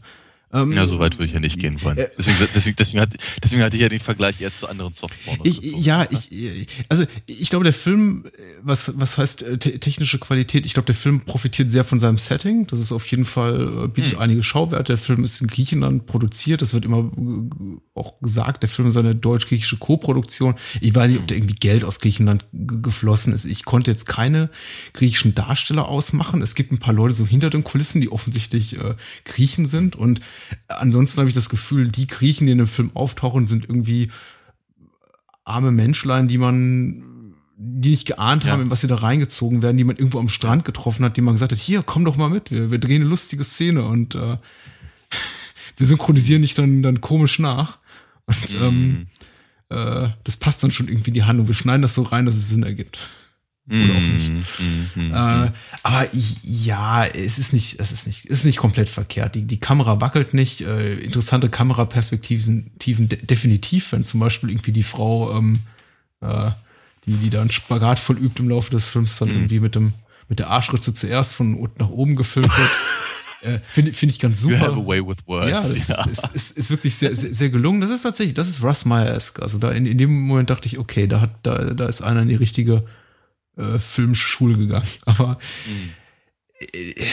Ähm, 0.51 0.73
ja, 0.73 0.87
so 0.87 0.97
weit 0.97 1.15
würde 1.15 1.25
ich 1.25 1.33
ja 1.33 1.39
nicht 1.39 1.59
gehen 1.59 1.81
wollen. 1.83 1.97
Äh, 1.97 2.09
deswegen, 2.17 2.37
deswegen, 2.55 2.75
deswegen, 2.75 3.01
hat, 3.01 3.15
deswegen 3.43 3.61
hatte 3.61 3.75
ich 3.75 3.83
ja 3.83 3.89
den 3.89 3.99
Vergleich 3.99 4.41
eher 4.41 4.53
zu 4.53 4.67
anderen 4.67 4.93
Softpornos. 4.93 5.45
Ich, 5.45 5.61
ja, 5.61 6.07
ich, 6.09 6.67
also 6.89 7.05
ich 7.27 7.49
glaube, 7.51 7.63
der 7.63 7.73
Film, 7.73 8.25
was, 8.61 8.93
was 8.99 9.19
heißt 9.19 9.43
äh, 9.43 9.57
technische 9.59 10.17
Qualität? 10.17 10.65
Ich 10.65 10.73
glaube, 10.73 10.87
der 10.87 10.95
Film 10.95 11.21
profitiert 11.21 11.69
sehr 11.69 11.83
von 11.83 11.99
seinem 11.99 12.17
Setting. 12.17 12.65
Das 12.65 12.79
ist 12.79 12.91
auf 12.91 13.05
jeden 13.07 13.25
Fall, 13.25 13.85
äh, 13.85 13.87
bietet 13.89 14.13
hm. 14.13 14.19
einige 14.19 14.41
Schauwerte. 14.41 14.93
Der 14.93 14.97
Film 14.97 15.23
ist 15.23 15.39
in 15.39 15.47
Griechenland 15.47 16.07
produziert. 16.07 16.63
Das 16.63 16.73
wird 16.73 16.83
immer 16.83 17.11
auch 17.93 18.19
gesagt. 18.19 18.63
Der 18.63 18.69
Film 18.69 18.87
ist 18.87 18.97
eine 18.97 19.13
deutsch-griechische 19.15 19.77
Co-Produktion. 19.77 20.55
Ich 20.81 20.95
weiß 20.95 21.11
nicht, 21.11 21.19
ob 21.19 21.27
da 21.27 21.35
irgendwie 21.35 21.55
Geld 21.55 21.83
aus 21.83 21.99
Griechenland 21.99 22.45
geflossen 22.53 23.33
ist. 23.33 23.45
Ich 23.45 23.65
konnte 23.65 23.91
jetzt 23.91 24.07
keine 24.07 24.49
griechischen 24.93 25.35
Darsteller 25.35 25.87
ausmachen. 25.87 26.41
Es 26.41 26.55
gibt 26.55 26.71
ein 26.71 26.79
paar 26.79 26.93
Leute 26.93 27.13
so 27.13 27.27
hinter 27.27 27.51
den 27.51 27.63
Kulissen, 27.63 28.01
die 28.01 28.11
offensichtlich 28.11 28.77
äh, 28.77 28.95
Griechen 29.25 29.67
sind 29.67 29.95
und 29.95 30.21
ansonsten 30.67 31.19
habe 31.19 31.29
ich 31.29 31.35
das 31.35 31.49
Gefühl, 31.49 31.87
die 31.87 32.07
Griechen, 32.07 32.47
die 32.47 32.53
in 32.53 32.57
dem 32.59 32.67
Film 32.67 32.91
auftauchen, 32.95 33.47
sind 33.47 33.65
irgendwie 33.65 34.11
arme 35.43 35.71
Menschlein, 35.71 36.27
die 36.27 36.37
man 36.37 37.03
die 37.61 37.89
nicht 37.89 38.07
geahnt 38.07 38.45
ja. 38.45 38.51
haben, 38.51 38.61
in 38.61 38.69
was 38.69 38.81
sie 38.81 38.87
da 38.87 38.95
reingezogen 38.95 39.61
werden, 39.61 39.75
die 39.75 39.83
man 39.83 39.97
irgendwo 39.97 40.19
am 40.19 40.29
Strand 40.29 40.63
getroffen 40.63 41.03
hat, 41.03 41.17
die 41.17 41.21
man 41.21 41.35
gesagt 41.35 41.51
hat, 41.51 41.59
hier, 41.59 41.83
komm 41.83 42.05
doch 42.05 42.15
mal 42.15 42.29
mit, 42.29 42.51
wir, 42.51 42.71
wir 42.71 42.79
drehen 42.79 43.01
eine 43.01 43.09
lustige 43.09 43.43
Szene 43.43 43.83
und 43.83 44.15
äh, 44.15 44.37
wir 45.77 45.85
synchronisieren 45.85 46.41
dich 46.41 46.53
dann, 46.53 46.81
dann 46.83 47.01
komisch 47.01 47.37
nach. 47.37 47.79
Und 48.25 48.53
mm. 48.53 48.63
ähm, 48.63 49.07
äh, 49.69 50.07
das 50.23 50.37
passt 50.37 50.63
dann 50.63 50.71
schon 50.71 50.87
irgendwie 50.87 51.09
in 51.09 51.15
die 51.15 51.23
Handlung. 51.23 51.49
Wir 51.49 51.55
schneiden 51.55 51.81
das 51.81 51.95
so 51.95 52.03
rein, 52.03 52.25
dass 52.25 52.37
es 52.37 52.47
Sinn 52.47 52.63
ergibt. 52.63 52.97
Oder 53.69 53.97
auch 53.97 54.01
nicht. 54.01 54.31
Mm, 54.31 54.99
mm, 54.99 55.13
äh, 55.13 55.51
aber 55.83 56.13
ich, 56.13 56.37
ja, 56.43 57.05
es 57.05 57.37
ist 57.37 57.53
nicht, 57.53 57.79
es 57.79 57.91
ist 57.91 58.07
nicht, 58.07 58.25
es 58.25 58.39
ist 58.39 58.45
nicht 58.45 58.57
komplett 58.57 58.89
verkehrt. 58.89 59.35
Die, 59.35 59.45
die 59.45 59.59
Kamera 59.59 60.01
wackelt 60.01 60.33
nicht. 60.33 60.61
Äh, 60.61 60.95
interessante 60.95 61.49
Kameraperspektiven 61.49 62.71
tiefen, 62.79 63.09
de 63.09 63.23
definitiv, 63.23 63.91
wenn 63.91 64.03
zum 64.03 64.21
Beispiel 64.21 64.49
irgendwie 64.49 64.71
die 64.71 64.83
Frau, 64.83 65.37
ähm, 65.37 65.59
äh, 66.21 66.49
die, 67.05 67.13
die 67.13 67.29
da 67.29 67.41
einen 67.41 67.51
Spagat 67.51 67.99
vollübt 67.99 68.39
im 68.39 68.49
Laufe 68.49 68.71
des 68.71 68.87
Films, 68.87 69.17
dann 69.19 69.29
mm. 69.29 69.35
irgendwie 69.35 69.59
mit 69.59 69.75
dem, 69.75 69.93
mit 70.29 70.39
der 70.39 70.49
Arschritze 70.49 70.95
zuerst 70.95 71.35
von 71.35 71.53
unten 71.53 71.79
nach 71.79 71.89
oben 71.89 72.15
gefilmt 72.15 72.57
wird. 72.57 72.71
Äh, 73.41 73.59
Finde 73.69 73.93
find 73.93 74.11
ich 74.11 74.19
ganz 74.19 74.41
super. 74.41 74.55
You 74.55 74.59
have 74.59 74.73
a 74.73 74.85
way 74.85 74.99
with 74.99 75.15
words. 75.25 75.49
Ja, 75.49 75.61
das 75.61 75.87
ja. 75.87 76.03
Ist, 76.07 76.35
ist, 76.35 76.57
ist, 76.57 76.69
wirklich 76.71 76.95
sehr, 76.95 77.15
sehr, 77.15 77.33
sehr, 77.33 77.49
gelungen. 77.49 77.79
Das 77.79 77.89
ist 77.89 78.01
tatsächlich, 78.01 78.33
das 78.33 78.49
ist 78.49 78.61
Russ 78.61 78.83
Meyer-esque. 78.83 79.41
Also 79.41 79.57
da 79.57 79.71
in, 79.71 79.85
in 79.85 79.97
dem 79.97 80.27
Moment 80.27 80.49
dachte 80.49 80.67
ich, 80.67 80.77
okay, 80.77 81.07
da 81.07 81.21
hat, 81.21 81.29
da, 81.43 81.73
da 81.73 81.85
ist 81.85 82.01
einer 82.01 82.23
in 82.23 82.27
die 82.27 82.35
richtige 82.35 82.83
äh, 83.59 83.79
Filmschule 83.79 84.57
gegangen. 84.57 84.87
Aber 85.05 85.37
mhm. 85.67 85.91
äh, 86.73 87.07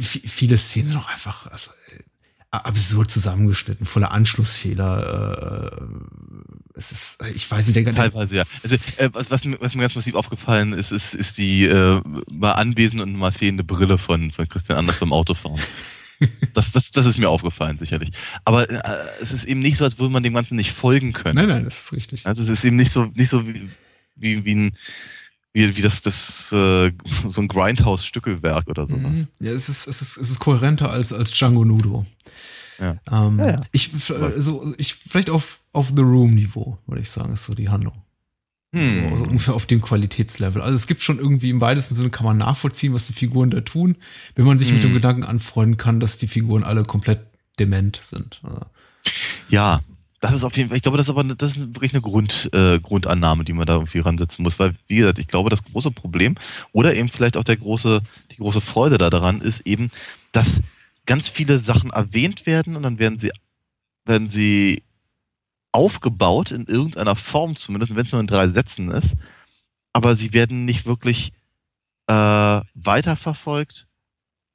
viele 0.00 0.58
Szenen 0.58 0.88
sind 0.88 0.96
auch 0.96 1.08
einfach 1.08 1.46
also, 1.46 1.70
äh, 1.94 2.02
absurd 2.50 3.10
zusammengeschnitten, 3.10 3.86
voller 3.86 4.10
Anschlussfehler. 4.10 5.72
Äh, 5.72 5.84
es 6.74 6.92
ist, 6.92 7.18
ich 7.34 7.50
weiß 7.50 7.68
nicht, 7.68 7.86
der 7.86 7.94
Teilweise, 7.94 8.36
ja. 8.36 8.44
Also, 8.62 8.76
äh, 8.96 9.10
was, 9.12 9.30
was, 9.30 9.44
mir, 9.44 9.60
was, 9.60 9.74
mir 9.74 9.82
ganz 9.82 9.94
massiv 9.94 10.14
aufgefallen 10.14 10.72
ist, 10.72 10.92
ist, 10.92 11.14
ist 11.14 11.38
die 11.38 11.68
mal 12.30 12.52
anwesende 12.52 13.02
und 13.04 13.14
mal 13.14 13.32
fehlende 13.32 13.64
Brille 13.64 13.98
von, 13.98 14.32
von 14.32 14.48
Christian 14.48 14.78
Anders 14.78 14.98
beim 14.98 15.12
Autofahren. 15.12 15.60
Das, 16.52 16.72
das, 16.72 16.90
das 16.90 17.06
ist 17.06 17.16
mir 17.16 17.28
aufgefallen, 17.28 17.78
sicherlich. 17.78 18.10
Aber 18.44 18.68
äh, 18.68 19.06
es 19.20 19.30
ist 19.30 19.44
eben 19.44 19.60
nicht 19.60 19.76
so, 19.76 19.84
als 19.84 20.00
würde 20.00 20.12
man 20.12 20.24
dem 20.24 20.34
Ganzen 20.34 20.56
nicht 20.56 20.72
folgen 20.72 21.12
können. 21.12 21.36
Nein, 21.36 21.48
nein, 21.48 21.64
das 21.64 21.78
ist 21.78 21.92
richtig. 21.92 22.26
Also 22.26 22.42
es 22.42 22.48
ist 22.48 22.64
eben 22.64 22.74
nicht 22.74 22.90
so, 22.90 23.04
nicht 23.14 23.30
so 23.30 23.46
wie, 23.46 23.68
wie, 24.16 24.44
wie 24.44 24.54
ein 24.54 24.76
wie, 25.52 25.76
wie 25.76 25.82
das, 25.82 26.02
das 26.02 26.52
äh, 26.52 26.92
so 27.28 27.40
ein 27.40 27.48
Grindhouse-Stückelwerk 27.48 28.68
oder 28.68 28.86
sowas. 28.86 29.18
Mhm. 29.18 29.28
Ja, 29.40 29.52
es 29.52 29.68
ist, 29.68 29.86
es 29.86 30.02
ist, 30.02 30.16
es 30.16 30.30
ist 30.30 30.38
kohärenter 30.38 30.90
als, 30.90 31.12
als 31.12 31.30
Django 31.30 31.64
Nudo. 31.64 32.06
Ja. 32.78 32.96
Ähm, 33.10 33.38
ja, 33.38 33.50
ja. 33.50 33.60
Ich, 33.72 33.90
also, 34.10 34.74
ich, 34.78 34.94
vielleicht 34.94 35.30
auf, 35.30 35.60
auf 35.72 35.88
The 35.94 36.02
Room-Niveau, 36.02 36.78
würde 36.86 37.02
ich 37.02 37.10
sagen, 37.10 37.32
ist 37.32 37.44
so 37.44 37.54
die 37.54 37.68
Handlung. 37.68 38.02
Hm. 38.74 39.12
Also 39.12 39.24
ungefähr 39.24 39.54
auf 39.54 39.66
dem 39.66 39.80
Qualitätslevel. 39.80 40.60
Also 40.60 40.76
es 40.76 40.86
gibt 40.86 41.00
schon 41.00 41.18
irgendwie 41.18 41.48
im 41.48 41.60
weitesten 41.60 41.94
Sinne 41.94 42.10
kann 42.10 42.26
man 42.26 42.36
nachvollziehen, 42.36 42.92
was 42.92 43.06
die 43.06 43.14
Figuren 43.14 43.50
da 43.50 43.62
tun, 43.62 43.96
wenn 44.34 44.44
man 44.44 44.58
sich 44.58 44.68
hm. 44.68 44.74
mit 44.74 44.82
dem 44.84 44.90
hm. 44.90 44.96
Gedanken 44.96 45.24
anfreunden 45.24 45.78
kann, 45.78 46.00
dass 46.00 46.18
die 46.18 46.28
Figuren 46.28 46.64
alle 46.64 46.82
komplett 46.82 47.20
dement 47.58 47.98
sind. 48.02 48.42
Ja, 49.48 49.80
das 50.20 50.34
ist 50.34 50.44
auf 50.44 50.56
jeden 50.56 50.68
Fall, 50.68 50.76
ich 50.76 50.82
glaube, 50.82 50.98
das 50.98 51.06
ist 51.06 51.10
aber 51.10 51.22
das 51.22 51.56
ist 51.56 51.74
wirklich 51.74 51.92
eine 51.92 52.02
Grund, 52.02 52.50
äh, 52.52 52.80
Grundannahme, 52.80 53.44
die 53.44 53.52
man 53.52 53.66
da 53.66 53.74
irgendwie 53.74 54.00
ransetzen 54.00 54.42
muss, 54.42 54.58
weil, 54.58 54.74
wie 54.86 54.96
gesagt, 54.96 55.18
ich 55.18 55.28
glaube, 55.28 55.50
das 55.50 55.62
große 55.62 55.92
Problem 55.92 56.34
oder 56.72 56.94
eben 56.94 57.08
vielleicht 57.08 57.36
auch 57.36 57.44
der 57.44 57.56
große, 57.56 58.02
die 58.32 58.36
große 58.36 58.60
Freude 58.60 58.98
daran 58.98 59.40
ist 59.40 59.66
eben, 59.66 59.90
dass 60.32 60.60
ganz 61.06 61.28
viele 61.28 61.58
Sachen 61.58 61.90
erwähnt 61.90 62.46
werden 62.46 62.76
und 62.76 62.82
dann 62.82 62.98
werden 62.98 63.18
sie, 63.18 63.30
werden 64.04 64.28
sie 64.28 64.82
aufgebaut 65.72 66.50
in 66.50 66.66
irgendeiner 66.66 67.14
Form 67.14 67.54
zumindest, 67.54 67.94
wenn 67.94 68.04
es 68.04 68.12
nur 68.12 68.20
in 68.20 68.26
drei 68.26 68.48
Sätzen 68.48 68.90
ist, 68.90 69.14
aber 69.92 70.16
sie 70.16 70.32
werden 70.32 70.64
nicht 70.64 70.86
wirklich 70.86 71.32
äh, 72.08 72.60
weiterverfolgt 72.74 73.86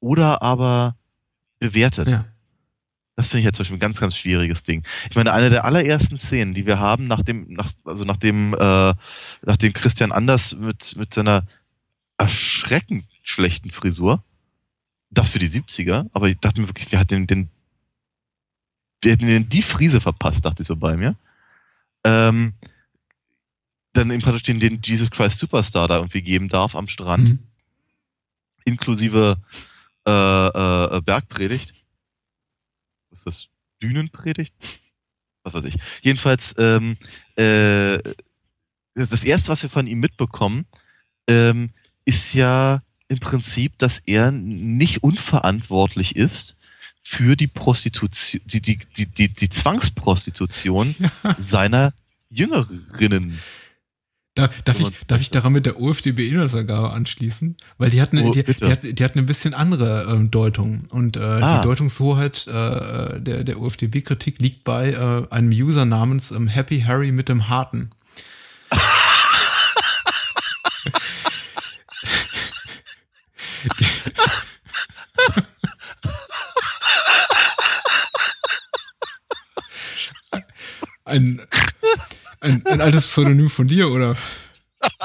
oder 0.02 0.42
aber 0.42 0.98
bewertet. 1.60 2.10
Ja. 2.10 2.26
Das 3.16 3.28
finde 3.28 3.40
ich 3.40 3.46
jetzt 3.46 3.58
zum 3.58 3.64
Beispiel 3.64 3.78
ein 3.78 3.82
ganz, 3.82 4.00
ganz 4.00 4.18
schwieriges 4.18 4.64
Ding. 4.64 4.84
Ich 5.10 5.16
meine, 5.16 5.34
eine 5.34 5.50
der 5.50 5.66
allerersten 5.66 6.18
Szenen, 6.18 6.54
die 6.54 6.66
wir 6.66 6.80
haben, 6.80 7.08
nachdem, 7.08 7.54
nach, 7.54 7.72
also 7.86 8.06
nachdem, 8.06 8.56
äh, 8.56 8.94
nachdem 9.44 9.74
Christian 9.74 10.12
Anders 10.12 10.56
mit, 10.56 10.96
mit 10.96 11.14
seiner 11.14 11.46
erschreckend 12.18 13.06
schlechten 13.22 13.70
Frisur, 13.70 14.24
das 15.12 15.30
für 15.30 15.40
die 15.40 15.50
70er, 15.50 16.10
aber 16.14 16.28
ich 16.28 16.40
dachte 16.40 16.60
mir 16.60 16.68
wirklich, 16.68 16.92
wir 16.92 17.00
hatten 17.00 17.28
den, 17.28 17.50
wir 19.02 19.12
hätten 19.12 19.28
den 19.28 19.48
die 19.48 19.62
Friese 19.62 20.02
verpasst, 20.02 20.46
dachte 20.46 20.64
ich 20.64 20.68
so 20.68 20.76
bei 20.76 20.98
mir. 20.98 21.16
Ähm, 22.04 22.54
dann 23.94 24.10
eben 24.10 24.24
praktisch 24.24 24.44
den, 24.44 24.60
den 24.60 24.82
Jesus 24.84 25.12
Christ 25.12 25.38
Superstar 25.38 25.88
da 25.88 25.98
irgendwie 25.98 26.24
geben 26.24 26.50
darf 26.50 26.76
am 26.76 26.88
Strand. 26.88 27.30
Mhm. 27.30 27.40
Inklusive 28.66 29.38
äh, 30.08 30.12
äh, 30.48 31.02
Bergpredigt. 31.02 31.83
Ist 33.26 33.26
das? 33.26 33.48
Dünenpredigt? 33.82 34.54
Was 35.44 35.54
weiß 35.54 35.66
ich. 35.66 35.76
Jedenfalls, 36.02 36.56
ähm, 36.58 36.98
äh, 37.36 38.00
das 38.96 39.24
erste, 39.24 39.50
was 39.50 39.62
wir 39.64 39.70
von 39.70 39.88
ihm 39.88 40.00
mitbekommen, 40.00 40.66
ähm, 41.28 41.72
ist 42.06 42.34
ja 42.34 42.82
im 43.08 43.20
Prinzip, 43.20 43.78
dass 43.78 44.00
er 44.06 44.32
nicht 44.32 45.04
unverantwortlich 45.04 46.16
ist 46.16 46.56
für 47.02 47.36
die 47.36 47.48
Prostitution, 47.48 48.42
die, 48.46 48.62
die, 48.62 48.80
die, 48.98 49.06
die, 49.06 49.30
die 49.30 49.50
Zwangsprostitution 49.50 50.96
seiner 51.38 51.94
Jüngerinnen. 52.30 53.40
Da, 54.36 54.50
darf, 54.66 54.80
ich, 54.80 54.90
darf 55.06 55.22
ich 55.22 55.30
daran 55.30 55.54
mit 55.54 55.68
der 55.68 55.80
OFDB-Inhaltsangabe 55.80 56.90
anschließen? 56.90 57.56
Weil 57.78 57.92
die 57.92 58.02
hatten, 58.02 58.18
oh, 58.18 58.32
die, 58.32 58.44
die, 58.44 58.54
die, 58.56 58.96
die 58.96 59.04
hatten 59.04 59.20
ein 59.20 59.28
bisschen 59.28 59.54
andere 59.54 60.08
ähm, 60.10 60.32
Deutung. 60.32 60.86
Und 60.90 61.18
äh, 61.18 61.20
ah. 61.20 61.60
die 61.60 61.64
Deutungshoheit 61.64 62.48
äh, 62.48 63.22
der, 63.22 63.44
der 63.44 63.62
OFDB-Kritik 63.62 64.42
liegt 64.42 64.64
bei 64.64 64.92
äh, 64.92 65.28
einem 65.32 65.52
User 65.52 65.86
namens 65.86 66.32
ähm, 66.32 66.48
Happy 66.48 66.82
Harry 66.82 67.12
mit 67.12 67.30
dem 67.30 67.48
Harten. 67.48 67.92
ein, 81.06 81.42
ein, 82.44 82.66
ein 82.66 82.82
altes 82.82 83.06
Pseudonym 83.06 83.50
von 83.50 83.68
dir, 83.68 83.90
oder? 83.90 84.18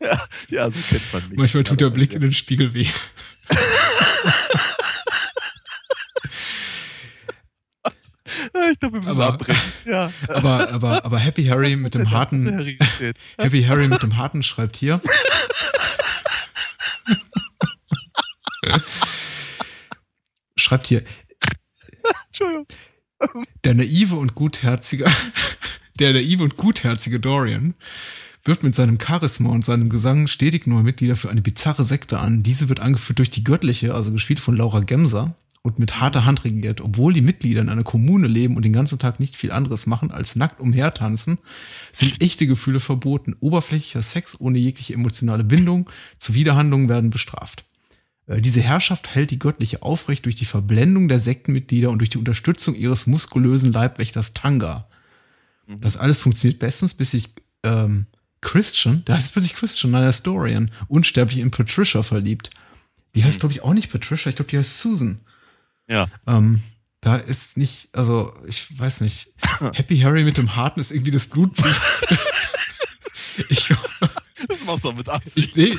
ja, 0.00 0.26
ja, 0.48 0.70
so 0.70 0.80
kennt 0.88 1.12
man 1.12 1.28
mich. 1.28 1.38
Manchmal 1.38 1.62
tut 1.62 1.80
der 1.80 1.90
Blick 1.90 2.12
in 2.14 2.20
den 2.20 2.32
Spiegel 2.32 2.74
weh. 2.74 2.88
ich 8.72 8.80
glaube, 8.80 8.94
wir 8.94 9.00
müssen 9.00 9.10
aber, 9.10 9.26
abbrechen. 9.28 9.72
Ja. 9.84 10.12
Aber, 10.28 10.70
aber, 10.70 11.04
aber 11.04 11.18
Happy 11.18 11.44
Harry 11.44 11.76
mit 11.76 11.94
dem 11.94 12.10
harten. 12.10 12.76
Happy 13.38 13.62
Harry 13.62 13.86
mit 13.88 14.02
dem 14.02 14.16
harten 14.16 14.42
schreibt 14.42 14.76
hier. 14.76 15.00
schreibt 20.56 20.88
hier. 20.88 21.04
Entschuldigung. 22.26 22.66
Der 23.64 23.74
naive 23.74 24.16
und 24.16 24.34
gutherzige, 24.34 25.04
der 25.98 26.12
naive 26.12 26.42
und 26.42 26.56
gutherzige 26.56 27.20
Dorian 27.20 27.74
wirft 28.44 28.62
mit 28.62 28.74
seinem 28.74 28.98
Charisma 29.00 29.50
und 29.50 29.64
seinem 29.64 29.88
Gesang 29.88 30.26
stetig 30.26 30.66
neue 30.66 30.82
Mitglieder 30.82 31.16
für 31.16 31.30
eine 31.30 31.40
bizarre 31.40 31.84
Sekte 31.84 32.18
an. 32.18 32.42
Diese 32.42 32.68
wird 32.68 32.80
angeführt 32.80 33.18
durch 33.18 33.30
die 33.30 33.44
Göttliche, 33.44 33.94
also 33.94 34.12
gespielt 34.12 34.40
von 34.40 34.56
Laura 34.56 34.80
Gemser 34.80 35.34
und 35.62 35.78
mit 35.78 35.98
harter 35.98 36.26
Hand 36.26 36.44
regiert. 36.44 36.82
Obwohl 36.82 37.14
die 37.14 37.22
Mitglieder 37.22 37.62
in 37.62 37.70
einer 37.70 37.84
Kommune 37.84 38.28
leben 38.28 38.56
und 38.56 38.64
den 38.64 38.74
ganzen 38.74 38.98
Tag 38.98 39.18
nicht 39.18 39.34
viel 39.34 39.50
anderes 39.50 39.86
machen 39.86 40.10
als 40.10 40.36
nackt 40.36 40.60
umhertanzen, 40.60 41.38
sind 41.90 42.20
echte 42.22 42.46
Gefühle 42.46 42.80
verboten. 42.80 43.34
Oberflächlicher 43.40 44.02
Sex 44.02 44.38
ohne 44.38 44.58
jegliche 44.58 44.92
emotionale 44.92 45.44
Bindung, 45.44 45.88
Zuwiderhandlungen 46.18 46.90
werden 46.90 47.08
bestraft. 47.08 47.64
Äh, 48.26 48.40
diese 48.40 48.60
Herrschaft 48.60 49.14
hält 49.14 49.30
die 49.30 49.38
Göttliche 49.38 49.82
aufrecht 49.82 50.24
durch 50.24 50.36
die 50.36 50.44
Verblendung 50.44 51.08
der 51.08 51.20
Sektenmitglieder 51.20 51.90
und 51.90 51.98
durch 51.98 52.10
die 52.10 52.18
Unterstützung 52.18 52.74
ihres 52.74 53.06
muskulösen 53.06 53.72
Leibwächters 53.72 54.34
Tanga. 54.34 54.88
Mhm. 55.66 55.80
Das 55.80 55.96
alles 55.96 56.20
funktioniert 56.20 56.58
bestens, 56.58 56.94
bis 56.94 57.12
sich 57.12 57.30
ähm, 57.62 58.06
Christian, 58.40 59.04
der 59.06 59.16
heißt 59.16 59.32
plötzlich 59.32 59.54
Christian, 59.54 59.92
nein, 59.92 60.04
Historian, 60.04 60.70
unsterblich 60.88 61.38
in 61.38 61.50
Patricia 61.50 62.02
verliebt. 62.02 62.50
Die 63.14 63.24
heißt, 63.24 63.38
mhm. 63.38 63.40
glaube 63.40 63.52
ich, 63.52 63.62
auch 63.62 63.74
nicht 63.74 63.90
Patricia, 63.90 64.28
ich 64.28 64.36
glaube, 64.36 64.50
die 64.50 64.58
heißt 64.58 64.80
Susan. 64.80 65.20
Ja. 65.88 66.08
Ähm, 66.26 66.62
da 67.00 67.16
ist 67.16 67.56
nicht, 67.56 67.88
also, 67.92 68.34
ich 68.46 68.78
weiß 68.78 69.02
nicht, 69.02 69.34
Happy 69.72 69.98
Harry 70.00 70.24
mit 70.24 70.36
dem 70.36 70.56
Harten 70.56 70.80
ist 70.80 70.90
irgendwie 70.90 71.10
das 71.10 71.26
Blutblut. 71.26 71.74
ich 73.48 73.66
glaube. 73.66 73.80
Das 74.48 74.64
machst 74.64 74.84
du 74.84 74.92
mit 74.92 75.08
Absicht. 75.08 75.56
Ich, 75.56 75.56
nee, 75.56 75.78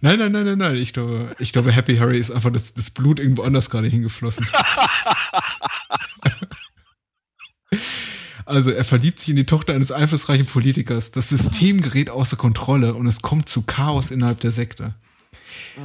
Nein, 0.00 0.18
nein, 0.18 0.32
nein, 0.32 0.44
nein, 0.44 0.58
nein. 0.58 0.76
Ich 0.76 0.92
glaube, 0.92 1.34
ich 1.38 1.52
glaube 1.52 1.72
Happy 1.72 1.96
Harry 1.96 2.18
ist 2.18 2.30
einfach 2.30 2.50
das, 2.50 2.74
das 2.74 2.90
Blut 2.90 3.18
irgendwo 3.18 3.42
anders 3.42 3.70
gerade 3.70 3.88
hingeflossen. 3.88 4.46
Also 8.46 8.70
er 8.70 8.84
verliebt 8.84 9.18
sich 9.18 9.30
in 9.30 9.36
die 9.36 9.46
Tochter 9.46 9.74
eines 9.74 9.90
einflussreichen 9.90 10.46
Politikers. 10.46 11.10
Das 11.10 11.30
System 11.30 11.80
gerät 11.80 12.10
außer 12.10 12.36
Kontrolle 12.36 12.94
und 12.94 13.06
es 13.06 13.22
kommt 13.22 13.48
zu 13.48 13.62
Chaos 13.62 14.10
innerhalb 14.10 14.40
der 14.40 14.52
Sekte. 14.52 14.94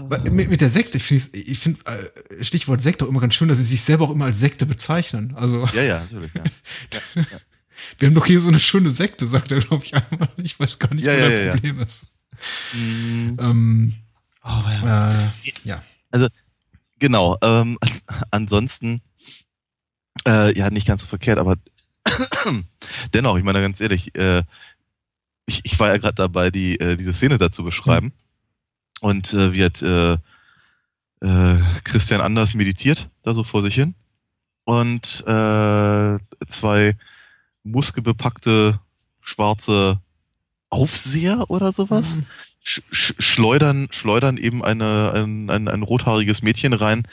Mit, 0.10 0.49
mit 0.49 0.61
der 0.61 0.69
Sekte 0.69 0.99
finde 0.99 1.23
ich, 1.34 1.52
ich 1.52 1.60
finde 1.60 1.80
äh, 1.86 2.44
Stichwort 2.44 2.81
Sekte 2.81 3.06
auch 3.06 3.10
immer 3.10 3.22
ganz 3.22 3.36
schön, 3.36 3.48
dass 3.48 3.57
sie 3.57 3.64
sich 3.64 3.81
selber 3.81 4.06
auch 4.06 4.11
immer 4.11 4.26
als 4.26 4.40
Sekte 4.40 4.65
bezeichnen. 4.65 5.34
Also 5.36 5.68
ja, 5.73 5.84
ja, 5.84 5.99
natürlich. 6.02 6.34
Ja. 6.34 6.44
ja, 6.44 6.99
ja. 7.15 7.40
Wir 7.98 8.07
haben 8.07 8.15
doch 8.15 8.26
hier 8.26 8.40
so 8.40 8.49
eine 8.49 8.60
schöne 8.60 8.91
Sekte, 8.91 9.26
sagt 9.26 9.52
er, 9.52 9.60
glaube 9.61 9.84
ich, 9.86 9.95
einmal. 9.95 10.30
Ich 10.38 10.60
weiß 10.60 10.80
gar 10.80 10.94
nicht, 10.94 11.06
ja, 11.06 11.14
was 11.14 11.34
ja, 11.34 11.52
Problem 11.53 11.80
ist. 11.80 12.03
Mhm. 12.74 13.38
Ähm, 13.40 13.94
Oh, 14.44 14.64
ja. 14.84 15.11
Äh, 15.11 15.30
ja. 15.64 15.82
Also, 16.11 16.28
genau. 16.98 17.38
Ähm, 17.41 17.78
ansonsten, 18.32 19.02
äh, 20.28 20.57
ja, 20.57 20.70
nicht 20.70 20.88
ganz 20.88 21.02
so 21.02 21.07
verkehrt, 21.07 21.38
aber 21.38 21.56
dennoch, 23.14 23.38
ich 23.38 23.44
meine 23.44 23.61
ganz 23.61 23.80
ehrlich, 23.82 24.16
äh, 24.16 24.44
ich, 25.45 25.61
ich 25.64 25.80
war 25.80 25.90
ja 25.90 25.98
gerade 25.98 26.16
dabei, 26.16 26.52
die, 26.52 26.80
äh, 26.80 26.95
diese 26.95 27.14
Szene 27.14 27.38
dazu 27.38 27.64
beschreiben. 27.64 28.07
Mhm. 28.07 28.14
Und 29.02 29.34
äh, 29.34 29.53
wie 29.53 29.64
hat 29.64 29.82
äh, 29.82 30.14
äh, 31.22 31.61
Christian 31.84 32.22
Anders 32.22 32.53
meditiert, 32.53 33.10
da 33.24 33.34
so 33.34 33.44
vor 33.44 33.61
sich 33.61 33.76
hin. 33.76 33.95
Und 34.66 35.24
äh, 35.26 36.20
zwei 36.49 36.98
muskelbepackte, 37.64 38.80
schwarze 39.22 39.99
Aufseher 40.70 41.50
oder 41.50 41.72
sowas, 41.72 42.16
mhm. 42.16 42.26
sch 42.64 42.82
schleudern, 42.91 43.88
schleudern 43.91 44.38
eben 44.38 44.64
eine, 44.64 45.14
ein, 45.16 45.50
ein, 45.50 45.68
ein 45.68 45.84
rothaariges 45.84 46.41
Mädchen 46.41 46.74
rein, 46.74 47.08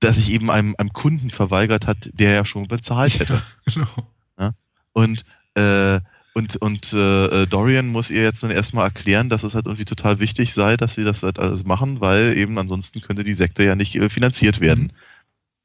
das 0.00 0.16
sich 0.16 0.32
eben 0.32 0.50
einem, 0.50 0.74
einem 0.78 0.92
Kunden 0.92 1.30
verweigert 1.30 1.86
hat, 1.86 2.10
der 2.12 2.32
ja 2.32 2.44
schon 2.44 2.68
bezahlt 2.68 3.18
hätte. 3.18 3.42
Ja, 3.66 3.72
genau. 3.72 4.08
Ja? 4.38 4.50
Und 4.92 5.24
äh, 5.54 6.00
und, 6.32 6.56
und 6.56 6.92
äh, 6.92 7.46
Dorian 7.46 7.88
muss 7.88 8.10
ihr 8.10 8.22
jetzt 8.22 8.42
nun 8.42 8.52
erstmal 8.52 8.84
erklären, 8.84 9.28
dass 9.28 9.42
es 9.42 9.54
halt 9.54 9.66
irgendwie 9.66 9.84
total 9.84 10.20
wichtig 10.20 10.54
sei, 10.54 10.76
dass 10.76 10.94
sie 10.94 11.04
das 11.04 11.22
halt 11.22 11.40
alles 11.40 11.64
machen, 11.64 12.00
weil 12.00 12.36
eben 12.36 12.56
ansonsten 12.56 13.00
könnte 13.00 13.24
die 13.24 13.34
Sekte 13.34 13.64
ja 13.64 13.74
nicht 13.74 13.96
äh, 13.96 14.08
finanziert 14.08 14.60
werden. 14.60 14.92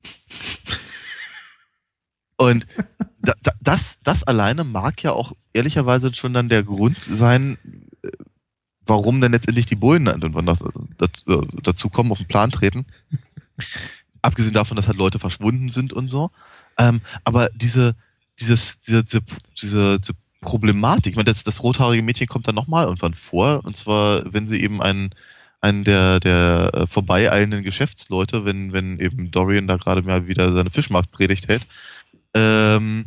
Und 2.38 2.66
da, 3.22 3.34
da, 3.42 3.52
das, 3.62 3.98
das 4.04 4.24
alleine 4.24 4.64
mag 4.64 5.02
ja 5.04 5.12
auch 5.12 5.34
ehrlicherweise 5.54 6.14
schon 6.14 6.34
dann 6.34 6.50
der 6.50 6.64
Grund 6.64 7.02
sein, 7.02 7.58
äh, 8.04 8.10
warum 8.86 9.22
dann 9.22 9.32
letztendlich 9.32 9.66
die 9.66 9.76
Bullen 9.76 10.08
irgendwann 10.08 10.46
das, 10.46 10.64
das, 10.98 11.24
äh, 11.28 11.48
dazu 11.64 11.90
kommen, 11.90 12.12
auf 12.12 12.18
den 12.18 12.28
Plan 12.28 12.52
treten. 12.52 12.86
Abgesehen 14.22 14.54
davon, 14.54 14.76
dass 14.76 14.88
halt 14.88 14.98
Leute 14.98 15.20
verschwunden 15.20 15.70
sind 15.70 15.94
und 15.94 16.10
so. 16.10 16.32
Ähm, 16.78 17.02
aber 17.24 17.50
diese, 17.56 17.96
dieses, 18.40 18.80
diese, 18.80 19.04
diese, 19.04 19.22
diese, 19.62 20.00
diese 20.00 20.14
Problematik, 20.42 21.12
ich 21.12 21.16
meine, 21.16 21.26
das, 21.26 21.44
das 21.44 21.64
rothaarige 21.64 22.04
Mädchen 22.04 22.28
kommt 22.28 22.48
dann 22.48 22.56
nochmal 22.56 22.86
irgendwann 22.86 23.14
vor, 23.14 23.64
und 23.64 23.78
zwar, 23.78 24.22
wenn 24.34 24.48
sie 24.48 24.62
eben 24.62 24.82
einen, 24.82 25.12
einen 25.62 25.84
der, 25.84 26.20
der 26.20 26.72
äh, 26.74 26.88
vorbeieilenden 26.88 27.64
Geschäftsleute, 27.64 28.46
wenn, 28.46 28.74
wenn 28.74 29.00
eben 29.00 29.32
Dorian 29.32 29.68
da 29.68 29.78
gerade 29.78 30.04
mal 30.04 30.28
wieder 30.28 30.54
seine 30.54 30.70
Fischmarktpredigt 30.70 31.48
hält, 31.48 31.66
ähm, 32.36 33.06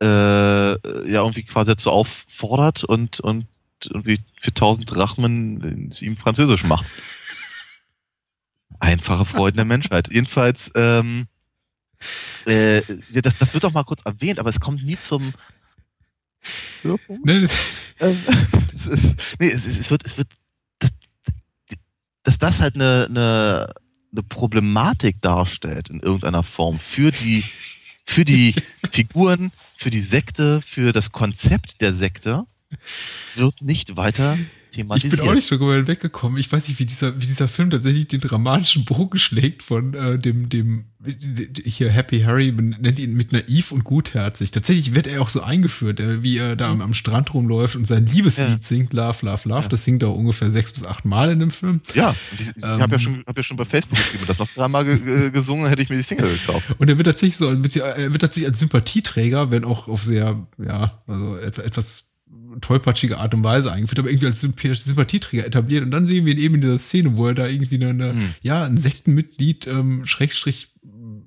äh, 0.00 0.06
ja, 0.06 1.20
irgendwie 1.20 1.42
quasi 1.42 1.72
dazu 1.72 1.90
auffordert 1.90 2.84
und, 2.84 3.20
und 3.20 3.46
irgendwie 3.84 4.20
für 4.40 4.50
1000 4.50 4.94
Drachmen 4.94 5.90
es 5.90 6.02
ihm 6.02 6.16
Französisch 6.16 6.64
macht. 6.64 6.86
Einfache 8.78 9.24
Freuden 9.24 9.56
der 9.56 9.64
Menschheit. 9.64 10.08
Jedenfalls, 10.12 10.70
ähm, 10.74 11.26
äh, 12.46 12.82
das, 13.22 13.38
das 13.38 13.54
wird 13.54 13.64
doch 13.64 13.72
mal 13.72 13.84
kurz 13.84 14.02
erwähnt, 14.04 14.38
aber 14.38 14.50
es 14.50 14.60
kommt 14.60 14.84
nie 14.84 14.98
zum, 14.98 15.32
Nee, 17.24 17.46
ähm, 18.00 18.18
es, 18.72 18.86
ist, 18.86 19.16
nee 19.38 19.48
es, 19.48 19.64
es, 19.64 19.90
wird, 19.90 20.04
es 20.04 20.18
wird, 20.18 20.28
dass, 20.78 20.90
dass 22.24 22.38
das 22.38 22.60
halt 22.60 22.74
eine, 22.74 23.06
eine, 23.08 23.72
eine 24.10 24.22
Problematik 24.24 25.20
darstellt 25.20 25.90
in 25.90 26.00
irgendeiner 26.00 26.42
Form 26.42 26.80
für 26.80 27.12
die, 27.12 27.44
für 28.04 28.24
die 28.24 28.54
Figuren, 28.90 29.52
für 29.76 29.90
die 29.90 30.00
Sekte, 30.00 30.60
für 30.62 30.92
das 30.92 31.12
Konzept 31.12 31.80
der 31.80 31.94
Sekte, 31.94 32.44
wird 33.34 33.62
nicht 33.62 33.96
weiter 33.96 34.38
thematisiert. 34.72 35.12
Ich 35.12 35.20
bin 35.20 35.28
auch 35.28 35.34
nicht 35.34 35.50
darüber 35.50 35.86
weggekommen. 35.86 36.38
Ich 36.38 36.50
weiß 36.50 36.68
nicht, 36.68 36.80
wie 36.80 36.86
dieser, 36.86 37.20
wie 37.20 37.26
dieser 37.26 37.48
Film 37.48 37.70
tatsächlich 37.70 38.08
den 38.08 38.20
dramatischen 38.20 38.84
Bogen 38.84 39.18
schlägt 39.18 39.62
von 39.62 39.94
äh, 39.94 40.18
dem, 40.18 40.48
dem, 40.48 40.86
hier 41.64 41.90
Happy 41.90 42.20
Harry 42.22 42.52
nennt 42.52 42.98
ihn 42.98 43.14
mit 43.14 43.32
naiv 43.32 43.72
und 43.72 43.84
gutherzig. 43.84 44.50
Tatsächlich 44.50 44.94
wird 44.94 45.06
er 45.06 45.20
auch 45.22 45.28
so 45.28 45.42
eingeführt, 45.42 46.00
äh, 46.00 46.22
wie 46.22 46.38
er 46.38 46.56
da 46.56 46.70
am, 46.70 46.80
am, 46.80 46.94
Strand 46.94 47.34
rumläuft 47.34 47.76
und 47.76 47.86
sein 47.86 48.04
Liebeslied 48.04 48.48
ja. 48.48 48.58
singt, 48.60 48.92
Love, 48.92 49.26
Love, 49.26 49.48
Love. 49.48 49.62
Ja. 49.62 49.68
Das 49.68 49.84
singt 49.84 50.02
er 50.02 50.14
ungefähr 50.14 50.50
sechs 50.50 50.72
bis 50.72 50.84
acht 50.84 51.04
Mal 51.04 51.30
in 51.32 51.40
dem 51.40 51.50
Film. 51.50 51.80
Ja, 51.94 52.14
die, 52.38 52.44
ich 52.44 52.62
ähm, 52.62 52.80
habe 52.80 52.92
ja, 52.92 52.98
schon, 52.98 53.24
hab 53.26 53.36
ja 53.36 53.42
schon 53.42 53.56
bei 53.56 53.64
Facebook 53.64 53.98
geschrieben, 53.98 54.24
das 54.26 54.38
noch 54.38 54.48
dreimal 54.48 54.84
ge 54.84 55.30
gesungen, 55.30 55.68
hätte 55.68 55.82
ich 55.82 55.88
mir 55.88 55.96
die 55.96 56.02
Single 56.02 56.30
gekauft. 56.30 56.66
Und 56.78 56.88
er 56.88 56.96
wird 56.96 57.06
tatsächlich 57.06 57.36
so, 57.36 57.48
er 57.48 57.56
wird 57.56 58.20
tatsächlich 58.20 58.48
als 58.48 58.58
Sympathieträger, 58.60 59.50
wenn 59.50 59.64
auch 59.64 59.88
auf 59.88 60.02
sehr, 60.02 60.46
ja, 60.58 61.02
also 61.06 61.36
etwas 61.36 62.11
tollpatschige 62.60 63.18
Art 63.18 63.34
und 63.34 63.44
Weise 63.44 63.72
eingeführt, 63.72 63.98
aber 63.98 64.10
irgendwie 64.10 64.26
als 64.26 64.40
Sympathieträger 64.40 65.46
etabliert. 65.46 65.84
Und 65.84 65.90
dann 65.90 66.06
sehen 66.06 66.26
wir 66.26 66.32
ihn 66.32 66.38
eben 66.38 66.54
in 66.56 66.60
dieser 66.60 66.78
Szene, 66.78 67.16
wo 67.16 67.26
er 67.26 67.34
da 67.34 67.46
irgendwie 67.46 67.76
eine, 67.76 67.88
eine 67.90 68.12
mhm. 68.12 68.34
ja, 68.42 68.64
ein 68.64 68.76
Sektenmitglied, 68.76 69.66
ähm, 69.66 70.04
Schrägstrich, 70.04 70.68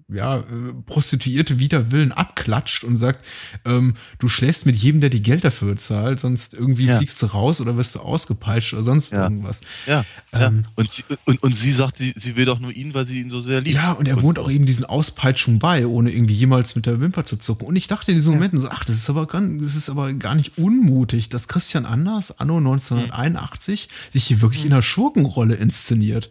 ja, 0.07 0.37
äh, 0.37 0.43
Prostituierte 0.85 1.57
wider 1.57 1.91
Willen 1.91 2.11
abklatscht 2.11 2.83
und 2.83 2.97
sagt, 2.97 3.25
ähm, 3.65 3.95
du 4.19 4.27
schläfst 4.27 4.67
mit 4.67 4.75
jedem, 4.75 5.01
der 5.01 5.09
die 5.09 5.23
Geld 5.23 5.43
dafür 5.43 5.75
zahlt, 5.77 6.19
sonst 6.19 6.53
irgendwie 6.53 6.85
ja. 6.85 6.97
fliegst 6.97 7.21
du 7.23 7.25
raus 7.27 7.59
oder 7.59 7.75
wirst 7.75 7.95
du 7.95 8.01
ausgepeitscht 8.01 8.73
oder 8.73 8.83
sonst 8.83 9.11
ja. 9.11 9.23
irgendwas. 9.23 9.61
Ja, 9.87 10.05
ähm, 10.31 10.63
ja. 10.63 10.71
Und, 10.75 10.91
sie, 10.91 11.03
und, 11.25 11.41
und 11.41 11.55
sie 11.55 11.71
sagt, 11.71 11.97
sie, 11.97 12.13
sie 12.15 12.35
will 12.35 12.45
doch 12.45 12.59
nur 12.59 12.71
ihn, 12.71 12.93
weil 12.93 13.05
sie 13.05 13.19
ihn 13.19 13.31
so 13.31 13.41
sehr 13.41 13.61
liebt. 13.61 13.75
Ja, 13.75 13.93
und 13.93 14.07
er 14.07 14.17
und 14.17 14.23
wohnt 14.23 14.37
so. 14.37 14.43
auch 14.43 14.51
eben 14.51 14.67
diesen 14.67 14.85
Auspeitschungen 14.85 15.59
bei, 15.59 15.87
ohne 15.87 16.11
irgendwie 16.11 16.35
jemals 16.35 16.75
mit 16.75 16.85
der 16.85 17.01
Wimper 17.01 17.25
zu 17.25 17.37
zucken. 17.37 17.67
Und 17.67 17.75
ich 17.75 17.87
dachte 17.87 18.11
in 18.11 18.17
diesen 18.17 18.33
Momenten 18.33 18.59
so, 18.59 18.69
ach, 18.69 18.83
das 18.85 18.97
ist 18.97 19.09
aber 19.09 19.25
gar, 19.25 19.41
das 19.41 19.75
ist 19.75 19.89
aber 19.89 20.13
gar 20.13 20.35
nicht 20.35 20.59
unmutig, 20.59 21.29
dass 21.29 21.47
Christian 21.47 21.87
Anders 21.87 22.39
anno 22.39 22.57
1981 22.57 23.89
mhm. 23.89 24.11
sich 24.11 24.25
hier 24.25 24.41
wirklich 24.41 24.61
mhm. 24.63 24.67
in 24.67 24.73
einer 24.73 24.83
Schurkenrolle 24.83 25.55
inszeniert. 25.55 26.29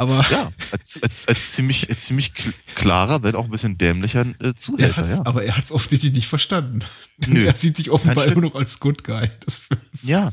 Aber 0.00 0.24
ja, 0.30 0.50
als, 0.72 0.98
als, 1.02 1.28
als 1.28 1.52
ziemlich, 1.52 1.90
als 1.90 2.04
ziemlich 2.04 2.32
klarer, 2.74 3.22
wenn 3.22 3.34
auch 3.34 3.44
ein 3.44 3.50
bisschen 3.50 3.76
dämlicher 3.76 4.24
äh, 4.40 4.54
Zuhälter. 4.54 5.06
Ja. 5.06 5.26
Aber 5.26 5.44
er 5.44 5.58
hat 5.58 5.64
es 5.64 5.70
offensichtlich 5.70 6.14
nicht 6.14 6.26
verstanden. 6.26 6.78
Nö, 7.26 7.44
er 7.46 7.54
sieht 7.54 7.76
sich 7.76 7.90
offenbar 7.90 8.24
immer 8.24 8.40
noch 8.40 8.54
als 8.54 8.80
Good 8.80 9.04
Guy. 9.04 9.28
Ja, 10.00 10.30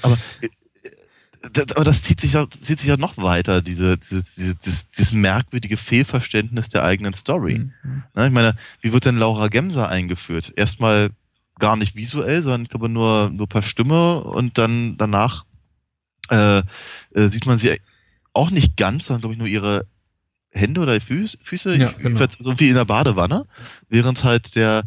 aber, 0.00 0.16
äh, 0.40 0.48
das, 1.52 1.76
aber 1.76 1.84
das 1.84 2.02
zieht 2.02 2.22
sich, 2.22 2.32
ja, 2.32 2.48
zieht 2.48 2.80
sich 2.80 2.88
ja 2.88 2.96
noch 2.96 3.18
weiter, 3.18 3.60
diese, 3.60 3.98
diese, 3.98 4.22
diese, 4.22 4.54
dieses, 4.54 4.88
dieses 4.88 5.12
merkwürdige 5.12 5.76
Fehlverständnis 5.76 6.70
der 6.70 6.84
eigenen 6.84 7.12
Story. 7.12 7.58
Mhm. 7.58 8.02
Na, 8.14 8.26
ich 8.26 8.32
meine, 8.32 8.54
wie 8.80 8.94
wird 8.94 9.04
denn 9.04 9.18
Laura 9.18 9.48
Gemser 9.48 9.90
eingeführt? 9.90 10.54
Erstmal 10.56 11.10
gar 11.58 11.76
nicht 11.76 11.94
visuell, 11.94 12.42
sondern 12.42 12.62
ich 12.62 12.70
glaube 12.70 12.88
nur, 12.88 13.28
nur 13.28 13.50
per 13.50 13.62
Stimme 13.62 14.22
und 14.22 14.56
dann 14.56 14.96
danach 14.96 15.44
äh, 16.30 16.62
äh, 17.14 17.28
sieht 17.28 17.44
man 17.44 17.58
sie 17.58 17.78
auch 18.32 18.50
nicht 18.50 18.76
ganz, 18.76 19.06
sondern 19.06 19.22
glaube 19.22 19.34
ich 19.34 19.38
nur 19.38 19.48
ihre 19.48 19.86
Hände 20.52 20.80
oder 20.80 21.00
Füße, 21.00 21.38
Füße 21.42 21.76
ja, 21.76 21.92
genau. 21.92 22.24
so 22.38 22.58
wie 22.58 22.68
in 22.68 22.74
der 22.74 22.84
Badewanne, 22.84 23.46
während 23.88 24.24
halt 24.24 24.56
der, 24.56 24.84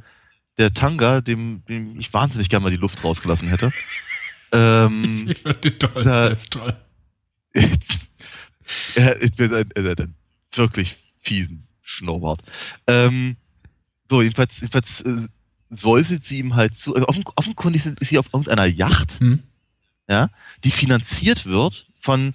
der 0.57 0.74
Tanga, 0.74 1.22
dem, 1.22 1.64
dem 1.68 1.99
ich 1.99 2.14
wahnsinnig 2.14 2.49
gerne 2.49 2.64
mal 2.64 2.70
die 2.70 2.78
Luft 2.78 3.03
rausgelassen 3.03 3.48
hätte. 3.48 3.72
ähm, 4.52 5.28
ich 5.30 5.40
fand 5.40 5.64
den 5.64 5.80
toll, 5.80 6.03
da, 6.03 6.28
der 6.28 6.38
ist 6.38 6.52
toll. 6.52 6.78
Er, 8.95 9.22
er, 9.22 9.65
er, 9.76 9.99
er, 9.99 10.07
wirklich 10.56 10.95
fiesen 11.22 11.68
Schnurrbart. 11.82 12.41
Ähm, 12.88 13.38
so, 14.10 14.22
jedenfalls, 14.22 14.61
jedenfalls 14.61 15.02
äh, 15.02 15.28
säuselt 15.70 16.24
sie 16.24 16.40
ihm 16.40 16.56
halt 16.56 16.76
zu. 16.76 16.94
Also 16.94 17.07
offen, 17.07 17.24
offenkundig 17.36 17.86
ist 17.86 17.98
sie 18.02 18.18
auf 18.18 18.28
irgendeiner 18.28 18.65
Yacht, 18.65 19.20
hm. 19.20 19.44
ja, 20.10 20.30
die 20.64 20.72
finanziert 20.72 21.45
wird 21.45 21.88
von 21.99 22.34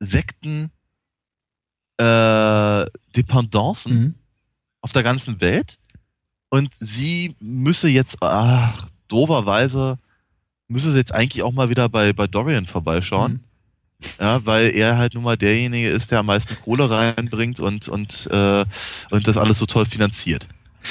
Sekten 0.00 0.70
äh, 1.98 2.86
Dependancen 3.14 3.98
mhm. 3.98 4.14
auf 4.80 4.92
der 4.92 5.02
ganzen 5.02 5.40
Welt 5.40 5.78
und 6.48 6.72
sie 6.78 7.36
müsse 7.40 7.88
jetzt, 7.88 8.16
ach, 8.20 8.88
doverweise, 9.08 9.98
müsse 10.68 10.92
sie 10.92 10.98
jetzt 10.98 11.14
eigentlich 11.14 11.42
auch 11.42 11.52
mal 11.52 11.70
wieder 11.70 11.88
bei, 11.88 12.12
bei 12.12 12.26
Dorian 12.26 12.66
vorbeischauen. 12.66 13.32
Mhm. 13.32 13.40
Ja, 14.20 14.44
weil 14.44 14.74
er 14.74 14.98
halt 14.98 15.14
nun 15.14 15.24
mal 15.24 15.38
derjenige 15.38 15.88
ist, 15.88 16.10
der 16.10 16.18
am 16.18 16.26
meisten 16.26 16.54
Kohle 16.62 16.90
reinbringt 16.90 17.60
und, 17.60 17.88
und, 17.88 18.28
äh, 18.30 18.64
und 19.10 19.26
das 19.26 19.38
alles 19.38 19.58
so 19.58 19.64
toll 19.64 19.86
finanziert. 19.86 20.48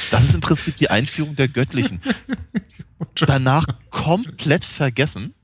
Das 0.09 0.23
ist 0.23 0.33
im 0.33 0.41
Prinzip 0.41 0.75
die 0.77 0.89
Einführung 0.89 1.35
der 1.35 1.47
Göttlichen. 1.47 1.99
Danach 3.15 3.67
komplett 3.91 4.65
vergessen 4.65 5.35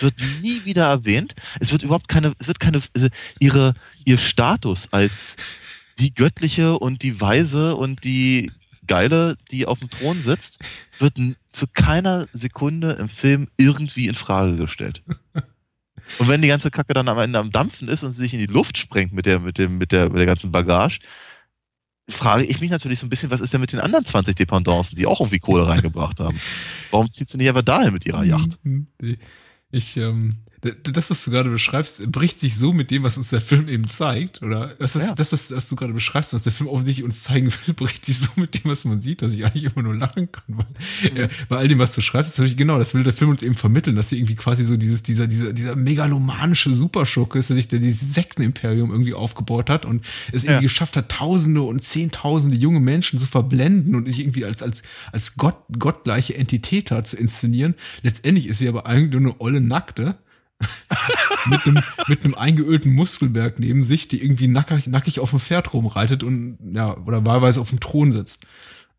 wird 0.00 0.14
nie 0.40 0.64
wieder 0.64 0.86
erwähnt. 0.86 1.34
Es 1.60 1.72
wird 1.72 1.82
überhaupt 1.82 2.08
keine, 2.08 2.32
es 2.38 2.48
wird 2.48 2.60
keine, 2.60 2.80
also 2.94 3.08
ihre, 3.38 3.74
ihr 4.04 4.18
Status 4.18 4.88
als 4.92 5.36
die 5.98 6.14
Göttliche 6.14 6.78
und 6.78 7.02
die 7.02 7.20
Weise 7.20 7.76
und 7.76 8.04
die 8.04 8.50
Geile, 8.86 9.36
die 9.50 9.66
auf 9.66 9.78
dem 9.78 9.90
Thron 9.90 10.22
sitzt, 10.22 10.58
wird 10.98 11.14
zu 11.52 11.66
keiner 11.72 12.26
Sekunde 12.32 12.92
im 12.92 13.08
Film 13.08 13.48
irgendwie 13.56 14.08
in 14.08 14.14
Frage 14.14 14.56
gestellt. 14.56 15.02
Und 16.18 16.28
wenn 16.28 16.42
die 16.42 16.48
ganze 16.48 16.70
Kacke 16.70 16.94
dann 16.94 17.08
am 17.08 17.18
Ende 17.18 17.38
am 17.38 17.52
Dampfen 17.52 17.88
ist 17.88 18.02
und 18.02 18.12
sie 18.12 18.18
sich 18.18 18.34
in 18.34 18.40
die 18.40 18.46
Luft 18.46 18.76
sprengt 18.76 19.12
mit 19.12 19.26
der, 19.26 19.38
mit 19.38 19.58
dem, 19.58 19.78
mit 19.78 19.92
der, 19.92 20.10
mit 20.10 20.18
der 20.18 20.26
ganzen 20.26 20.50
Bagage, 20.50 20.98
frage 22.08 22.44
ich 22.44 22.60
mich 22.60 22.70
natürlich 22.70 22.98
so 22.98 23.06
ein 23.06 23.08
bisschen, 23.08 23.30
was 23.30 23.40
ist 23.40 23.52
denn 23.52 23.60
mit 23.60 23.72
den 23.72 23.80
anderen 23.80 24.04
20 24.04 24.34
Dependancen, 24.34 24.96
die 24.96 25.06
auch 25.06 25.20
irgendwie 25.20 25.38
Kohle 25.38 25.66
reingebracht 25.66 26.20
haben? 26.20 26.38
Warum 26.90 27.10
zieht 27.10 27.28
sie 27.28 27.38
nicht 27.38 27.48
einfach 27.48 27.62
dahin 27.62 27.92
mit 27.92 28.04
ihrer 28.04 28.24
Yacht? 28.24 28.58
Ich, 29.72 29.96
ähm, 29.96 30.36
das, 30.62 31.10
was 31.10 31.24
du 31.24 31.32
gerade 31.32 31.50
beschreibst, 31.50 32.10
bricht 32.12 32.38
sich 32.38 32.56
so 32.56 32.72
mit 32.72 32.92
dem, 32.92 33.02
was 33.02 33.16
uns 33.16 33.30
der 33.30 33.40
Film 33.40 33.68
eben 33.68 33.90
zeigt. 33.90 34.42
Oder 34.42 34.74
das, 34.78 34.94
ist, 34.94 35.08
ja. 35.08 35.14
das 35.16 35.32
was, 35.32 35.50
was, 35.50 35.68
du 35.68 35.74
gerade 35.74 35.92
beschreibst, 35.92 36.32
was 36.32 36.44
der 36.44 36.52
Film 36.52 36.68
offensichtlich 36.68 37.04
uns 37.04 37.24
zeigen 37.24 37.52
will, 37.66 37.74
bricht 37.74 38.04
sich 38.04 38.20
so 38.20 38.28
mit 38.36 38.54
dem, 38.54 38.70
was 38.70 38.84
man 38.84 39.00
sieht, 39.00 39.22
dass 39.22 39.34
ich 39.34 39.44
eigentlich 39.44 39.64
immer 39.64 39.82
nur 39.82 39.96
lachen 39.96 40.30
kann. 40.30 40.44
Weil, 40.46 40.66
mhm. 41.10 41.16
äh, 41.16 41.28
bei 41.48 41.56
all 41.56 41.66
dem, 41.66 41.80
was 41.80 41.92
du 41.94 42.00
schreibst, 42.00 42.32
ist 42.32 42.38
natürlich 42.38 42.56
genau, 42.56 42.78
das 42.78 42.94
will 42.94 43.02
der 43.02 43.12
Film 43.12 43.30
uns 43.30 43.42
eben 43.42 43.56
vermitteln, 43.56 43.96
dass 43.96 44.10
sie 44.10 44.18
irgendwie 44.18 44.36
quasi 44.36 44.62
so 44.62 44.76
dieses, 44.76 45.02
dieser, 45.02 45.26
dieser, 45.26 45.52
dieser 45.52 45.74
megalomanische 45.74 46.72
Superschurke 46.72 47.40
ist, 47.40 47.48
der 47.48 47.56
sich 47.56 47.66
der 47.66 47.80
dieses 47.80 48.14
Sektenimperium 48.14 48.92
irgendwie 48.92 49.14
aufgebaut 49.14 49.68
hat 49.68 49.84
und 49.84 50.04
es 50.28 50.44
irgendwie 50.44 50.52
ja. 50.52 50.60
geschafft 50.60 50.96
hat, 50.96 51.08
Tausende 51.08 51.62
und 51.62 51.82
Zehntausende 51.82 52.56
junge 52.56 52.78
Menschen 52.78 53.18
zu 53.18 53.26
verblenden 53.26 53.96
und 53.96 54.06
sich 54.06 54.20
irgendwie 54.20 54.44
als, 54.44 54.62
als, 54.62 54.84
als 55.10 55.36
Gott, 55.36 55.56
gottgleiche 55.76 56.36
Entität 56.36 56.92
da 56.92 57.02
zu 57.02 57.16
inszenieren. 57.16 57.74
Letztendlich 58.02 58.46
ist 58.46 58.58
sie 58.58 58.68
aber 58.68 58.86
eigentlich 58.86 59.20
nur 59.20 59.32
eine 59.32 59.40
olle 59.40 59.60
Nackte 59.60 60.16
mit 61.46 61.66
einem 61.66 61.82
mit 62.08 62.24
einem 62.24 62.34
eingeölten 62.34 62.92
Muskelberg 62.92 63.58
neben 63.58 63.84
sich, 63.84 64.08
die 64.08 64.22
irgendwie 64.22 64.48
nackig, 64.48 64.86
nackig 64.86 65.20
auf 65.20 65.30
dem 65.30 65.40
Pferd 65.40 65.72
rumreitet 65.72 66.22
und 66.22 66.58
ja 66.74 66.96
oder 66.96 67.24
wahlweise 67.24 67.60
auf 67.60 67.70
dem 67.70 67.80
Thron 67.80 68.12
sitzt 68.12 68.46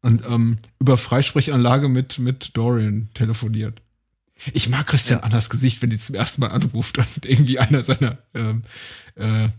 und 0.02 0.24
ähm, 0.28 0.58
über 0.80 0.98
Freisprechanlage 0.98 1.90
mit 1.90 2.20
mit 2.20 2.52
Dorian 2.56 3.10
telefoniert. 3.14 3.82
Ich 4.52 4.68
mag 4.68 4.88
Christian 4.88 5.20
ja. 5.20 5.24
Anders 5.26 5.50
Gesicht, 5.50 5.82
wenn 5.82 5.90
die 5.90 5.98
zum 5.98 6.16
ersten 6.16 6.42
Mal 6.42 6.50
anruft 6.50 6.98
und 6.98 7.26
irgendwie 7.26 7.60
einer 7.60 7.84
seiner 7.84 8.18
ähm, 8.34 8.64
äh, 9.16 9.46
äh, 9.46 9.50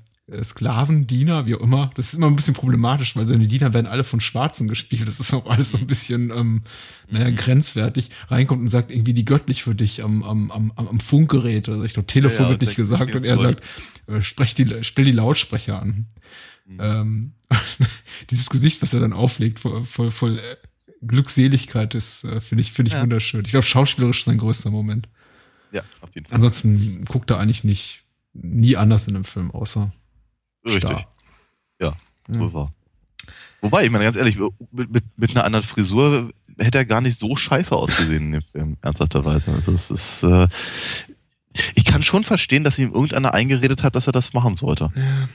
Sklaven, 0.42 1.06
Diener, 1.06 1.44
wie 1.44 1.55
auch 1.55 1.60
immer. 1.60 1.90
Das 1.96 2.06
ist 2.06 2.14
immer 2.14 2.28
ein 2.28 2.36
bisschen 2.36 2.55
problematisch, 2.55 3.14
weil 3.14 3.26
seine 3.26 3.46
Diener 3.46 3.74
werden 3.74 3.86
alle 3.86 4.05
von 4.05 4.20
Schwarzen 4.20 4.68
gespielt. 4.68 5.06
Das 5.06 5.20
ist 5.20 5.34
auch 5.34 5.46
alles 5.46 5.72
so 5.72 5.78
ein 5.78 5.86
bisschen, 5.86 6.30
ähm, 6.30 6.62
naja, 7.10 7.30
mhm. 7.30 7.36
grenzwertig. 7.36 8.09
Reinkommt 8.28 8.62
und 8.62 8.68
sagt 8.68 8.90
irgendwie 8.90 9.12
die 9.12 9.26
göttlich 9.26 9.62
für 9.62 9.74
dich 9.74 10.02
am, 10.02 10.22
am, 10.22 10.51
am, 10.51 10.72
am 10.76 10.98
Funkgerät. 10.98 11.68
Also 11.68 11.84
ich 11.84 11.92
glaube, 11.92 12.06
Telefon 12.06 12.38
ja, 12.38 12.44
ja, 12.44 12.51
wird 12.51 12.62
nicht 12.62 12.76
gesagt 12.76 13.14
und 13.14 13.26
er 13.26 13.36
sagt, 13.36 13.62
äh, 14.06 14.22
sprech 14.22 14.55
die, 14.55 14.82
stell 14.82 15.05
die 15.05 15.12
Lautsprecher 15.12 15.80
an. 15.80 16.06
Mhm. 16.64 16.78
Ähm, 16.80 17.32
dieses 18.30 18.48
Gesicht, 18.48 18.80
was 18.80 18.94
er 18.94 19.01
dann 19.01 19.12
auflegt, 19.12 19.60
voll, 19.60 19.84
voll, 19.84 20.10
voll 20.10 20.38
äh, 20.38 20.56
Glückseligkeit 21.06 21.94
ist, 21.94 22.24
äh, 22.24 22.40
finde 22.40 22.62
ich, 22.62 22.72
finde 22.72 22.88
ich 22.88 22.94
ja. 22.94 23.02
wunderschön. 23.02 23.44
Ich 23.44 23.51
glaube, 23.51 23.66
schauspielerisch 23.66 24.20
ist 24.20 24.24
sein 24.24 24.38
größter 24.38 24.70
Moment. 24.70 25.06
Ja, 25.70 25.82
auf 26.01 26.14
jeden 26.14 26.26
Fall. 26.26 26.36
Ansonsten 26.36 27.05
guckt 27.05 27.30
er 27.30 27.40
eigentlich 27.40 27.62
nicht 27.62 28.05
nie 28.32 28.78
anders 28.78 29.06
in 29.06 29.16
einem 29.16 29.26
Film, 29.26 29.51
außer 29.51 29.92
Richtig. 30.64 31.06
Ja, 31.80 31.94
so 32.28 32.54
war. 32.54 32.72
Wobei, 33.60 33.84
ich 33.84 33.90
meine, 33.90 34.04
ganz 34.04 34.16
ehrlich, 34.16 34.38
mit, 34.70 34.90
mit, 34.90 35.04
mit 35.16 35.30
einer 35.30 35.44
anderen 35.44 35.64
Frisur 35.64 36.30
hätte 36.58 36.78
er 36.78 36.84
gar 36.84 37.00
nicht 37.00 37.18
so 37.18 37.34
scheiße 37.34 37.74
ausgesehen 37.74 38.26
in 38.26 38.32
dem 38.32 38.42
Film, 38.42 38.76
ernsthafterweise. 38.82 39.52
Also 39.52 39.72
es 39.72 39.90
ist, 39.90 40.22
äh, 40.22 40.48
ich 41.74 41.84
kann 41.84 42.02
schon 42.02 42.24
verstehen, 42.24 42.64
dass 42.64 42.78
ihm 42.78 42.92
irgendeiner 42.92 43.34
eingeredet 43.34 43.82
hat, 43.82 43.96
dass 43.96 44.06
er 44.06 44.12
das 44.12 44.32
machen 44.32 44.56
sollte. 44.56 44.90
Ja. 44.94 45.28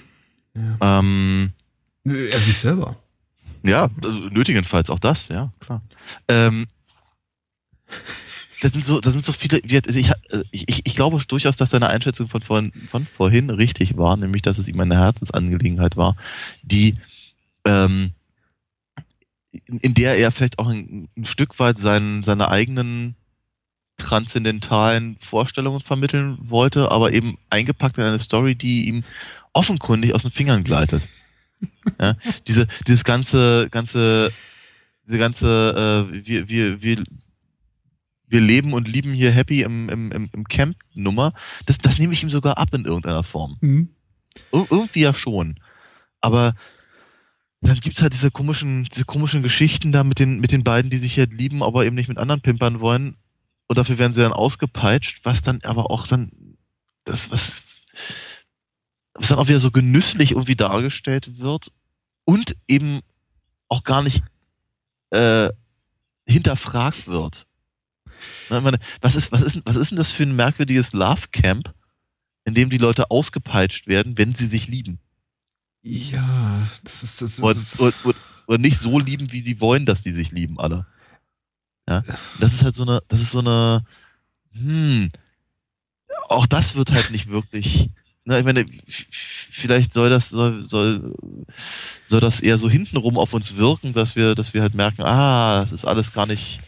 ja. 0.82 1.00
Ähm, 1.00 1.54
er 2.04 2.40
sich 2.40 2.58
selber. 2.58 2.96
Ja, 3.64 3.90
also 4.04 4.20
nötigenfalls 4.30 4.90
auch 4.90 5.00
das, 5.00 5.28
ja, 5.28 5.52
klar. 5.60 5.82
Ähm, 6.28 6.66
das 8.62 8.74
sind 8.74 8.84
so, 8.84 9.00
das 9.00 9.14
sind 9.14 9.24
so 9.24 9.32
viele. 9.32 9.62
Also 9.86 10.00
ich, 10.00 10.12
ich, 10.52 10.86
ich 10.86 10.96
glaube 10.96 11.20
durchaus, 11.28 11.58
dass 11.58 11.70
deine 11.70 11.90
Einschätzung 11.90 12.28
von, 12.28 12.42
vorhin, 12.42 12.72
von 12.88 13.06
vorhin 13.06 13.50
richtig 13.50 13.98
war, 13.98 14.18
nämlich, 14.18 14.42
dass 14.42 14.58
es 14.58 14.68
ihm 14.68 14.80
eine 14.80 14.98
Herzensangelegenheit 14.98 15.96
war, 15.98 16.16
die, 16.62 16.96
ähm, 17.66 18.12
in 19.52 19.94
der 19.94 20.18
er 20.18 20.32
vielleicht 20.32 20.60
auch 20.60 20.68
ein, 20.68 21.10
ein 21.18 21.26
Stück 21.26 21.58
weit 21.60 21.78
seinen, 21.78 22.24
seine 22.24 22.50
eigenen 22.50 23.16
transzendentalen 23.98 25.18
Vorstellungen 25.20 25.82
vermitteln 25.82 26.38
wollte, 26.42 26.92
aber 26.92 27.14
eben 27.14 27.38
eingepackt 27.50 27.98
in 27.98 28.04
eine 28.04 28.20
Story, 28.20 28.56
die 28.56 28.88
ihm 28.88 29.04
offenkundig 29.54 30.14
aus 30.14 30.22
den 30.24 30.32
Fingern 30.32 30.64
gleitet. 30.64 31.04
ja, 32.00 32.16
diese, 32.48 32.68
dieses 32.88 33.04
ganze, 33.04 33.68
ganze, 33.70 34.32
diese 35.08 35.18
ganze, 35.18 36.08
äh, 36.12 36.26
wir, 36.26 36.50
wir, 36.50 36.82
wir 36.82 37.04
wir 38.30 38.42
leben 38.42 38.74
und 38.74 38.88
lieben 38.88 39.14
hier 39.14 39.32
happy 39.32 39.64
im, 39.64 39.90
im, 39.90 40.12
im, 40.12 40.30
im 40.32 40.48
Camp-Nummer, 40.48 41.34
das, 41.66 41.80
das 41.80 41.98
nehme 41.98 42.14
ich 42.14 42.24
ihm 42.24 42.30
sogar 42.30 42.58
ab 42.58 42.74
in 42.74 42.86
irgendeiner 42.86 43.24
Form. 43.24 43.58
Mhm. 43.62 43.90
Ir 44.54 44.68
irgendwie 44.70 45.02
ja 45.02 45.14
schon. 45.14 45.60
Aber 46.22 46.54
dann 47.62 47.80
gibt's 47.80 48.02
halt 48.02 48.14
diese 48.14 48.32
komischen, 48.32 48.86
diese 48.86 49.06
komischen 49.06 49.44
Geschichten 49.44 49.92
da 49.92 50.04
mit 50.04 50.20
den, 50.20 50.40
mit 50.40 50.52
den 50.52 50.64
beiden, 50.64 50.90
die 50.90 50.98
sich 50.98 51.18
halt 51.18 51.34
lieben, 51.34 51.62
aber 51.64 51.86
eben 51.86 51.96
nicht 51.96 52.08
mit 52.08 52.18
anderen 52.18 52.42
pimpern 52.42 52.80
wollen. 52.80 53.18
Und 53.68 53.78
dafür 53.78 53.98
werden 53.98 54.14
sie 54.14 54.22
dann 54.22 54.34
ausgepeitscht, 54.34 55.26
was 55.26 55.42
dann 55.42 55.60
aber 55.64 55.92
auch 55.92 56.08
dann, 56.08 56.32
das, 57.04 57.32
was, 57.32 57.64
was 59.14 59.28
dann 59.28 59.40
auch 59.40 59.48
wieder 59.48 59.60
so 59.60 59.72
genüsslich 59.72 60.32
irgendwie 60.32 60.56
dargestellt 60.56 61.40
wird 61.40 61.72
und 62.24 62.56
eben 62.68 63.02
auch 63.68 63.84
gar 63.84 64.04
nicht 64.04 64.24
äh, 65.12 65.50
hinterfragt 66.26 67.08
wird. 67.08 67.46
Was 69.02 69.16
ist, 69.16 69.32
was, 69.32 69.42
ist, 69.42 69.62
was 69.66 69.76
ist 69.76 69.92
denn 69.92 69.98
das 69.98 70.12
für 70.12 70.24
ein 70.24 70.36
merkwürdiges 70.36 70.94
Love 70.94 71.28
Camp, 71.32 71.74
in 72.46 72.54
dem 72.54 72.70
die 72.70 72.78
Leute 72.78 73.12
ausgepeitscht 73.12 73.88
werden, 73.88 74.18
wenn 74.18 74.36
sie 74.36 74.48
sich 74.48 74.68
lieben? 74.68 75.00
Ja, 75.82 76.70
das 76.84 77.04
ist. 77.04 77.22
Das 77.22 77.40
ist, 77.40 77.80
oder, 77.80 77.94
oder, 78.04 78.18
oder, 78.48 78.58
nicht 78.58 78.80
so 78.80 79.00
lieben, 79.00 79.32
wie 79.32 79.42
sie 79.42 79.62
wollen, 79.62 79.86
dass 79.86 80.02
die 80.02 80.12
sich 80.12 80.32
lieben, 80.32 80.60
alle. 80.60 80.86
Ja, 81.88 82.04
das 82.40 82.54
ist 82.54 82.64
halt 82.64 82.76
so 82.76 82.84
eine, 82.84 83.02
das 83.08 83.22
ist 83.22 83.32
so 83.32 83.40
eine, 83.40 83.84
hm, 84.52 85.12
auch 86.28 86.46
das 86.46 86.76
wird 86.76 86.92
halt 86.92 87.12
nicht 87.12 87.30
wirklich, 87.30 87.90
ne, 88.26 88.40
ich 88.40 88.46
meine, 88.46 88.66
vielleicht 88.88 89.94
soll 89.94 90.10
das, 90.10 90.30
soll, 90.30 90.66
soll, 90.66 91.16
soll 92.06 92.20
das 92.20 92.42
eher 92.42 92.58
so 92.58 92.70
hintenrum 92.70 93.18
auf 93.18 93.34
uns 93.34 93.56
wirken, 93.56 93.94
dass 93.94 94.16
wir, 94.16 94.36
dass 94.36 94.54
wir 94.54 94.62
halt 94.62 94.76
merken, 94.76 95.02
ah, 95.04 95.62
das 95.62 95.72
ist 95.72 95.86
alles 95.86 96.14
gar 96.14 96.26
nicht, 96.26 96.60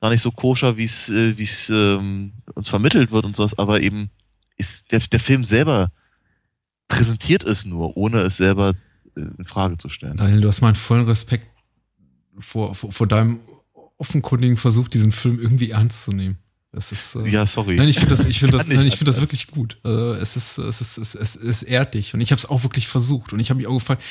gar 0.00 0.10
nicht 0.10 0.22
so 0.22 0.30
koscher, 0.30 0.76
wie 0.76 0.84
es 0.84 1.08
äh, 1.08 1.36
wie 1.36 1.44
es 1.44 1.68
ähm, 1.70 2.32
uns 2.54 2.68
vermittelt 2.68 3.10
wird 3.10 3.24
und 3.24 3.36
sowas, 3.36 3.58
aber 3.58 3.80
eben 3.80 4.10
ist 4.56 4.90
der, 4.92 5.00
der 5.00 5.20
Film 5.20 5.44
selber 5.44 5.90
präsentiert 6.88 7.44
es 7.44 7.64
nur, 7.64 7.96
ohne 7.96 8.20
es 8.20 8.36
selber 8.36 8.74
äh, 9.16 9.20
in 9.20 9.44
Frage 9.44 9.78
zu 9.78 9.88
stellen. 9.88 10.16
Daniel, 10.16 10.40
du 10.40 10.48
hast 10.48 10.60
meinen 10.60 10.74
vollen 10.74 11.06
Respekt 11.06 11.46
vor, 12.38 12.74
vor, 12.74 12.92
vor 12.92 13.06
deinem 13.06 13.40
offenkundigen 13.98 14.56
Versuch, 14.56 14.88
diesen 14.88 15.12
Film 15.12 15.38
irgendwie 15.40 15.70
ernst 15.70 16.04
zu 16.04 16.12
nehmen. 16.12 16.38
Es 16.70 16.92
ist, 16.92 17.14
äh, 17.14 17.26
ja, 17.26 17.46
sorry. 17.46 17.76
Nein, 17.76 17.88
ich 17.88 17.98
finde 17.98 18.14
das, 18.14 18.26
ich 18.26 18.40
finde 18.40 18.58
das, 18.58 18.68
nein, 18.68 18.86
ich 18.86 18.96
finde 18.96 19.10
das 19.10 19.20
wirklich 19.20 19.46
gut. 19.46 19.78
Äh, 19.84 19.88
es 19.88 20.36
ist, 20.36 20.58
es 20.58 20.80
ist, 20.82 20.98
es 20.98 21.14
ist, 21.14 21.36
es 21.36 21.62
ehrt 21.62 21.94
dich. 21.94 22.12
Und 22.12 22.20
ich 22.20 22.30
habe 22.30 22.38
es 22.38 22.46
auch 22.46 22.62
wirklich 22.62 22.88
versucht. 22.88 23.32
Und 23.32 23.40
ich 23.40 23.48
habe 23.48 23.58
mich 23.58 23.66
auch 23.66 23.74
gefragt, 23.74 24.02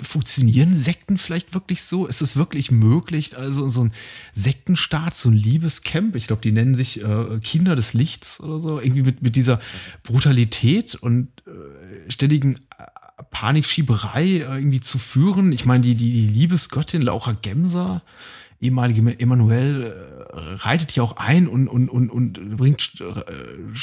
funktionieren 0.00 0.74
Sekten 0.74 1.18
vielleicht 1.18 1.54
wirklich 1.54 1.84
so? 1.84 2.06
Ist 2.06 2.20
es 2.20 2.36
wirklich 2.36 2.72
möglich? 2.72 3.38
Also 3.38 3.68
so 3.68 3.84
ein 3.84 3.92
Sektenstaat, 4.32 5.14
so 5.14 5.28
ein 5.28 5.34
Liebescamp. 5.34 6.16
Ich 6.16 6.26
glaube, 6.26 6.42
die 6.42 6.50
nennen 6.50 6.74
sich 6.74 7.00
äh, 7.00 7.38
Kinder 7.40 7.76
des 7.76 7.94
Lichts 7.94 8.40
oder 8.40 8.58
so. 8.58 8.80
Irgendwie 8.80 9.02
mit, 9.02 9.22
mit 9.22 9.36
dieser 9.36 9.60
Brutalität 10.02 10.96
und 10.96 11.28
äh, 11.46 12.10
ständigen 12.10 12.56
äh, 12.76 13.22
Panikschieberei 13.30 14.24
äh, 14.24 14.38
irgendwie 14.40 14.80
zu 14.80 14.98
führen. 14.98 15.52
Ich 15.52 15.64
meine, 15.64 15.84
die, 15.84 15.94
die, 15.94 16.12
die 16.12 16.26
Liebesgöttin 16.26 17.02
Laura 17.02 17.34
Gemser, 17.40 18.02
ehemalige 18.64 19.18
Emanuel 19.18 19.92
äh, 20.32 20.54
reitet 20.56 20.90
hier 20.90 21.04
auch 21.04 21.16
ein 21.16 21.46
und, 21.46 21.68
und, 21.68 21.88
und, 21.88 22.10
und 22.10 22.56
bringt, 22.56 23.00
äh, 23.00 23.76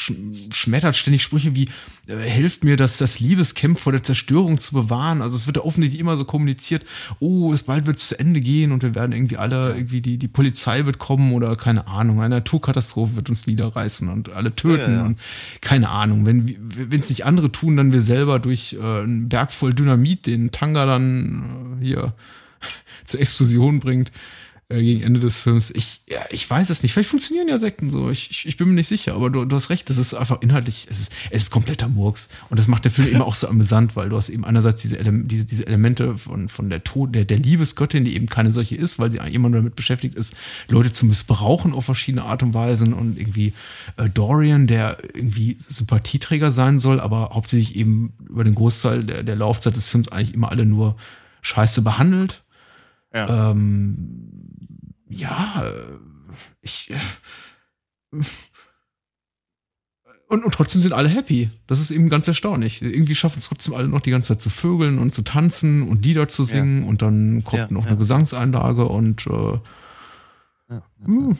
schmettert 0.52 0.96
ständig 0.96 1.24
Sprüche 1.24 1.56
wie, 1.56 1.70
äh, 2.08 2.18
hilft 2.18 2.64
mir, 2.64 2.78
dass 2.78 2.98
das 2.98 3.20
Liebescamp 3.20 3.80
vor 3.80 3.92
der 3.92 4.04
Zerstörung 4.04 4.60
zu 4.60 4.74
bewahren. 4.74 5.22
Also 5.22 5.36
es 5.36 5.48
wird 5.48 5.58
ja 5.58 5.64
offensichtlich 5.64 6.00
immer 6.00 6.18
so 6.18 6.26
kommuniziert, 6.26 6.84
oh, 7.20 7.54
es 7.54 7.64
bald 7.64 7.86
wird 7.86 8.00
zu 8.00 8.20
Ende 8.20 8.42
gehen 8.42 8.72
und 8.72 8.84
wir 8.84 8.96
werden 8.96 9.12
irgendwie 9.12 9.38
alle, 9.38 9.76
irgendwie 9.76 10.02
die, 10.02 10.18
die 10.18 10.28
Polizei 10.28 10.86
wird 10.86 10.98
kommen 10.98 11.32
oder 11.34 11.56
keine 11.56 11.88
Ahnung, 11.88 12.20
eine 12.20 12.36
Naturkatastrophe 12.36 13.16
wird 13.16 13.30
uns 13.30 13.48
niederreißen 13.48 14.10
und 14.10 14.30
alle 14.34 14.56
töten 14.56 14.92
ja, 14.92 14.98
ja. 14.98 15.06
und 15.06 15.20
keine 15.62 15.90
Ahnung. 15.90 16.26
Wenn 16.26 16.42
wenn 16.92 17.00
es 17.00 17.10
nicht 17.10 17.26
andere 17.26 17.52
tun, 17.52 17.78
dann 17.78 17.94
wir 17.94 18.02
selber 18.02 18.40
durch 18.40 18.74
äh, 18.74 19.02
einen 19.02 19.30
Berg 19.30 19.52
voll 19.52 19.74
Dynamit 19.74 20.26
den 20.26 20.52
Tanga 20.52 20.86
dann 20.86 21.78
äh, 21.80 21.86
hier 21.86 22.14
zur 23.06 23.20
Explosion 23.20 23.80
bringt. 23.80 24.12
Äh, 24.72 24.82
gegen 24.82 25.02
Ende 25.02 25.20
des 25.20 25.40
Films. 25.40 25.72
Ich, 25.72 26.02
ja, 26.10 26.20
ich 26.30 26.50
weiß 26.50 26.70
es 26.70 26.84
nicht. 26.84 26.94
Vielleicht 26.94 27.10
funktionieren 27.10 27.48
ja 27.48 27.60
Sekten 27.60 27.90
so. 27.90 28.10
Ich, 28.10 28.32
ich, 28.32 28.48
ich 28.48 28.58
bin 28.58 28.68
mir 28.68 28.74
nicht 28.74 28.88
sicher, 28.88 29.16
aber 29.16 29.30
du, 29.30 29.46
du 29.46 29.56
hast 29.56 29.70
recht. 29.70 29.90
Das 29.90 29.98
ist 29.98 30.14
einfach 30.14 30.42
inhaltlich, 30.42 30.88
es 30.90 31.00
ist, 31.00 31.14
es 31.30 31.44
ist 31.44 31.52
kompletter 31.52 31.90
Murks. 31.90 32.30
Und 32.50 32.60
das 32.60 32.68
macht 32.68 32.86
der 32.86 32.92
Film 32.92 33.10
eben 33.10 33.22
auch 33.22 33.36
so 33.36 33.48
amüsant, 33.48 33.96
weil 33.96 34.10
du 34.10 34.18
hast 34.18 34.30
eben 34.30 34.46
einerseits 34.46 34.82
diese, 34.82 34.98
Ele 34.98 35.12
diese, 35.26 35.46
diese 35.46 35.68
Elemente 35.68 36.18
von, 36.18 36.48
von 36.50 36.70
der 36.70 36.84
Tod, 36.84 37.14
der, 37.14 37.26
der 37.26 37.38
Liebesgöttin, 37.38 38.06
die 38.06 38.16
eben 38.16 38.28
keine 38.28 38.52
solche 38.52 38.76
ist, 38.76 39.00
weil 39.00 39.12
sie 39.12 39.18
immer 39.18 39.50
nur 39.50 39.60
damit 39.60 39.76
beschäftigt 39.76 40.16
ist, 40.16 40.36
Leute 40.70 40.92
zu 40.92 41.06
missbrauchen 41.06 41.74
auf 41.74 41.86
verschiedene 41.86 42.24
Art 42.24 42.44
und 42.44 42.54
Weisen 42.54 42.94
und 42.94 43.20
irgendwie 43.20 43.54
äh, 43.98 44.10
Dorian, 44.10 44.68
der 44.68 44.98
irgendwie 45.14 45.58
Sympathieträger 45.68 46.52
sein 46.52 46.80
soll, 46.80 47.00
aber 47.00 47.32
hauptsächlich 47.34 47.76
eben 47.76 48.14
über 48.30 48.44
den 48.44 48.56
Großteil 48.56 49.04
der, 49.04 49.24
der 49.24 49.36
Laufzeit 49.36 49.76
des 49.76 49.88
Films 49.88 50.12
eigentlich 50.12 50.34
immer 50.34 50.52
alle 50.52 50.66
nur 50.66 50.96
scheiße 51.42 51.82
behandelt. 51.82 52.44
Ja. 53.14 53.52
Ähm, 53.52 54.41
ja, 55.12 55.64
äh, 55.64 55.98
ich. 56.62 56.92
Äh, 56.92 58.22
Und, 60.28 60.46
und 60.46 60.54
trotzdem 60.54 60.80
sind 60.80 60.94
alle 60.94 61.10
happy. 61.10 61.50
Das 61.68 61.82
ist 61.82 61.92
eben 61.92 62.08
ganz 62.08 62.26
erstaunlich. 62.26 62.82
Irgendwie 62.82 63.16
schaffen 63.16 63.40
es 63.40 63.50
trotzdem 63.50 63.74
alle 63.74 63.90
noch 63.90 64.00
die 64.00 64.12
ganze 64.12 64.30
Zeit 64.30 64.42
zu 64.42 64.50
vögeln 64.50 64.98
und 64.98 65.14
zu 65.14 65.24
tanzen 65.24 65.82
und 65.82 66.06
Lieder 66.06 66.30
zu 66.30 66.46
singen. 66.46 66.84
Ja. 66.84 66.88
Und 66.88 67.02
dann 67.02 67.44
kommt 67.44 67.64
ja, 67.64 67.68
noch 67.70 67.84
ja. 67.84 67.90
eine 67.90 67.98
Gesangseinlage 67.98 68.88
und 68.88 69.28
äh, 69.28 69.60
hm. 71.04 71.38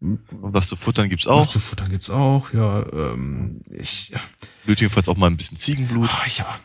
Und 0.00 0.20
was 0.52 0.68
zu 0.68 0.76
futtern 0.76 1.08
gibt's 1.08 1.26
auch. 1.26 1.40
Was 1.40 1.52
zu 1.52 1.60
futtern 1.60 1.88
gibt's 1.88 2.10
auch, 2.10 2.52
ja. 2.52 2.84
Ähm, 2.92 3.62
ich. 3.70 4.12
Will 4.64 4.76
jedenfalls 4.76 5.08
auch 5.08 5.16
mal 5.16 5.28
ein 5.28 5.36
bisschen 5.36 5.56
Ziegenblut. 5.56 6.10
Oh, 6.12 6.28
ja. 6.36 6.58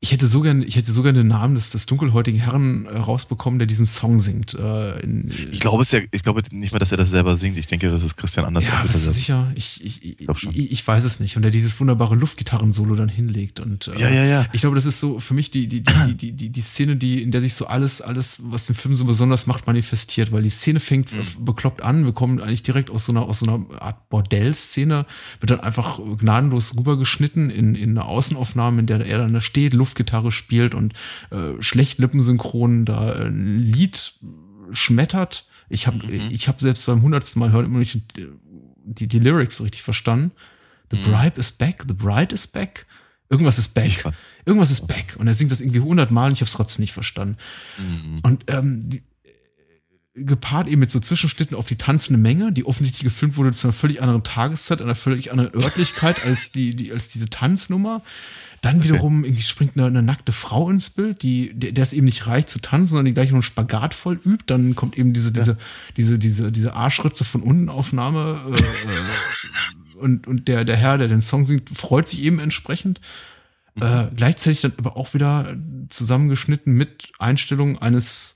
Ich 0.00 0.12
hätte 0.12 0.26
so 0.26 0.42
gerne, 0.42 0.62
ich 0.64 0.76
hätte 0.76 0.92
so 0.92 1.02
gerne 1.02 1.20
den 1.20 1.28
Namen 1.28 1.54
des, 1.54 1.70
des 1.70 1.86
dunkelhäutigen 1.86 2.38
Herrn 2.38 2.84
äh, 2.84 2.98
rausbekommen, 2.98 3.58
der 3.58 3.66
diesen 3.66 3.86
Song 3.86 4.18
singt. 4.18 4.52
Äh, 4.52 5.00
in, 5.00 5.30
ich 5.50 5.58
glaube 5.58 5.82
es 5.82 5.90
ja, 5.90 6.00
ich 6.12 6.22
glaube 6.22 6.42
nicht 6.50 6.72
mal, 6.72 6.78
dass 6.78 6.92
er 6.92 6.98
das 6.98 7.08
selber 7.08 7.36
singt. 7.38 7.56
Ich 7.56 7.66
denke, 7.66 7.90
das 7.90 8.04
ist 8.04 8.14
Christian 8.14 8.44
Anders. 8.44 8.66
Ja, 8.66 8.82
bist 8.82 9.06
du 9.06 9.10
sicher? 9.10 9.50
Ich, 9.54 9.82
ich, 9.82 10.04
ich, 10.04 10.28
ich, 10.28 10.70
ich 10.70 10.86
weiß 10.86 11.02
es 11.02 11.18
nicht. 11.18 11.36
Und 11.36 11.42
der 11.42 11.50
dieses 11.50 11.80
wunderbare 11.80 12.14
Luftgitarren-Solo 12.14 12.94
dann 12.94 13.08
hinlegt. 13.08 13.58
Und 13.58 13.88
äh, 13.88 13.98
ja, 13.98 14.10
ja, 14.10 14.24
ja. 14.24 14.46
ich 14.52 14.60
glaube, 14.60 14.76
das 14.76 14.84
ist 14.84 15.00
so 15.00 15.18
für 15.18 15.32
mich 15.32 15.50
die, 15.50 15.66
die, 15.66 15.82
die, 15.82 16.14
die, 16.14 16.32
die, 16.32 16.50
die 16.50 16.60
Szene, 16.60 16.96
die, 16.96 17.22
in 17.22 17.30
der 17.30 17.40
sich 17.40 17.54
so 17.54 17.66
alles, 17.66 18.02
alles, 18.02 18.40
was 18.44 18.66
den 18.66 18.76
Film 18.76 18.94
so 18.94 19.06
besonders 19.06 19.46
macht, 19.46 19.66
manifestiert, 19.66 20.30
weil 20.30 20.42
die 20.42 20.50
Szene 20.50 20.78
fängt 20.78 21.10
mhm. 21.14 21.44
bekloppt 21.46 21.80
an. 21.82 22.04
Wir 22.04 22.12
kommen 22.12 22.38
eigentlich 22.42 22.62
direkt 22.62 22.90
aus 22.90 23.06
so 23.06 23.12
einer, 23.12 23.22
aus 23.22 23.38
so 23.38 23.46
einer 23.46 23.64
Art 23.80 24.10
Bordell-Szene, 24.10 25.06
wird 25.40 25.50
dann 25.50 25.60
einfach 25.60 25.98
gnadenlos 26.18 26.76
rübergeschnitten 26.76 27.48
in, 27.48 27.74
in 27.74 27.90
eine 27.90 28.04
Außenaufnahme, 28.04 28.80
in 28.80 28.86
der 28.86 29.04
er 29.06 29.18
dann 29.18 29.32
da 29.32 29.40
steht, 29.40 29.72
Luftgitarre 29.86 30.32
spielt 30.32 30.74
und 30.74 30.94
äh, 31.30 31.60
schlecht 31.60 31.98
lippensynchron 31.98 32.84
da 32.84 33.12
ein 33.12 33.58
Lied 33.58 34.14
schmettert. 34.72 35.46
Ich 35.68 35.86
habe 35.86 36.04
mhm. 36.04 36.28
ich 36.30 36.48
hab 36.48 36.60
selbst 36.60 36.86
beim 36.86 37.02
hundertsten 37.02 37.40
Mal 37.40 37.52
hören 37.52 37.66
immer 37.66 37.78
nicht 37.78 38.02
die, 38.84 39.06
die 39.06 39.18
Lyrics 39.18 39.62
richtig 39.62 39.82
verstanden. 39.82 40.32
The 40.90 40.98
mhm. 40.98 41.02
Bribe 41.02 41.38
is 41.40 41.52
back, 41.52 41.84
the 41.86 41.94
bride 41.94 42.34
is 42.34 42.46
back. 42.46 42.86
Irgendwas 43.28 43.58
ist 43.58 43.74
back. 43.74 44.04
Irgendwas 44.44 44.70
ist 44.70 44.86
back. 44.86 45.16
Und 45.18 45.26
er 45.26 45.34
singt 45.34 45.50
das 45.50 45.60
irgendwie 45.60 45.80
hundertmal 45.80 46.28
und 46.28 46.34
ich 46.34 46.40
habe 46.40 46.46
es 46.46 46.52
trotzdem 46.52 46.82
nicht 46.82 46.92
verstanden. 46.92 47.36
Mhm. 47.78 48.20
Und 48.22 48.44
ähm, 48.48 48.88
die, 48.88 49.02
gepaart 50.16 50.68
eben 50.68 50.80
mit 50.80 50.90
so 50.90 50.98
Zwischenschnitten 50.98 51.56
auf 51.56 51.66
die 51.66 51.76
tanzende 51.76 52.18
Menge, 52.18 52.52
die 52.52 52.64
offensichtlich 52.64 53.04
gefilmt 53.04 53.36
wurde 53.36 53.52
zu 53.52 53.66
einer 53.66 53.74
völlig 53.74 54.00
anderen 54.00 54.22
Tageszeit, 54.22 54.80
einer 54.80 54.94
völlig 54.94 55.30
anderen 55.30 55.54
Örtlichkeit 55.54 56.24
als 56.24 56.52
die, 56.52 56.74
die 56.74 56.92
als 56.92 57.08
diese 57.08 57.28
Tanznummer. 57.28 58.02
Dann 58.62 58.82
wiederum 58.82 59.24
okay. 59.24 59.40
springt 59.40 59.76
eine, 59.76 59.86
eine, 59.86 60.02
nackte 60.02 60.32
Frau 60.32 60.70
ins 60.70 60.90
Bild, 60.90 61.22
die, 61.22 61.52
der, 61.54 61.72
der 61.72 61.82
es 61.82 61.92
eben 61.92 62.06
nicht 62.06 62.26
reicht 62.26 62.48
zu 62.48 62.58
tanzen, 62.58 62.92
sondern 62.92 63.04
die 63.06 63.14
gleich 63.14 63.28
noch 63.28 63.36
einen 63.36 63.42
Spagat 63.42 63.94
voll 63.94 64.18
übt. 64.24 64.44
Dann 64.46 64.74
kommt 64.74 64.96
eben 64.96 65.12
diese, 65.12 65.32
diese, 65.32 65.52
ja. 65.52 65.58
diese, 65.96 66.18
diese, 66.18 66.50
diese 66.50 66.72
Arschritze 66.72 67.24
von 67.24 67.42
unten 67.42 67.68
Aufnahme. 67.68 68.40
Äh, 68.50 68.56
äh, 68.56 69.98
und, 69.98 70.26
und 70.26 70.48
der, 70.48 70.64
der 70.64 70.76
Herr, 70.76 70.98
der 70.98 71.08
den 71.08 71.22
Song 71.22 71.44
singt, 71.44 71.70
freut 71.70 72.08
sich 72.08 72.22
eben 72.22 72.38
entsprechend. 72.38 73.00
Mhm. 73.74 73.82
Äh, 73.82 74.08
gleichzeitig 74.16 74.62
dann 74.62 74.72
aber 74.78 74.96
auch 74.96 75.14
wieder 75.14 75.56
zusammengeschnitten 75.90 76.72
mit 76.72 77.12
Einstellungen 77.18 77.78
eines, 77.78 78.35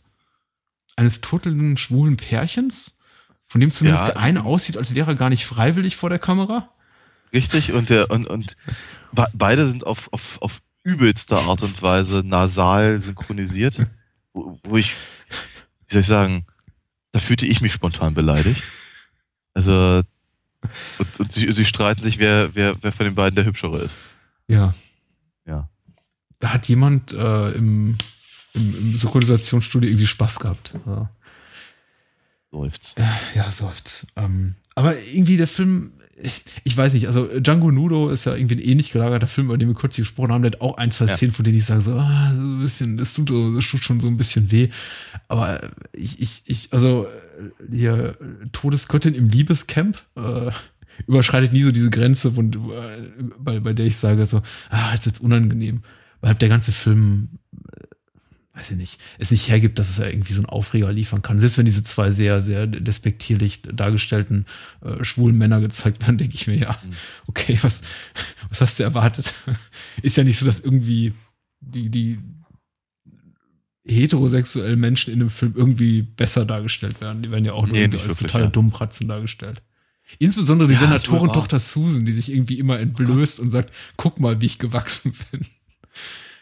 eines 0.97 1.21
turtelnden, 1.21 1.77
schwulen 1.77 2.17
Pärchens, 2.17 2.99
von 3.47 3.61
dem 3.61 3.71
zumindest 3.71 4.09
ja. 4.09 4.13
der 4.15 4.23
eine 4.23 4.45
aussieht, 4.45 4.77
als 4.77 4.95
wäre 4.95 5.13
er 5.13 5.17
gar 5.17 5.31
nicht 5.31 5.45
freiwillig 5.45 5.97
vor 5.97 6.11
der 6.11 6.19
Kamera. 6.19 6.69
Richtig, 7.33 7.73
und 7.73 7.91
der, 7.91 8.11
und, 8.11 8.27
und 8.27 8.57
beide 9.33 9.69
sind 9.69 9.87
auf, 9.87 10.13
auf, 10.13 10.41
auf 10.41 10.63
übelster 10.83 11.39
Art 11.39 11.63
und 11.63 11.81
Weise 11.83 12.23
nasal 12.25 12.99
synchronisiert, 13.01 13.87
wo, 14.33 14.59
wo 14.65 14.77
ich, 14.77 14.95
wie 15.87 15.93
soll 15.93 16.01
ich 16.01 16.07
sagen, 16.07 16.47
da 17.13 17.21
fühlte 17.21 17.47
ich 17.47 17.61
mich 17.61 17.73
spontan 17.73 18.15
beleidigt. 18.15 18.63
Also, 19.55 20.03
und, 20.99 21.21
und 21.21 21.33
sie, 21.33 21.53
sie 21.53 21.65
streiten 21.65 22.03
sich, 22.03 22.19
wer, 22.19 22.55
wer, 22.55 22.75
wer 22.81 22.93
von 22.93 23.05
den 23.05 23.15
beiden 23.15 23.35
der 23.35 23.45
Hübschere 23.45 23.81
ist. 23.81 23.99
Ja. 24.47 24.75
Ja. 25.47 25.69
Da 26.39 26.53
hat 26.53 26.69
jemand 26.69 27.13
äh, 27.13 27.51
im, 27.51 27.97
im, 28.55 28.75
im 28.79 28.97
Synchronisationsstudio 28.97 29.89
irgendwie 29.89 30.07
Spaß 30.07 30.41
gehabt. 30.41 30.75
Ja. 30.87 31.11
Seufzt. 32.51 32.99
Ja, 33.35 33.51
seufzt. 33.51 34.09
Ähm, 34.17 34.57
aber 34.75 34.99
irgendwie 34.99 35.37
der 35.37 35.47
Film 35.47 35.93
ich, 36.23 36.45
ich, 36.65 36.77
weiß 36.77 36.95
nicht, 36.95 37.07
also 37.07 37.27
Django 37.41 37.71
Nudo 37.71 38.11
ist 38.11 38.25
ja 38.25 38.35
irgendwie 38.35 38.57
ein 38.57 38.61
ähnlich 38.61 38.93
gelagerter 38.93 39.27
Film, 39.27 39.47
über 39.49 39.59
den 39.59 39.69
wir 39.69 39.75
kurz 39.75 39.97
gesprochen 39.97 40.33
haben. 40.33 40.43
Der 40.43 40.53
hat 40.53 40.61
auch 40.61 40.77
ein, 40.77 40.91
zwei 40.91 41.07
ja. 41.07 41.13
Szenen, 41.13 41.33
von 41.33 41.45
denen 41.45 41.57
ich 41.57 41.65
sage, 41.65 41.81
so, 41.81 41.95
ah, 41.95 42.33
so 42.35 42.41
ein 42.41 42.61
bisschen, 42.61 42.97
das 42.97 43.15
tut, 43.15 43.31
das 43.31 43.69
tut 43.69 43.85
schon 43.85 44.01
so 44.01 44.09
ein 44.09 44.17
bisschen 44.17 44.51
weh. 44.51 44.69
Aber 45.29 45.71
ich, 45.93 46.21
ich, 46.21 46.43
ich 46.47 46.73
also 46.73 47.07
hier 47.71 48.17
Todesgöttin 48.53 49.15
im 49.15 49.29
Liebescamp 49.29 50.01
äh, 50.17 50.51
überschreitet 51.07 51.53
nie 51.53 51.63
so 51.63 51.73
diese 51.73 51.91
Grenze, 51.91 52.29
äh, 52.29 53.23
bei, 53.39 53.61
bei 53.61 53.73
der 53.73 53.87
ich 53.87 53.97
sage, 53.97 54.27
so, 54.27 54.43
ah, 54.69 54.95
ist 54.95 55.07
jetzt 55.07 55.21
unangenehm. 55.21 55.83
Weil 56.21 56.35
der 56.35 56.51
ganze 56.51 56.73
Film 56.73 57.39
weiß 58.61 58.73
ich 58.73 58.77
nicht, 58.77 59.01
es 59.19 59.31
nicht 59.31 59.49
hergibt, 59.49 59.79
dass 59.79 59.89
es 59.89 59.97
ja 59.97 60.07
irgendwie 60.07 60.35
so 60.35 60.41
einen 60.41 60.47
Aufreger 60.47 60.93
liefern 60.93 61.23
kann. 61.23 61.41
Selbst 61.41 61.57
wenn 61.57 61.65
diese 61.65 61.83
zwei 61.83 62.11
sehr, 62.11 62.43
sehr 62.43 62.67
despektierlich 62.67 63.63
dargestellten 63.63 64.45
äh, 64.83 65.03
schwulen 65.03 65.37
Männer 65.39 65.61
gezeigt 65.61 66.03
werden, 66.03 66.19
denke 66.19 66.35
ich 66.35 66.47
mir, 66.47 66.57
ja, 66.57 66.79
mhm. 66.83 66.93
okay, 67.27 67.59
was, 67.63 67.81
was 68.51 68.61
hast 68.61 68.79
du 68.79 68.83
erwartet? 68.83 69.33
Ist 70.03 70.17
ja 70.17 70.25
nicht 70.25 70.39
so, 70.39 70.45
dass 70.45 70.61
irgendwie 70.61 71.15
die, 71.61 71.89
die 71.89 72.19
heterosexuellen 73.87 74.79
Menschen 74.79 75.13
in 75.13 75.21
dem 75.21 75.31
Film 75.31 75.55
irgendwie 75.57 76.03
besser 76.03 76.45
dargestellt 76.45 77.01
werden. 77.01 77.23
Die 77.23 77.31
werden 77.31 77.47
ja 77.47 77.55
auch 77.55 77.67
nee, 77.67 77.89
nur 77.89 78.03
als 78.03 78.19
totale 78.19 78.45
ja. 78.45 78.51
Dummpratzen 78.51 79.09
dargestellt. 79.09 79.63
Insbesondere 80.19 80.69
die 80.69 80.75
ja, 80.75 80.81
Senatorentochter 80.81 81.61
Susan, 81.61 82.05
die 82.05 82.13
sich 82.13 82.31
irgendwie 82.31 82.59
immer 82.59 82.79
entblößt 82.79 83.41
oh 83.41 83.43
und 83.43 83.51
sagt, 83.51 83.73
guck 83.97 84.21
mal, 84.21 84.41
wie 84.41 84.47
ich 84.47 84.59
gewachsen 84.59 85.15
bin. 85.31 85.47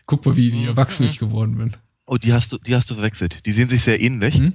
Guck 0.06 0.24
mal, 0.24 0.36
wie, 0.36 0.52
wie 0.52 0.60
mhm. 0.60 0.68
erwachsen 0.68 1.04
mhm. 1.04 1.10
ich 1.10 1.18
geworden 1.18 1.58
bin. 1.58 1.76
Oh, 2.10 2.16
die 2.16 2.32
hast 2.32 2.52
du, 2.52 2.58
die 2.58 2.74
hast 2.74 2.90
du 2.90 2.94
verwechselt. 2.94 3.44
Die 3.44 3.52
sehen 3.52 3.68
sich 3.68 3.82
sehr 3.82 4.00
ähnlich. 4.00 4.36
Hm? 4.36 4.54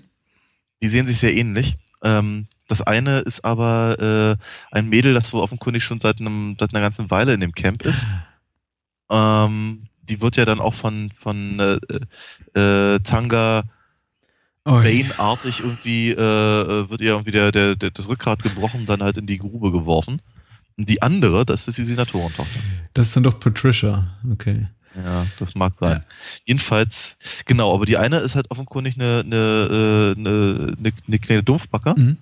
Die 0.81 0.87
sehen 0.87 1.05
sich 1.05 1.19
sehr 1.19 1.35
ähnlich. 1.35 1.75
Ähm, 2.03 2.47
das 2.67 2.81
eine 2.81 3.19
ist 3.19 3.45
aber 3.45 4.37
äh, 4.41 4.75
ein 4.75 4.89
Mädel, 4.89 5.13
das 5.13 5.31
wohl 5.33 5.41
offenkundig 5.41 5.83
schon 5.83 5.99
seit, 5.99 6.19
einem, 6.19 6.55
seit 6.59 6.73
einer 6.73 6.81
ganzen 6.81 7.11
Weile 7.11 7.33
in 7.33 7.41
dem 7.41 7.53
Camp 7.53 7.83
ist. 7.83 8.07
Ähm, 9.11 9.83
die 10.01 10.19
wird 10.19 10.35
ja 10.35 10.45
dann 10.45 10.59
auch 10.59 10.73
von, 10.73 11.11
von 11.11 11.59
äh, 11.59 12.59
äh, 12.59 12.99
Tanga 13.01 13.63
oh, 14.65 14.81
Bane-artig 14.81 15.59
irgendwie, 15.59 16.09
äh, 16.09 16.13
äh, 16.15 16.89
wird 16.89 17.01
ihr 17.01 17.11
irgendwie 17.11 17.31
der, 17.31 17.51
der, 17.51 17.75
der, 17.75 17.91
das 17.91 18.07
Rückgrat 18.07 18.41
gebrochen 18.41 18.81
und 18.81 18.89
dann 18.89 19.03
halt 19.03 19.17
in 19.17 19.27
die 19.27 19.37
Grube 19.37 19.71
geworfen. 19.71 20.23
Und 20.75 20.89
die 20.89 21.03
andere, 21.03 21.45
das 21.45 21.67
ist 21.67 21.77
die 21.77 21.83
Senatorentochter. 21.83 22.59
Das 22.95 23.07
ist 23.07 23.15
dann 23.15 23.23
doch 23.23 23.39
Patricia, 23.39 24.17
okay. 24.31 24.69
Ja, 24.95 25.25
das 25.39 25.55
mag 25.55 25.73
sein. 25.75 25.97
Ja. 25.97 26.05
Jedenfalls, 26.45 27.17
genau, 27.45 27.73
aber 27.73 27.85
die 27.85 27.97
eine 27.97 28.17
ist 28.17 28.35
halt 28.35 28.51
offenkundig 28.51 28.95
eine, 28.95 29.21
eine, 29.25 29.35
äh, 29.35 30.19
eine, 30.19 30.75
eine, 30.77 30.93
eine 31.07 31.19
kleine 31.19 31.43
Dumpfbacke, 31.43 31.95
mhm. 31.97 32.17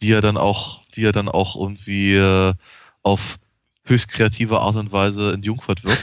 die 0.00 0.08
ja 0.08 0.20
dann 0.20 0.36
auch, 0.36 0.82
die 0.94 1.02
ja 1.02 1.12
dann 1.12 1.28
auch 1.28 1.56
irgendwie 1.56 2.14
äh, 2.14 2.54
auf 3.02 3.38
höchst 3.84 4.08
kreative 4.08 4.60
Art 4.60 4.76
und 4.76 4.92
Weise 4.92 5.32
entjungfert 5.32 5.82
wird. 5.82 5.98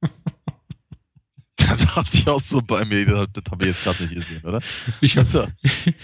da 1.56 1.76
dachte 1.76 2.16
ich 2.16 2.26
auch 2.28 2.40
so 2.40 2.62
bei 2.62 2.84
mir, 2.84 3.26
das 3.26 3.44
habe 3.50 3.64
ich 3.64 3.70
jetzt 3.70 3.84
gerade 3.84 4.02
nicht 4.04 4.14
gesehen, 4.14 4.44
oder? 4.44 4.60
Ich 5.00 5.16
habe 5.16 5.26
also. 5.26 5.46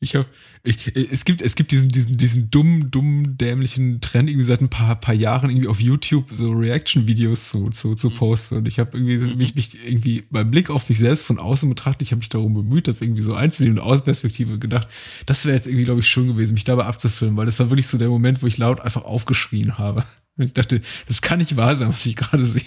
ich 0.00 0.14
hab, 0.14 0.26
ich, 0.62 0.94
es 0.96 1.24
gibt, 1.24 1.42
es 1.42 1.56
gibt 1.56 1.72
diesen, 1.72 1.88
diesen, 1.88 2.16
diesen 2.16 2.50
dummen, 2.50 2.90
dummen, 2.90 3.36
dämlichen 3.36 4.00
Trend 4.00 4.30
irgendwie 4.30 4.44
seit 4.44 4.60
ein 4.60 4.68
paar, 4.68 4.94
paar 4.94 5.14
Jahren 5.14 5.50
irgendwie 5.50 5.66
auf 5.66 5.80
YouTube 5.80 6.28
so 6.32 6.52
Reaction-Videos 6.52 7.48
zu, 7.48 7.70
zu, 7.70 7.96
zu 7.96 8.10
mhm. 8.10 8.14
posten. 8.14 8.56
Und 8.58 8.68
ich 8.68 8.78
habe 8.78 8.96
irgendwie 8.96 9.18
mhm. 9.18 9.36
mich, 9.36 9.56
mich 9.56 9.76
irgendwie 9.84 10.22
beim 10.30 10.50
Blick 10.50 10.70
auf 10.70 10.88
mich 10.88 10.98
selbst 10.98 11.24
von 11.24 11.38
außen 11.38 11.68
betrachtet, 11.68 12.02
ich 12.02 12.12
habe 12.12 12.20
mich 12.20 12.28
darum 12.28 12.54
bemüht, 12.54 12.86
das 12.86 13.00
irgendwie 13.00 13.22
so 13.22 13.34
einzunehmen 13.34 13.78
und 13.78 13.84
Außenperspektive 13.84 14.60
gedacht, 14.60 14.86
das 15.26 15.44
wäre 15.44 15.56
jetzt 15.56 15.66
irgendwie, 15.66 15.84
glaube 15.84 16.00
ich, 16.00 16.08
schön 16.08 16.28
gewesen, 16.28 16.54
mich 16.54 16.64
dabei 16.64 16.84
abzufilmen, 16.84 17.36
weil 17.36 17.46
das 17.46 17.58
war 17.58 17.68
wirklich 17.70 17.88
so 17.88 17.98
der 17.98 18.08
Moment, 18.08 18.40
wo 18.42 18.46
ich 18.46 18.58
laut 18.58 18.80
einfach 18.80 19.02
aufgeschrien 19.02 19.78
habe. 19.78 20.04
Und 20.36 20.44
ich 20.44 20.52
dachte, 20.52 20.80
das 21.08 21.22
kann 21.22 21.38
nicht 21.38 21.56
wahr 21.56 21.74
sein, 21.74 21.88
was 21.88 22.06
ich 22.06 22.14
gerade 22.14 22.46
sehe. 22.46 22.62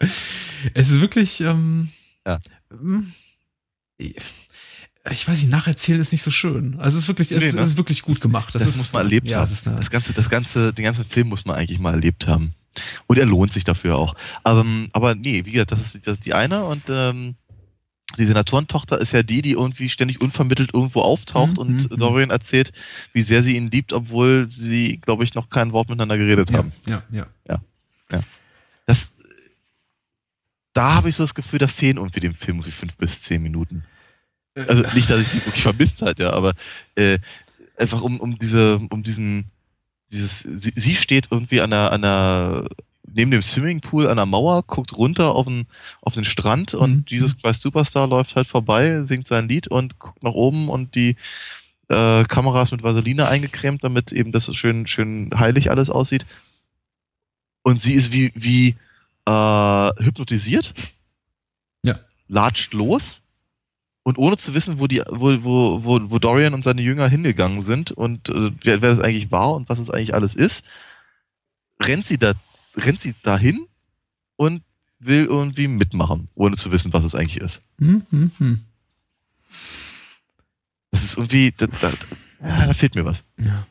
es 0.74 0.90
ist 0.90 1.00
wirklich, 1.00 1.40
ähm, 1.42 1.88
ja. 2.26 2.40
Hm, 2.70 3.06
ich 5.08 5.26
weiß 5.26 5.40
nicht, 5.40 5.50
nacherzählen 5.50 6.00
ist 6.00 6.12
nicht 6.12 6.22
so 6.22 6.30
schön. 6.30 6.78
Also 6.78 6.98
es 6.98 7.04
ist 7.04 7.08
wirklich, 7.08 7.32
es, 7.32 7.54
nee, 7.54 7.60
ne? 7.60 7.66
ist 7.66 7.76
wirklich 7.76 8.02
gut 8.02 8.20
gemacht. 8.20 8.54
Das, 8.54 8.62
das 8.62 8.72
ist, 8.72 8.78
muss 8.78 8.92
man 8.92 9.04
erlebt 9.04 9.26
ja, 9.28 9.38
haben. 9.38 9.48
Das, 9.48 9.64
das, 9.64 9.90
ganze, 9.90 10.12
das 10.12 10.28
ganze, 10.28 10.72
den 10.72 10.84
ganzen 10.84 11.04
Film 11.04 11.28
muss 11.28 11.44
man 11.44 11.56
eigentlich 11.56 11.78
mal 11.78 11.94
erlebt 11.94 12.26
haben. 12.26 12.54
Und 13.06 13.18
er 13.18 13.26
lohnt 13.26 13.52
sich 13.52 13.64
dafür 13.64 13.96
auch. 13.96 14.14
Aber, 14.44 14.64
aber 14.92 15.14
nee, 15.14 15.44
wie 15.44 15.52
gesagt, 15.52 15.72
das 15.72 15.80
ist, 15.80 16.06
das 16.06 16.14
ist 16.14 16.26
die 16.26 16.34
eine 16.34 16.64
und 16.64 16.82
ähm, 16.88 17.34
die 18.18 18.24
Senatorentochter 18.24 19.00
ist 19.00 19.12
ja 19.12 19.22
die, 19.22 19.40
die 19.40 19.52
irgendwie 19.52 19.88
ständig 19.88 20.20
unvermittelt 20.20 20.74
irgendwo 20.74 21.00
auftaucht 21.00 21.54
mhm, 21.54 21.58
und 21.58 21.90
mhm. 21.90 21.96
Dorian 21.96 22.30
erzählt, 22.30 22.72
wie 23.12 23.22
sehr 23.22 23.42
sie 23.42 23.56
ihn 23.56 23.70
liebt, 23.70 23.92
obwohl 23.92 24.46
sie, 24.48 24.98
glaube 24.98 25.24
ich, 25.24 25.34
noch 25.34 25.48
kein 25.48 25.72
Wort 25.72 25.88
miteinander 25.88 26.18
geredet 26.18 26.50
ja, 26.50 26.58
haben. 26.58 26.72
Ja, 26.86 27.02
ja. 27.10 27.26
Ja. 27.48 27.62
ja. 28.12 28.20
Das, 28.86 29.10
da 30.72 30.94
habe 30.94 31.08
ich 31.08 31.16
so 31.16 31.22
das 31.22 31.34
Gefühl, 31.34 31.58
da 31.58 31.68
fehlen 31.68 31.96
irgendwie 31.96 32.20
dem 32.20 32.34
Film 32.34 32.58
irgendwie 32.58 32.72
fünf 32.72 32.96
bis 32.96 33.22
zehn 33.22 33.42
Minuten. 33.42 33.84
Also 34.68 34.82
nicht, 34.94 35.10
dass 35.10 35.20
ich 35.20 35.28
die 35.28 35.44
wirklich 35.46 35.62
vermisst 35.62 36.02
hatte, 36.02 36.24
ja, 36.24 36.32
aber 36.32 36.54
äh, 36.96 37.18
einfach 37.76 38.02
um, 38.02 38.20
um 38.20 38.38
diese, 38.38 38.76
um 38.90 39.02
diesen, 39.02 39.46
dieses, 40.12 40.40
sie, 40.40 40.72
sie 40.74 40.96
steht 40.96 41.28
irgendwie 41.30 41.60
an 41.60 41.70
der, 41.70 41.92
an 41.92 42.02
der, 42.02 42.68
neben 43.12 43.30
dem 43.30 43.42
Swimmingpool 43.42 44.08
an 44.08 44.16
der 44.16 44.26
Mauer, 44.26 44.62
guckt 44.62 44.96
runter 44.96 45.34
auf 45.34 45.46
den, 45.46 45.66
auf 46.02 46.14
den 46.14 46.24
Strand 46.24 46.74
und 46.74 46.90
Mhm. 46.90 47.04
Jesus 47.08 47.36
Christ 47.36 47.62
Superstar 47.62 48.06
läuft 48.06 48.36
halt 48.36 48.46
vorbei, 48.46 49.02
singt 49.02 49.26
sein 49.26 49.48
Lied 49.48 49.68
und 49.68 49.98
guckt 49.98 50.22
nach 50.22 50.32
oben 50.32 50.68
und 50.68 50.94
die 50.94 51.16
äh, 51.88 52.24
Kamera 52.24 52.62
ist 52.62 52.70
mit 52.70 52.82
Vaseline 52.82 53.26
eingecremt, 53.26 53.82
damit 53.82 54.12
eben 54.12 54.30
das 54.30 54.44
so 54.44 54.52
schön, 54.52 54.86
schön 54.86 55.30
heilig 55.36 55.70
alles 55.70 55.90
aussieht. 55.90 56.24
Und 57.62 57.80
sie 57.80 57.94
ist 57.94 58.12
wie, 58.12 58.32
wie 58.34 58.76
äh, 59.26 59.90
hypnotisiert. 60.04 60.72
Ja. 61.82 61.98
Latscht 62.28 62.72
los. 62.74 63.22
Und 64.10 64.18
ohne 64.18 64.36
zu 64.36 64.54
wissen, 64.54 64.80
wo, 64.80 64.88
die, 64.88 65.02
wo, 65.08 65.44
wo, 65.44 65.84
wo, 65.84 66.10
wo 66.10 66.18
Dorian 66.18 66.52
und 66.52 66.64
seine 66.64 66.82
Jünger 66.82 67.08
hingegangen 67.08 67.62
sind 67.62 67.92
und 67.92 68.28
äh, 68.28 68.50
wer, 68.64 68.82
wer 68.82 68.90
das 68.90 68.98
eigentlich 68.98 69.30
war 69.30 69.54
und 69.54 69.68
was 69.68 69.78
es 69.78 69.88
eigentlich 69.88 70.14
alles 70.14 70.34
ist, 70.34 70.64
rennt 71.80 72.04
sie 72.06 72.18
da, 72.18 72.32
rennt 72.76 73.00
sie 73.00 73.14
dahin 73.22 73.68
und 74.34 74.64
will 74.98 75.26
irgendwie 75.26 75.68
mitmachen, 75.68 76.28
ohne 76.34 76.56
zu 76.56 76.72
wissen, 76.72 76.92
was 76.92 77.04
es 77.04 77.14
eigentlich 77.14 77.36
ist. 77.36 77.62
Hm, 77.78 78.02
hm, 78.10 78.32
hm. 78.36 78.60
Das 80.90 81.04
ist 81.04 81.16
irgendwie, 81.16 81.54
da, 81.56 81.68
da, 81.68 81.92
ja, 82.42 82.66
da 82.66 82.74
fehlt 82.74 82.96
mir 82.96 83.04
was. 83.04 83.24
Ja. 83.38 83.64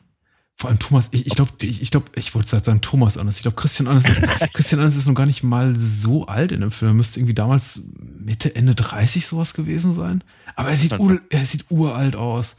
Vor 0.60 0.68
allem 0.68 0.78
Thomas, 0.78 1.08
ich, 1.12 1.26
ich 1.26 1.34
glaube, 1.34 1.52
ich, 1.62 1.80
ich, 1.80 1.90
glaub, 1.90 2.14
ich 2.18 2.34
wollte 2.34 2.50
sagen 2.50 2.82
Thomas 2.82 3.16
Anders. 3.16 3.36
Ich 3.36 3.42
glaube, 3.42 3.56
Christian 3.56 3.88
Anders 3.88 4.06
ist, 4.06 4.20
Christian 4.52 4.78
Anders 4.78 4.94
ist 4.94 5.06
noch 5.06 5.14
gar 5.14 5.24
nicht 5.24 5.42
mal 5.42 5.74
so 5.74 6.26
alt 6.26 6.52
in 6.52 6.60
dem 6.60 6.70
Film. 6.70 6.90
Er 6.90 6.94
müsste 6.94 7.18
irgendwie 7.18 7.32
damals 7.32 7.80
Mitte, 8.18 8.54
Ende 8.54 8.74
30 8.74 9.26
sowas 9.26 9.54
gewesen 9.54 9.94
sein. 9.94 10.22
Aber 10.56 10.68
er 10.68 10.76
sieht, 10.76 10.98
ur, 10.98 11.18
er 11.30 11.46
sieht 11.46 11.64
uralt 11.70 12.14
aus. 12.14 12.56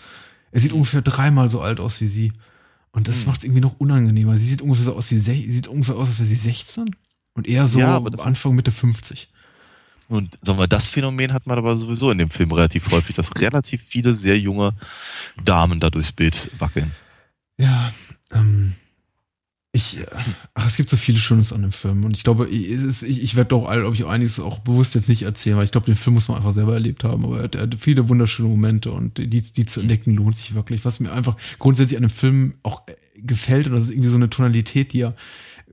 Er 0.52 0.62
sieht 0.62 0.74
ungefähr 0.74 1.04
dreimal 1.04 1.48
so 1.52 1.62
alt 1.62 1.80
aus 1.80 2.02
wie 2.02 2.08
sie. 2.08 2.34
Und 2.92 3.08
das 3.08 3.20
Hm. 3.22 3.28
macht 3.28 3.38
es 3.38 3.44
irgendwie 3.44 3.62
noch 3.62 3.80
unangenehmer. 3.80 4.36
Sie 4.40 4.48
sieht 4.48 4.64
ungefähr 4.64 4.86
so 4.86 4.96
aus 4.96 5.12
wie, 5.12 5.18
sieht 5.20 5.68
ungefähr 5.68 5.96
aus, 5.96 6.08
als 6.08 6.18
wäre 6.18 6.28
sie 6.28 6.36
16. 6.38 6.96
Und 7.36 7.48
eher 7.48 7.68
so 7.68 7.78
Ja, 7.78 7.90
aber 7.96 8.10
das- 8.10 8.22
Anfang, 8.22 8.56
Mitte 8.56 8.72
50. 8.72 9.28
Und 10.08 10.40
sagen 10.44 10.58
wir, 10.58 10.68
das 10.68 10.88
Phänomen 10.88 11.34
hat 11.34 11.46
man 11.46 11.60
aber 11.60 11.78
sowieso 11.78 12.10
in 12.10 12.18
dem 12.18 12.32
Film 12.32 12.52
relativ 12.52 12.92
häufig, 12.92 13.16
dass 13.16 13.30
relativ 13.40 13.84
viele 13.84 14.16
sehr 14.16 14.40
junge 14.40 14.74
Damen 15.46 15.80
da 15.80 15.92
durchs 15.92 16.12
Bild 16.12 16.50
wackeln. 16.58 16.92
Ja, 17.58 17.92
ähm, 18.32 18.74
ich, 19.74 20.00
äh, 20.00 20.06
ach, 20.54 20.68
es 20.68 20.76
gibt 20.76 20.90
so 20.90 20.98
viele 20.98 21.18
Schönes 21.18 21.54
an 21.54 21.62
dem 21.62 21.72
Film 21.72 22.04
und 22.04 22.18
ich 22.18 22.24
glaube, 22.24 22.48
ich, 22.50 22.72
ich, 23.04 23.24
ich 23.24 23.36
werde 23.36 23.50
doch, 23.50 23.70
glaube 23.70 23.96
ich, 23.96 24.06
einiges 24.06 24.40
auch 24.40 24.60
bewusst 24.60 24.96
jetzt 24.96 25.08
nicht 25.08 25.24
erzählen, 25.24 25.56
weil 25.58 25.66
ich 25.66 25.72
glaube, 25.72 25.86
den 25.86 25.96
Film 25.96 26.16
muss 26.16 26.28
man 26.28 26.38
einfach 26.38 26.52
selber 26.52 26.74
erlebt 26.74 27.04
haben, 27.04 27.24
aber 27.24 27.38
er 27.38 27.44
hat, 27.44 27.56
er 27.56 27.62
hat 27.64 27.78
viele 27.80 28.10
wunderschöne 28.10 28.50
Momente 28.50 28.92
und 28.92 29.18
die, 29.18 29.28
die 29.30 29.66
zu 29.66 29.80
entdecken 29.80 30.16
lohnt 30.16 30.36
sich 30.36 30.54
wirklich. 30.56 30.84
Was 30.84 31.00
mir 31.00 31.12
einfach 31.12 31.36
grundsätzlich 31.60 31.98
an 31.98 32.04
dem 32.04 32.10
Film 32.10 32.56
auch 32.64 32.88
äh, 32.88 32.96
gefällt 33.16 33.68
und 33.68 33.74
das 33.74 33.86
ist 33.86 33.92
irgendwie 33.92 34.10
so 34.10 34.16
eine 34.18 34.30
Tonalität, 34.30 34.92
die 34.92 35.02
er 35.02 35.16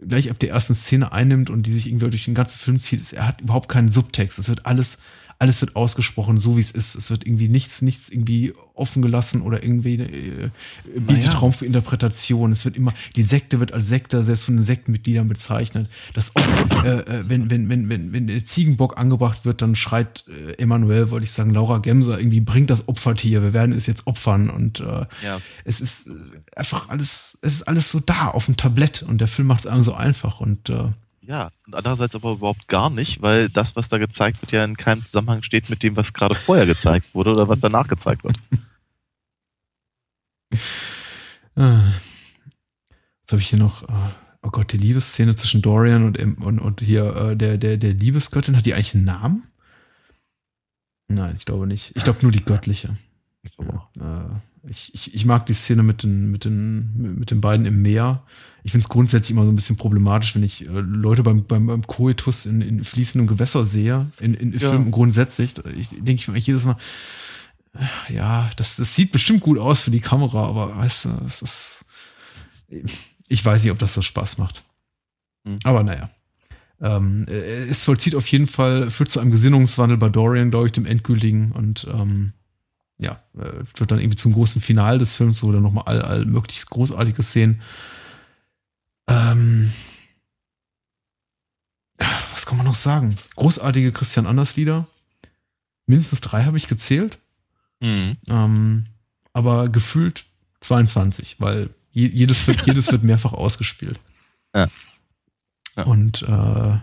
gleich 0.06 0.30
ab 0.30 0.38
der 0.38 0.50
ersten 0.50 0.74
Szene 0.74 1.10
einnimmt 1.12 1.50
und 1.50 1.64
die 1.64 1.72
sich 1.72 1.88
irgendwie 1.88 2.08
durch 2.08 2.24
den 2.24 2.34
ganzen 2.34 2.58
Film 2.58 2.78
zieht, 2.78 3.00
ist, 3.00 3.14
er 3.14 3.26
hat 3.26 3.40
überhaupt 3.40 3.68
keinen 3.68 3.90
Subtext. 3.90 4.38
Es 4.38 4.48
wird 4.48 4.64
alles, 4.66 4.98
alles 5.40 5.60
wird 5.60 5.76
ausgesprochen, 5.76 6.38
so 6.38 6.56
wie 6.56 6.60
es 6.60 6.72
ist. 6.72 6.96
Es 6.96 7.10
wird 7.10 7.24
irgendwie 7.24 7.48
nichts, 7.48 7.80
nichts 7.80 8.08
irgendwie 8.08 8.52
offen 8.74 9.02
gelassen 9.02 9.42
oder 9.42 9.62
irgendwie 9.62 9.94
äh, 9.94 10.50
bietet 10.96 11.26
Naja. 11.26 11.38
Raum 11.38 11.52
für 11.52 11.64
Interpretation. 11.64 12.50
Es 12.50 12.64
wird 12.64 12.76
immer, 12.76 12.92
die 13.14 13.22
Sekte 13.22 13.60
wird 13.60 13.72
als 13.72 13.86
Sekte 13.86 14.24
selbst 14.24 14.44
von 14.44 14.56
den 14.56 14.62
Sektenmitgliedern 14.62 15.28
bezeichnet. 15.28 15.88
Das 16.14 16.34
auch, 16.34 16.84
äh, 16.84 16.98
äh, 17.00 17.24
wenn, 17.28 17.50
wenn, 17.50 17.68
wenn, 17.68 17.88
wenn, 17.88 18.12
wenn 18.12 18.26
der 18.26 18.42
Ziegenbock 18.42 18.98
angebracht 18.98 19.44
wird, 19.44 19.62
dann 19.62 19.76
schreit 19.76 20.24
äh, 20.28 20.54
Emanuel, 20.60 21.10
wollte 21.10 21.24
ich 21.24 21.32
sagen, 21.32 21.50
Laura 21.52 21.78
Gemser, 21.78 22.18
irgendwie 22.18 22.40
bringt 22.40 22.70
das 22.70 22.88
Opfertier, 22.88 23.42
wir 23.42 23.52
werden 23.52 23.72
es 23.72 23.86
jetzt 23.86 24.08
opfern 24.08 24.50
und 24.50 24.80
äh, 24.80 25.04
Ja. 25.24 25.40
es 25.64 25.80
ist 25.80 26.08
äh, 26.08 26.10
einfach 26.56 26.88
alles, 26.88 27.38
es 27.42 27.54
ist 27.54 27.62
alles 27.68 27.90
so 27.90 28.00
da 28.00 28.28
auf 28.28 28.46
dem 28.46 28.56
Tablett 28.56 29.02
und 29.04 29.20
der 29.20 29.28
Film 29.28 29.46
macht 29.46 29.60
es 29.60 29.66
einem 29.66 29.82
so 29.82 29.94
einfach 29.94 30.40
und 30.40 30.68
äh, 30.68 30.88
Ja, 31.28 31.50
und 31.66 31.74
andererseits 31.74 32.14
aber 32.14 32.32
überhaupt 32.32 32.68
gar 32.68 32.88
nicht, 32.88 33.20
weil 33.20 33.50
das, 33.50 33.76
was 33.76 33.88
da 33.88 33.98
gezeigt 33.98 34.40
wird, 34.40 34.52
ja 34.52 34.64
in 34.64 34.78
keinem 34.78 35.04
Zusammenhang 35.04 35.42
steht 35.42 35.68
mit 35.68 35.82
dem, 35.82 35.94
was 35.94 36.14
gerade 36.14 36.34
vorher 36.34 36.64
gezeigt 36.64 37.14
wurde 37.14 37.30
oder 37.30 37.48
was 37.48 37.60
danach 37.60 37.86
gezeigt 37.86 38.24
wird. 38.24 38.36
Ah. 41.54 41.92
Was 43.26 43.32
habe 43.32 43.42
ich 43.42 43.48
hier 43.48 43.58
noch? 43.58 43.88
Ah, 43.88 44.14
Oh 44.42 44.50
Gott, 44.50 44.72
die 44.72 44.78
Liebesszene 44.78 45.34
zwischen 45.34 45.60
Dorian 45.60 46.04
und, 46.04 46.18
und, 46.42 46.58
und 46.58 46.80
hier 46.80 47.14
äh, 47.16 47.36
der, 47.36 47.58
der, 47.58 47.76
der 47.76 47.92
Liebesgöttin. 47.92 48.56
Hat 48.56 48.64
die 48.64 48.74
eigentlich 48.74 48.94
einen 48.94 49.04
Namen? 49.04 49.48
Nein, 51.08 51.34
ich 51.36 51.44
glaube 51.44 51.66
nicht. 51.66 51.92
Ich 51.96 52.04
glaube 52.04 52.20
nur 52.22 52.32
die 52.32 52.44
göttliche. 52.44 52.96
Ja, 53.58 53.90
äh, 53.98 54.40
ich, 54.68 54.94
ich, 54.94 55.14
ich 55.14 55.24
mag 55.24 55.46
die 55.46 55.54
Szene 55.54 55.82
mit 55.82 56.02
den, 56.02 56.30
mit, 56.30 56.44
den, 56.44 57.18
mit 57.18 57.30
den 57.30 57.40
beiden 57.40 57.66
im 57.66 57.82
Meer. 57.82 58.22
Ich 58.64 58.72
finde 58.72 58.84
es 58.84 58.88
grundsätzlich 58.88 59.30
immer 59.30 59.44
so 59.44 59.52
ein 59.52 59.56
bisschen 59.56 59.76
problematisch, 59.76 60.34
wenn 60.34 60.42
ich 60.42 60.66
äh, 60.66 60.70
Leute 60.70 61.22
beim, 61.22 61.44
beim, 61.44 61.66
beim 61.66 61.86
Koitus 61.86 62.46
in, 62.46 62.60
in 62.60 62.84
fließendem 62.84 63.26
Gewässer 63.26 63.64
sehe, 63.64 64.10
in, 64.20 64.34
in 64.34 64.52
Ja. 64.52 64.70
Filmen 64.70 64.90
grundsätzlich. 64.90 65.54
Ich 65.76 65.88
denke 65.90 66.14
ich 66.14 66.28
mir 66.28 66.38
jedes 66.38 66.64
Mal, 66.64 66.76
äh, 67.74 68.14
ja, 68.14 68.50
das, 68.56 68.76
das 68.76 68.94
sieht 68.94 69.12
bestimmt 69.12 69.40
gut 69.40 69.58
aus 69.58 69.80
für 69.80 69.90
die 69.90 70.00
Kamera, 70.00 70.46
aber 70.46 70.76
weißt 70.76 71.06
du, 71.06 71.10
es 71.26 71.42
ist. 71.42 71.84
Ich 73.28 73.44
weiß 73.44 73.62
nicht, 73.62 73.72
ob 73.72 73.78
das 73.78 73.94
so 73.94 74.02
Spaß 74.02 74.38
macht. 74.38 74.62
Hm. 75.44 75.58
Aber 75.64 75.82
naja. 75.82 76.10
Ähm, 76.80 77.26
äh, 77.28 77.64
es 77.68 77.82
vollzieht 77.84 78.14
auf 78.14 78.26
jeden 78.28 78.46
Fall, 78.46 78.90
führt 78.90 79.10
zu 79.10 79.20
einem 79.20 79.30
Gesinnungswandel 79.30 79.96
bei 79.96 80.08
Dorian, 80.08 80.50
glaube 80.50 80.66
ich, 80.66 80.72
dem 80.72 80.86
endgültigen. 80.86 81.52
Und 81.52 81.86
ähm, 81.90 82.32
ja, 82.98 83.22
äh, 83.36 83.64
wird 83.74 83.90
dann 83.90 84.00
irgendwie 84.00 84.16
zum 84.16 84.32
großen 84.32 84.60
Final 84.60 84.98
des 84.98 85.14
Films, 85.14 85.42
wo 85.42 85.52
dann 85.52 85.62
nochmal 85.62 85.84
all, 85.84 86.02
all 86.02 86.24
möglichst 86.26 86.68
großartige 86.68 87.22
Szenen. 87.22 87.62
Ähm, 89.08 89.72
was 92.32 92.44
kann 92.44 92.56
man 92.56 92.66
noch 92.66 92.74
sagen? 92.74 93.16
Großartige 93.36 93.92
Christian 93.92 94.26
Anders 94.26 94.56
Lieder. 94.56 94.86
Mindestens 95.86 96.20
drei 96.20 96.44
habe 96.44 96.56
ich 96.56 96.66
gezählt. 96.66 97.18
Mhm. 97.80 98.16
Ähm, 98.26 98.86
aber 99.32 99.68
gefühlt 99.68 100.24
22, 100.60 101.36
weil 101.38 101.70
je, 101.92 102.08
jedes, 102.08 102.46
wird, 102.46 102.62
jedes 102.66 102.90
wird 102.90 103.04
mehrfach 103.04 103.32
ausgespielt. 103.32 104.00
Ja. 104.54 104.68
Ja. 105.76 105.84
Und 105.84 106.22
äh, 106.22 106.78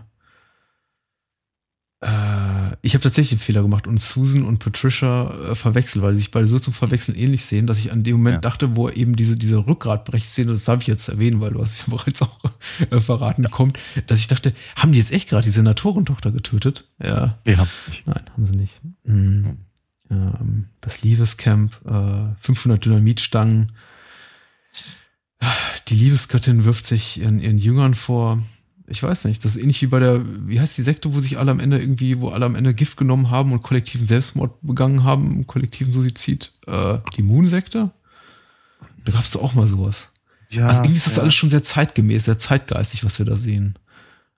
ich 2.82 2.94
habe 2.94 3.02
tatsächlich 3.02 3.32
einen 3.32 3.40
Fehler 3.40 3.62
gemacht 3.62 3.86
und 3.88 3.98
Susan 4.00 4.44
und 4.44 4.58
Patricia 4.58 5.30
äh, 5.50 5.54
verwechselt, 5.56 6.04
weil 6.04 6.12
sie 6.12 6.18
sich 6.20 6.30
beide 6.30 6.46
so 6.46 6.58
zum 6.58 6.72
Verwechseln 6.72 7.16
ähnlich 7.18 7.44
sehen, 7.44 7.66
dass 7.66 7.78
ich 7.78 7.90
an 7.90 8.04
dem 8.04 8.16
Moment 8.18 8.34
Ja. 8.34 8.40
dachte, 8.42 8.76
wo 8.76 8.88
eben 8.88 9.16
diese, 9.16 9.36
diese 9.36 9.66
Rückgratbrechszene, 9.66 10.52
das 10.52 10.64
darf 10.64 10.82
ich 10.82 10.86
jetzt 10.86 11.08
erwähnen, 11.08 11.40
weil 11.40 11.52
du 11.52 11.62
hast 11.62 11.72
es 11.72 11.80
ja 11.86 11.96
bereits 11.96 12.22
auch 12.22 12.38
äh, 12.90 13.00
verraten, 13.00 13.50
kommt, 13.50 13.78
dass 14.06 14.20
ich 14.20 14.28
dachte, 14.28 14.54
haben 14.76 14.92
die 14.92 14.98
jetzt 14.98 15.12
echt 15.12 15.28
gerade 15.28 15.44
die 15.44 15.50
Senatorentochter 15.50 16.30
getötet? 16.30 16.88
Ja. 17.02 17.38
Nee, 17.44 17.56
haben's 17.56 17.72
nicht. 17.88 18.06
Nein, 18.06 18.22
haben 18.32 18.46
sie 18.46 18.56
nicht. 18.56 18.80
Mhm. 19.04 19.56
Ähm, 20.08 20.66
das 20.80 21.02
Liebescamp, 21.02 21.76
äh, 21.86 22.34
500 22.40 22.84
Dynamitstangen. 22.84 23.72
Die 25.88 25.94
Liebesgöttin 25.94 26.64
wirft 26.64 26.86
sich 26.86 27.20
ihren, 27.20 27.40
ihren 27.40 27.58
Jüngern 27.58 27.94
vor. 27.94 28.38
Ich 28.88 29.02
weiß 29.02 29.24
nicht, 29.24 29.44
das 29.44 29.56
ist 29.56 29.62
ähnlich 29.62 29.82
wie 29.82 29.86
bei 29.86 29.98
der, 29.98 30.22
wie 30.48 30.60
heißt 30.60 30.78
die 30.78 30.82
Sekte, 30.82 31.12
wo 31.12 31.18
sich 31.20 31.38
alle 31.38 31.50
am 31.50 31.58
Ende 31.60 31.80
irgendwie, 31.80 32.20
wo 32.20 32.28
alle 32.28 32.46
am 32.46 32.54
Ende 32.54 32.72
Gift 32.72 32.96
genommen 32.96 33.30
haben 33.30 33.52
und 33.52 33.62
kollektiven 33.62 34.06
Selbstmord 34.06 34.60
begangen 34.62 35.02
haben, 35.02 35.46
kollektiven 35.46 35.92
Suizid. 35.92 36.52
Äh, 36.66 36.98
die 37.16 37.22
Moon-Sekte? 37.22 37.90
Da 39.04 39.12
gab 39.12 39.22
es 39.24 39.32
doch 39.32 39.42
auch 39.42 39.54
mal 39.54 39.66
sowas. 39.66 40.10
Ja, 40.50 40.68
also 40.68 40.82
irgendwie 40.82 40.96
ist 40.98 41.06
das 41.06 41.16
ja. 41.16 41.22
alles 41.22 41.34
schon 41.34 41.50
sehr 41.50 41.62
zeitgemäß, 41.64 42.24
sehr 42.26 42.38
zeitgeistig, 42.38 43.04
was 43.04 43.18
wir 43.18 43.26
da 43.26 43.36
sehen. 43.36 43.76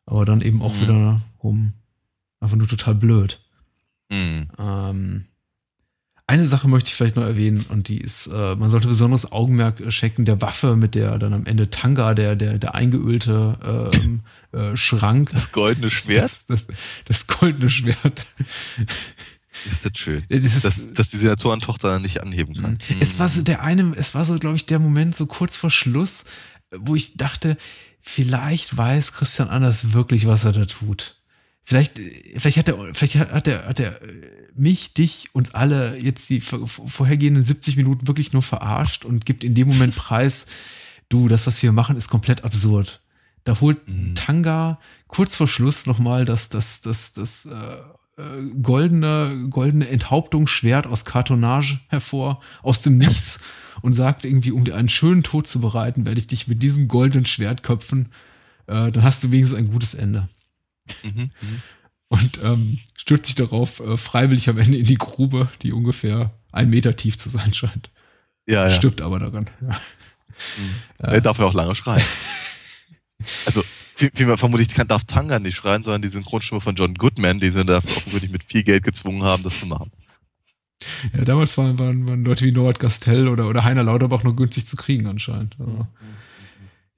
Aber 0.06 0.24
dann 0.24 0.40
eben 0.40 0.62
auch 0.62 0.74
Mhm. 0.74 0.80
wieder 0.80 1.20
rum. 1.42 1.72
Einfach 2.40 2.56
nur 2.56 2.68
total 2.68 2.94
blöd. 2.94 3.40
Mhm. 4.10 4.48
Ähm, 4.58 5.24
eine 6.28 6.46
Sache 6.46 6.68
möchte 6.68 6.88
ich 6.88 6.94
vielleicht 6.94 7.16
noch 7.16 7.24
erwähnen 7.24 7.64
und 7.70 7.88
die 7.88 7.98
ist, 8.00 8.26
äh, 8.28 8.54
man 8.54 8.68
sollte 8.70 8.86
besonderes 8.86 9.32
Augenmerk 9.32 9.82
schenken 9.92 10.24
der 10.26 10.40
Waffe, 10.42 10.76
mit 10.76 10.94
der 10.94 11.18
dann 11.18 11.32
am 11.32 11.46
Ende 11.46 11.70
Tanga, 11.70 12.14
der, 12.14 12.36
der, 12.36 12.58
der 12.58 12.74
eingeölte 12.74 13.90
ähm, 13.94 14.20
äh, 14.52 14.76
Schrank, 14.76 15.30
Das 15.32 15.52
goldene 15.52 15.88
Schwert, 15.90 16.24
das, 16.24 16.44
das, 16.46 16.66
das 17.06 17.26
goldene 17.26 17.70
Schwert. 17.70 18.26
ist 19.66 19.84
das 19.84 19.92
schön. 19.98 20.22
Das 20.28 20.38
ist- 20.44 20.64
dass, 20.64 20.92
dass 20.94 21.08
die 21.08 21.16
Senatorentochter 21.16 21.98
nicht 21.98 22.20
anheben 22.22 22.54
kann. 22.54 22.78
Mhm. 22.88 22.96
Es 23.00 23.18
war 23.18 23.28
so 23.28 23.42
der 23.42 23.62
eine, 23.62 23.94
es 23.96 24.14
war 24.14 24.24
so, 24.24 24.38
glaube 24.38 24.56
ich, 24.56 24.66
der 24.66 24.78
Moment 24.78 25.16
so 25.16 25.26
kurz 25.26 25.56
vor 25.56 25.70
Schluss, 25.70 26.24
wo 26.76 26.94
ich 26.94 27.16
dachte, 27.16 27.56
vielleicht 28.02 28.76
weiß 28.76 29.12
Christian 29.12 29.48
Anders 29.48 29.92
wirklich, 29.94 30.26
was 30.26 30.44
er 30.44 30.52
da 30.52 30.66
tut. 30.66 31.16
Vielleicht, 31.64 31.98
äh, 31.98 32.38
vielleicht 32.38 32.58
hat 32.58 32.68
er, 32.68 32.94
vielleicht 32.94 33.16
hat 33.16 33.46
er, 33.48 33.66
hat 33.66 33.80
er 33.80 34.02
äh, 34.02 34.37
mich, 34.58 34.94
dich, 34.94 35.28
uns 35.32 35.54
alle 35.54 35.96
jetzt 35.98 36.28
die 36.30 36.40
vor- 36.40 36.66
vorhergehenden 36.66 37.42
70 37.42 37.76
Minuten 37.76 38.06
wirklich 38.06 38.32
nur 38.32 38.42
verarscht 38.42 39.04
und 39.04 39.24
gibt 39.26 39.44
in 39.44 39.54
dem 39.54 39.68
Moment 39.68 39.94
preis, 39.96 40.46
du, 41.08 41.28
das, 41.28 41.46
was 41.46 41.62
wir 41.62 41.72
machen, 41.72 41.96
ist 41.96 42.08
komplett 42.08 42.44
absurd. 42.44 43.00
Da 43.44 43.58
holt 43.60 43.86
Mhm. 43.88 44.14
Tanga 44.14 44.78
kurz 45.06 45.36
vor 45.36 45.48
Schluss 45.48 45.86
nochmal 45.86 46.24
das, 46.24 46.48
das, 46.50 46.80
das, 46.82 47.12
das, 47.14 47.46
äh, 47.46 48.20
äh, 48.22 48.50
goldene, 48.62 49.46
goldene 49.48 49.88
Enthauptungsschwert 49.88 50.86
aus 50.86 51.04
Kartonage 51.04 51.80
hervor, 51.88 52.40
aus 52.62 52.82
dem 52.82 52.98
Nichts 52.98 53.40
und 53.80 53.92
sagt 53.94 54.24
irgendwie, 54.24 54.50
um 54.52 54.64
dir 54.64 54.76
einen 54.76 54.88
schönen 54.88 55.22
Tod 55.22 55.46
zu 55.46 55.60
bereiten, 55.60 56.04
werde 56.04 56.20
ich 56.20 56.26
dich 56.26 56.48
mit 56.48 56.62
diesem 56.62 56.88
goldenen 56.88 57.26
Schwert 57.26 57.62
köpfen. 57.62 58.10
Äh, 58.66 58.90
dann 58.90 59.02
hast 59.02 59.22
du 59.24 59.30
wenigstens 59.30 59.58
ein 59.58 59.70
gutes 59.70 59.94
Ende. 59.94 60.28
Mhm, 61.04 61.30
mhm. 61.40 61.62
Und 62.08 62.40
ähm, 62.42 62.78
stürzt 62.96 63.26
sich 63.26 63.34
darauf 63.34 63.80
äh, 63.80 63.96
freiwillig 63.96 64.48
am 64.48 64.58
Ende 64.58 64.78
in 64.78 64.86
die 64.86 64.96
Grube, 64.96 65.48
die 65.62 65.72
ungefähr 65.72 66.32
ein 66.52 66.70
Meter 66.70 66.96
tief 66.96 67.18
zu 67.18 67.28
sein 67.28 67.52
scheint. 67.54 67.90
Ja, 68.46 68.66
ja. 68.66 68.70
Stirbt 68.70 69.02
aber 69.02 69.18
daran. 69.18 69.48
Ja. 69.60 69.68
Mhm. 69.68 70.74
Er 70.98 71.20
darf 71.20 71.38
ja 71.38 71.44
auch 71.44 71.54
lange 71.54 71.74
schreien. 71.74 72.04
also 73.46 73.62
vielmehr 73.94 74.38
vermutlich 74.38 74.68
kann, 74.68 74.88
darf 74.88 75.04
Tanga 75.04 75.38
nicht 75.38 75.56
schreien, 75.56 75.82
sondern 75.82 76.02
die 76.02 76.08
Synchronstimme 76.08 76.60
von 76.60 76.74
John 76.76 76.94
Goodman, 76.94 77.40
den 77.40 77.52
sie 77.52 77.64
da 77.64 77.78
offensichtlich 77.78 78.30
mit 78.30 78.44
viel 78.44 78.62
Geld 78.62 78.84
gezwungen 78.84 79.22
haben, 79.22 79.42
das 79.42 79.60
zu 79.60 79.66
machen. 79.66 79.90
Ja, 81.12 81.24
damals 81.24 81.58
waren, 81.58 81.78
waren, 81.78 82.06
waren 82.06 82.24
Leute 82.24 82.44
wie 82.44 82.52
Norbert 82.52 82.78
Gastel 82.78 83.28
oder, 83.28 83.48
oder 83.48 83.64
Heiner 83.64 83.82
Lauterbach 83.82 84.22
noch 84.22 84.36
günstig 84.36 84.66
zu 84.66 84.76
kriegen 84.76 85.08
anscheinend. 85.08 85.56
Aber, 85.58 85.88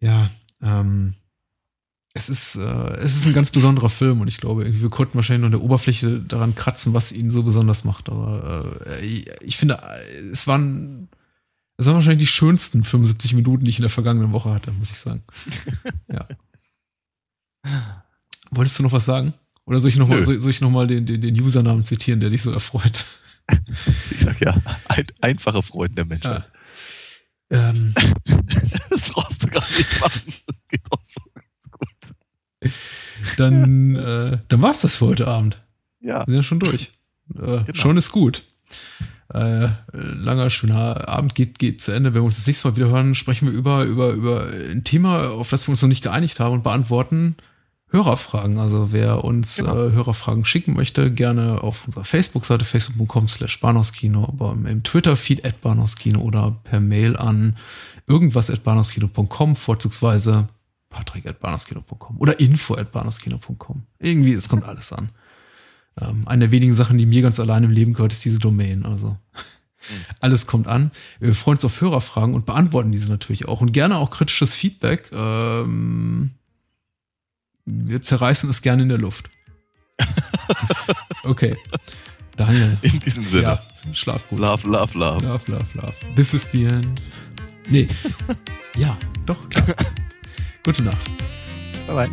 ja, 0.01 0.31
ähm, 0.63 1.15
es 2.13 2.29
ist, 2.29 2.57
äh, 2.57 2.97
es 2.97 3.17
ist 3.17 3.27
ein 3.27 3.33
ganz 3.33 3.51
besonderer 3.51 3.89
Film 3.89 4.21
und 4.21 4.29
ich 4.29 4.39
glaube, 4.39 4.81
wir 4.81 4.91
konnten 4.91 5.15
wahrscheinlich 5.15 5.43
noch 5.43 5.47
an 5.55 5.61
der 5.61 5.63
Oberfläche 5.63 6.21
daran 6.21 6.55
kratzen, 6.55 6.93
was 6.93 7.13
ihn 7.13 7.31
so 7.31 7.43
besonders 7.43 7.85
macht. 7.85 8.09
Aber 8.09 8.81
äh, 8.87 9.05
ich, 9.43 9.57
finde, 9.57 9.81
es 10.33 10.47
waren 10.47 11.09
das 11.81 11.87
waren 11.87 11.95
wahrscheinlich 11.95 12.29
die 12.29 12.35
schönsten 12.35 12.85
75 12.85 13.33
Minuten, 13.33 13.65
die 13.65 13.71
ich 13.71 13.79
in 13.79 13.85
der 13.85 13.91
vergangenen 13.91 14.33
Woche 14.33 14.53
hatte, 14.53 14.71
muss 14.71 14.91
ich 14.91 14.99
sagen. 14.99 15.23
ja. 16.13 16.29
Wolltest 18.51 18.79
du 18.79 18.83
noch 18.83 18.93
was 18.93 19.07
sagen? 19.07 19.33
Oder 19.65 19.81
soll 19.81 19.89
ich 19.89 19.97
nochmal 19.97 20.23
soll, 20.23 20.39
soll 20.41 20.53
noch 20.61 20.87
den, 20.87 21.07
den, 21.07 21.23
den 21.23 21.41
Usernamen 21.41 21.87
zitieren, 21.87 22.21
der 22.21 22.29
dich 22.29 22.43
so 22.43 22.53
erfreut? 22.53 23.07
Ich 24.11 24.21
sag 24.21 24.41
ja, 24.43 24.63
ein, 24.89 25.07
einfache 25.23 25.63
Freuden 25.63 25.97
der 25.97 26.05
Menschheit. 26.05 26.45
Ja. 27.51 27.71
Ähm. 27.71 27.95
das 28.91 29.09
brauchst 29.09 29.43
du 29.43 29.49
gar 29.49 29.67
nicht 29.77 30.01
machen. 30.01 30.23
Das 30.27 30.69
geht 30.69 30.83
auch 30.91 31.03
so 31.03 31.21
gut. 31.33 32.73
Dann, 33.41 33.97
äh, 33.97 34.39
dann 34.49 34.63
war's 34.63 34.83
das 34.83 34.97
für 34.97 35.07
heute 35.07 35.27
Abend. 35.27 35.61
Ja. 36.01 36.27
Wir 36.27 36.27
sind 36.27 36.35
ja 36.35 36.43
schon 36.43 36.61
durch. 36.61 36.93
Äh, 37.35 37.41
genau. 37.41 37.65
Schon 37.75 37.97
ist 37.97 38.13
gut. 38.13 38.45
Äh, 39.33 39.69
langer, 39.93 40.51
schöner 40.51 41.09
Abend 41.09 41.35
geht, 41.35 41.59
geht 41.59 41.81
zu 41.81 41.93
Ende. 41.93 42.15
Wenn 42.15 42.23
wir 42.23 42.27
uns 42.27 42.37
das 42.37 42.47
nächste 42.47 42.69
Mal 42.69 42.77
wieder 42.77 42.89
hören, 42.89 43.15
sprechen 43.15 43.47
wir 43.47 43.53
über, 43.53 43.85
über, 43.85 44.11
über 44.11 44.47
ein 44.47 44.83
Thema, 44.83 45.31
auf 45.31 45.51
das 45.51 45.67
wir 45.67 45.71
uns 45.71 45.83
noch 45.83 45.89
nicht 45.89 46.03
geeinigt 46.03 46.41
haben 46.41 46.55
und 46.55 46.65
beantworten 46.65 47.37
Hörerfragen. 47.91 48.59
Also 48.59 48.89
wer 48.93 49.25
uns 49.25 49.57
genau. 49.57 49.87
äh, 49.87 49.93
Hörerfragen 49.93 50.45
schicken 50.45 50.75
möchte, 50.75 51.13
gerne 51.13 51.63
auf 51.63 51.87
unserer 51.87 52.05
Facebook-Seite 52.05 52.65
facebook.com 52.65 53.29
slash 53.29 53.61
Bahnhofskino, 53.61 54.25
aber 54.25 54.53
im 54.53 54.83
Twitter-Feed 54.83 55.45
at 55.45 55.61
Bahnhofskino 55.61 56.21
oder 56.21 56.57
per 56.65 56.81
Mail 56.81 57.17
an 57.17 57.57
irgendwas 58.07 58.51
at 58.51 58.65
bahnhofskino.com, 58.65 59.57
vorzugsweise 59.57 60.49
patrick 60.91 61.27
at 61.27 61.41
bahnhofskino.com 61.41 62.19
oder 62.19 62.39
info 62.39 62.75
at 62.75 62.93
bahnhofskino.com. 62.93 63.85
Irgendwie, 63.99 64.33
es 64.33 64.49
kommt 64.49 64.65
alles 64.65 64.93
an. 64.93 65.09
Ähm, 65.99 66.27
eine 66.27 66.47
der 66.47 66.51
wenigen 66.51 66.75
Sachen, 66.75 66.99
die 66.99 67.07
mir 67.07 67.23
ganz 67.23 67.41
allein 67.41 67.65
im 67.65 67.71
Leben 67.71 67.95
gehört, 67.95 68.13
ist 68.13 68.25
diese 68.25 68.39
Domain. 68.39 68.85
Also 68.85 69.09
mhm. 69.09 70.05
alles 70.21 70.47
kommt 70.47 70.67
an. 70.67 70.91
Wir 71.19 71.35
freuen 71.35 71.57
uns 71.57 71.65
auf 71.65 71.81
Hörerfragen 71.81 72.35
und 72.35 72.45
beantworten 72.45 72.93
diese 72.93 73.11
natürlich 73.11 73.49
auch. 73.49 73.61
Und 73.61 73.73
gerne 73.73 73.97
auch 73.97 74.11
kritisches 74.11 74.55
Feedback. 74.55 75.11
Ähm, 75.13 76.33
wir 77.65 78.03
zerreißen 78.03 78.51
es 78.51 78.63
gerne 78.63 78.83
in 78.83 78.89
der 78.89 78.99
Luft. 78.99 79.31
okay. 81.25 81.57
Daniel. 82.37 82.79
In 82.83 82.99
diesem 83.01 83.27
Sinne. 83.27 83.43
Ja, 83.43 83.63
schlaf 83.93 84.29
gut. 84.29 84.39
Love, 84.39 84.69
love, 84.69 84.99
love. 84.99 85.25
Love, 85.25 85.51
love, 85.51 85.67
love. 85.75 85.95
This 86.17 86.35
is 86.35 86.51
the 86.51 86.65
end. 86.65 87.01
Nee. 87.69 87.87
ja, 88.77 88.97
doch, 89.27 89.49
klar. 89.51 89.67
Gute 90.65 90.83
Nacht. 90.83 91.11
Bye 91.87 91.97
bye. 91.97 92.09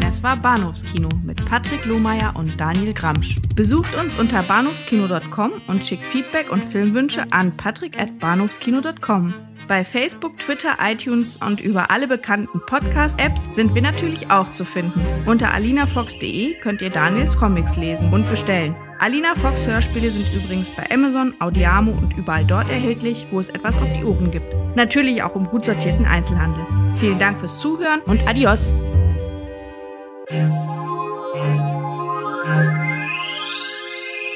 Das 0.00 0.22
war 0.22 0.36
Bahnhofskino 0.36 1.08
mit 1.24 1.44
Patrick 1.44 1.84
Lohmeier 1.84 2.34
und 2.36 2.58
Daniel 2.60 2.92
Gramsch. 2.92 3.36
Besucht 3.54 3.94
uns 3.94 4.18
unter 4.18 4.42
bahnhofskino.com 4.42 5.52
und 5.68 5.84
schickt 5.84 6.06
Feedback 6.06 6.50
und 6.50 6.64
Filmwünsche 6.64 7.26
an 7.32 7.56
patrick@bahnhofskino.com. 7.56 9.34
Bei 9.68 9.84
Facebook, 9.84 10.38
Twitter, 10.38 10.76
iTunes 10.80 11.38
und 11.38 11.60
über 11.60 11.90
alle 11.90 12.06
bekannten 12.06 12.60
Podcast-Apps 12.60 13.54
sind 13.54 13.74
wir 13.74 13.82
natürlich 13.82 14.30
auch 14.30 14.48
zu 14.50 14.64
finden. 14.64 15.04
Unter 15.26 15.52
alinafox.de 15.52 16.54
könnt 16.60 16.80
ihr 16.80 16.90
Daniels 16.90 17.36
Comics 17.36 17.76
lesen 17.76 18.12
und 18.12 18.28
bestellen. 18.28 18.76
Alina 18.98 19.34
Fox 19.34 19.66
Hörspiele 19.66 20.10
sind 20.10 20.32
übrigens 20.32 20.70
bei 20.70 20.90
Amazon, 20.90 21.34
Audiamo 21.38 21.92
und 21.92 22.16
überall 22.16 22.44
dort 22.44 22.70
erhältlich, 22.70 23.26
wo 23.30 23.38
es 23.38 23.48
etwas 23.48 23.78
auf 23.78 23.88
die 23.92 24.04
Ohren 24.04 24.30
gibt. 24.30 24.54
Natürlich 24.74 25.22
auch 25.22 25.36
im 25.36 25.46
gut 25.46 25.64
sortierten 25.64 26.06
Einzelhandel. 26.06 26.66
Vielen 26.96 27.18
Dank 27.18 27.38
fürs 27.38 27.58
Zuhören 27.58 28.00
und 28.02 28.26
adios! 28.26 28.74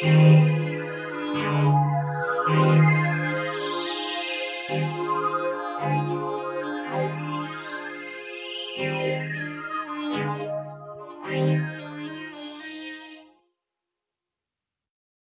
Thank. 0.03 0.50